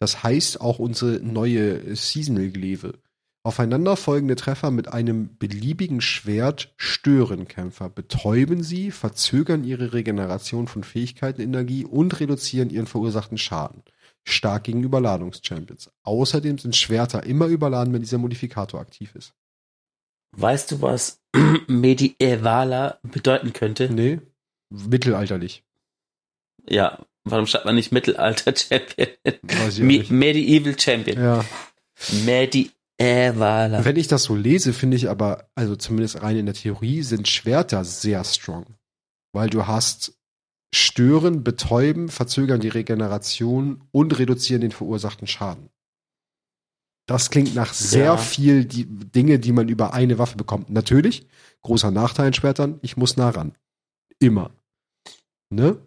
Das 0.00 0.22
heißt 0.22 0.62
auch 0.62 0.78
unsere 0.78 1.20
neue 1.20 1.94
Seasonal 1.94 2.48
Gleve. 2.48 2.98
Aufeinanderfolgende 3.44 4.36
Treffer 4.36 4.70
mit 4.70 4.86
einem 4.92 5.36
beliebigen 5.36 6.00
Schwert 6.00 6.72
stören 6.76 7.48
Kämpfer, 7.48 7.88
betäuben 7.88 8.62
sie, 8.62 8.92
verzögern 8.92 9.64
ihre 9.64 9.92
Regeneration 9.92 10.68
von 10.68 10.84
Fähigkeiten, 10.84 11.40
Energie 11.40 11.84
und 11.84 12.20
reduzieren 12.20 12.70
ihren 12.70 12.86
verursachten 12.86 13.38
Schaden. 13.38 13.82
Stark 14.22 14.64
gegen 14.64 14.84
Überladungschampions. 14.84 15.90
Außerdem 16.04 16.58
sind 16.58 16.76
Schwerter 16.76 17.24
immer 17.24 17.46
überladen, 17.46 17.92
wenn 17.92 18.02
dieser 18.02 18.18
Modifikator 18.18 18.80
aktiv 18.80 19.12
ist. 19.16 19.34
Weißt 20.36 20.70
du, 20.70 20.80
was 20.80 21.20
Medievaler 21.66 23.00
bedeuten 23.02 23.52
könnte? 23.52 23.92
Nee, 23.92 24.20
mittelalterlich. 24.70 25.64
Ja, 26.70 27.04
warum 27.24 27.48
schreibt 27.48 27.64
man 27.64 27.74
nicht 27.74 27.90
Mittelalter-Champion? 27.90 29.08
Me 29.80 30.04
Medieval 30.08 30.78
Champion. 30.78 31.18
Ja. 31.18 31.44
Medieval 32.24 32.72
äh, 33.02 33.32
voilà. 33.32 33.84
Wenn 33.84 33.96
ich 33.96 34.06
das 34.06 34.24
so 34.24 34.36
lese, 34.36 34.72
finde 34.72 34.96
ich 34.96 35.10
aber, 35.10 35.48
also 35.54 35.74
zumindest 35.74 36.22
rein 36.22 36.36
in 36.36 36.46
der 36.46 36.54
Theorie, 36.54 37.02
sind 37.02 37.26
Schwerter 37.26 37.84
sehr 37.84 38.22
strong. 38.24 38.66
Weil 39.32 39.50
du 39.50 39.66
hast 39.66 40.18
stören, 40.74 41.42
betäuben, 41.42 42.08
verzögern 42.08 42.60
die 42.60 42.68
Regeneration 42.68 43.82
und 43.90 44.18
reduzieren 44.18 44.60
den 44.60 44.70
verursachten 44.70 45.26
Schaden. 45.26 45.68
Das 47.06 47.30
klingt 47.30 47.54
nach 47.54 47.74
sehr 47.74 48.04
ja. 48.04 48.16
viel 48.16 48.64
die 48.64 48.86
Dinge, 48.86 49.38
die 49.38 49.52
man 49.52 49.68
über 49.68 49.92
eine 49.92 50.18
Waffe 50.18 50.36
bekommt. 50.36 50.70
Natürlich, 50.70 51.26
großer 51.62 51.90
Nachteil 51.90 52.28
in 52.28 52.34
Schwertern, 52.34 52.78
ich 52.82 52.96
muss 52.96 53.16
nah 53.16 53.30
ran. 53.30 53.56
Immer. 54.20 54.52
Ne? 55.50 55.78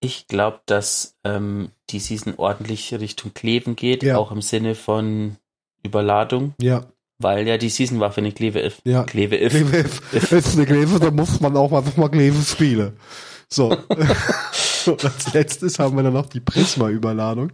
Ich 0.00 0.26
glaube, 0.26 0.60
dass 0.66 1.16
ähm, 1.24 1.70
die 1.90 2.00
Season 2.00 2.34
ordentlich 2.36 2.94
Richtung 2.94 3.34
Kleben 3.34 3.76
geht, 3.76 4.02
ja. 4.02 4.16
auch 4.16 4.32
im 4.32 4.42
Sinne 4.42 4.74
von 4.74 5.36
Überladung. 5.84 6.54
Ja. 6.60 6.86
Weil 7.18 7.46
ja 7.46 7.58
die 7.58 7.68
Season-Waffe 7.68 8.20
eine 8.20 8.32
Kleve 8.32 8.58
ist. 8.58 8.80
Ja. 8.84 9.04
Kleve 9.04 9.36
ist. 9.36 9.52
Kleve 9.52 9.76
ist. 10.12 10.32
ist 10.32 10.56
eine 10.56 10.66
Kleve, 10.66 10.98
da 10.98 11.10
muss 11.10 11.40
man 11.40 11.56
auch 11.56 11.72
einfach 11.72 11.96
mal 11.96 12.08
Kleve 12.08 12.42
spielen. 12.42 12.96
So. 13.48 13.70
Und 14.86 15.04
als 15.04 15.32
letztes 15.32 15.78
haben 15.78 15.96
wir 15.96 16.02
dann 16.02 16.12
noch 16.12 16.28
die 16.28 16.40
Prisma-Überladung. 16.40 17.52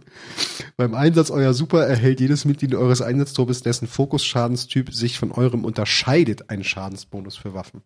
Beim 0.75 0.95
Einsatz 0.95 1.31
eurer 1.31 1.53
Super 1.53 1.85
erhält 1.85 2.19
jedes 2.19 2.43
Mitglied 2.43 2.75
eures 2.75 3.01
Einsatztruppes, 3.01 3.61
dessen 3.61 3.87
Fokus-Schadenstyp 3.87 4.93
sich 4.93 5.17
von 5.17 5.31
eurem 5.31 5.63
unterscheidet, 5.63 6.49
einen 6.49 6.63
Schadensbonus 6.63 7.37
für 7.37 7.53
Waffen. 7.53 7.83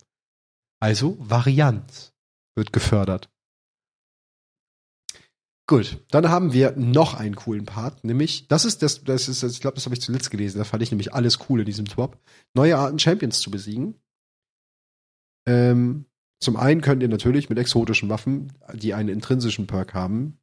Also 0.79 1.17
Varianz 1.19 2.13
wird 2.55 2.73
gefördert. 2.73 3.29
Gut, 5.67 6.05
dann 6.11 6.29
haben 6.29 6.53
wir 6.53 6.75
noch 6.77 7.15
einen 7.15 7.35
coolen 7.35 7.65
Part, 7.65 8.03
nämlich, 8.03 8.47
das 8.47 8.65
ist 8.65 8.83
das, 8.83 9.03
das 9.03 9.27
ist, 9.27 9.41
ich 9.41 9.61
glaube, 9.61 9.75
das 9.75 9.85
habe 9.85 9.95
ich 9.95 10.01
zuletzt 10.01 10.29
gelesen, 10.29 10.59
da 10.59 10.63
fand 10.63 10.83
ich 10.83 10.91
nämlich 10.91 11.13
alles 11.13 11.39
cool 11.49 11.61
in 11.61 11.65
diesem 11.65 11.87
Swap, 11.87 12.21
neue 12.53 12.77
Arten 12.77 12.99
Champions 12.99 13.39
zu 13.39 13.49
besiegen. 13.49 13.95
Ähm, 15.47 16.05
zum 16.39 16.55
einen 16.55 16.81
könnt 16.81 17.01
ihr 17.01 17.09
natürlich 17.09 17.49
mit 17.49 17.57
exotischen 17.57 18.09
Waffen, 18.09 18.53
die 18.73 18.93
einen 18.93 19.09
intrinsischen 19.09 19.65
Perk 19.65 19.95
haben, 19.95 20.37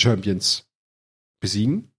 Champions 0.00 0.66
besiegen. 1.40 1.92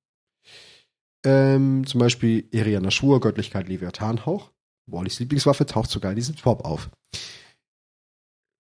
Ähm, 1.23 1.85
zum 1.85 1.99
Beispiel 1.99 2.47
Eriana 2.51 2.89
Schwur, 2.89 3.19
Göttlichkeit 3.19 3.67
Leviathanhauch. 3.67 4.51
Wallys 4.87 5.19
Lieblingswaffe 5.19 5.67
taucht 5.67 5.91
sogar 5.91 6.11
in 6.11 6.15
diesem 6.15 6.35
Swap 6.35 6.65
auf. 6.65 6.89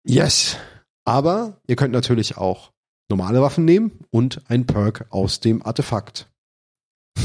Yes. 0.03 0.57
Aber 1.03 1.59
ihr 1.67 1.75
könnt 1.75 1.93
natürlich 1.93 2.37
auch 2.37 2.71
normale 3.11 3.41
Waffen 3.41 3.65
nehmen 3.65 3.99
und 4.09 4.41
ein 4.49 4.65
Perk 4.65 5.05
aus 5.09 5.39
dem 5.39 5.63
Artefakt. 5.63 6.31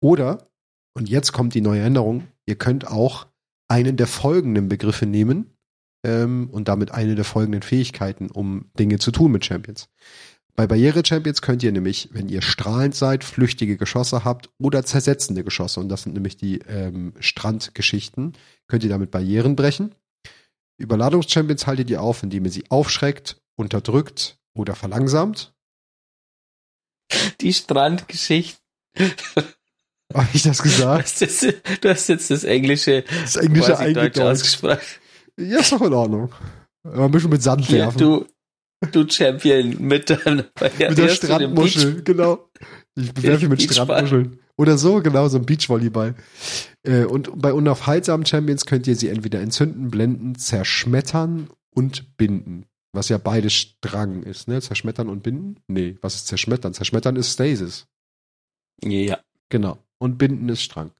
Oder, 0.00 0.48
und 0.94 1.08
jetzt 1.08 1.32
kommt 1.32 1.54
die 1.54 1.60
neue 1.60 1.82
Änderung, 1.82 2.28
ihr 2.46 2.56
könnt 2.56 2.86
auch 2.86 3.26
einen 3.68 3.96
der 3.96 4.06
folgenden 4.06 4.68
Begriffe 4.68 5.06
nehmen 5.06 5.56
ähm, 6.04 6.50
und 6.52 6.68
damit 6.68 6.92
eine 6.92 7.14
der 7.14 7.24
folgenden 7.24 7.62
Fähigkeiten, 7.62 8.30
um 8.30 8.70
Dinge 8.78 8.98
zu 8.98 9.10
tun 9.10 9.32
mit 9.32 9.44
Champions. 9.44 9.88
Bei 10.54 10.66
Barriere-Champions 10.66 11.40
könnt 11.40 11.62
ihr 11.62 11.72
nämlich, 11.72 12.10
wenn 12.12 12.28
ihr 12.28 12.42
strahlend 12.42 12.94
seid, 12.94 13.24
flüchtige 13.24 13.78
Geschosse 13.78 14.24
habt 14.24 14.50
oder 14.58 14.84
zersetzende 14.84 15.44
Geschosse, 15.44 15.80
und 15.80 15.88
das 15.88 16.02
sind 16.02 16.12
nämlich 16.12 16.36
die 16.36 16.58
ähm, 16.68 17.14
Strandgeschichten, 17.18 18.34
könnt 18.68 18.84
ihr 18.84 18.90
damit 18.90 19.10
Barrieren 19.10 19.56
brechen. 19.56 19.94
Überladungschampions 20.76 21.66
haltet 21.66 21.88
ihr 21.88 22.02
auf, 22.02 22.22
indem 22.22 22.44
ihr 22.44 22.50
sie 22.50 22.70
aufschreckt, 22.70 23.40
unterdrückt, 23.56 24.38
oder 24.54 24.74
verlangsamt. 24.74 25.54
Die 27.40 27.52
Strandgeschichte. 27.52 28.60
Habe 30.14 30.28
ich 30.34 30.42
das 30.42 30.62
gesagt? 30.62 30.98
Du 30.98 31.02
hast, 31.02 31.20
jetzt, 31.20 31.42
du 31.80 31.88
hast 31.88 32.08
jetzt 32.08 32.30
das 32.30 32.44
Englische, 32.44 33.04
das 33.22 33.36
Englische 33.36 33.92
Deutsch 33.92 34.18
ausgesprochen. 34.18 34.80
Ja, 35.38 35.60
ist 35.60 35.72
doch 35.72 35.80
in 35.80 35.92
Ordnung. 35.92 36.32
ein 36.84 37.10
bisschen 37.10 37.30
mit 37.30 37.42
Sand 37.42 37.64
Hier, 37.64 37.78
werfen. 37.78 37.98
Du, 37.98 38.26
du 38.92 39.08
Champion 39.08 39.76
mit, 39.80 40.10
deinem, 40.10 40.44
mit 40.60 40.98
der 40.98 41.08
Strandmuschel, 41.08 42.02
genau. 42.02 42.50
Ich 42.94 43.14
bewerfe 43.14 43.48
mit 43.48 43.62
Strandmuscheln. 43.62 44.38
Oder 44.58 44.76
so, 44.76 45.00
genau, 45.00 45.28
so 45.28 45.38
ein 45.38 45.46
Beachvolleyball. 45.46 46.14
Äh, 46.82 47.04
und 47.04 47.30
bei 47.40 47.54
unaufhaltsamen 47.54 48.26
Champions 48.26 48.66
könnt 48.66 48.86
ihr 48.86 48.96
sie 48.96 49.08
entweder 49.08 49.40
entzünden, 49.40 49.90
blenden, 49.90 50.34
zerschmettern 50.34 51.48
und 51.74 52.16
binden. 52.18 52.66
Was 52.92 53.08
ja 53.08 53.18
beides 53.18 53.54
Strang 53.54 54.22
ist, 54.22 54.48
ne? 54.48 54.60
Zerschmettern 54.60 55.08
und 55.08 55.22
binden? 55.22 55.56
Nee, 55.66 55.96
was 56.02 56.14
ist 56.16 56.26
zerschmettern? 56.26 56.74
Zerschmettern 56.74 57.16
ist 57.16 57.32
Stasis. 57.32 57.86
Ja. 58.84 59.18
Genau. 59.48 59.78
Und 59.98 60.18
binden 60.18 60.48
ist 60.48 60.62
Strang. 60.62 60.92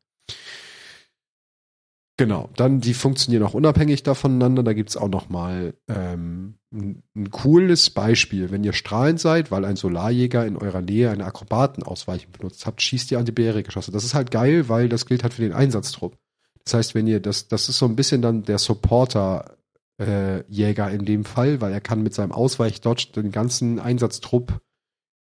Genau, 2.18 2.50
dann 2.56 2.80
die 2.80 2.94
funktionieren 2.94 3.42
auch 3.42 3.54
unabhängig 3.54 4.04
voneinander. 4.04 4.62
Da 4.62 4.74
gibt's 4.74 4.96
auch 4.96 5.08
noch 5.08 5.28
mal 5.28 5.74
ähm, 5.88 6.54
ein, 6.72 7.02
ein, 7.16 7.30
cooles 7.30 7.90
Beispiel. 7.90 8.50
Wenn 8.50 8.64
ihr 8.64 8.74
strahlend 8.74 9.18
seid, 9.18 9.50
weil 9.50 9.64
ein 9.64 9.76
Solarjäger 9.76 10.46
in 10.46 10.56
eurer 10.56 10.82
Nähe 10.82 11.10
eine 11.10 11.24
Akrobatenausweichung 11.24 12.30
benutzt 12.32 12.66
habt, 12.66 12.80
schießt 12.82 13.10
ihr 13.10 13.18
Antibarriere-Geschosse. 13.18 13.92
Das 13.92 14.04
ist 14.04 14.14
halt 14.14 14.30
geil, 14.30 14.68
weil 14.68 14.88
das 14.88 15.06
gilt 15.06 15.22
halt 15.22 15.34
für 15.34 15.42
den 15.42 15.52
Einsatztrupp. 15.52 16.16
Das 16.64 16.74
heißt, 16.74 16.94
wenn 16.94 17.06
ihr 17.06 17.18
das, 17.18 17.48
das 17.48 17.68
ist 17.68 17.78
so 17.78 17.86
ein 17.86 17.96
bisschen 17.96 18.22
dann 18.22 18.44
der 18.44 18.58
Supporter 18.58 19.56
äh, 20.00 20.44
Jäger 20.50 20.90
in 20.90 21.04
dem 21.04 21.24
Fall, 21.24 21.60
weil 21.60 21.72
er 21.72 21.80
kann 21.80 22.02
mit 22.02 22.14
seinem 22.14 22.32
Ausweichdodge 22.32 23.12
den 23.14 23.30
ganzen 23.30 23.78
Einsatztrupp 23.78 24.60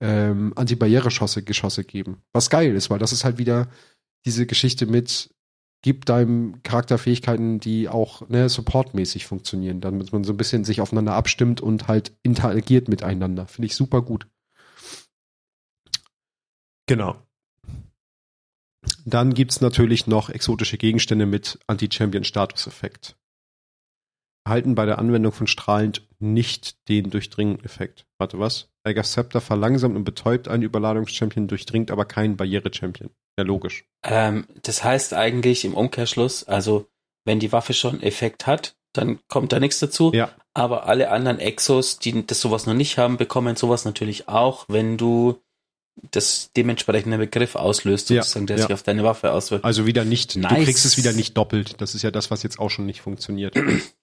ähm, 0.01 0.53
Antibarriere-Geschosse 0.55 1.43
Geschosse 1.43 1.83
geben. 1.83 2.21
Was 2.33 2.49
geil 2.49 2.75
ist, 2.75 2.89
weil 2.89 2.99
das 2.99 3.11
ist 3.11 3.23
halt 3.23 3.37
wieder 3.37 3.69
diese 4.25 4.45
Geschichte 4.45 4.85
mit 4.85 5.29
gib 5.81 6.05
deinem 6.05 6.61
Charakter 6.63 6.97
Fähigkeiten, 6.97 7.59
die 7.59 7.87
auch 7.87 8.27
ne, 8.29 8.49
supportmäßig 8.49 9.25
funktionieren, 9.25 9.79
damit 9.79 10.11
man 10.11 10.23
so 10.23 10.33
ein 10.33 10.37
bisschen 10.37 10.63
sich 10.63 10.81
aufeinander 10.81 11.13
abstimmt 11.13 11.61
und 11.61 11.87
halt 11.87 12.17
interagiert 12.23 12.87
miteinander. 12.87 13.47
Finde 13.47 13.67
ich 13.67 13.75
super 13.75 14.01
gut. 14.01 14.27
Genau. 16.87 17.21
Dann 19.05 19.33
gibt's 19.33 19.61
natürlich 19.61 20.07
noch 20.07 20.29
exotische 20.29 20.77
Gegenstände 20.77 21.25
mit 21.25 21.59
Anti-Champion-Status-Effekt 21.67 23.15
erhalten 24.47 24.75
bei 24.75 24.85
der 24.85 24.97
Anwendung 24.97 25.33
von 25.33 25.45
strahlend 25.45 26.07
nicht 26.19 26.87
den 26.87 27.09
Durchdringen-Effekt. 27.09 28.05
Warte, 28.17 28.39
was? 28.39 28.69
Elgas 28.83 29.11
Scepter 29.11 29.41
verlangsamt 29.41 29.95
und 29.95 30.05
betäubt 30.05 30.47
einen 30.47 30.63
Überladungschampion, 30.63 31.47
durchdringt 31.47 31.91
aber 31.91 32.05
keinen 32.05 32.37
Barriere-Champion. 32.37 33.09
Ja, 33.37 33.43
logisch. 33.43 33.83
Ähm, 34.03 34.47
das 34.63 34.83
heißt 34.83 35.13
eigentlich 35.13 35.65
im 35.65 35.73
Umkehrschluss, 35.73 36.45
also 36.45 36.87
wenn 37.25 37.39
die 37.39 37.51
Waffe 37.51 37.73
schon 37.73 38.01
Effekt 38.01 38.47
hat, 38.47 38.75
dann 38.93 39.19
kommt 39.27 39.51
da 39.51 39.59
nichts 39.59 39.79
dazu. 39.79 40.11
Ja. 40.13 40.31
Aber 40.53 40.87
alle 40.87 41.11
anderen 41.11 41.39
Exos, 41.39 41.99
die 41.99 42.25
das 42.25 42.39
sowas 42.39 42.65
noch 42.65 42.73
nicht 42.73 42.97
haben, 42.97 43.17
bekommen 43.17 43.57
sowas 43.57 43.83
natürlich 43.83 44.29
auch, 44.29 44.65
wenn 44.69 44.97
du 44.97 45.39
das 46.11 46.51
dementsprechende 46.55 47.17
Begriff 47.17 47.55
auslöst, 47.55 48.07
sozusagen, 48.07 48.45
ja, 48.45 48.47
der 48.47 48.57
ja. 48.57 48.61
sich 48.63 48.73
auf 48.73 48.83
deine 48.83 49.03
Waffe 49.03 49.31
auswirkt. 49.31 49.65
Also 49.65 49.85
wieder 49.85 50.05
nicht, 50.05 50.35
nice. 50.35 50.57
du 50.57 50.63
kriegst 50.63 50.85
es 50.85 50.97
wieder 50.97 51.13
nicht 51.13 51.35
doppelt. 51.35 51.81
Das 51.81 51.95
ist 51.95 52.03
ja 52.03 52.11
das, 52.11 52.31
was 52.31 52.43
jetzt 52.43 52.59
auch 52.59 52.69
schon 52.69 52.85
nicht 52.85 53.01
funktioniert. 53.01 53.55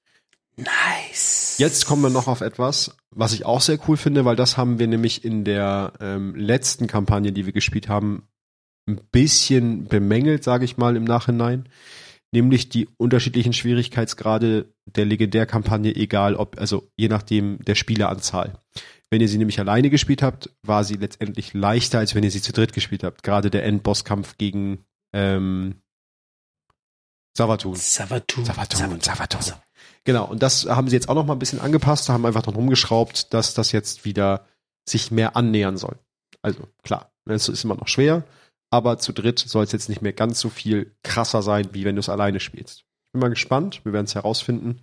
Nice. 0.56 1.56
Jetzt 1.58 1.86
kommen 1.86 2.02
wir 2.02 2.10
noch 2.10 2.28
auf 2.28 2.40
etwas, 2.40 2.96
was 3.10 3.32
ich 3.32 3.44
auch 3.44 3.60
sehr 3.60 3.78
cool 3.88 3.96
finde, 3.96 4.24
weil 4.24 4.36
das 4.36 4.56
haben 4.56 4.78
wir 4.78 4.86
nämlich 4.86 5.24
in 5.24 5.44
der 5.44 5.92
ähm, 6.00 6.34
letzten 6.34 6.86
Kampagne, 6.86 7.32
die 7.32 7.46
wir 7.46 7.52
gespielt 7.52 7.88
haben, 7.88 8.28
ein 8.86 9.00
bisschen 9.10 9.86
bemängelt, 9.88 10.44
sage 10.44 10.64
ich 10.64 10.76
mal 10.76 10.96
im 10.96 11.04
Nachhinein. 11.04 11.68
nämlich 12.34 12.68
die 12.68 12.88
unterschiedlichen 12.98 13.52
Schwierigkeitsgrade 13.52 14.66
der 14.84 15.04
Legendärkampagne, 15.06 15.94
egal 15.94 16.34
ob, 16.34 16.58
also 16.58 16.90
je 16.96 17.08
nachdem 17.08 17.64
der 17.64 17.76
Spieleranzahl. 17.76 18.58
Wenn 19.10 19.20
ihr 19.20 19.28
sie 19.28 19.38
nämlich 19.38 19.60
alleine 19.60 19.88
gespielt 19.88 20.22
habt, 20.22 20.50
war 20.62 20.82
sie 20.82 20.96
letztendlich 20.96 21.54
leichter, 21.54 22.00
als 22.00 22.14
wenn 22.14 22.24
ihr 22.24 22.30
sie 22.30 22.42
zu 22.42 22.52
dritt 22.52 22.72
gespielt 22.72 23.04
habt. 23.04 23.22
Gerade 23.22 23.50
der 23.50 23.64
Endbosskampf 23.64 24.36
gegen 24.36 24.84
ähm, 25.14 25.76
Savatun. 27.36 27.76
Savatun. 27.76 28.44
Savatun. 28.44 29.00
Savatun. 29.00 29.54
Genau, 30.04 30.26
und 30.26 30.42
das 30.42 30.66
haben 30.66 30.88
sie 30.88 30.96
jetzt 30.96 31.08
auch 31.08 31.14
noch 31.14 31.24
mal 31.24 31.32
ein 31.32 31.38
bisschen 31.38 31.60
angepasst, 31.60 32.08
haben 32.08 32.26
einfach 32.26 32.42
dran 32.42 32.54
rumgeschraubt, 32.54 33.32
dass 33.32 33.54
das 33.54 33.72
jetzt 33.72 34.04
wieder 34.04 34.46
sich 34.86 35.10
mehr 35.10 35.34
annähern 35.34 35.78
soll. 35.78 35.98
Also 36.42 36.68
klar, 36.82 37.10
es 37.24 37.48
ist 37.48 37.64
immer 37.64 37.76
noch 37.76 37.88
schwer, 37.88 38.22
aber 38.70 38.98
zu 38.98 39.12
dritt 39.12 39.38
soll 39.38 39.64
es 39.64 39.72
jetzt 39.72 39.88
nicht 39.88 40.02
mehr 40.02 40.12
ganz 40.12 40.40
so 40.40 40.50
viel 40.50 40.94
krasser 41.02 41.42
sein, 41.42 41.70
wie 41.72 41.84
wenn 41.84 41.96
du 41.96 42.00
es 42.00 42.10
alleine 42.10 42.38
spielst. 42.38 42.80
Ich 42.80 43.12
bin 43.12 43.20
mal 43.20 43.30
gespannt, 43.30 43.80
wir 43.84 43.94
werden 43.94 44.04
es 44.04 44.14
herausfinden, 44.14 44.82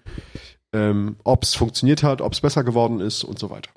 ähm, 0.73 1.17
ob 1.23 1.43
es 1.43 1.53
funktioniert 1.53 2.01
hat, 2.01 2.21
ob 2.21 2.33
es 2.33 2.41
besser 2.41 2.63
geworden 2.63 2.99
ist 2.99 3.23
und 3.23 3.37
so 3.37 3.51
weiter. 3.51 3.69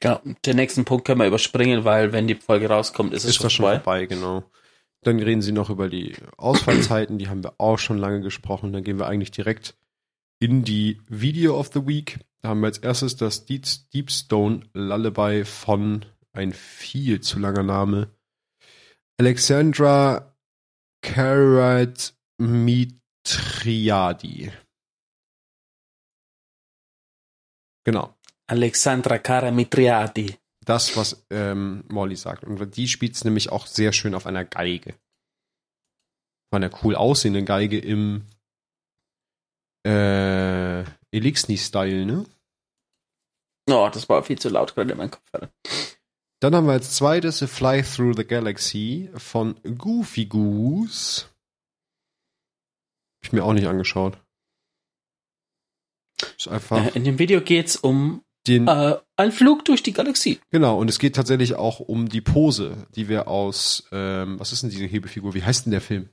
Genau, 0.00 0.18
den 0.46 0.56
nächsten 0.56 0.86
Punkt 0.86 1.06
können 1.06 1.20
wir 1.20 1.26
überspringen, 1.26 1.84
weil 1.84 2.12
wenn 2.12 2.26
die 2.26 2.36
Folge 2.36 2.70
rauskommt, 2.70 3.12
ist, 3.12 3.24
ist 3.24 3.30
es 3.30 3.36
schon, 3.36 3.50
schon 3.50 3.66
vorbei. 3.66 4.06
Genau. 4.06 4.44
Dann 5.02 5.18
reden 5.18 5.42
sie 5.42 5.52
noch 5.52 5.70
über 5.70 5.88
die 5.88 6.14
Ausfallzeiten, 6.36 7.18
die 7.18 7.28
haben 7.28 7.42
wir 7.42 7.54
auch 7.58 7.78
schon 7.78 7.98
lange 7.98 8.20
gesprochen. 8.20 8.72
Dann 8.72 8.84
gehen 8.84 8.98
wir 8.98 9.06
eigentlich 9.06 9.30
direkt 9.30 9.76
in 10.40 10.64
die 10.64 11.00
Video 11.08 11.58
of 11.58 11.70
the 11.72 11.86
Week. 11.86 12.18
Da 12.42 12.50
haben 12.50 12.60
wir 12.60 12.66
als 12.66 12.78
erstes 12.78 13.16
das 13.16 13.46
Deep, 13.46 13.66
Deep 13.92 14.10
Stone 14.10 14.68
Lullaby 14.74 15.44
von 15.44 16.04
ein 16.32 16.52
viel 16.52 17.20
zu 17.20 17.38
langer 17.38 17.62
Name. 17.62 18.10
Alexandra 19.18 20.34
Karat 21.02 22.14
Mitriadi. 22.38 24.50
Genau. 27.84 28.14
Alexandra 28.46 29.18
Karamitriadi. 29.18 30.39
Das, 30.64 30.96
was 30.96 31.24
ähm, 31.30 31.84
Molly 31.88 32.16
sagt. 32.16 32.44
Und 32.44 32.76
die 32.76 32.88
spielt 32.88 33.14
es 33.14 33.24
nämlich 33.24 33.50
auch 33.50 33.66
sehr 33.66 33.92
schön 33.92 34.14
auf 34.14 34.26
einer 34.26 34.44
Geige. 34.44 34.94
Auf 36.50 36.56
einer 36.56 36.70
cool 36.82 36.94
aussehenden 36.94 37.46
Geige 37.46 37.78
im 37.78 38.26
äh, 39.86 40.82
Elixni-Style, 41.12 42.04
ne? 42.04 42.26
Oh, 43.68 43.88
das 43.92 44.08
war 44.08 44.22
viel 44.22 44.38
zu 44.38 44.48
laut 44.48 44.74
gerade 44.74 44.92
in 44.92 44.98
meinem 44.98 45.10
Kopf. 45.10 45.30
Dann 46.40 46.54
haben 46.54 46.66
wir 46.66 46.72
als 46.72 46.94
zweites 46.94 47.42
A 47.42 47.46
Fly 47.46 47.82
Through 47.82 48.16
the 48.16 48.26
Galaxy 48.26 49.10
von 49.14 49.60
Goofy 49.62 50.26
Goose. 50.26 51.26
Hab 53.18 53.24
ich 53.24 53.32
mir 53.32 53.44
auch 53.44 53.52
nicht 53.52 53.66
angeschaut. 53.66 54.18
Ist 56.36 56.48
einfach. 56.48 56.94
In 56.94 57.04
dem 57.04 57.18
Video 57.18 57.40
geht's 57.42 57.76
um 57.76 58.24
den, 58.46 58.68
äh, 58.68 58.98
ein 59.16 59.32
Flug 59.32 59.64
durch 59.64 59.82
die 59.82 59.92
Galaxie. 59.92 60.40
Genau, 60.50 60.78
und 60.78 60.88
es 60.88 60.98
geht 60.98 61.14
tatsächlich 61.14 61.54
auch 61.54 61.80
um 61.80 62.08
die 62.08 62.20
Pose, 62.20 62.86
die 62.94 63.08
wir 63.08 63.28
aus, 63.28 63.86
ähm, 63.92 64.40
was 64.40 64.52
ist 64.52 64.62
denn 64.62 64.70
diese 64.70 64.86
Hebefigur? 64.86 65.34
Wie 65.34 65.42
heißt 65.42 65.66
denn 65.66 65.72
der 65.72 65.80
Film? 65.80 66.08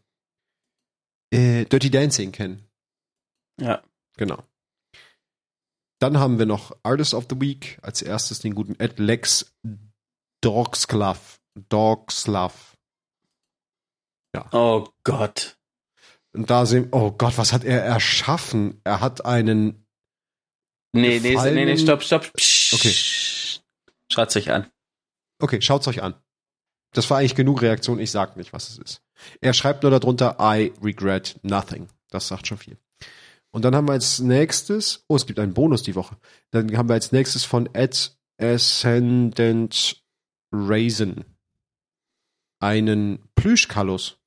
Äh, 1.31 1.65
Dirty 1.65 1.89
Dancing 1.89 2.31
kennen. 2.31 2.67
Ja. 3.59 3.81
Genau. 4.17 4.43
Dann 5.99 6.19
haben 6.19 6.37
wir 6.37 6.45
noch 6.45 6.75
Artist 6.83 7.13
of 7.13 7.25
the 7.29 7.39
Week. 7.39 7.79
Als 7.81 8.01
erstes 8.01 8.39
den 8.39 8.55
guten 8.55 8.75
Ed 8.79 8.99
Lex 8.99 9.55
Dogslav. 10.41 11.39
Dogslav. 11.69 12.77
Ja. 14.35 14.47
Oh 14.51 14.87
Gott. 15.03 15.57
Und 16.33 16.49
da 16.49 16.65
sehen, 16.65 16.89
oh 16.91 17.11
Gott, 17.11 17.37
was 17.37 17.51
hat 17.51 17.63
er 17.63 17.83
erschaffen? 17.83 18.79
Er 18.83 19.01
hat 19.01 19.25
einen 19.25 19.86
Nee, 21.01 21.19
nee, 21.19 21.35
nee, 21.35 21.65
nee, 21.65 21.77
stopp, 21.77 22.03
stopp. 22.03 22.31
Psch, 22.33 22.73
okay. 22.73 22.93
Schaut's 24.11 24.35
euch 24.35 24.51
an. 24.51 24.69
Okay, 25.39 25.61
schaut's 25.61 25.87
euch 25.87 26.01
an. 26.01 26.15
Das 26.93 27.09
war 27.09 27.19
eigentlich 27.19 27.35
genug 27.35 27.61
Reaktion, 27.61 27.99
ich 27.99 28.11
sag 28.11 28.37
nicht, 28.37 28.53
was 28.53 28.69
es 28.69 28.77
ist. 28.77 29.01
Er 29.41 29.53
schreibt 29.53 29.83
nur 29.83 29.91
darunter, 29.91 30.37
I 30.39 30.73
regret 30.81 31.39
nothing. 31.43 31.89
Das 32.09 32.27
sagt 32.27 32.47
schon 32.47 32.57
viel. 32.57 32.77
Und 33.51 33.65
dann 33.65 33.75
haben 33.75 33.87
wir 33.87 33.93
als 33.93 34.19
nächstes, 34.19 35.03
oh, 35.07 35.15
es 35.15 35.25
gibt 35.25 35.39
einen 35.39 35.53
Bonus 35.53 35.83
die 35.83 35.95
Woche. 35.95 36.17
Dann 36.51 36.75
haben 36.77 36.89
wir 36.89 36.93
als 36.93 37.11
nächstes 37.11 37.43
von 37.43 37.69
Ed 37.73 38.17
Ascendant 38.39 40.03
Raisin 40.51 41.25
einen 42.59 43.27
Plüschkalus. 43.35 44.19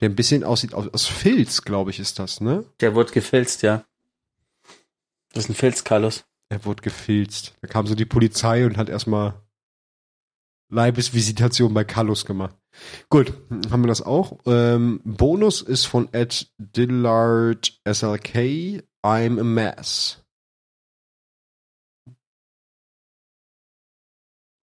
Der 0.00 0.10
ein 0.10 0.16
bisschen 0.16 0.44
aussieht 0.44 0.74
aus, 0.74 0.88
aus 0.88 1.06
Filz, 1.06 1.62
glaube 1.62 1.90
ich, 1.90 2.00
ist 2.00 2.18
das, 2.18 2.40
ne? 2.40 2.64
Der 2.80 2.94
wird 2.94 3.12
gefilzt, 3.12 3.62
ja. 3.62 3.84
Das 5.36 5.44
ist 5.44 5.50
ein 5.50 5.54
Filz, 5.54 5.84
Carlos. 5.84 6.24
Er 6.48 6.64
wurde 6.64 6.80
gefilzt. 6.80 7.54
Da 7.60 7.68
kam 7.68 7.86
so 7.86 7.94
die 7.94 8.06
Polizei 8.06 8.64
und 8.64 8.78
hat 8.78 8.88
erstmal 8.88 9.46
Leibesvisitation 10.72 11.74
bei 11.74 11.84
Carlos 11.84 12.24
gemacht. 12.24 12.56
Gut, 13.10 13.34
haben 13.70 13.82
wir 13.82 13.88
das 13.88 14.00
auch. 14.00 14.38
Ähm, 14.46 15.02
Bonus 15.04 15.60
ist 15.60 15.84
von 15.84 16.08
Ed 16.14 16.50
Dillard 16.56 17.78
SLK. 17.86 18.82
I'm 19.04 19.38
a 19.38 19.44
mess. 19.44 20.24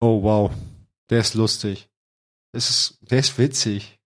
Oh 0.02 0.24
wow, 0.24 0.52
der 1.12 1.20
ist 1.20 1.36
lustig. 1.36 1.88
Das 2.52 2.72
ist, 2.72 2.98
der 3.12 3.20
ist 3.20 3.38
witzig. 3.38 4.00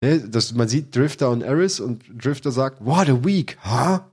Der, 0.00 0.18
das, 0.18 0.52
man 0.52 0.68
sieht 0.68 0.94
Drifter 0.94 1.30
und 1.30 1.42
Eris 1.42 1.80
und 1.80 2.04
Drifter 2.24 2.52
sagt, 2.52 2.84
what 2.84 3.08
a 3.08 3.24
week, 3.24 3.58
huh? 3.64 4.11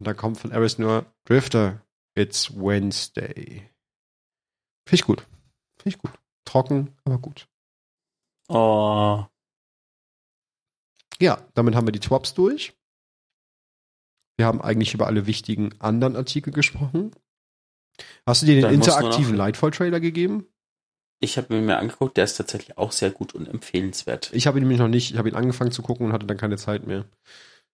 Und 0.00 0.06
da 0.06 0.14
kommt 0.14 0.38
von 0.38 0.50
Eris 0.50 0.78
nur 0.78 1.04
Drifter, 1.24 1.84
it's 2.14 2.56
Wednesday. 2.56 3.70
Finde 4.86 4.94
ich 4.94 5.04
gut. 5.04 5.20
Finde 5.78 5.96
ich 5.96 5.98
gut. 5.98 6.10
Trocken, 6.46 6.96
aber 7.04 7.18
gut. 7.18 7.46
Oh. 8.48 9.24
Ja, 11.20 11.46
damit 11.54 11.74
haben 11.74 11.86
wir 11.86 11.92
die 11.92 12.00
Twops 12.00 12.32
durch. 12.32 12.74
Wir 14.38 14.46
haben 14.46 14.62
eigentlich 14.62 14.94
über 14.94 15.06
alle 15.06 15.26
wichtigen 15.26 15.78
anderen 15.80 16.16
Artikel 16.16 16.50
gesprochen. 16.50 17.14
Hast 18.26 18.40
du 18.40 18.46
dir 18.46 18.54
den 18.54 18.62
Dann 18.62 18.74
interaktiven 18.74 19.36
Lightfall-Trailer 19.36 20.00
gegeben? 20.00 20.46
Ich 21.22 21.36
habe 21.36 21.54
ihn 21.54 21.66
mir 21.66 21.76
angeguckt, 21.76 22.16
der 22.16 22.24
ist 22.24 22.38
tatsächlich 22.38 22.78
auch 22.78 22.92
sehr 22.92 23.10
gut 23.10 23.34
und 23.34 23.46
empfehlenswert. 23.46 24.32
Ich 24.32 24.46
habe 24.46 24.58
ihn 24.58 24.62
nämlich 24.62 24.78
noch 24.78 24.88
nicht, 24.88 25.10
ich 25.10 25.18
habe 25.18 25.28
ihn 25.28 25.34
angefangen 25.34 25.72
zu 25.72 25.82
gucken 25.82 26.06
und 26.06 26.12
hatte 26.14 26.24
dann 26.26 26.38
keine 26.38 26.56
Zeit 26.56 26.86
mehr. 26.86 27.04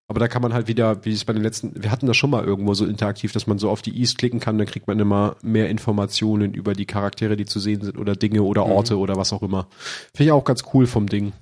Aber 0.09 0.21
da 0.21 0.29
kann 0.29 0.43
man 0.43 0.55
halt 0.55 0.69
wieder, 0.69 1.05
wie 1.05 1.13
es 1.13 1.25
bei 1.25 1.33
den 1.33 1.43
letzten, 1.43 1.83
wir 1.83 1.91
hatten 1.91 2.07
das 2.07 2.17
schon 2.17 2.31
mal 2.31 2.45
irgendwo 2.45 2.75
so 2.75 2.87
interaktiv, 2.87 3.33
dass 3.33 3.49
man 3.49 3.59
so 3.59 3.71
auf 3.71 3.83
die 3.83 3.99
East 3.99 4.19
klicken 4.19 4.39
kann, 4.39 4.57
dann 4.57 4.67
kriegt 4.67 4.87
man 4.87 5.01
immer 5.01 5.37
mehr 5.43 5.69
Informationen 5.69 6.55
über 6.55 6.75
die 6.75 6.87
Charaktere, 6.87 7.37
die 7.37 7.45
zu 7.45 7.59
sehen 7.59 7.83
sind 7.83 7.99
oder 7.99 8.15
Dinge 8.15 8.43
oder 8.43 8.67
mhm. 8.67 8.73
Orte 8.73 8.95
mhm. 8.95 9.01
oder 9.01 9.17
was 9.17 9.33
auch 9.33 9.43
immer. 9.43 9.69
Finde 10.15 10.29
ich 10.29 10.33
auch 10.33 10.45
ganz 10.45 10.63
cool 10.73 10.87
vom 10.87 11.09
Ding. 11.09 11.33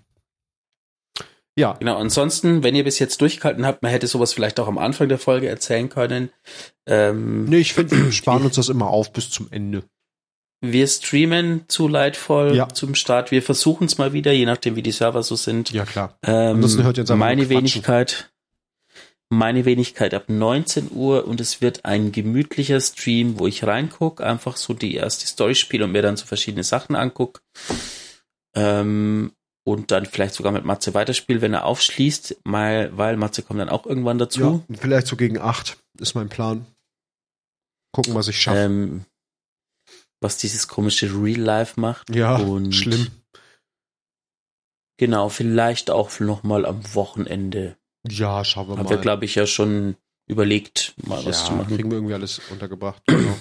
Ja. 1.57 1.74
Genau, 1.74 1.99
ansonsten, 1.99 2.62
wenn 2.62 2.74
ihr 2.74 2.85
bis 2.85 2.99
jetzt 2.99 3.20
durchgehalten 3.20 3.66
habt, 3.66 3.82
man 3.82 3.93
hätte 3.93 4.07
sowas 4.07 4.32
vielleicht 4.32 4.59
auch 4.59 4.66
am 4.66 4.78
Anfang 4.78 5.09
der 5.09 5.19
Folge 5.19 5.49
erzählen 5.49 5.89
können. 5.89 6.31
Ähm, 6.86 7.45
nee, 7.45 7.59
ich 7.59 7.74
finde, 7.74 7.97
wir 8.03 8.12
sparen 8.12 8.45
uns 8.45 8.57
das 8.57 8.70
immer 8.70 8.89
auf 8.89 9.12
bis 9.12 9.31
zum 9.31 9.49
Ende. 9.51 9.85
Wir 10.62 10.86
streamen 10.86 11.66
zu 11.69 11.86
Lightfall 11.86 12.57
ja. 12.57 12.69
zum 12.70 12.95
Start. 12.95 13.31
Wir 13.31 13.43
versuchen 13.43 13.85
es 13.85 13.99
mal 13.99 14.15
wieder, 14.15 14.32
je 14.32 14.47
nachdem, 14.47 14.77
wie 14.77 14.82
die 14.82 14.93
Server 14.93 15.23
so 15.23 15.36
sind. 15.36 15.70
Ja, 15.73 15.85
klar. 15.85 16.16
Ähm, 16.24 16.57
Ansonsten 16.57 16.85
hört 16.85 16.97
ihr 16.97 17.03
uns 17.03 17.11
meine 17.11 17.51
Wenigkeit 17.51 18.31
meine 19.36 19.65
Wenigkeit 19.65 20.15
ab 20.15 20.24
19 20.28 20.90
Uhr 20.93 21.27
und 21.27 21.40
es 21.40 21.61
wird 21.61 21.85
ein 21.85 22.12
gemütlicher 22.12 22.81
Stream, 22.81 23.39
wo 23.39 23.47
ich 23.47 23.65
reingucke, 23.65 24.24
einfach 24.24 24.56
so 24.56 24.74
die 24.74 24.94
erste 24.94 25.27
Story 25.27 25.55
spiele 25.55 25.85
und 25.85 25.93
mir 25.93 26.02
dann 26.02 26.16
so 26.16 26.27
verschiedene 26.27 26.65
Sachen 26.65 26.97
angucke. 26.97 27.40
Ähm, 28.55 29.32
und 29.66 29.90
dann 29.90 30.06
vielleicht 30.06 30.35
sogar 30.35 30.52
mit 30.52 30.65
Matze 30.65 30.94
weiterspiele, 30.94 31.40
wenn 31.40 31.55
er 31.55 31.65
aufschließt, 31.65 32.43
mal, 32.44 32.97
weil 32.97 33.16
Matze 33.16 33.43
kommt 33.43 33.61
dann 33.61 33.70
auch 33.70 33.86
irgendwann 33.86 34.19
dazu. 34.19 34.65
Ja, 34.69 34.77
vielleicht 34.77 35.06
so 35.06 35.16
gegen 35.16 35.39
8 35.39 35.78
ist 35.98 36.15
mein 36.15 36.28
Plan. 36.28 36.66
Gucken, 37.93 38.15
was 38.15 38.28
ich 38.28 38.40
schaffe. 38.40 38.59
Ähm, 38.59 39.05
was 40.20 40.36
dieses 40.36 40.69
komische 40.69 41.06
Real 41.06 41.40
Life 41.40 41.81
macht. 41.81 42.15
Ja, 42.15 42.36
und 42.36 42.73
schlimm. 42.73 43.09
Genau, 44.98 45.28
vielleicht 45.28 45.90
auch 45.90 46.20
nochmal 46.20 46.66
am 46.66 46.94
Wochenende 46.94 47.77
ja, 48.09 48.44
schauen 48.44 48.68
wir 48.68 48.76
Haben 48.76 48.85
mal. 48.85 48.90
wir, 48.90 48.98
glaube 48.98 49.24
ich, 49.24 49.35
ja 49.35 49.47
schon 49.47 49.97
überlegt, 50.26 50.94
mal 51.06 51.20
ja, 51.20 51.26
was 51.26 51.47
zu 51.47 51.52
machen. 51.52 51.74
kriegen 51.76 51.90
wir 51.90 51.98
irgendwie 51.98 52.14
alles 52.14 52.40
untergebracht. 52.51 53.02
Genau. 53.06 53.36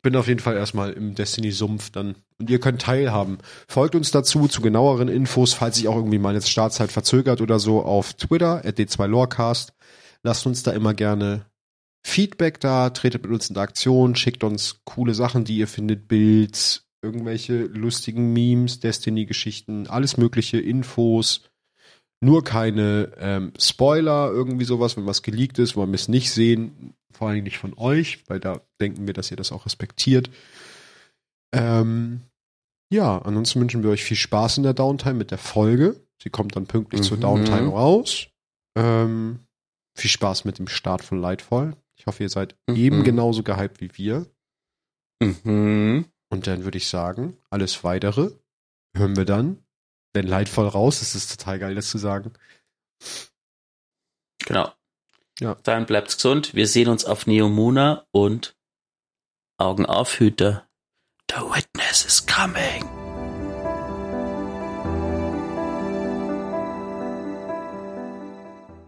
Bin 0.00 0.14
auf 0.16 0.28
jeden 0.28 0.40
Fall 0.40 0.56
erstmal 0.56 0.92
im 0.92 1.14
Destiny-Sumpf 1.14 1.90
dann. 1.90 2.14
Und 2.38 2.48
ihr 2.48 2.60
könnt 2.60 2.82
teilhaben. 2.82 3.38
Folgt 3.66 3.96
uns 3.96 4.12
dazu 4.12 4.46
zu 4.46 4.62
genaueren 4.62 5.08
Infos, 5.08 5.54
falls 5.54 5.76
sich 5.76 5.88
auch 5.88 5.96
irgendwie 5.96 6.20
meine 6.20 6.40
Startzeit 6.40 6.92
verzögert 6.92 7.40
oder 7.40 7.58
so, 7.58 7.82
auf 7.82 8.14
Twitter, 8.14 8.64
at 8.64 8.78
d2lorecast. 8.78 9.72
Lasst 10.22 10.46
uns 10.46 10.62
da 10.62 10.70
immer 10.70 10.94
gerne 10.94 11.46
Feedback 12.06 12.60
da, 12.60 12.90
tretet 12.90 13.24
mit 13.24 13.32
uns 13.32 13.48
in 13.48 13.54
der 13.54 13.64
Aktion, 13.64 14.14
schickt 14.14 14.44
uns 14.44 14.80
coole 14.84 15.14
Sachen, 15.14 15.44
die 15.44 15.58
ihr 15.58 15.68
findet, 15.68 16.06
Bild, 16.06 16.84
irgendwelche 17.02 17.64
lustigen 17.64 18.32
Memes, 18.32 18.80
Destiny-Geschichten, 18.80 19.88
alles 19.88 20.16
mögliche, 20.16 20.58
Infos. 20.58 21.42
Nur 22.20 22.42
keine 22.42 23.12
ähm, 23.18 23.52
Spoiler, 23.58 24.30
irgendwie 24.32 24.64
sowas, 24.64 24.96
wenn 24.96 25.06
was 25.06 25.22
geleakt 25.22 25.58
ist, 25.58 25.76
wollen 25.76 25.90
wir 25.90 25.96
es 25.96 26.08
nicht 26.08 26.32
sehen. 26.32 26.94
Vor 27.12 27.28
allem 27.28 27.44
nicht 27.44 27.58
von 27.58 27.74
euch, 27.76 28.24
weil 28.28 28.40
da 28.40 28.60
denken 28.80 29.06
wir, 29.06 29.14
dass 29.14 29.30
ihr 29.30 29.36
das 29.36 29.52
auch 29.52 29.66
respektiert. 29.66 30.30
Ähm, 31.52 32.22
ja, 32.92 33.18
ansonsten 33.18 33.60
wünschen 33.60 33.82
wir 33.82 33.90
euch 33.90 34.04
viel 34.04 34.16
Spaß 34.16 34.58
in 34.58 34.62
der 34.64 34.74
Downtime 34.74 35.14
mit 35.14 35.30
der 35.30 35.38
Folge. 35.38 36.00
Sie 36.22 36.30
kommt 36.30 36.56
dann 36.56 36.66
pünktlich 36.66 37.02
mhm. 37.02 37.04
zur 37.04 37.16
Downtime 37.18 37.68
raus. 37.68 38.28
Ähm, 38.76 39.40
viel 39.96 40.10
Spaß 40.10 40.44
mit 40.44 40.58
dem 40.58 40.68
Start 40.68 41.02
von 41.02 41.20
Lightfall. 41.20 41.76
Ich 41.96 42.06
hoffe, 42.06 42.22
ihr 42.22 42.28
seid 42.28 42.56
mhm. 42.68 42.76
eben 42.76 43.04
genauso 43.04 43.42
gehypt 43.42 43.80
wie 43.80 43.90
wir. 43.94 44.26
Mhm. 45.22 46.06
Und 46.30 46.46
dann 46.46 46.64
würde 46.64 46.78
ich 46.78 46.88
sagen, 46.88 47.36
alles 47.50 47.84
weitere 47.84 48.30
hören 48.96 49.16
wir 49.16 49.24
dann, 49.24 49.58
wenn 50.12 50.26
Lightfall 50.26 50.68
raus 50.68 51.02
ist. 51.02 51.14
Es 51.14 51.24
ist 51.24 51.38
total 51.38 51.58
geil, 51.58 51.74
das 51.74 51.90
zu 51.90 51.98
sagen. 51.98 52.32
Genau. 54.44 54.72
Ja. 55.40 55.56
Dann 55.62 55.86
bleibt's 55.86 56.16
gesund. 56.16 56.54
Wir 56.54 56.66
sehen 56.66 56.88
uns 56.88 57.04
auf 57.04 57.26
Neomuna 57.26 58.06
und 58.10 58.56
Augen 59.58 59.86
auf, 59.86 60.18
Hüter. 60.18 60.68
The 61.30 61.40
witness 61.42 62.04
is 62.04 62.26
coming. 62.26 63.07